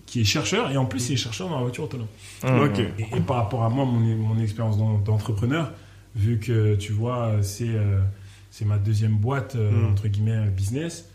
qui 0.05 0.22
est 0.22 0.24
chercheur 0.26 0.72
et 0.72 0.78
en 0.78 0.86
plus 0.86 1.10
il 1.10 1.14
est 1.14 1.18
chercheur 1.18 1.49
dans 1.49 1.55
la 1.57 1.62
voiture 1.64 1.84
autonome. 1.86 2.07
Mmh. 2.43 2.47
Ok. 2.62 2.80
Et, 2.80 3.18
et 3.18 3.20
par 3.22 3.38
rapport 3.38 3.64
à 3.64 3.70
moi, 3.70 3.86
mon, 3.86 3.99
mon 3.99 4.39
expérience 4.41 4.78
d'en- 4.78 4.97
d'entrepreneur, 4.99 5.72
vu 6.16 6.39
que 6.39 6.76
tu 6.76 6.91
vois, 6.93 7.34
c'est 7.41 7.76
c'est 8.51 8.66
ma 8.66 8.78
deuxième 8.80 9.16
boîte, 9.16 9.55
euh, 9.55 9.70
Mm. 9.72 9.91
entre 9.91 10.07
guillemets, 10.07 10.49
business, 10.49 11.07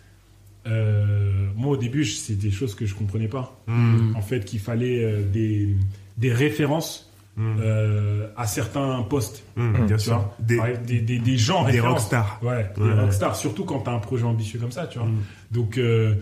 moi 1.57 1.73
au 1.73 1.77
début, 1.77 2.05
c'est 2.05 2.37
des 2.39 2.51
choses 2.51 2.75
que 2.75 2.87
je 2.87 2.95
comprenais 2.95 3.29
pas. 3.29 3.61
Mm. 3.67 4.15
En 4.17 4.23
fait, 4.23 4.45
qu'il 4.45 4.61
fallait 4.61 5.23
des, 5.33 5.75
des 6.17 6.33
références 6.33 7.11
Mm. 7.37 7.57
euh, 7.61 8.29
à 8.37 8.47
certains 8.47 9.03
postes. 9.03 9.43
Mm, 9.57 9.87
Bien 9.87 9.97
Tu 9.97 10.05
sûr. 10.05 10.15
vois 10.19 10.35
Des, 10.39 10.59
des, 10.87 11.01
des, 11.01 11.19
des 11.19 11.37
gens 11.37 11.65
des 11.69 11.81
rockstars. 11.81 12.39
Ouais, 12.43 12.71
des 12.77 12.83
Ouais. 12.83 12.93
rockstars, 13.01 13.35
surtout 13.37 13.65
quand 13.65 13.81
tu 13.81 13.91
as 13.91 13.93
un 13.93 13.99
projet 13.99 14.25
ambitieux 14.25 14.59
comme 14.61 14.71
ça, 14.73 14.87
tu 14.87 14.99
vois. 14.99 15.09
Mm. 15.09 15.23
Donc, 15.51 15.79
euh, 15.79 16.15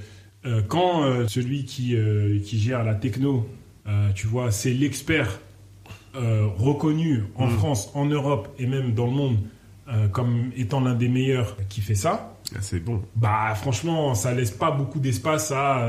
euh, 0.46 0.62
quand 0.66 1.26
celui 1.28 1.64
qui, 1.66 1.96
qui 2.44 2.58
gère 2.58 2.82
la 2.84 2.94
techno, 2.94 3.46
tu 4.14 4.26
vois, 4.26 4.50
c'est 4.50 4.72
l'expert 4.72 5.38
reconnu 6.14 7.24
en 7.36 7.46
Mm. 7.46 7.50
France, 7.50 7.90
en 7.94 8.06
Europe 8.06 8.48
et 8.58 8.66
même 8.66 8.92
dans 8.94 9.06
le 9.06 9.12
monde 9.12 9.36
comme 10.12 10.50
étant 10.56 10.80
l'un 10.80 10.94
des 10.94 11.08
meilleurs 11.08 11.56
qui 11.68 11.80
fait 11.82 11.94
ça, 11.94 12.34
Ah, 12.54 12.58
C'est 12.60 12.80
bon. 12.80 13.02
bah 13.16 13.54
franchement, 13.54 14.14
ça 14.14 14.32
laisse 14.32 14.50
pas 14.50 14.70
beaucoup 14.70 14.98
d'espace 15.00 15.50
à 15.52 15.86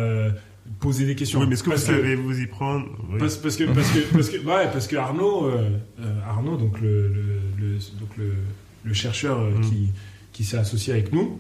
poser 0.80 1.06
des 1.06 1.16
questions. 1.16 1.40
Oui, 1.40 1.46
mais 1.48 1.54
est-ce 1.54 1.64
que 1.64 1.70
vous 1.72 1.78
savez 1.78 2.16
vous 2.16 2.40
y 2.40 2.48
prendre 2.48 2.88
Oui. 3.12 3.18
parce, 3.20 3.38
parce 3.38 3.56
que 3.58 3.64
parce 3.66 3.90
que 3.92 4.00
parce 4.14 4.30
que 4.30 4.38
ouais, 4.38 4.70
parce 4.72 4.88
que 4.88 4.96
Arnaud 4.96 5.46
euh, 5.46 5.70
euh, 6.00 6.20
Arnaud 6.28 6.58
donc 6.58 6.80
le, 6.82 7.08
le, 7.08 7.24
le- 7.60 7.78
donc 8.00 8.10
le, 8.18 8.34
le 8.84 8.94
chercheur 8.94 9.40
euh, 9.40 9.52
Mm. 9.58 9.62
qui 9.62 9.90
qui 10.32 10.44
s'est 10.44 10.58
associé 10.58 10.94
avec 10.94 11.12
nous 11.14 11.40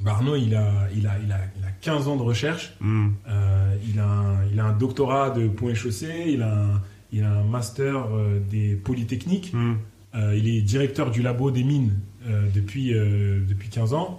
bah, 0.00 0.12
Arnaud 0.12 0.36
il 0.36 0.54
a 0.54 0.88
il 0.94 1.06
a 1.06 1.16
il 1.24 1.32
a 1.32 1.38
il 1.58 1.64
a 1.64 1.70
15 1.80 2.08
ans 2.08 2.16
de 2.16 2.22
recherche 2.22 2.74
Mm. 2.80 3.08
euh, 3.28 3.76
il 3.92 3.98
a 3.98 4.06
un, 4.08 4.44
il 4.52 4.60
a 4.60 4.64
un 4.66 4.72
doctorat 4.76 5.30
de 5.30 5.48
pont 5.48 5.68
et 5.70 5.74
chaussée 5.74 6.24
il 6.28 6.42
a 6.42 6.52
un, 6.54 6.82
il 7.12 7.22
a 7.24 7.30
un 7.32 7.44
master 7.44 8.06
des 8.50 8.74
polytechniques 8.74 9.52
Mm. 9.54 9.74
Il 10.34 10.48
est 10.48 10.62
directeur 10.62 11.10
du 11.12 11.22
labo 11.22 11.50
des 11.52 11.62
mines 11.62 11.92
depuis 12.54 12.90
depuis 12.92 13.68
15 13.68 13.92
ans. 13.92 14.18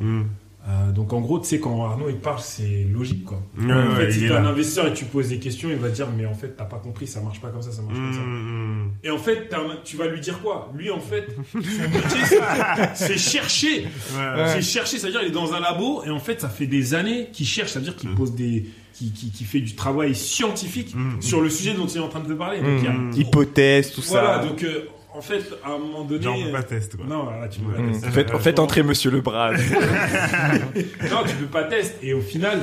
Euh, 0.68 0.92
donc 0.92 1.14
en 1.14 1.22
gros 1.22 1.40
tu 1.40 1.48
sais 1.48 1.60
quand 1.60 1.86
Arnaud 1.86 2.10
il 2.10 2.18
parle 2.18 2.42
c'est 2.42 2.86
logique 2.92 3.24
quoi 3.24 3.42
Ouais, 3.58 3.72
en 3.72 3.96
fait, 3.96 4.12
si 4.12 4.20
t'es 4.28 4.32
un 4.32 4.46
investisseur 4.46 4.88
et 4.88 4.94
tu 4.94 5.06
poses 5.06 5.30
des 5.30 5.40
questions, 5.40 5.70
il 5.70 5.78
va 5.78 5.90
te 5.90 5.96
dire 5.96 6.08
mais 6.16 6.26
en 6.26 6.34
fait 6.34 6.50
t'as 6.58 6.66
pas 6.66 6.80
compris, 6.80 7.08
ça 7.08 7.22
marche 7.22 7.40
pas 7.40 7.48
comme 7.50 7.62
ça, 7.62 7.72
ça 7.72 7.82
marche 7.82 7.96
comme 7.96 8.14
ça. 8.14 8.20
Mm. 8.20 8.92
Et 9.06 9.10
en 9.10 9.18
fait, 9.18 9.50
tu 9.86 9.96
vas 9.96 10.08
lui 10.08 10.20
dire 10.20 10.40
quoi? 10.42 10.70
Lui 10.76 10.92
en 10.92 11.00
fait, 11.00 11.28
son 11.54 11.58
métier 11.60 12.26
c'est- 12.26 12.96
c'est 12.96 13.18
chercher, 13.18 13.84
Ouais. 14.18 14.48
c'est 14.48 14.62
chercher, 14.62 14.98
c'est-à-dire 14.98 15.22
il 15.24 15.30
est 15.30 15.32
dans 15.32 15.54
un 15.54 15.62
labo 15.62 16.04
et 16.06 16.10
en 16.10 16.20
fait 16.20 16.42
ça 16.42 16.50
fait 16.50 16.68
des 16.68 16.94
années 16.94 17.30
qu'il 17.32 17.46
cherche, 17.48 17.72
c'est-à-dire 17.72 17.96
qu'il 17.96 18.10
Mm. 18.10 18.16
pose 18.16 18.36
des, 18.36 18.66
qui, 18.94 19.14
qui, 19.14 19.32
qui 19.32 19.46
fait 19.46 19.62
du 19.62 19.76
travail 19.76 20.14
scientifique 20.14 20.94
sur 21.22 21.40
le 21.40 21.50
sujet 21.50 21.74
dont 21.74 21.88
il 21.88 21.98
est 21.98 22.04
en 22.04 22.10
train 22.10 22.20
de 22.20 22.28
te 22.28 22.34
parler. 22.34 22.60
Donc, 22.60 22.80
il 22.80 22.84
y 22.84 22.88
a-. 22.88 23.18
Hypothèse, 23.28 23.94
tout 23.94 24.02
voilà, 24.10 24.42
ça. 24.42 24.48
donc 24.50 24.62
euh, 24.64 24.88
en 25.14 25.22
fait 25.22 25.44
à 25.64 25.72
un 25.72 25.78
moment 25.80 26.04
donné, 26.04 26.22
Genre, 26.24 26.36
on 26.40 26.44
peut 26.46 26.52
pas 26.52 26.64
tester, 26.64 26.98
quoi. 26.98 27.06
non, 27.08 27.30
là, 27.30 27.48
tu 27.48 27.60
peux 27.62 27.72
Ouais. 27.72 27.76
pas 27.78 27.82
Mmh. 27.82 27.92
tester. 27.94 28.12
Faites, 28.12 28.30
Euh, 28.30 28.32
faites 28.34 28.42
franchement, 28.56 28.64
entrer 28.64 28.84
Monsieur 28.84 29.12
le 29.12 29.22
Bras. 29.22 29.52
non, 29.54 31.24
tu 31.28 31.36
peux 31.36 31.46
pas 31.48 31.64
tester. 31.66 32.08
Et 32.08 32.14
au 32.14 32.22
final, 32.22 32.62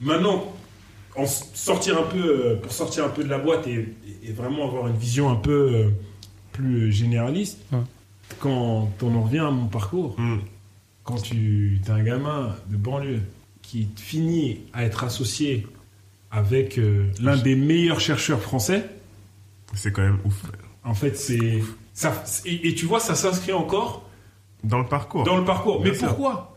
maintenant, 0.00 0.52
en 1.16 1.26
sortir 1.26 1.98
un 1.98 2.02
peu, 2.04 2.18
euh, 2.18 2.56
pour 2.56 2.72
sortir 2.72 3.04
un 3.04 3.08
peu 3.08 3.24
de 3.24 3.28
la 3.28 3.38
boîte 3.38 3.66
et, 3.66 3.94
et 4.22 4.32
vraiment 4.32 4.66
avoir 4.68 4.86
une 4.88 4.96
vision 4.96 5.28
un 5.30 5.36
peu 5.36 5.70
euh, 5.74 5.88
plus 6.52 6.92
généraliste, 6.92 7.58
Ouais. 7.72 7.78
quand 8.38 8.88
on 9.02 9.14
en 9.14 9.22
revient 9.22 9.38
à 9.40 9.50
mon 9.50 9.66
parcours, 9.66 10.14
Mm. 10.18 10.38
quand 11.04 11.16
tu 11.22 11.80
es 11.86 11.90
un 11.90 12.02
gamin 12.02 12.54
de 12.68 12.76
banlieue 12.76 13.20
qui 13.62 13.88
finit 13.96 14.60
à 14.72 14.84
être 14.84 15.04
associé 15.04 15.66
avec 16.30 16.78
euh, 16.78 17.06
l'un 17.20 17.36
des 17.36 17.54
meilleurs 17.56 18.00
chercheurs 18.00 18.40
français, 18.40 18.84
C'est 19.74 19.92
quand 19.92 20.02
même 20.02 20.18
ouf. 20.24 20.42
En 20.84 20.94
fait, 20.94 21.16
c'est. 21.16 21.62
Ça, 21.92 22.24
et, 22.46 22.68
et 22.68 22.74
tu 22.74 22.86
vois, 22.86 23.00
ça 23.00 23.14
s'inscrit 23.14 23.52
encore 23.52 24.08
Dans 24.64 24.78
le 24.78 24.86
parcours. 24.86 25.24
dans 25.24 25.36
le 25.36 25.44
parcours. 25.44 25.80
Bien 25.82 25.92
Mais 25.92 25.98
sûr. 25.98 26.08
pourquoi? 26.08 26.56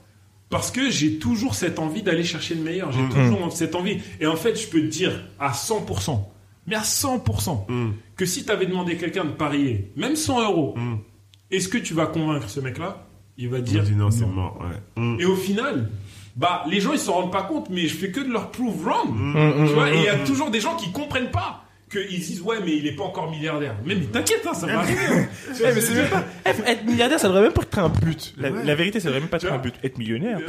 Parce 0.49 0.69
que 0.71 0.89
j'ai 0.89 1.17
toujours 1.17 1.55
cette 1.55 1.79
envie 1.79 2.03
d'aller 2.03 2.23
chercher 2.23 2.53
le 2.55 2.61
meilleur. 2.61 2.91
J'ai 2.91 3.01
Mhm. 3.01 3.09
toujours 3.09 3.51
cette 3.51 3.73
envie. 3.75 3.97
Et 4.19 4.27
en 4.27 4.35
fait, 4.35 4.55
je 4.55 4.67
peux 4.67 4.81
te 4.81 4.85
dire 4.87 5.11
à 5.39 5.51
100%, 5.51 6.31
mais 6.67 6.75
à 6.75 6.83
100%, 6.83 7.65
Mm. 7.67 7.91
que 8.15 8.25
si 8.25 8.45
tu 8.45 8.51
avais 8.51 8.67
demandé 8.67 8.93
à 8.93 8.95
quelqu'un 8.95 9.25
de 9.25 9.31
parier, 9.31 9.91
même 9.97 10.15
100 10.15 10.41
euros, 10.43 10.75
Mm. 10.77 10.95
est-ce 11.51 11.67
que 11.67 11.77
tu 11.79 11.93
vas 11.95 12.05
convaincre 12.05 12.49
ce 12.49 12.59
mec-là? 12.59 13.05
Il 13.37 13.49
va 13.49 13.57
Il 13.57 13.63
dire 13.63 13.83
dit 13.83 13.95
non, 13.95 14.11
c'est 14.11 14.27
mort. 14.27 14.59
Ouais. 14.61 15.01
Mm. 15.03 15.19
Et 15.19 15.25
au 15.25 15.35
final, 15.35 15.89
bah, 16.35 16.63
les 16.69 16.79
gens 16.79 16.93
ils 16.93 16.99
s'en 16.99 17.13
rendent 17.13 17.31
pas 17.31 17.41
compte, 17.43 17.69
mais 17.71 17.87
je 17.87 17.95
fais 17.95 18.11
que 18.11 18.19
de 18.21 18.31
leur 18.31 18.51
prove 18.51 18.85
wrong. 18.85 19.09
Mm. 19.11 19.67
Tu 19.67 19.73
vois, 19.73 19.91
et 19.91 19.97
il 19.97 20.03
y 20.03 20.07
a 20.09 20.19
toujours 20.19 20.51
des 20.51 20.61
gens 20.61 20.75
qui 20.75 20.91
comprennent 20.91 21.31
pas. 21.31 21.62
Qu'ils 21.93 22.19
disent 22.19 22.41
ouais 22.41 22.57
mais 22.65 22.75
il 22.77 22.87
est 22.87 22.95
pas 22.95 23.03
encore 23.03 23.29
milliardaire. 23.31 23.75
Mais, 23.85 23.95
mais 23.95 24.05
t'inquiète 24.05 24.41
hein, 24.45 24.53
ça 24.53 24.65
va 24.67 24.79
arriver. 24.79 24.99
hein. 25.09 25.25
Tu 25.55 25.61
vois, 25.61 25.69
Eh, 25.71 25.75
mais 25.75 25.81
c'est 25.81 25.93
même 25.93 26.09
pas. 26.09 26.25
Être 26.45 26.67
être 26.67 26.85
milliardaire, 26.85 27.19
ça 27.19 27.27
devrait 27.27 27.43
même 27.43 27.51
pas 27.53 27.61
être 27.61 27.79
un 27.79 27.89
but. 27.89 28.33
La, 28.37 28.51
Ouais. 28.51 28.63
la 28.65 28.75
vérité, 28.75 28.99
ça 28.99 29.07
devrait 29.07 29.21
même 29.21 29.29
pas 29.29 29.39
Tu 29.39 29.45
être 29.45 29.53
un 29.53 29.57
vois. 29.57 29.63
but. 29.63 29.75
Être 29.83 29.97
millionnaire. 29.97 30.39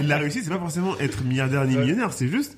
La 0.00 0.16
réussite, 0.18 0.44
c'est 0.44 0.50
pas 0.50 0.58
forcément 0.58 0.98
être 1.00 1.22
milliardaire 1.24 1.64
ni 1.64 1.76
millionnaire, 1.76 2.12
c'est 2.12 2.28
juste 2.28 2.56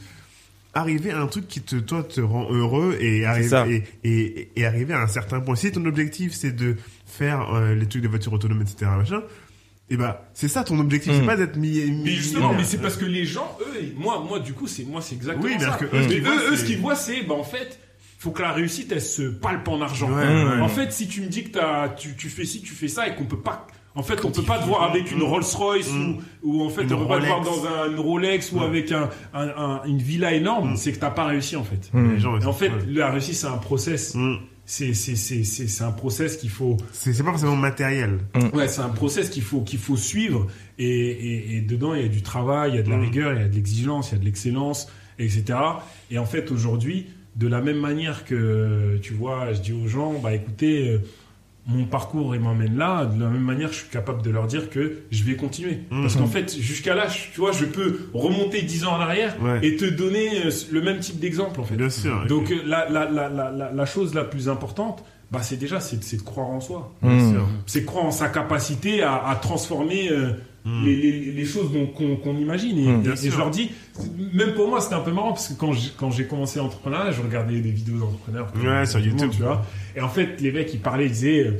arriver 0.77 1.13
à 1.13 1.21
un 1.21 1.27
truc 1.29 1.47
qui 1.47 1.61
te, 1.61 1.77
toi, 1.77 2.03
te 2.03 2.21
rend 2.21 2.49
heureux 2.51 2.97
et 3.01 3.25
arriver, 3.25 3.49
ça. 3.49 3.65
et, 3.69 3.85
et, 4.03 4.49
et 4.57 4.67
arriver 4.67 4.93
à 4.93 5.03
un 5.03 5.07
certain 5.07 5.39
point. 5.41 5.55
Si 5.55 5.71
ton 5.71 5.85
objectif, 5.85 6.33
c'est 6.33 6.51
de 6.55 6.77
faire 7.07 7.55
euh, 7.55 7.75
les 7.77 7.87
trucs 7.87 8.03
de 8.03 8.09
voitures 8.09 8.33
autonomes, 8.33 8.63
etc., 8.63 8.91
machin, 8.99 9.23
et 9.91 9.97
bah, 9.97 10.29
c'est 10.35 10.49
ça 10.49 10.65
ton 10.65 10.79
objectif, 10.79 11.13
Mm. 11.13 11.17
c'est 11.21 11.27
pas 11.27 11.37
d'être 11.37 11.57
mi- 11.57 11.91
Mais 12.05 12.11
justement, 12.13 12.53
mais 12.55 12.65
c'est 12.65 12.79
parce 12.81 12.97
que 12.97 13.05
les 13.05 13.25
gens, 13.25 13.57
eux, 13.61 13.83
et 13.83 13.95
moi, 13.99 14.25
moi, 14.27 14.39
du 14.41 14.53
coup, 14.55 14.67
c'est 14.67 14.85
moi, 14.85 15.01
c'est 15.03 15.15
exactement 15.15 15.45
Oui, 15.47 15.61
ça. 15.61 15.67
parce 15.67 15.79
que 15.81 15.85
eux, 15.87 15.89
Mais 15.93 16.03
ce 16.05 16.09
qu'ils 16.09 16.19
eux, 16.21 16.25
voient, 16.25 16.35
eux, 16.37 16.51
c'est- 16.51 16.57
ce 16.57 16.65
qu'ils 16.65 16.79
voient, 16.79 16.97
c'est, 16.97 17.23
bah, 17.23 17.35
en 17.35 17.45
fait, 17.45 17.79
faut 18.19 18.31
que 18.31 18.41
la 18.43 18.53
réussite, 18.53 18.91
elle 18.93 19.03
se 19.03 19.23
palpe 19.23 19.69
en 19.69 19.81
argent. 19.83 20.11
Ouais, 20.11 20.25
ouais. 20.25 20.61
En 20.63 20.69
fait, 20.69 20.93
si 20.93 21.07
tu 21.09 21.21
me 21.21 21.27
dis 21.27 21.45
que 21.45 21.51
t'as, 21.59 21.91
tu, 21.91 22.17
tu 22.17 22.29
fais 22.31 22.45
ci, 22.47 22.63
tu 22.63 22.73
fais 22.73 22.89
ça, 22.89 23.07
et 23.09 23.15
qu'on 23.15 23.27
peut 23.27 23.41
pas, 23.41 23.67
en 23.95 24.03
fait, 24.03 24.25
on 24.25 24.31
peut 24.31 24.43
pas 24.43 24.59
te 24.59 24.65
voir 24.67 24.83
avec 24.85 25.13
une 25.13 25.23
Rolls 25.23 25.45
Royce 25.55 25.91
ou, 25.93 26.17
ou 26.43 26.63
en 26.65 26.71
fait, 26.71 26.83
Une 26.85 26.95
on 26.95 27.01
peut 27.03 27.07
pas 27.09 27.21
te 27.21 27.27
voir 27.27 27.45
Rolex. 27.45 27.63
dans 27.63 27.67
un 27.69 27.91
une 27.91 28.01
Rolex 28.01 28.51
ou 28.53 28.59
Ouais. 28.61 28.65
avec 28.65 28.91
un, 28.91 29.11
un- 29.35 29.49
un- 29.49 29.85
une 29.85 29.99
villa 29.99 30.33
énorme, 30.33 30.73
Mm. 30.73 30.77
c'est 30.77 30.93
que 30.93 30.99
t'as 30.99 31.11
pas 31.11 31.27
réussi, 31.27 31.55
en 31.57 31.63
fait. 31.65 31.91
Et 31.95 32.47
en 32.47 32.53
fait, 32.55 32.71
ouais. 32.71 32.79
la 32.89 33.11
réussite, 33.11 33.35
c'est 33.35 33.47
un 33.47 33.59
process. 33.59 34.17
Mm. 34.65 34.67
C'est, 34.67 34.95
c'est, 34.95 35.17
c'est, 35.17 35.45
c'est, 35.45 35.69
c'est 35.69 35.85
un 35.85 35.93
process 35.93 36.37
qu'il 36.39 36.49
faut, 36.51 36.77
c'est 36.93 37.17
pas 37.23 37.31
forcément 37.31 37.55
matériel. 37.57 38.19
Ouais, 38.55 38.67
c'est 38.67 38.81
un 38.81 38.89
process 38.89 39.29
qu'il 39.29 39.43
faut 39.43 39.61
qu'il 39.61 39.79
faut 39.79 39.97
suivre 39.97 40.47
et, 40.79 40.87
et, 40.89 41.57
et 41.57 41.61
dedans 41.61 41.95
il 41.95 42.01
y 42.03 42.05
a 42.07 42.09
du 42.09 42.23
travail, 42.23 42.71
il 42.73 42.77
y 42.77 42.79
a 42.79 42.83
de 42.83 42.89
la 42.91 42.97
Mm. 42.97 43.03
rigueur, 43.03 43.33
il 43.35 43.41
y 43.41 43.45
a 43.45 43.49
de 43.49 43.55
l'exigence, 43.55 44.11
il 44.11 44.15
y 44.15 44.17
a 44.17 44.21
de 44.21 44.25
l'excellence, 44.25 44.89
etc. 45.19 45.45
Et 46.11 46.19
en 46.19 46.25
fait 46.25 46.51
aujourd'hui, 46.51 47.07
de 47.37 47.47
la 47.49 47.61
même 47.61 47.79
manière 47.79 48.25
que 48.25 48.99
tu 49.03 49.13
vois, 49.13 49.53
je 49.53 49.61
dis 49.61 49.73
aux 49.73 49.87
gens, 49.89 50.15
bah 50.21 50.33
écoutez, 50.35 50.89
euh, 50.89 50.99
mon 51.67 51.85
parcours 51.87 52.35
il 52.35 52.41
m'emmène 52.43 52.77
là, 52.77 53.07
de 53.07 53.19
la 53.23 53.29
même 53.31 53.43
manière 53.43 53.69
je 53.73 53.77
suis 53.79 53.89
capable 53.89 54.21
de 54.23 54.31
leur 54.31 54.47
dire 54.47 54.69
que 54.71 54.99
je 55.11 55.25
vais 55.25 55.35
continuer. 55.37 55.79
Mm. 55.91 56.03
Parce 56.03 56.17
qu'en 56.17 56.27
fait 56.27 56.55
jusqu'à 56.59 56.95
là, 56.95 57.09
je- 57.09 57.33
tu 57.33 57.41
vois, 57.41 57.53
je 57.53 57.65
peux 57.65 58.01
remonter 58.13 58.63
10 58.63 58.85
ans 58.85 58.93
en 58.97 59.01
arrière 59.01 59.35
Ouais. 59.43 59.61
et 59.67 59.77
te 59.77 59.85
donner 59.87 60.45
euh, 60.47 60.51
le 60.71 60.83
même 60.83 60.99
type 60.99 61.19
d'exemple 61.19 61.61
en 61.61 61.65
fait. 61.65 61.77
Bien 61.77 61.89
sûr. 61.91 62.27
Donc 62.27 62.51
euh, 62.51 62.57
la, 62.67 62.89
la, 62.91 63.09
la, 63.11 63.71
la, 63.73 63.87
chose 63.87 64.15
la 64.15 64.25
plus 64.25 64.49
importante, 64.49 65.03
bah, 65.31 65.41
c'est 65.43 65.57
déjà 65.57 65.81
c'est 65.81 66.17
de 66.17 66.23
croire 66.23 66.49
en 66.49 66.61
soi 66.61 66.93
bien 67.03 67.13
Mm. 67.15 67.33
sûr. 67.33 67.49
c'est 67.67 67.85
croire 67.85 68.05
en 68.05 68.11
sa 68.11 68.29
capacité 68.29 69.03
à, 69.03 69.27
à 69.27 69.35
transformer 69.37 70.11
euh, 70.11 70.33
Mm. 70.65 70.85
les, 70.87 70.97
les, 70.97 71.33
les 71.33 71.45
choses 71.45 71.71
qu'on 71.95 72.17
qu'on 72.17 72.37
imagine. 72.39 72.79
Et, 72.79 72.87
Mm. 72.87 72.95
et- 73.01 73.03
Bien 73.03 73.13
et 73.13 73.17
sûr. 73.17 73.33
je 73.33 73.39
leur 73.39 73.51
dis, 73.51 73.71
même 74.33 74.55
pour 74.55 74.69
moi, 74.69 74.81
c'était 74.81 74.95
un 74.95 75.01
peu 75.01 75.13
marrant 75.13 75.33
parce 75.33 75.49
que 75.49 75.55
quand 75.55 75.73
j'ai 75.73 75.91
quand 75.97 76.11
j'ai 76.11 76.25
commencé 76.27 76.59
l'entrepreneuriat, 76.59 77.13
je 77.13 77.21
regardais 77.21 77.61
des 77.61 77.71
vidéos 77.71 77.99
d'entrepreneurs. 77.99 78.51
Ouais, 78.65 78.87
sur 78.87 78.99
YouTube. 79.01 79.31
tu 79.33 79.43
vois. 79.43 79.65
Et 79.95 80.01
en 80.01 80.09
fait, 80.09 80.41
les 80.41 80.53
mecs, 80.53 80.73
ils 80.73 80.81
parlaient, 80.81 81.07
ils 81.07 81.13
disaient, 81.13 81.47
euh, 81.49 81.53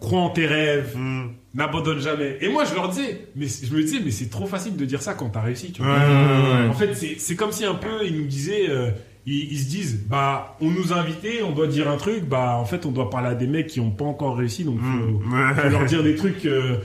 crois 0.00 0.20
en 0.20 0.30
tes 0.30 0.46
rêves, 0.46 0.96
Mm. 0.96 1.26
n'abandonne 1.54 2.00
jamais. 2.00 2.38
Et 2.40 2.48
moi, 2.48 2.64
je 2.64 2.74
leur 2.74 2.88
disais, 2.88 3.26
mais 3.36 3.46
je 3.48 3.74
me 3.74 3.82
disais, 3.82 3.98
mais 4.04 4.10
c'est 4.10 4.30
trop 4.30 4.46
facile 4.46 4.76
de 4.76 4.84
dire 4.84 5.02
ça 5.02 5.14
quand 5.14 5.28
t'as 5.30 5.42
réussi. 5.42 5.72
Tu 5.72 5.82
vois. 5.82 5.92
ouais, 5.92 6.00
ouais, 6.00 6.62
ouais. 6.62 6.68
En 6.68 6.74
fait, 6.74 6.94
c'est 6.94 7.16
c'est 7.18 7.36
comme 7.36 7.52
si 7.52 7.64
un 7.64 7.74
peu 7.74 8.04
ils 8.06 8.16
nous 8.16 8.26
disaient, 8.26 8.68
euh, 8.70 8.90
ils, 9.26 9.52
ils 9.52 9.58
se 9.58 9.68
disent, 9.68 10.00
bah, 10.08 10.56
on 10.60 10.70
nous 10.70 10.92
a 10.92 10.96
invités, 10.96 11.42
on 11.42 11.52
doit 11.52 11.66
dire 11.66 11.90
un 11.90 11.96
truc, 11.96 12.24
bah, 12.24 12.56
en 12.56 12.64
fait, 12.64 12.86
on 12.86 12.92
doit 12.92 13.10
parler 13.10 13.28
à 13.28 13.34
des 13.34 13.46
mecs 13.46 13.66
qui 13.66 13.80
ont 13.80 13.90
pas 13.90 14.04
encore 14.04 14.36
réussi, 14.38 14.64
donc 14.64 14.78
faut 14.80 15.68
leur 15.68 15.84
dire 15.84 16.02
des 16.02 16.14
trucs. 16.14 16.46
euh, 16.46 16.76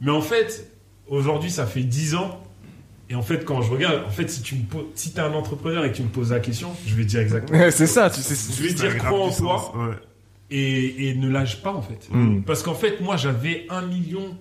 Mais 0.00 0.10
en 0.10 0.20
fait, 0.22 0.71
aujourd'hui, 1.16 1.50
ça 1.50 1.66
fait 1.66 1.82
10 1.82 2.14
ans. 2.16 2.40
Et 3.10 3.14
en 3.14 3.22
fait, 3.22 3.44
quand 3.44 3.60
je 3.62 3.70
regarde, 3.70 4.02
en 4.06 4.10
fait, 4.10 4.28
si 4.30 4.42
tu 4.42 4.54
me 4.54 4.62
poses, 4.62 4.84
si 4.94 5.12
t'es 5.12 5.20
un 5.20 5.32
entrepreneur 5.34 5.84
et 5.84 5.90
que 5.92 5.96
tu 5.96 6.02
me 6.02 6.08
poses 6.08 6.32
la 6.32 6.40
question, 6.40 6.70
je 6.86 6.94
vais 6.94 7.04
dire 7.04 7.20
exactement. 7.20 7.58
c'est 7.70 7.86
ça, 7.86 8.08
tu 8.10 8.20
sais. 8.22 8.34
Je 8.54 8.62
vais 8.62 8.68
C'est 8.70 8.74
dire 8.74 8.96
crois 8.98 9.20
en 9.26 9.30
toi 9.30 9.74
ouais. 9.76 9.94
et, 10.50 11.08
et 11.10 11.14
ne 11.14 11.28
lâche 11.28 11.62
pas 11.62 11.72
en 11.74 11.82
fait. 11.82 12.08
Mm. 12.10 12.42
Parce 12.42 12.62
qu'en 12.62 12.74
fait, 12.74 13.00
moi, 13.00 13.16
j'avais 13.16 13.66
un 13.68 13.82
million 13.82 14.36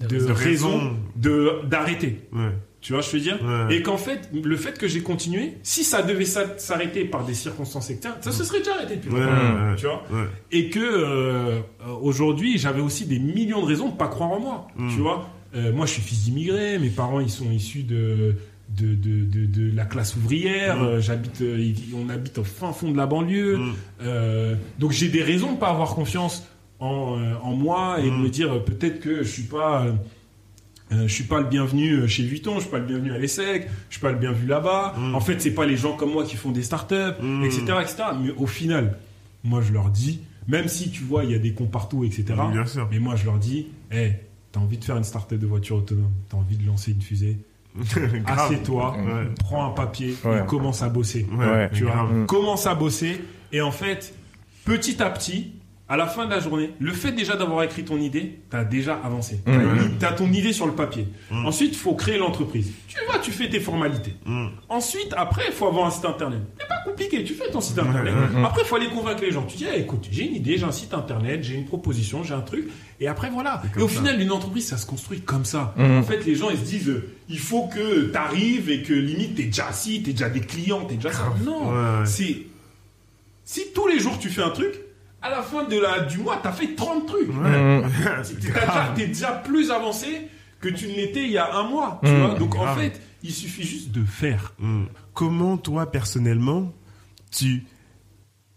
de, 0.00 0.06
De 0.18 0.32
raisons. 0.32 0.94
de 1.16 1.60
d'arrêter. 1.68 2.20
Ouais. 2.32 2.50
Tu 2.80 2.92
vois, 2.92 3.00
je 3.02 3.10
veux 3.10 3.20
dire? 3.20 3.38
Ouais. 3.42 3.76
Et 3.76 3.82
qu'en 3.82 3.96
fait, 3.98 4.28
le 4.32 4.56
fait 4.56 4.78
que 4.78 4.88
j'ai 4.88 5.02
continué, 5.02 5.54
si 5.62 5.84
ça 5.84 6.02
devait 6.02 6.24
s'a- 6.26 6.58
s'arrêter 6.58 7.04
par 7.06 7.24
des 7.24 7.32
circonstances 7.34 7.88
externes, 7.90 8.16
ça 8.20 8.30
se 8.32 8.44
serait 8.44 8.58
déjà 8.58 8.74
arrêté 8.74 8.96
depuis 8.96 9.10
Ouais, 9.10 9.20
longtemps. 9.20 9.32
ouais, 9.32 9.70
ouais. 9.70 9.76
Tu 9.76 9.86
vois? 9.86 10.02
Ouais. 10.12 10.28
Et 10.52 10.68
que 10.70 10.80
euh, 10.80 11.60
euh, 11.60 11.60
aujourd'hui, 12.02 12.58
j'avais 12.58 12.82
aussi 12.82 13.06
des 13.06 13.18
millions 13.18 13.60
de 13.62 13.66
raisons 13.66 13.88
de 13.88 13.96
pas 13.96 14.08
croire 14.08 14.30
en 14.32 14.40
moi. 14.40 14.66
Mm. 14.76 14.90
Tu 14.90 14.96
vois? 15.00 15.28
Euh, 15.54 15.72
Moi, 15.72 15.86
je 15.86 15.92
suis 15.92 16.02
fils 16.02 16.24
d'immigrés. 16.24 16.78
Mes 16.78 16.90
parents, 16.90 17.20
ils 17.20 17.30
sont 17.30 17.50
issus 17.50 17.82
de 17.82 18.34
de, 18.70 18.94
de, 18.94 19.24
de, 19.24 19.44
de 19.46 19.76
la 19.76 19.84
classe 19.84 20.16
ouvrière. 20.16 20.76
Mm. 20.78 20.82
euh, 20.84 21.00
J'habite, 21.00 21.40
euh, 21.42 21.72
on 21.94 22.08
habite 22.08 22.38
au 22.38 22.44
fin 22.44 22.72
fond 22.72 22.90
de 22.90 22.96
la 22.96 23.06
banlieue. 23.06 23.58
Mm. 23.58 23.72
Euh, 24.02 24.54
donc 24.78 24.92
j'ai 24.92 25.08
des 25.08 25.22
raisons 25.22 25.52
de 25.52 25.58
pas 25.58 25.68
avoir 25.68 25.94
confiance 25.94 26.46
en, 26.80 27.18
en 27.42 27.54
moi 27.54 27.98
et 28.00 28.04
de 28.04 28.10
Mm. 28.16 28.22
me 28.22 28.28
dire 28.30 28.64
peut-être 28.64 29.00
que 29.00 29.22
je 29.22 29.28
suis 29.28 29.42
pas. 29.42 29.84
euh, 29.84 29.92
je 31.06 31.12
suis 31.12 31.24
pas 31.24 31.40
le 31.40 31.46
bienvenu 31.46 32.08
chez 32.08 32.22
Vuitton, 32.24 32.54
je 32.56 32.60
suis 32.62 32.70
pas 32.70 32.78
le 32.78 32.86
bienvenu 32.86 33.12
à 33.12 33.18
l'ESSEC, 33.18 33.68
je 33.90 33.94
suis 33.94 34.00
pas 34.00 34.12
le 34.12 34.18
bienvenu 34.18 34.46
là-bas. 34.46 34.94
En 35.14 35.20
fait, 35.20 35.40
c'est 35.40 35.50
pas 35.54 35.66
les 35.66 35.76
gens 35.76 35.94
comme 35.96 36.12
moi 36.12 36.24
qui 36.24 36.36
font 36.36 36.50
des 36.52 36.62
startups, 36.62 36.94
etc., 37.44 37.62
etc. 37.82 37.96
Mais 38.22 38.30
au 38.36 38.46
final, 38.46 38.96
moi 39.44 39.60
je 39.60 39.72
leur 39.72 39.90
dis, 39.90 40.20
même 40.48 40.68
si 40.68 40.90
tu 40.90 41.02
vois, 41.02 41.24
il 41.24 41.30
y 41.30 41.34
a 41.34 41.38
des 41.38 41.52
cons 41.52 41.66
partout, 41.66 42.04
etc. 42.04 42.24
Bien 42.52 42.64
sûr. 42.66 42.86
Mais 42.90 42.98
moi 42.98 43.14
je 43.16 43.24
leur 43.24 43.38
dis, 43.38 43.66
hey, 43.90 44.16
t'as 44.54 44.60
envie 44.60 44.78
de 44.78 44.84
faire 44.84 44.96
une 44.96 45.02
startup 45.04 45.36
de 45.38 45.46
voiture 45.46 45.76
autonome, 45.76 46.12
t'as 46.30 46.36
envie 46.36 46.56
de 46.56 46.64
lancer 46.64 46.92
une 46.92 47.02
fusée, 47.02 47.38
assieds-toi, 48.26 48.96
Ouais. 48.98 49.28
prends 49.40 49.66
un 49.66 49.70
papier 49.70 50.16
Ouais. 50.24 50.42
et 50.42 50.46
commence 50.46 50.80
à 50.82 50.88
bosser. 50.88 51.26
Ouais. 51.36 51.68
Tu 51.72 51.82
vois, 51.84 51.92
grave. 51.94 52.12
Mm. 52.14 52.26
commence 52.26 52.66
à 52.66 52.74
bosser 52.76 53.20
et 53.52 53.60
en 53.60 53.72
fait, 53.72 54.14
petit 54.64 55.02
à 55.02 55.10
petit, 55.10 55.52
à 55.86 55.98
la 55.98 56.06
fin 56.06 56.24
de 56.24 56.30
la 56.30 56.40
journée, 56.40 56.70
le 56.80 56.92
fait 56.92 57.12
déjà 57.12 57.36
d'avoir 57.36 57.62
écrit 57.62 57.84
ton 57.84 57.98
idée, 57.98 58.38
t'as 58.48 58.64
déjà 58.64 58.98
avancé. 59.04 59.40
Mm. 59.46 59.52
mis- 59.52 59.98
T'as 60.00 60.12
ton 60.12 60.32
idée 60.32 60.54
sur 60.54 60.66
le 60.66 60.72
papier. 60.72 61.06
Mm. 61.30 61.44
Ensuite, 61.46 61.72
il 61.72 61.78
faut 61.78 61.94
créer 61.94 62.16
l'entreprise. 62.16 62.72
Tu 62.88 62.96
vois, 63.06 63.18
tu 63.18 63.30
fais 63.32 63.50
tes 63.50 63.60
formalités. 63.60 64.14
Mm. 64.24 64.46
Ensuite, 64.70 65.12
après, 65.14 65.42
il 65.48 65.52
faut 65.52 65.66
avoir 65.66 65.86
un 65.86 65.90
site 65.90 66.06
internet. 66.06 66.40
C'est 66.58 66.66
pas 66.68 66.80
compliqué, 66.86 67.22
tu 67.22 67.34
fais 67.34 67.50
ton 67.50 67.60
site 67.60 67.78
internet. 67.78 68.14
Après, 68.44 68.62
il 68.62 68.66
faut 68.66 68.76
aller 68.76 68.88
convaincre 68.88 69.20
les 69.22 69.30
gens. 69.30 69.42
Tu 69.42 69.58
dis, 69.58 69.66
Eh, 69.74 69.80
écoute, 69.80 70.08
j'ai 70.10 70.24
une 70.26 70.34
idée, 70.36 70.56
j'ai 70.56 70.64
un 70.64 70.72
site 70.72 70.94
internet, 70.94 71.42
j'ai 71.44 71.54
une 71.54 71.66
proposition, 71.66 72.24
j'ai 72.24 72.32
un 72.34 72.40
truc. 72.40 72.66
Et 72.98 73.06
après, 73.06 73.28
voilà. 73.28 73.62
Et 73.76 73.82
au 73.82 73.88
ça. 73.88 73.98
final, 73.98 74.18
une 74.22 74.32
entreprise, 74.32 74.66
ça 74.66 74.78
se 74.78 74.86
construit 74.86 75.20
comme 75.20 75.44
ça. 75.44 75.74
Mhm. 75.76 75.98
En 75.98 76.02
fait, 76.02 76.24
les 76.24 76.34
gens, 76.34 76.48
ils 76.48 76.56
se 76.58 76.64
disent, 76.64 76.88
euh, 76.88 77.10
il 77.28 77.38
faut 77.38 77.66
que 77.66 78.10
tu 78.10 78.16
arrives 78.16 78.70
et 78.70 78.82
que 78.82 78.94
limite, 78.94 79.34
t'es 79.34 79.42
déjà 79.44 79.66
assis, 79.68 80.02
t'es 80.02 80.12
déjà 80.12 80.30
des 80.30 80.40
clients, 80.40 80.86
t'es 80.86 80.94
déjà 80.94 81.12
ça. 81.12 81.30
Non. 81.44 81.68
Ouais, 81.68 81.74
ouais. 82.00 82.06
C'est. 82.06 82.36
Si 83.44 83.60
tous 83.74 83.86
les 83.88 83.98
jours 83.98 84.18
tu 84.18 84.30
fais 84.30 84.42
un 84.42 84.48
truc, 84.50 84.72
à 85.24 85.30
la 85.30 85.42
fin 85.42 85.64
de 85.64 85.78
la, 85.78 86.00
du 86.00 86.18
mois, 86.18 86.38
t'as 86.42 86.52
fait 86.52 86.74
30 86.76 87.06
trucs. 87.06 87.28
Mm. 87.28 87.82
T'es 88.94 89.06
déjà, 89.06 89.32
plus 89.32 89.70
avancé 89.70 90.28
que 90.60 90.68
tu 90.68 90.86
ne 90.86 90.92
l'étais 90.94 91.22
il 91.24 91.30
y 91.32 91.38
a 91.38 91.54
un 91.56 91.68
mois. 91.68 92.00
Tu 92.04 92.10
Mm. 92.10 92.20
vois 92.20 92.34
Donc 92.38 92.54
en 92.56 92.74
fait, 92.76 93.00
il 93.22 93.32
suffit 93.32 93.64
juste 93.64 93.90
de 93.90 94.04
faire. 94.04 94.52
Mm. 94.58 94.84
Comment 95.14 95.56
toi 95.56 95.90
personnellement 95.90 96.72
tu 97.30 97.64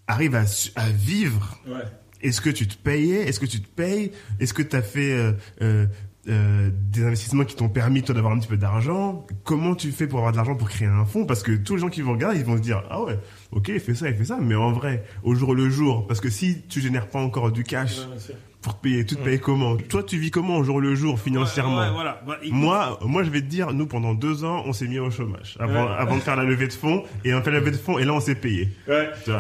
arrives 0.08 0.36
à, 0.36 0.44
vivre? 0.90 1.58
Ouais. 1.68 1.76
Est-ce 2.22 2.42
que 2.42 2.50
tu 2.50 2.68
te 2.68 2.76
payais? 2.76 3.28
Est-ce 3.30 3.40
que 3.40 3.46
tu 3.46 3.62
te 3.62 3.68
payes? 3.68 4.12
Est-ce 4.40 4.54
que 4.54 4.64
tu 4.64 4.76
as 4.76 4.82
fait 4.82 5.14
euh, 5.14 5.32
euh, 5.62 5.86
euh, 6.30 6.70
des 6.92 7.04
investissements 7.04 7.44
qui 7.46 7.56
t'ont 7.56 7.70
permis 7.70 8.04
toi 8.04 8.14
d'avoir 8.16 8.34
un 8.34 8.40
petit 8.40 8.48
peu 8.48 8.58
d'argent. 8.58 9.26
Comment 9.44 9.76
tu 9.76 9.92
fais 9.92 10.08
pour 10.08 10.20
avoir 10.20 10.32
de 10.34 10.38
l'argent 10.38 10.56
pour 10.56 10.70
créer 10.70 10.88
un 10.88 11.06
fonds? 11.06 11.26
Parce 11.26 11.44
que 11.44 11.52
tous 11.56 11.76
les 11.76 11.82
gens 11.82 11.90
qui 11.90 12.02
vont 12.02 12.14
regarder, 12.14 12.40
ils 12.40 12.46
vont 12.46 12.58
se 12.58 12.62
dire 12.62 12.84
ah 12.90 13.02
ouais, 13.02 13.18
ok, 13.52 13.70
il 13.70 13.80
fait 13.80 13.96
ça, 13.96 14.10
il 14.10 14.16
fait 14.16 14.26
ça, 14.26 14.38
mais 14.42 14.56
en 14.56 14.72
vrai, 14.72 15.04
au 15.24 15.36
jour 15.36 15.56
le 15.56 15.70
jour, 15.70 16.06
parce 16.08 16.20
que 16.22 16.30
si 16.30 16.62
tu 16.68 16.82
génères 16.82 17.08
pas 17.08 17.20
encore 17.20 17.52
du 17.52 17.64
cash 17.64 18.00
pour 18.62 18.76
te 18.78 18.82
payer, 18.82 19.06
tu 19.06 19.16
te 19.16 19.22
payes 19.24 19.40
comment? 19.40 19.78
Toi, 19.78 20.04
tu 20.04 20.18
vis 20.18 20.32
comment 20.32 20.58
au 20.58 20.64
jour 20.64 20.82
le 20.82 20.96
jour 20.96 21.18
financièrement? 21.20 21.78
Ouais, 21.78 21.86
ouais, 21.86 21.94
voilà. 21.94 22.22
Bah, 22.28 22.38
écoute, 22.42 22.58
Moi, 22.58 23.00
moi, 23.06 23.24
je 23.24 23.30
vais 23.30 23.40
te 23.42 23.46
dire, 23.46 23.72
nous, 23.72 23.86
pendant 23.86 24.14
deux 24.14 24.44
ans, 24.44 24.64
on 24.66 24.74
s'est 24.74 24.88
mis 24.88 25.00
au 25.00 25.10
chômage. 25.10 25.56
Avant, 25.60 25.86
Ouais. 25.86 25.92
avant 25.98 26.16
de 26.18 26.22
faire 26.22 26.36
la 26.36 26.44
levée 26.44 26.68
de 26.68 26.74
fonds, 26.74 27.04
et 27.24 27.34
on 27.34 27.42
fait 27.42 27.52
la 27.52 27.60
levée 27.60 27.72
de 27.72 27.78
fonds, 27.78 27.98
et 28.00 28.04
là, 28.04 28.14
on 28.14 28.20
s'est 28.20 28.36
payé. 28.36 28.70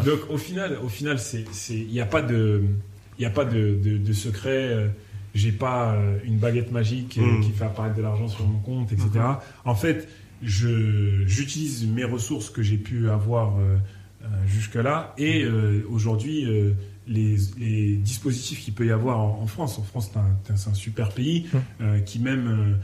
Donc 0.05 0.19
au 0.29 0.37
final, 0.37 0.77
au 0.83 0.87
final, 0.87 1.19
c'est, 1.19 1.43
il 1.69 1.87
n'y 1.91 1.99
a 1.99 2.05
pas 2.05 2.21
de, 2.21 2.61
il 3.19 3.23
y 3.23 3.25
a 3.25 3.29
pas 3.29 3.43
de, 3.43 3.75
de, 3.83 3.97
de 3.97 4.13
secret. 4.13 4.89
J'ai 5.37 5.51
pas 5.51 5.93
euh, 5.93 6.17
une 6.25 6.37
baguette 6.37 6.71
magique 6.71 7.17
euh, 7.17 7.21
Mm. 7.37 7.41
qui 7.43 7.51
fait 7.51 7.65
apparaître 7.65 7.95
de 7.95 8.01
l'argent 8.01 8.27
sur 8.27 8.45
mon 8.47 8.59
compte, 8.59 8.91
etc. 8.91 9.09
En 9.65 9.75
fait, 9.75 10.07
je, 10.43 11.23
j'utilise 11.25 11.85
mes 11.87 12.03
ressources 12.03 12.49
que 12.49 12.61
j'ai 12.61 12.77
pu 12.77 13.09
avoir 13.09 13.57
euh, 13.57 13.77
jusque-là 14.47 15.13
et 15.17 15.43
euh, 15.43 15.83
aujourd'hui 15.89 16.45
les, 17.07 17.37
les 17.57 17.95
dispositifs 17.97 18.59
qu'il 18.63 18.73
peut 18.73 18.85
y 18.85 18.91
avoir 18.91 19.19
en, 19.19 19.39
en 19.41 19.47
France. 19.47 19.79
En 19.79 19.83
France, 19.83 20.11
c'est 20.11 20.19
un, 20.19 20.71
un 20.71 20.73
super 20.73 21.09
pays 21.09 21.47
euh, 21.81 21.99
qui 21.99 22.19
même 22.19 22.77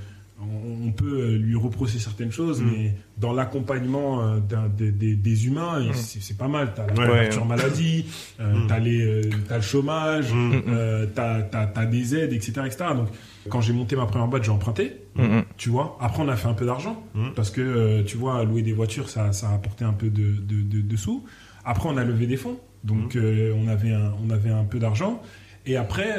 on, 0.51 0.87
on 0.87 0.91
peut 0.91 1.35
lui 1.35 1.55
reprocher 1.55 1.99
certaines 1.99 2.31
choses, 2.31 2.61
Mm. 2.61 2.65
mais 2.71 2.95
dans 3.17 3.33
l'accompagnement 3.33 4.21
euh, 4.21 4.39
des, 4.77 4.91
des- 4.91 5.15
des 5.15 5.47
humains, 5.47 5.81
et 5.81 5.93
c'est 5.93 6.37
pas 6.37 6.47
mal. 6.47 6.73
T'as 6.75 6.87
la 6.87 6.93
Ouais. 6.93 7.05
couverture 7.07 7.45
maladie, 7.45 8.05
euh, 8.39 8.53
Mm. 8.53 8.67
t'as 8.67 8.79
euh, 8.81 9.21
t'as 9.47 9.55
le 9.57 9.61
chômage, 9.61 10.33
Mm. 10.33 10.51
euh, 10.69 11.05
t'as 11.13 11.85
des 11.85 12.15
aides, 12.15 12.33
etc., 12.33 12.61
etc. 12.65 12.85
Donc, 12.95 13.07
quand 13.49 13.61
j'ai 13.61 13.73
monté 13.73 13.95
ma 13.95 14.05
première 14.05 14.27
boîte, 14.27 14.43
j'ai 14.43 14.51
emprunté, 14.51 14.93
Mm. 15.15 15.39
tu 15.57 15.69
vois. 15.69 15.97
Après, 16.01 16.23
on 16.23 16.29
a 16.29 16.35
fait 16.35 16.47
un 16.47 16.53
peu 16.53 16.65
d'argent 16.65 17.03
Mm. 17.15 17.29
parce 17.35 17.49
que 17.51 17.61
euh, 17.61 18.03
tu 18.03 18.17
vois, 18.17 18.43
louer 18.43 18.61
des 18.61 18.73
voitures, 18.73 19.09
ça, 19.09 19.31
ça 19.33 19.49
a 19.49 19.53
apporté 19.55 19.85
un 19.85 19.93
peu 19.93 20.09
de, 20.09 20.33
de, 20.35 20.61
de- 20.61 20.81
de 20.81 20.95
sous. 20.97 21.23
Après, 21.65 21.87
on 21.89 21.97
a 21.97 22.03
levé 22.03 22.27
des 22.27 22.37
fonds, 22.37 22.57
donc 22.83 23.17
on 23.17 23.67
avait 23.67 23.93
un, 23.93 24.13
on 24.25 24.29
avait 24.31 24.49
un 24.51 24.63
peu 24.65 24.79
d'argent. 24.79 25.21
Et 25.65 25.77
après, 25.77 26.09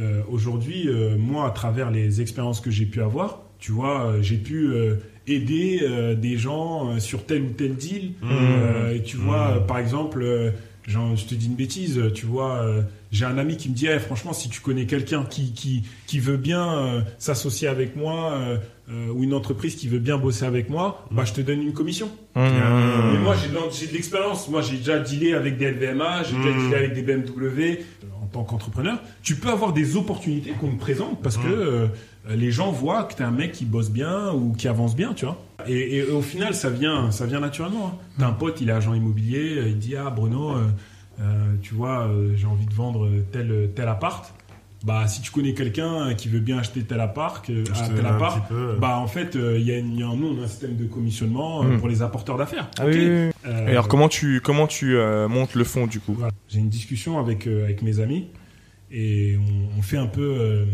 euh, 0.00 0.22
aujourd'hui, 0.28 0.88
euh, 0.88 1.16
moi, 1.16 1.46
à 1.46 1.50
travers 1.50 1.90
les 1.90 2.20
expériences 2.20 2.60
que 2.60 2.70
j'ai 2.70 2.86
pu 2.86 3.00
avoir, 3.00 3.42
tu 3.58 3.72
vois, 3.72 4.06
euh, 4.06 4.22
j'ai 4.22 4.36
pu 4.36 4.72
aider 5.26 5.80
des 6.20 6.36
gens 6.36 6.98
sur 6.98 7.24
tel 7.24 7.42
ou 7.42 7.50
tel 7.50 7.76
deal. 7.76 8.12
Euh, 8.24 8.94
et 8.94 9.02
tu 9.02 9.16
vois, 9.16 9.60
Mmh. 9.60 9.66
par 9.66 9.78
exemple, 9.78 10.52
genre, 10.86 11.16
je 11.16 11.24
te 11.24 11.34
dis 11.34 11.46
une 11.46 11.54
bêtise, 11.54 12.00
tu 12.14 12.26
vois, 12.26 12.62
j'ai 13.10 13.24
un 13.24 13.38
ami 13.38 13.56
qui 13.56 13.70
me 13.70 13.74
dit, 13.74 13.86
Eh, 13.86 13.98
franchement, 14.00 14.32
si 14.32 14.50
tu 14.50 14.60
connais 14.60 14.84
quelqu'un 14.84 15.24
qui, 15.24 15.52
qui, 15.52 15.84
qui 16.06 16.18
veut 16.18 16.36
bien 16.36 17.04
s'associer 17.18 17.68
avec 17.68 17.96
moi, 17.96 18.38
ou 18.90 19.22
une 19.24 19.32
entreprise 19.32 19.76
qui 19.76 19.88
veut 19.88 19.98
bien 19.98 20.18
bosser 20.18 20.44
avec 20.44 20.68
moi, 20.68 21.06
bah, 21.10 21.24
je 21.24 21.32
te 21.32 21.40
donne 21.40 21.62
une 21.62 21.72
commission. 21.72 22.10
Mm. 22.34 22.40
Mais 23.12 23.18
moi, 23.18 23.34
j'ai 23.72 23.86
de 23.86 23.92
l'expérience. 23.92 24.48
Moi, 24.50 24.60
j'ai 24.60 24.76
déjà 24.76 24.98
dealé 24.98 25.32
avec 25.32 25.56
des 25.56 25.70
LVMH, 25.70 26.24
j'ai 26.30 26.36
déjà 26.36 26.58
dealé 26.58 26.74
avec 26.74 26.92
des 26.92 27.02
BMW. 27.02 27.78
En 28.34 28.38
tant 28.40 28.44
qu'entrepreneur, 28.44 28.98
tu 29.22 29.36
peux 29.36 29.48
avoir 29.48 29.72
des 29.72 29.94
opportunités 29.96 30.50
qu'on 30.60 30.70
te 30.72 30.80
présente 30.80 31.22
parce 31.22 31.36
que 31.36 31.46
euh, 31.46 31.86
les 32.30 32.50
gens 32.50 32.72
voient 32.72 33.04
que 33.04 33.14
tu 33.14 33.22
es 33.22 33.24
un 33.24 33.30
mec 33.30 33.52
qui 33.52 33.64
bosse 33.64 33.90
bien 33.90 34.32
ou 34.32 34.52
qui 34.54 34.66
avance 34.66 34.96
bien, 34.96 35.14
tu 35.14 35.24
vois. 35.24 35.40
Et, 35.68 35.98
et 35.98 36.02
au 36.10 36.20
final, 36.20 36.52
ça 36.52 36.68
vient, 36.68 37.12
ça 37.12 37.26
vient 37.26 37.38
naturellement. 37.38 37.86
hein. 37.94 37.98
T'as 38.18 38.26
un 38.26 38.32
pote, 38.32 38.60
il 38.60 38.70
est 38.70 38.72
agent 38.72 38.92
immobilier, 38.92 39.56
euh, 39.58 39.68
il 39.68 39.78
dit 39.78 39.94
Ah, 39.94 40.10
Bruno, 40.10 40.50
euh, 40.50 40.64
euh, 41.20 41.54
tu 41.62 41.74
vois, 41.74 42.10
j'ai 42.34 42.46
envie 42.48 42.66
de 42.66 42.74
vendre 42.74 43.08
tel, 43.30 43.70
tel 43.76 43.86
appart. 43.86 44.33
Bah, 44.84 45.06
si 45.08 45.22
tu 45.22 45.30
connais 45.30 45.54
quelqu'un 45.54 46.12
qui 46.14 46.28
veut 46.28 46.40
bien 46.40 46.58
acheter 46.58 46.82
tel 46.82 47.00
appart, 47.00 47.48
euh, 47.48 47.64
ah, 47.74 47.88
tel 47.88 48.04
un 48.04 48.10
appart, 48.10 48.46
peu, 48.48 48.54
euh. 48.72 48.76
bah 48.78 48.98
en 48.98 49.06
fait, 49.06 49.34
euh, 49.34 49.58
il 49.58 49.64
y 49.66 49.72
a, 49.72 49.78
une- 49.78 49.94
il 49.94 50.00
y 50.00 50.02
a 50.02 50.06
un, 50.08 50.10
a 50.12 50.44
un 50.44 50.46
système 50.46 50.76
de 50.76 50.84
commissionnement 50.84 51.62
euh, 51.64 51.68
Mm. 51.76 51.78
pour 51.78 51.88
les 51.88 52.02
apporteurs 52.02 52.36
d'affaires. 52.36 52.68
Ah 52.78 52.84
Ok. 52.84 52.90
oui, 52.92 52.98
oui, 53.00 53.06
oui. 53.28 53.30
Euh, 53.46 53.66
Et 53.68 53.70
alors 53.70 53.88
comment 53.88 54.08
tu 54.10 54.42
comment 54.42 54.66
tu 54.66 54.96
euh, 54.96 55.26
montes 55.26 55.54
le 55.54 55.64
fond 55.64 55.86
du 55.86 56.00
coup? 56.00 56.12
Voilà. 56.12 56.32
J'ai 56.50 56.58
une 56.58 56.68
discussion 56.68 57.18
avec, 57.18 57.46
euh, 57.46 57.64
avec 57.64 57.80
mes 57.80 57.98
amis 58.00 58.26
et 58.90 59.38
on, 59.38 59.78
on 59.78 59.82
fait 59.82 59.96
un 59.96 60.06
peu 60.06 60.36
euh, 60.38 60.66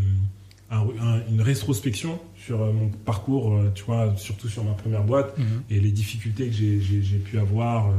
un- 0.73 0.81
un- 0.81 1.21
une 1.31 1.41
rétrospection 1.41 2.19
sur 2.37 2.61
euh, 2.63 2.73
mon 2.73 2.89
parcours, 2.89 3.55
euh, 3.55 3.71
tu 3.75 3.85
vois, 3.85 4.13
surtout 4.17 4.49
sur 4.49 4.65
ma 4.65 4.73
première 4.73 5.05
boîte 5.05 5.39
Mhm. 5.39 5.63
et 5.71 5.79
les 5.79 5.93
difficultés 5.93 6.47
que 6.49 6.53
j'ai- 6.53 6.81
pu 7.19 7.39
avoir 7.39 7.87
euh, 7.91 7.93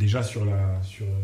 déjà 0.00 0.24
sur 0.24 0.44
la 0.44 0.80
sur 0.82 1.06
euh, 1.06 1.22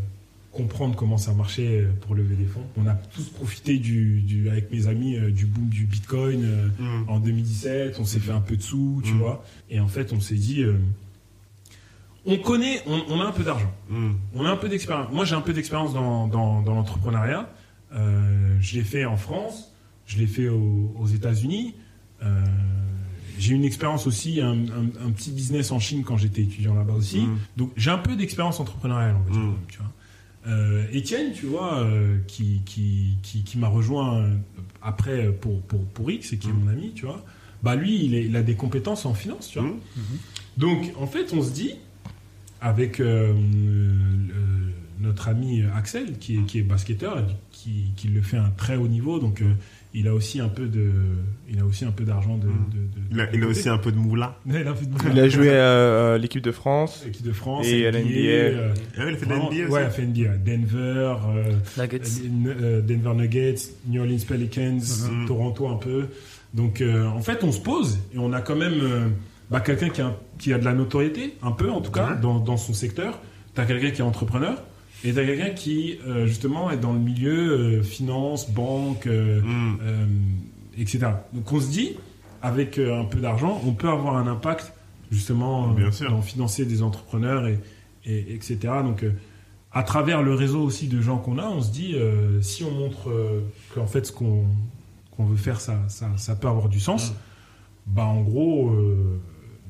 comprendre 0.52 0.96
comment 0.96 1.16
ça 1.18 1.32
marchait 1.32 1.82
euh, 1.82 1.88
pour 2.00 2.14
lever 2.14 2.34
des 2.34 2.44
fonds. 2.44 2.64
On 2.76 2.86
a 2.86 2.94
tous 2.94 3.24
profité 3.28 3.78
du, 3.78 4.20
du 4.20 4.50
avec 4.50 4.70
mes 4.72 4.88
amis 4.88 5.16
euh, 5.16 5.30
du 5.30 5.46
boom 5.46 5.68
du 5.68 5.84
Bitcoin 5.84 6.42
euh, 6.44 6.68
Mm. 6.78 7.08
en 7.08 7.20
2017, 7.20 7.98
on 8.00 8.04
s'est 8.04 8.18
fait 8.20 8.32
un 8.32 8.40
peu 8.40 8.56
de 8.56 8.62
sous, 8.62 9.00
tu 9.04 9.12
Mhm. 9.12 9.18
vois. 9.18 9.44
Et 9.70 9.78
en 9.80 9.86
fait, 9.88 10.12
on 10.12 10.20
s'est 10.20 10.34
dit 10.34 10.62
euh, 10.62 10.76
on 12.26 12.36
connaît, 12.38 12.80
on, 12.86 13.00
on 13.08 13.20
a 13.20 13.24
un 13.26 13.32
peu 13.32 13.44
d'argent. 13.44 13.72
Mm. 13.88 14.10
On 14.34 14.44
a 14.44 14.50
un 14.50 14.56
peu 14.56 14.68
d'expérience. 14.68 15.12
Moi, 15.12 15.24
j'ai 15.24 15.34
un 15.34 15.40
peu 15.40 15.52
d'expérience 15.52 15.94
dans, 15.94 16.26
dans, 16.26 16.60
dans 16.62 16.74
l'entrepreneuriat. 16.74 17.48
Euh, 17.92 18.56
je 18.60 18.74
l'ai 18.76 18.84
fait 18.84 19.04
en 19.04 19.16
France, 19.16 19.72
je 20.06 20.18
l'ai 20.18 20.26
fait 20.26 20.48
au- 20.48 20.94
aux 20.98 21.06
États-Unis. 21.06 21.74
Euh, 22.22 22.44
j'ai 23.38 23.54
une 23.54 23.64
expérience 23.64 24.06
aussi, 24.06 24.40
un, 24.40 24.52
un- 24.52 25.06
un 25.06 25.10
petit 25.12 25.30
business 25.30 25.72
en 25.72 25.78
Chine 25.78 26.04
quand 26.04 26.18
j'étais 26.18 26.42
étudiant 26.42 26.74
là-bas 26.74 26.92
aussi. 26.94 27.20
Mm. 27.22 27.38
Donc, 27.56 27.70
j'ai 27.76 27.90
un 27.90 27.98
peu 27.98 28.16
d'expérience 28.16 28.60
entrepreneuriale, 28.60 29.16
on 29.16 29.22
va 29.24 29.30
dire. 29.30 29.40
Mm. 29.48 29.56
Tu 29.68 29.78
vois. 29.78 29.92
Euh, 30.46 30.86
Étienne, 30.92 31.32
tu 31.34 31.46
vois, 31.46 31.80
euh, 31.80 32.16
qui, 32.26 32.62
qui, 32.64 33.16
qui, 33.22 33.42
qui 33.44 33.58
m'a 33.58 33.68
rejoint 33.68 34.22
euh, 34.22 34.34
après 34.80 35.30
pour, 35.32 35.60
pour, 35.62 35.84
pour 35.84 36.10
X 36.10 36.32
et 36.32 36.38
qui 36.38 36.48
est 36.48 36.52
Mm. 36.52 36.58
mon 36.64 36.68
ami, 36.70 36.92
tu 36.94 37.04
vois. 37.06 37.22
Bah 37.62 37.76
lui, 37.76 38.04
il, 38.04 38.14
est- 38.14 38.24
il 38.24 38.34
a 38.36 38.42
des 38.42 38.54
compétences 38.54 39.04
en 39.04 39.12
finance, 39.12 39.48
tu 39.48 39.58
vois. 39.58 39.68
Mm. 39.68 39.78
Donc, 40.56 40.92
en 40.98 41.06
fait, 41.06 41.32
on 41.34 41.42
se 41.42 41.52
dit, 41.52 41.74
avec 42.62 43.00
euh, 43.00 43.32
le- 43.34 45.04
notre 45.06 45.28
ami 45.28 45.62
Axel, 45.74 46.18
qui 46.18 46.36
est, 46.38 46.42
qui 46.46 46.58
est 46.58 46.62
basketteur, 46.62 47.18
et 47.18 47.22
qui, 47.52 47.92
qui 47.96 48.08
le 48.08 48.22
fait 48.22 48.36
à 48.38 48.44
un 48.44 48.50
très 48.50 48.76
haut 48.76 48.88
niveau, 48.88 49.18
donc 49.18 49.42
euh, 49.42 49.52
il 49.92 50.06
a 50.08 50.14
aussi 50.14 50.40
un 50.40 50.48
peu 50.48 50.66
de, 50.66 50.90
il 51.48 51.58
a 51.58 51.64
aussi 51.64 51.84
un 51.84 51.90
peu 51.90 52.04
d'argent 52.04 52.36
de, 52.36 52.46
Mm. 52.46 52.66
de- 52.72 52.78
de- 52.78 53.06
Il 53.12 53.20
a, 53.20 53.26
il 53.34 53.44
aussi 53.44 53.68
un 53.68 53.78
peu 53.78 53.90
de 53.90 53.96
moula. 53.98 54.38
Il 54.46 54.54
a 54.56 55.24
Il 55.26 55.30
joué 55.30 55.50
à 55.50 56.16
l'équipe 56.18 56.42
de 56.42 56.52
France. 56.52 57.04
Équipe 57.06 57.26
de 57.26 57.32
France 57.32 57.66
Et 57.66 57.86
à 57.86 57.90
NBA, 57.90 57.98
la 57.98 58.00
NBA. 58.04 58.10
euh, 58.28 58.74
Ah 58.96 59.04
ouais, 59.04 59.10
il 59.10 59.14
a 59.14 59.18
fait 59.18 59.26
de 59.26 59.32
NBA 59.32 59.46
aussi. 59.46 59.72
ouais, 59.72 59.80
il 59.80 59.84
a 59.86 59.90
fait 59.90 60.02
NBA, 60.06 60.36
Denver, 60.38 61.14
euh, 61.28 61.52
Nuggets. 61.76 62.02
euh, 62.46 62.80
Denver 62.82 63.14
Nuggets, 63.14 63.54
New 63.88 64.00
Orleans 64.00 64.24
Pelicans, 64.28 64.78
Mhm. 65.10 65.26
Toronto 65.26 65.68
un 65.68 65.76
peu. 65.76 66.06
Donc 66.54 66.80
euh, 66.80 67.06
en 67.06 67.20
fait, 67.20 67.42
on 67.44 67.52
se 67.52 67.60
pose 67.60 67.98
et 68.14 68.18
on 68.18 68.32
a 68.32 68.40
quand 68.40 68.56
même 68.56 68.80
euh, 68.82 69.08
bah, 69.50 69.60
quelqu'un 69.60 69.88
qui 69.88 70.00
a, 70.02 70.16
qui 70.38 70.52
a 70.52 70.58
de 70.58 70.64
la 70.64 70.72
notoriété, 70.74 71.34
un 71.42 71.52
peu 71.52 71.70
en 71.70 71.80
tout 71.80 71.90
cas, 71.92 72.14
dans, 72.14 72.38
dans 72.38 72.56
son 72.56 72.72
secteur. 72.72 73.18
Tu 73.54 73.60
as 73.60 73.64
quelqu'un 73.66 73.90
qui 73.90 74.00
est 74.00 74.04
entrepreneur. 74.04 74.62
Et 75.04 75.12
tu 75.12 75.18
as 75.18 75.24
quelqu'un 75.24 75.50
qui, 75.50 75.98
euh, 76.06 76.26
justement, 76.26 76.70
est 76.70 76.76
dans 76.76 76.92
le 76.92 76.98
milieu 76.98 77.78
euh, 77.78 77.82
finance, 77.82 78.50
banque, 78.50 79.06
euh, 79.06 79.40
Mm. 79.42 79.78
euh, 79.82 80.06
etc. 80.78 80.98
Donc 81.32 81.50
on 81.52 81.60
se 81.60 81.70
dit, 81.70 81.92
avec 82.42 82.78
un 82.78 83.04
peu 83.04 83.18
d'argent, 83.20 83.60
on 83.66 83.72
peut 83.72 83.88
avoir 83.88 84.16
un 84.16 84.26
impact, 84.26 84.72
justement, 85.10 85.68
Bien 85.68 85.90
sûr. 85.90 86.10
dans 86.10 86.22
financer 86.22 86.64
des 86.66 86.82
entrepreneurs, 86.82 87.46
et, 87.46 87.58
et- 88.04 88.34
etc. 88.34 88.58
Donc, 88.84 89.04
à 89.72 89.82
travers 89.82 90.22
le 90.22 90.34
réseau 90.34 90.62
aussi 90.62 90.88
de 90.88 91.00
gens 91.00 91.18
qu'on 91.18 91.38
a, 91.38 91.46
on 91.48 91.60
se 91.62 91.70
dit, 91.70 91.94
si 92.42 92.64
on 92.64 92.70
montre 92.72 93.08
qu'en 93.74 93.86
fait, 93.86 94.06
ce 94.06 94.12
qu'on 94.12 94.44
veut 95.18 95.36
faire, 95.36 95.60
ça, 95.60 95.78
ça, 95.88 96.10
ça 96.16 96.34
peut 96.34 96.48
avoir 96.48 96.68
du 96.68 96.80
sens, 96.80 97.12
bah 97.86 98.04
en 98.04 98.20
gros, 98.22 98.72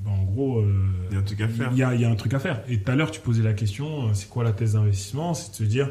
bah, 0.04 0.10
en 0.10 0.24
gros, 0.24 0.62
Il 1.10 1.14
y 1.14 1.16
a 1.16 1.20
un 1.20 1.22
truc 1.22 1.40
à 1.40 1.48
faire. 1.48 1.68
il 1.72 1.78
y 1.78 1.82
a, 1.82 1.94
il 1.94 2.00
y 2.00 2.04
a 2.04 2.10
un 2.10 2.14
truc 2.14 2.34
à 2.34 2.38
faire. 2.38 2.62
Et 2.68 2.78
tout 2.80 2.90
à 2.90 2.94
l'heure, 2.96 3.10
tu 3.10 3.20
posais 3.20 3.42
la 3.42 3.52
question, 3.52 4.08
euh, 4.08 4.14
c'est 4.14 4.28
quoi 4.28 4.44
la 4.44 4.52
thèse 4.52 4.74
d'investissement? 4.74 5.34
C'est 5.34 5.50
de 5.50 5.56
se 5.56 5.64
dire, 5.64 5.90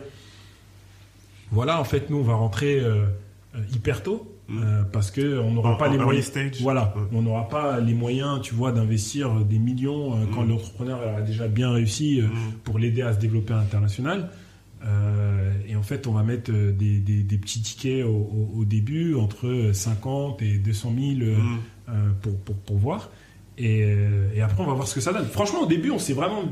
voilà, 1.52 1.80
en 1.80 1.84
fait, 1.84 2.10
nous, 2.10 2.18
on 2.18 2.24
va 2.24 2.36
rentrer 2.36 2.80
euh, 2.80 3.06
euh, 3.56 3.60
hyper 3.74 4.04
tôt, 4.04 4.36
Mm. 4.48 4.58
euh, 4.64 4.84
parce 4.92 5.12
que 5.12 5.38
on 5.40 5.52
n'aura 5.52 5.78
pas 5.78 5.90
en 5.90 5.92
les 5.92 5.98
moyens. 6.00 6.26
stage. 6.26 6.60
Voilà, 6.62 6.94
Ouais. 6.96 7.04
on 7.14 7.22
n'aura 7.22 7.48
pas 7.50 7.80
les 7.80 7.94
moyens, 7.94 8.42
tu 8.42 8.56
vois, 8.56 8.72
d'investir 8.72 9.32
des 9.46 9.60
millions 9.60 10.16
euh, 10.16 10.26
quand 10.34 10.44
Mm. 10.44 10.50
l'entrepreneur 10.50 11.00
a 11.18 11.22
déjà 11.22 11.48
bien 11.48 11.72
réussi 11.72 12.20
euh, 12.22 12.28
Mm. 12.28 12.52
pour 12.64 12.80
l'aider 12.80 13.04
à 13.04 13.14
se 13.14 13.20
développer 13.20 13.54
à 13.54 13.58
l'international. 13.58 14.30
Et 15.68 15.76
en 15.76 15.84
fait, 15.84 16.08
on 16.08 16.14
va 16.14 16.24
mettre 16.24 16.52
des, 16.52 17.00
des- 17.00 17.22
des 17.22 17.38
petits 17.38 17.62
tickets 17.62 18.06
au, 18.06 18.10
au- 18.10 18.60
au 18.62 18.66
début, 18.66 19.14
entre 19.16 19.70
50 19.74 20.42
et 20.42 20.58
200 20.58 20.94
000 20.98 21.22
euh, 21.22 21.36
Mm. 21.38 21.60
euh, 21.90 22.10
pour, 22.22 22.36
pour, 22.40 22.56
pour 22.56 22.78
voir. 22.78 23.10
Et, 23.60 23.84
euh, 23.84 24.30
et 24.34 24.42
après, 24.42 24.64
on 24.64 24.68
va 24.68 24.74
voir 24.74 24.88
ce 24.88 24.96
que 24.96 25.02
ça 25.02 25.12
donne. 25.14 25.26
Franchement, 25.28 25.62
au 25.62 25.66
début, 25.68 25.92
on 25.92 26.00
s'est 26.00 26.14
vraiment, 26.14 26.44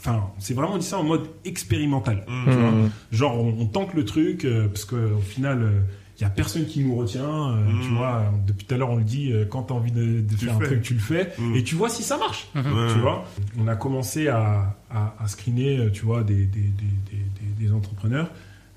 enfin, 0.00 0.24
on 0.36 0.40
s'est 0.40 0.54
vraiment 0.54 0.76
dit 0.78 0.86
ça 0.86 0.98
en 0.98 1.04
mode 1.04 1.28
expérimental. 1.44 2.24
Mm. 2.28 2.50
Tu 2.50 2.56
vois 2.58 2.70
Mmh. 2.70 2.90
Genre, 3.12 3.38
on, 3.40 3.56
on 3.60 3.66
tente 3.66 3.94
le 3.94 4.04
truc 4.04 4.44
euh, 4.44 4.66
parce 4.68 4.84
qu'au 4.84 5.20
final, 5.20 5.70
il 6.18 6.22
y 6.22 6.24
a 6.24 6.30
personne 6.30 6.66
qui 6.66 6.80
nous 6.84 6.94
retient. 6.96 7.50
euh, 7.52 7.64
Mm. 7.64 7.80
Tu 7.82 7.88
vois, 7.94 8.24
depuis 8.46 8.66
tout 8.66 8.74
à 8.74 8.78
l'heure, 8.78 8.90
on 8.90 8.96
le 8.96 9.04
dit. 9.04 9.32
euh, 9.32 9.44
quand 9.44 9.62
t'as 9.64 9.74
envie 9.74 9.92
de, 9.92 10.20
de 10.20 10.34
Tu 10.36 10.46
faire 10.46 10.56
un 10.56 10.58
fais. 10.60 10.66
truc, 10.66 10.82
tu 10.82 10.94
le 10.94 11.00
fais. 11.00 11.32
Et 11.54 11.62
tu 11.62 11.74
vois 11.76 11.88
si 11.88 12.02
ça 12.02 12.16
marche. 12.18 12.48
Tu 12.54 12.98
vois, 13.00 13.24
on 13.58 13.66
a 13.68 13.76
commencé 13.76 14.28
à, 14.28 14.76
à, 14.90 15.14
à 15.18 15.28
screener, 15.28 15.78
euh, 15.78 15.90
tu 15.90 16.04
vois, 16.04 16.22
des, 16.24 16.34
des, 16.34 16.42
des, 16.44 16.60
des, 17.10 17.16
des- 17.60 17.66
des 17.66 17.72
entrepreneurs 17.72 18.30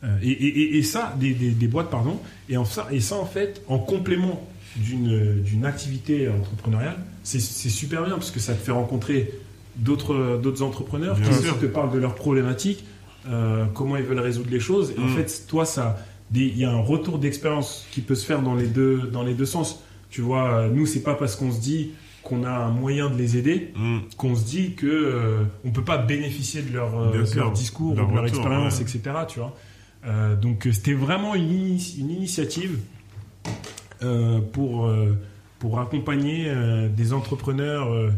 euh, 0.03 0.15
et, 0.21 0.29
et, 0.29 0.47
et- 0.61 0.77
et 0.77 0.83
ça, 0.83 1.15
des, 1.19 1.33
des, 1.33 1.49
des 1.49 1.67
boîtes, 1.67 1.89
pardon. 1.89 2.19
Et, 2.49 2.57
en 2.57 2.65
ça, 2.65 2.87
et 2.91 2.99
ça, 2.99 3.15
en 3.15 3.25
fait, 3.25 3.63
en 3.67 3.79
complément 3.79 4.39
d'une 4.77 5.65
activité 5.65 6.27
entrepreneuriale, 6.29 6.97
c'est 7.23 7.39
super 7.39 8.03
bien 8.05 8.13
parce 8.15 8.31
que 8.31 8.39
ça 8.39 8.53
te 8.53 8.59
fait 8.63 8.71
rencontrer 8.71 9.31
d'autres 9.75 10.61
entrepreneurs 10.63 11.15
Bien 11.17 11.29
qui 11.29 11.35
sûr. 11.43 11.59
te 11.59 11.65
parlent 11.65 11.91
de 11.91 11.99
leurs 11.99 12.15
problématiques, 12.15 12.83
euh, 13.29 13.65
comment 13.73 13.97
ils 13.97 14.03
veulent 14.03 14.19
résoudre 14.19 14.49
les 14.51 14.59
choses. 14.59 14.93
Et 14.97 14.99
en 14.99 15.05
Mm. 15.05 15.15
fait, 15.15 15.43
toi, 15.47 15.65
ça, 15.65 15.97
il 16.33 16.57
y 16.57 16.65
a 16.65 16.71
un 16.71 16.79
retour 16.81 17.19
d'expérience 17.19 17.85
qui 17.91 18.01
peut 18.01 18.15
se 18.15 18.25
faire 18.25 18.41
dans 18.41 18.55
les 18.55 18.67
deux 18.67 19.09
dans 19.11 19.23
les 19.23 19.33
deux 19.33 19.45
sens. 19.45 19.81
Tu 20.09 20.21
vois, 20.21 20.51
euh, 20.51 20.69
nous, 20.69 20.85
c'est 20.85 21.01
pas 21.03 21.15
parce 21.15 21.35
qu'on 21.35 21.51
se 21.51 21.59
dit 21.59 21.91
qu'on 22.23 22.43
a 22.43 22.49
un 22.51 22.71
moyen 22.71 23.09
de 23.09 23.17
les 23.17 23.37
aider 23.37 23.71
Mm. 23.75 23.97
qu'on 24.17 24.35
se 24.35 24.45
dit 24.45 24.73
que 24.73 24.87
euh, 24.87 25.43
on 25.65 25.71
peut 25.71 25.83
pas 25.83 25.97
bénéficier 25.97 26.61
de 26.61 26.73
leur, 26.73 26.97
euh, 26.99 27.11
de 27.23 27.35
leur 27.35 27.51
discours, 27.51 27.95
Leur 27.95 28.07
de 28.09 28.13
leur 28.15 28.23
retour, 28.23 28.37
expérience, 28.39 28.75
ouais. 28.77 28.81
etc. 28.83 29.01
Tu 29.27 29.39
vois. 29.39 29.53
Donc 30.41 30.67
c'était 30.71 30.93
vraiment 30.93 31.35
une, 31.35 31.77
une 31.99 32.09
initiative 32.11 32.79
pour 34.53 34.87
euh, 34.87 35.17
pour 35.59 35.79
accompagner 35.79 36.45
euh, 36.47 36.87
des 36.87 37.13
entrepreneurs 37.13 37.91
euh, 37.91 38.11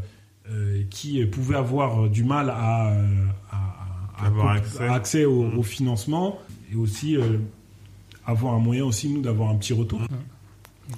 euh, 0.52 0.82
qui 0.90 1.24
pouvaient 1.26 1.56
avoir 1.56 2.10
du 2.10 2.24
mal 2.24 2.50
à, 2.50 2.92
euh, 2.92 3.06
à- 3.52 3.56
à- 3.56 4.24
à 4.24 4.28
Avoir 4.28 4.50
accès. 4.56 4.84
à 4.86 4.94
accès 4.94 5.26
au, 5.26 5.44
Mm. 5.44 5.58
au 5.60 5.64
financement 5.64 6.40
et 6.72 6.76
aussi 6.76 7.16
euh, 7.16 7.38
avoir 8.26 8.54
un 8.56 8.60
moyen 8.60 8.84
aussi 8.84 9.08
nous 9.10 9.22
d'avoir 9.22 9.50
un 9.50 9.56
petit 9.56 9.74
retour. 9.74 10.02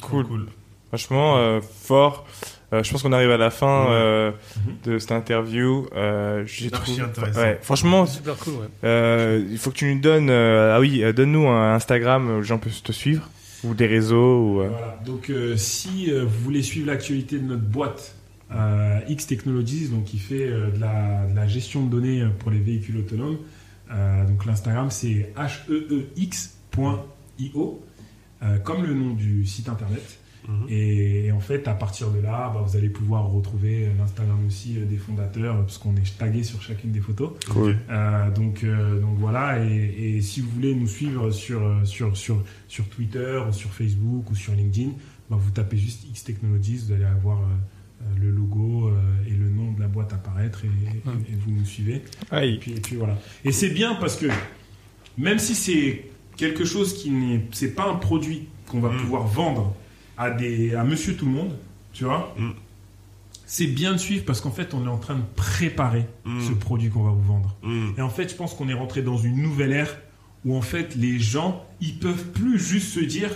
Cool. 0.01 0.47
Franchement, 0.89 1.38
euh, 1.38 1.61
fort. 1.61 2.25
Euh, 2.73 2.84
je 2.84 2.91
pense 2.91 3.03
qu'on 3.03 3.11
arrive 3.11 3.32
à 3.32 3.38
la 3.38 3.49
fin 3.49 3.84
Ouais. 3.84 3.89
euh, 3.91 4.32
Mhm. 4.57 4.73
de 4.93 4.97
cette 4.99 5.11
interview. 5.11 5.86
Euh, 5.93 6.43
j'ai 6.47 6.73
Archi 6.73 6.93
trouvé- 6.97 7.07
intéressant. 7.09 7.39
Ouais, 7.41 7.59
franchement, 7.61 8.05
Super 8.05 8.38
cool, 8.38 8.53
ouais. 8.53 8.67
euh, 8.86 9.45
il 9.51 9.57
faut 9.57 9.71
que 9.71 9.75
tu 9.75 9.93
nous 9.93 9.99
donnes. 10.01 10.29
euh, 10.29 10.75
ah 10.75 10.79
oui, 10.79 11.03
euh, 11.03 11.11
donne-nous 11.13 11.47
un 11.47 11.73
Instagram 11.75 12.29
où 12.29 12.38
les 12.39 12.43
gens 12.43 12.57
peuvent 12.57 12.82
te 12.82 12.91
suivre 12.93 13.29
ou 13.64 13.74
des 13.74 13.88
réseaux 13.88 14.62
euh, 14.62 14.70
Voilà. 14.70 14.99
Donc, 15.05 15.30
euh, 15.30 15.55
si 15.57 16.12
euh, 16.12 16.26
vous 16.26 16.43
voulez 16.43 16.64
suivre 16.64 16.88
l'actualité 16.88 17.38
de 17.38 17.43
notre 17.45 17.64
boîte 17.64 18.16
X 19.07 19.28
Technologies, 19.28 19.88
donc 19.88 20.03
qui 20.03 20.18
fait 20.18 20.45
de, 20.49 20.78
la, 20.78 21.47
gestion 21.47 21.86
de 21.86 21.89
données 21.89 22.28
pour 22.39 22.51
les 22.51 22.59
véhicules 22.59 22.97
autonomes, 22.97 23.38
donc 24.28 24.45
l'Instagram 24.45 24.91
c'est 24.91 25.34
heex.io, 26.18 27.86
comme 28.66 28.84
le 28.84 28.93
nom 28.93 29.14
du 29.14 29.45
site 29.45 29.70
internet. 29.70 30.20
Mhm. 30.47 30.65
Et, 30.69 31.25
et 31.25 31.31
en 31.31 31.39
fait, 31.39 31.67
à 31.67 31.73
partir 31.73 32.09
de 32.11 32.19
là, 32.19 32.51
bah, 32.53 32.63
vous 32.65 32.75
allez 32.75 32.89
pouvoir 32.89 33.27
retrouver 33.29 33.85
euh, 33.85 33.89
l'Instagram 33.97 34.39
aussi 34.47 34.77
euh, 34.77 34.85
des 34.85 34.97
fondateurs, 34.97 35.55
euh, 35.57 35.61
parce 35.61 35.77
qu'on 35.77 35.95
est 35.95 36.17
tagué 36.17 36.43
sur 36.43 36.61
chacune 36.61 36.91
des 36.91 36.99
photos. 36.99 37.31
Cool. 37.49 37.77
Euh, 37.89 38.31
donc, 38.31 38.63
euh, 38.63 38.99
donc 38.99 39.17
voilà, 39.19 39.63
et, 39.63 40.15
et 40.17 40.21
si 40.21 40.41
vous 40.41 40.49
voulez 40.49 40.73
nous 40.75 40.87
suivre 40.87 41.29
sur, 41.31 41.61
sur, 41.85 42.15
sur, 42.17 42.43
sur 42.67 42.87
Twitter 42.89 43.39
ou 43.47 43.53
sur 43.53 43.69
Facebook 43.71 44.29
ou 44.31 44.35
sur 44.35 44.53
LinkedIn, 44.53 44.89
bah, 45.29 45.37
vous 45.39 45.51
tapez 45.51 45.77
juste 45.77 46.05
X 46.09 46.23
Technologies, 46.23 46.77
vous 46.87 46.93
allez 46.93 47.05
avoir 47.05 47.39
euh, 47.41 48.03
le 48.19 48.31
logo 48.31 48.87
euh, 48.89 48.99
et 49.27 49.31
le 49.35 49.47
nom 49.49 49.71
de 49.73 49.79
la 49.79 49.87
boîte 49.87 50.11
apparaître 50.11 50.65
et, 50.65 50.67
et- 50.67 51.33
et 51.33 51.35
vous 51.35 51.51
nous 51.51 51.65
suivez. 51.65 52.01
Et 52.41 52.57
puis, 52.59 52.71
et 52.71 52.79
puis 52.79 52.95
voilà. 52.95 53.17
Et 53.45 53.51
c'est 53.51 53.69
bien 53.69 53.93
parce 53.95 54.15
que 54.15 54.25
même 55.17 55.37
si 55.39 55.53
c'est 55.55 56.05
quelque 56.35 56.65
chose 56.65 56.95
qui 56.95 57.11
n'est, 57.11 57.45
c'est 57.51 57.75
pas 57.75 57.87
un 57.89 57.95
produit 57.95 58.47
qu'on 58.67 58.79
va 58.79 58.89
Mm. 58.89 58.97
pouvoir 58.97 59.27
vendre 59.27 59.75
à 60.18 60.30
des, 60.32 60.76
à 60.76 60.84
Monsieur 60.84 61.16
Tout 61.16 61.26
le 61.26 61.32
Monde, 61.32 61.55
tu 61.93 62.03
vois. 62.05 62.34
Mm. 62.38 62.51
C'est 63.45 63.68
bien 63.68 63.91
de 63.93 63.97
suivre 63.97 64.24
parce 64.26 64.39
qu'en 64.39 64.51
fait, 64.51 64.74
on 64.74 64.86
est 64.86 64.89
en 64.89 64.97
train 64.97 65.16
de 65.16 65.24
préparer 65.36 66.05
Mm. 66.26 66.41
ce 66.41 66.51
produit 66.53 66.89
qu'on 66.89 67.03
va 67.03 67.12
vous 67.12 67.24
vendre. 67.24 67.55
Mm. 67.64 67.91
Et 67.97 68.01
en 68.01 68.09
fait, 68.09 68.30
je 68.30 68.36
pense 68.36 68.53
qu'on 68.53 68.70
est 68.70 68.74
rentré 68.74 69.01
dans 69.01 69.18
une 69.18 69.41
nouvelle 69.41 69.72
ère 69.74 69.97
où 70.45 70.55
en 70.55 70.62
fait 70.62 70.95
les 70.95 71.20
gens, 71.20 71.64
ils 71.82 71.97
peuvent 71.99 72.28
plus 72.32 72.57
juste 72.59 72.93
se 72.93 72.99
dire 72.99 73.30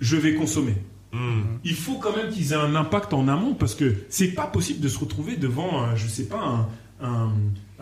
je 0.00 0.16
vais 0.16 0.34
consommer. 0.34 0.74
Mm. 1.12 1.42
Il 1.64 1.74
faut 1.74 1.98
quand 1.98 2.16
même 2.16 2.30
qu'ils 2.30 2.52
aient 2.52 2.56
un 2.56 2.74
impact 2.74 3.12
en 3.12 3.28
amont 3.28 3.54
parce 3.54 3.74
que 3.74 3.94
c'est 4.08 4.32
pas 4.32 4.46
possible 4.46 4.80
de 4.80 4.88
se 4.88 4.98
retrouver 4.98 5.36
devant, 5.36 5.80
un, 5.82 5.94
je 5.96 6.06
sais 6.08 6.24
pas, 6.26 6.42
un, 6.42 6.68
un- 7.06 7.32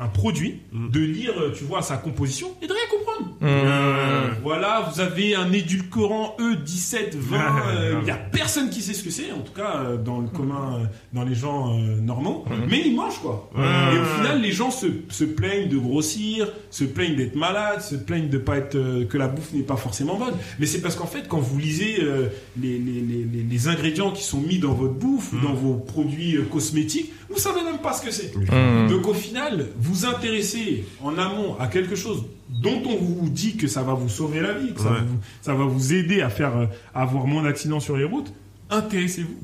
un 0.01 0.09
produit, 0.09 0.61
Mm. 0.73 0.91
de 0.91 1.01
lire, 1.01 1.35
tu 1.55 1.65
vois, 1.65 1.83
sa 1.83 1.97
composition 1.97 2.49
et 2.63 2.67
de 2.67 2.73
rien 2.73 2.83
comprendre. 2.91 3.31
Mmh. 3.41 4.43
Voilà, 4.43 4.91
vous 4.93 5.01
avez 5.01 5.35
un 5.35 5.51
édulcorant 5.53 6.37
E17, 6.39 7.15
20, 7.17 7.37
Ouais, 7.39 7.43
euh, 7.69 7.93
ouais. 7.95 7.99
il 8.03 8.09
y 8.09 8.11
a 8.11 8.17
personne 8.17 8.71
qui 8.71 8.81
sait 8.83 8.95
ce 8.95 9.03
que 9.05 9.11
c'est, 9.11 9.31
en 9.33 9.41
tout 9.41 9.53
cas 9.53 9.77
euh, 9.85 9.97
dans 9.97 10.19
le 10.21 10.29
commun, 10.29 10.81
euh, 10.81 10.85
dans 11.13 11.25
les 11.25 11.35
gens 11.35 11.75
euh, 11.79 12.01
normaux, 12.01 12.45
mais 12.69 12.83
ils 12.87 12.95
mangent 12.95 13.19
quoi. 13.21 13.51
Et 13.57 13.99
au 13.99 14.05
final, 14.17 14.41
les 14.41 14.53
gens 14.53 14.71
se, 14.71 14.87
se 15.09 15.25
plaignent 15.25 15.69
de 15.69 15.79
grossir, 15.79 16.49
se 16.71 16.85
plaignent 16.85 17.17
d'être 17.17 17.37
malades, 17.37 17.81
se 17.83 17.95
plaignent 17.97 18.29
de 18.29 18.39
pas 18.39 18.57
être 18.57 18.77
euh, 18.77 19.05
que 19.07 19.19
la 19.19 19.29
bouffe 19.29 19.53
n'est 19.53 19.63
pas 19.63 19.77
forcément 19.77 20.17
bonne. 20.17 20.35
Mais 20.59 20.67
c'est 20.67 20.81
parce 20.81 20.97
qu'en 20.97 21.07
fait, 21.07 21.29
quand 21.29 21.41
vous 21.41 21.59
lisez 21.59 21.99
euh, 22.03 22.29
les, 22.61 22.79
les, 22.79 23.01
les, 23.01 23.25
les- 23.33 23.43
les 23.51 23.69
ingrédients 23.69 24.11
qui 24.13 24.23
sont 24.23 24.41
mis 24.41 24.59
dans 24.59 24.73
votre 24.75 24.95
bouffe 24.95 25.33
ou 25.33 25.37
Mm. 25.37 25.43
dans 25.43 25.55
vos 25.55 25.75
produits 25.75 26.37
euh, 26.37 26.43
cosmétiques, 26.51 27.13
vous 27.29 27.39
savez 27.39 27.63
même 27.63 27.79
pas 27.79 27.93
ce 27.93 28.03
que 28.05 28.11
c'est. 28.11 28.35
Mmh. 28.37 28.89
Donc 28.89 29.07
au 29.07 29.15
final, 29.15 29.69
vous 29.79 29.90
intéressez 30.05 30.85
en 31.03 31.17
amont 31.19 31.57
à 31.59 31.67
quelque 31.69 31.97
chose 31.97 32.25
dont 32.49 32.83
on 32.87 32.97
vous 32.97 33.29
dit 33.29 33.57
que 33.57 33.67
ça 33.69 33.83
va 33.83 33.95
vous 33.95 34.09
sauver 34.09 34.41
la 34.41 34.55
vie, 34.55 34.73
que 34.75 34.81
ça, 34.81 34.91
va, 34.91 35.01
vous, 35.01 35.19
ça 35.43 35.55
va 35.55 35.65
vous 35.65 35.93
aider 35.95 36.21
à 36.21 36.31
faire 36.31 36.57
euh, 36.57 36.67
à 36.95 37.03
avoir 37.03 37.27
moins 37.27 37.43
d'accidents 37.43 37.81
sur 37.81 37.97
les 37.97 38.05
routes. 38.05 38.33
Intéressez-vous 38.71 39.37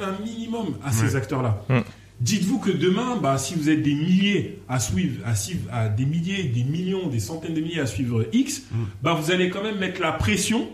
un 0.00 0.18
minimum 0.24 0.74
à 0.84 0.90
ces 0.92 1.16
acteurs-là. 1.16 1.64
Dites-vous 2.20 2.58
que 2.60 2.70
demain, 2.70 3.16
bah, 3.20 3.36
si 3.36 3.54
vous 3.54 3.68
êtes 3.68 3.82
des 3.82 3.94
milliers 3.94 4.60
à 4.68 4.78
suivre, 4.78 5.20
à 5.26 5.34
suivre, 5.34 5.68
à 5.72 5.88
des 5.88 6.04
milliers, 6.04 6.44
des 6.44 6.62
millions, 6.64 7.08
des 7.08 7.18
centaines 7.18 7.54
de 7.54 7.60
milliers 7.60 7.80
à 7.80 7.86
suivre 7.86 8.24
X, 8.32 8.62
Mm. 8.70 8.76
bah, 9.02 9.14
vous 9.20 9.30
allez 9.32 9.50
quand 9.50 9.62
même 9.62 9.78
mettre 9.78 10.00
la 10.00 10.12
pression 10.12 10.68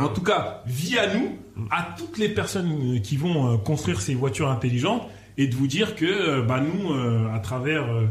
en 0.00 0.08
tout 0.08 0.20
cas 0.22 0.62
via 0.66 1.12
nous, 1.14 1.30
à 1.70 1.94
toutes 1.98 2.18
les 2.18 2.28
personnes 2.28 2.96
euh, 2.96 2.98
qui 3.00 3.16
vont 3.16 3.52
euh, 3.54 3.56
construire 3.56 4.00
ces 4.00 4.14
voitures 4.14 4.48
intelligentes 4.48 5.02
et 5.38 5.46
de 5.46 5.54
vous 5.54 5.66
dire 5.66 5.94
que 5.96 6.04
euh, 6.04 6.42
bah, 6.42 6.60
nous, 6.60 6.92
euh, 6.92 7.32
à 7.34 7.38
travers 7.38 7.84
euh, 7.92 8.06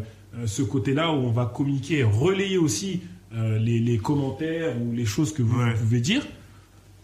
ce 0.45 0.61
côté-là 0.61 1.11
où 1.11 1.15
on 1.15 1.31
va 1.31 1.45
communiquer, 1.45 2.03
relayer 2.03 2.57
aussi 2.57 3.01
euh, 3.35 3.57
les, 3.59 3.79
les 3.79 3.97
commentaires 3.97 4.73
ou 4.81 4.91
les 4.93 5.05
choses 5.05 5.33
que 5.33 5.41
vous, 5.41 5.59
Ouais. 5.59 5.73
pouvez 5.73 5.99
dire, 6.01 6.21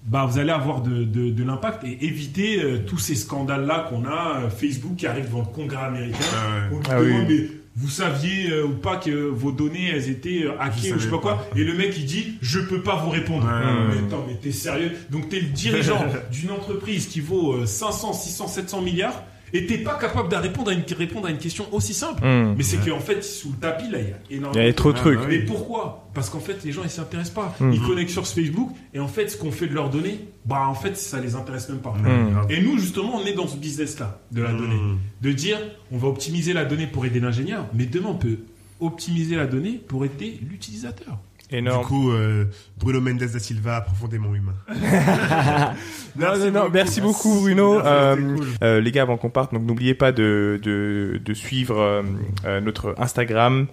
bah, 0.06 0.26
vous 0.26 0.40
allez 0.40 0.52
avoir 0.52 0.82
de, 0.82 1.04
de- 1.04 1.30
de 1.30 1.44
l'impact 1.44 1.84
et 1.84 2.06
éviter 2.06 2.62
euh, 2.64 2.80
tous 2.86 2.98
ces 2.98 3.16
scandales-là 3.16 3.88
qu'on 3.90 4.06
a, 4.06 4.42
euh, 4.46 4.50
Facebook 4.50 4.96
qui 4.98 5.08
arrive 5.08 5.26
devant 5.26 5.40
le 5.42 5.54
Congrès 5.54 5.84
américain, 5.84 6.18
Ah 6.34 6.70
ouais. 6.74 6.78
on 6.78 6.90
Ah 6.92 7.02
oui. 7.02 7.08
demande, 7.08 7.26
mais 7.30 7.48
vous 7.76 7.88
saviez 7.90 8.50
euh, 8.52 8.66
ou 8.66 8.74
pas 8.74 8.98
que 8.98 9.12
vos 9.12 9.52
données 9.52 9.90
elles 9.94 10.10
étaient 10.10 10.46
hackées 10.60 10.90
Je 10.90 10.96
ou 10.96 11.00
je 11.00 11.04
sais 11.06 11.10
pas 11.12 11.20
quoi 11.20 11.48
et 11.56 11.64
le 11.64 11.74
mec 11.76 11.94
il 11.98 12.06
dit 12.06 12.34
je 12.42 12.60
peux 12.60 12.82
pas 12.82 12.96
vous 12.98 13.10
répondre 13.10 13.46
Ouais, 13.46 13.52
ouais, 13.54 13.96
mais 14.02 14.08
attends 14.08 14.26
mais 14.28 14.36
t'es 14.36 14.52
sérieux? 14.52 14.92
Donc 15.12 15.30
t'es 15.30 15.40
le 15.40 15.48
dirigeant 15.48 16.04
d'une 16.32 16.52
entreprise 16.52 17.08
qui 17.08 17.22
vaut 17.22 17.54
euh, 17.54 17.66
500 17.66 18.12
600 18.14 18.48
700 18.48 18.82
milliards 18.82 19.24
et 19.54 19.66
t'es 19.66 19.78
pas 19.80 19.96
capable 19.96 20.30
de 20.30 20.36
répondre 20.36 20.72
à 20.72 20.74
une 20.74 20.84
répondre 20.98 21.28
à 21.28 21.32
une 21.32 21.38
question 21.38 21.66
aussi 21.72 21.94
simple 21.94 22.24
Hmm. 22.24 22.56
mais 22.58 22.64
c'est 22.64 22.78
qu'en 22.78 23.00
fait 23.00 23.24
sous 23.24 23.50
le 23.52 23.58
tapis 23.58 23.90
là 23.90 24.00
il 24.00 24.10
y 24.10 24.12
a 24.12 24.18
Il 24.30 24.38
énormément 24.38 24.66
y 24.66 24.70
a 24.70 24.74
trop 24.74 24.92
de 24.92 24.98
trucs. 24.98 25.20
mais 25.28 25.40
pourquoi? 25.40 26.06
Parce 26.14 26.30
qu'en 26.30 26.40
fait, 26.40 26.64
les 26.66 26.72
gens, 26.72 26.82
ils 26.84 26.90
s'intéressent 26.90 27.36
pas. 27.36 27.56
Mm. 27.60 27.72
Ils 27.72 27.82
connectent 27.82 28.10
sur 28.10 28.26
ce 28.26 28.34
Facebook 28.42 28.72
et 28.94 29.00
en 29.00 29.08
fait, 29.08 29.30
ce 29.30 29.38
qu'on 29.38 29.52
fait 29.52 29.68
de 29.68 29.74
leurs 29.76 29.90
données, 29.92 30.20
bah 30.44 30.66
en 30.68 30.74
fait, 30.74 30.98
ça 30.98 31.22
les 31.22 31.36
intéresse 31.36 31.70
même 31.70 31.80
pas. 31.80 31.92
Mm. 31.94 32.48
Et 32.50 32.62
nous, 32.62 32.78
justement, 32.80 33.16
on 33.22 33.26
est 33.26 33.34
dans 33.34 33.48
ce 33.48 33.56
business-là 33.56 34.20
de 34.32 34.42
la 34.42 34.52
donnée, 34.52 34.80
de 35.22 35.32
dire, 35.32 35.60
on 35.92 35.98
va 35.98 36.08
optimiser 36.08 36.52
la 36.54 36.66
donnée 36.66 36.88
pour 36.88 37.06
aider 37.06 37.20
l'ingénieur, 37.20 37.68
mais 37.74 37.86
demain, 37.86 38.10
on 38.10 38.16
peut 38.16 38.40
optimiser 38.80 39.36
la 39.36 39.46
donnée 39.46 39.74
pour 39.88 40.04
aider 40.04 40.40
l'utilisateur. 40.50 41.20
Énorme. 41.52 41.82
Du 41.82 41.88
coup, 41.88 42.12
euh, 42.12 42.46
Bruno 42.78 43.02
Mendes 43.02 43.18
da 43.32 43.40
Silva, 43.40 43.82
profondément 43.82 44.34
humain. 44.36 44.54
Non, 46.16 46.38
non, 46.38 46.52
non, 46.52 46.70
merci 46.74 47.02
beaucoup 47.02 47.42
Bruno. 47.42 47.76
Merci, 47.76 47.90
Euh, 47.90 48.36
cool. 48.36 48.48
euh, 48.64 48.82
les 48.82 48.92
gars, 48.92 49.04
avant 49.04 49.18
qu'on 49.18 49.30
parte, 49.30 49.54
donc 49.54 49.64
n'oubliez 49.64 49.94
pas 49.94 50.12
de, 50.12 50.60
de, 50.62 51.20
de 51.24 51.34
suivre 51.34 51.80
euh, 51.80 52.04
euh, 52.46 52.60
notre 52.62 52.94
Instagram 52.98 53.68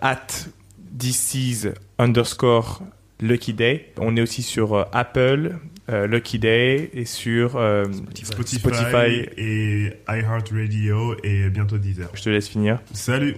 at 0.00 0.26
underscore 1.98 2.82
Lucky 3.20 3.52
Day. 3.52 3.92
On 3.98 4.16
est 4.16 4.20
aussi 4.22 4.42
sur 4.42 4.74
euh, 4.74 4.84
Apple 4.92 5.58
euh, 5.88 6.06
Lucky 6.06 6.38
Day 6.38 6.90
et 6.92 7.04
sur 7.04 7.56
euh, 7.56 7.84
Spotify, 8.24 8.58
Spotify. 8.58 9.26
et 9.36 9.92
iHeartRadio 10.08 11.16
et 11.22 11.48
bientôt 11.50 11.78
Deezer. 11.78 12.08
Je 12.14 12.22
te 12.22 12.30
laisse 12.30 12.48
finir. 12.48 12.80
Salut 12.92 13.36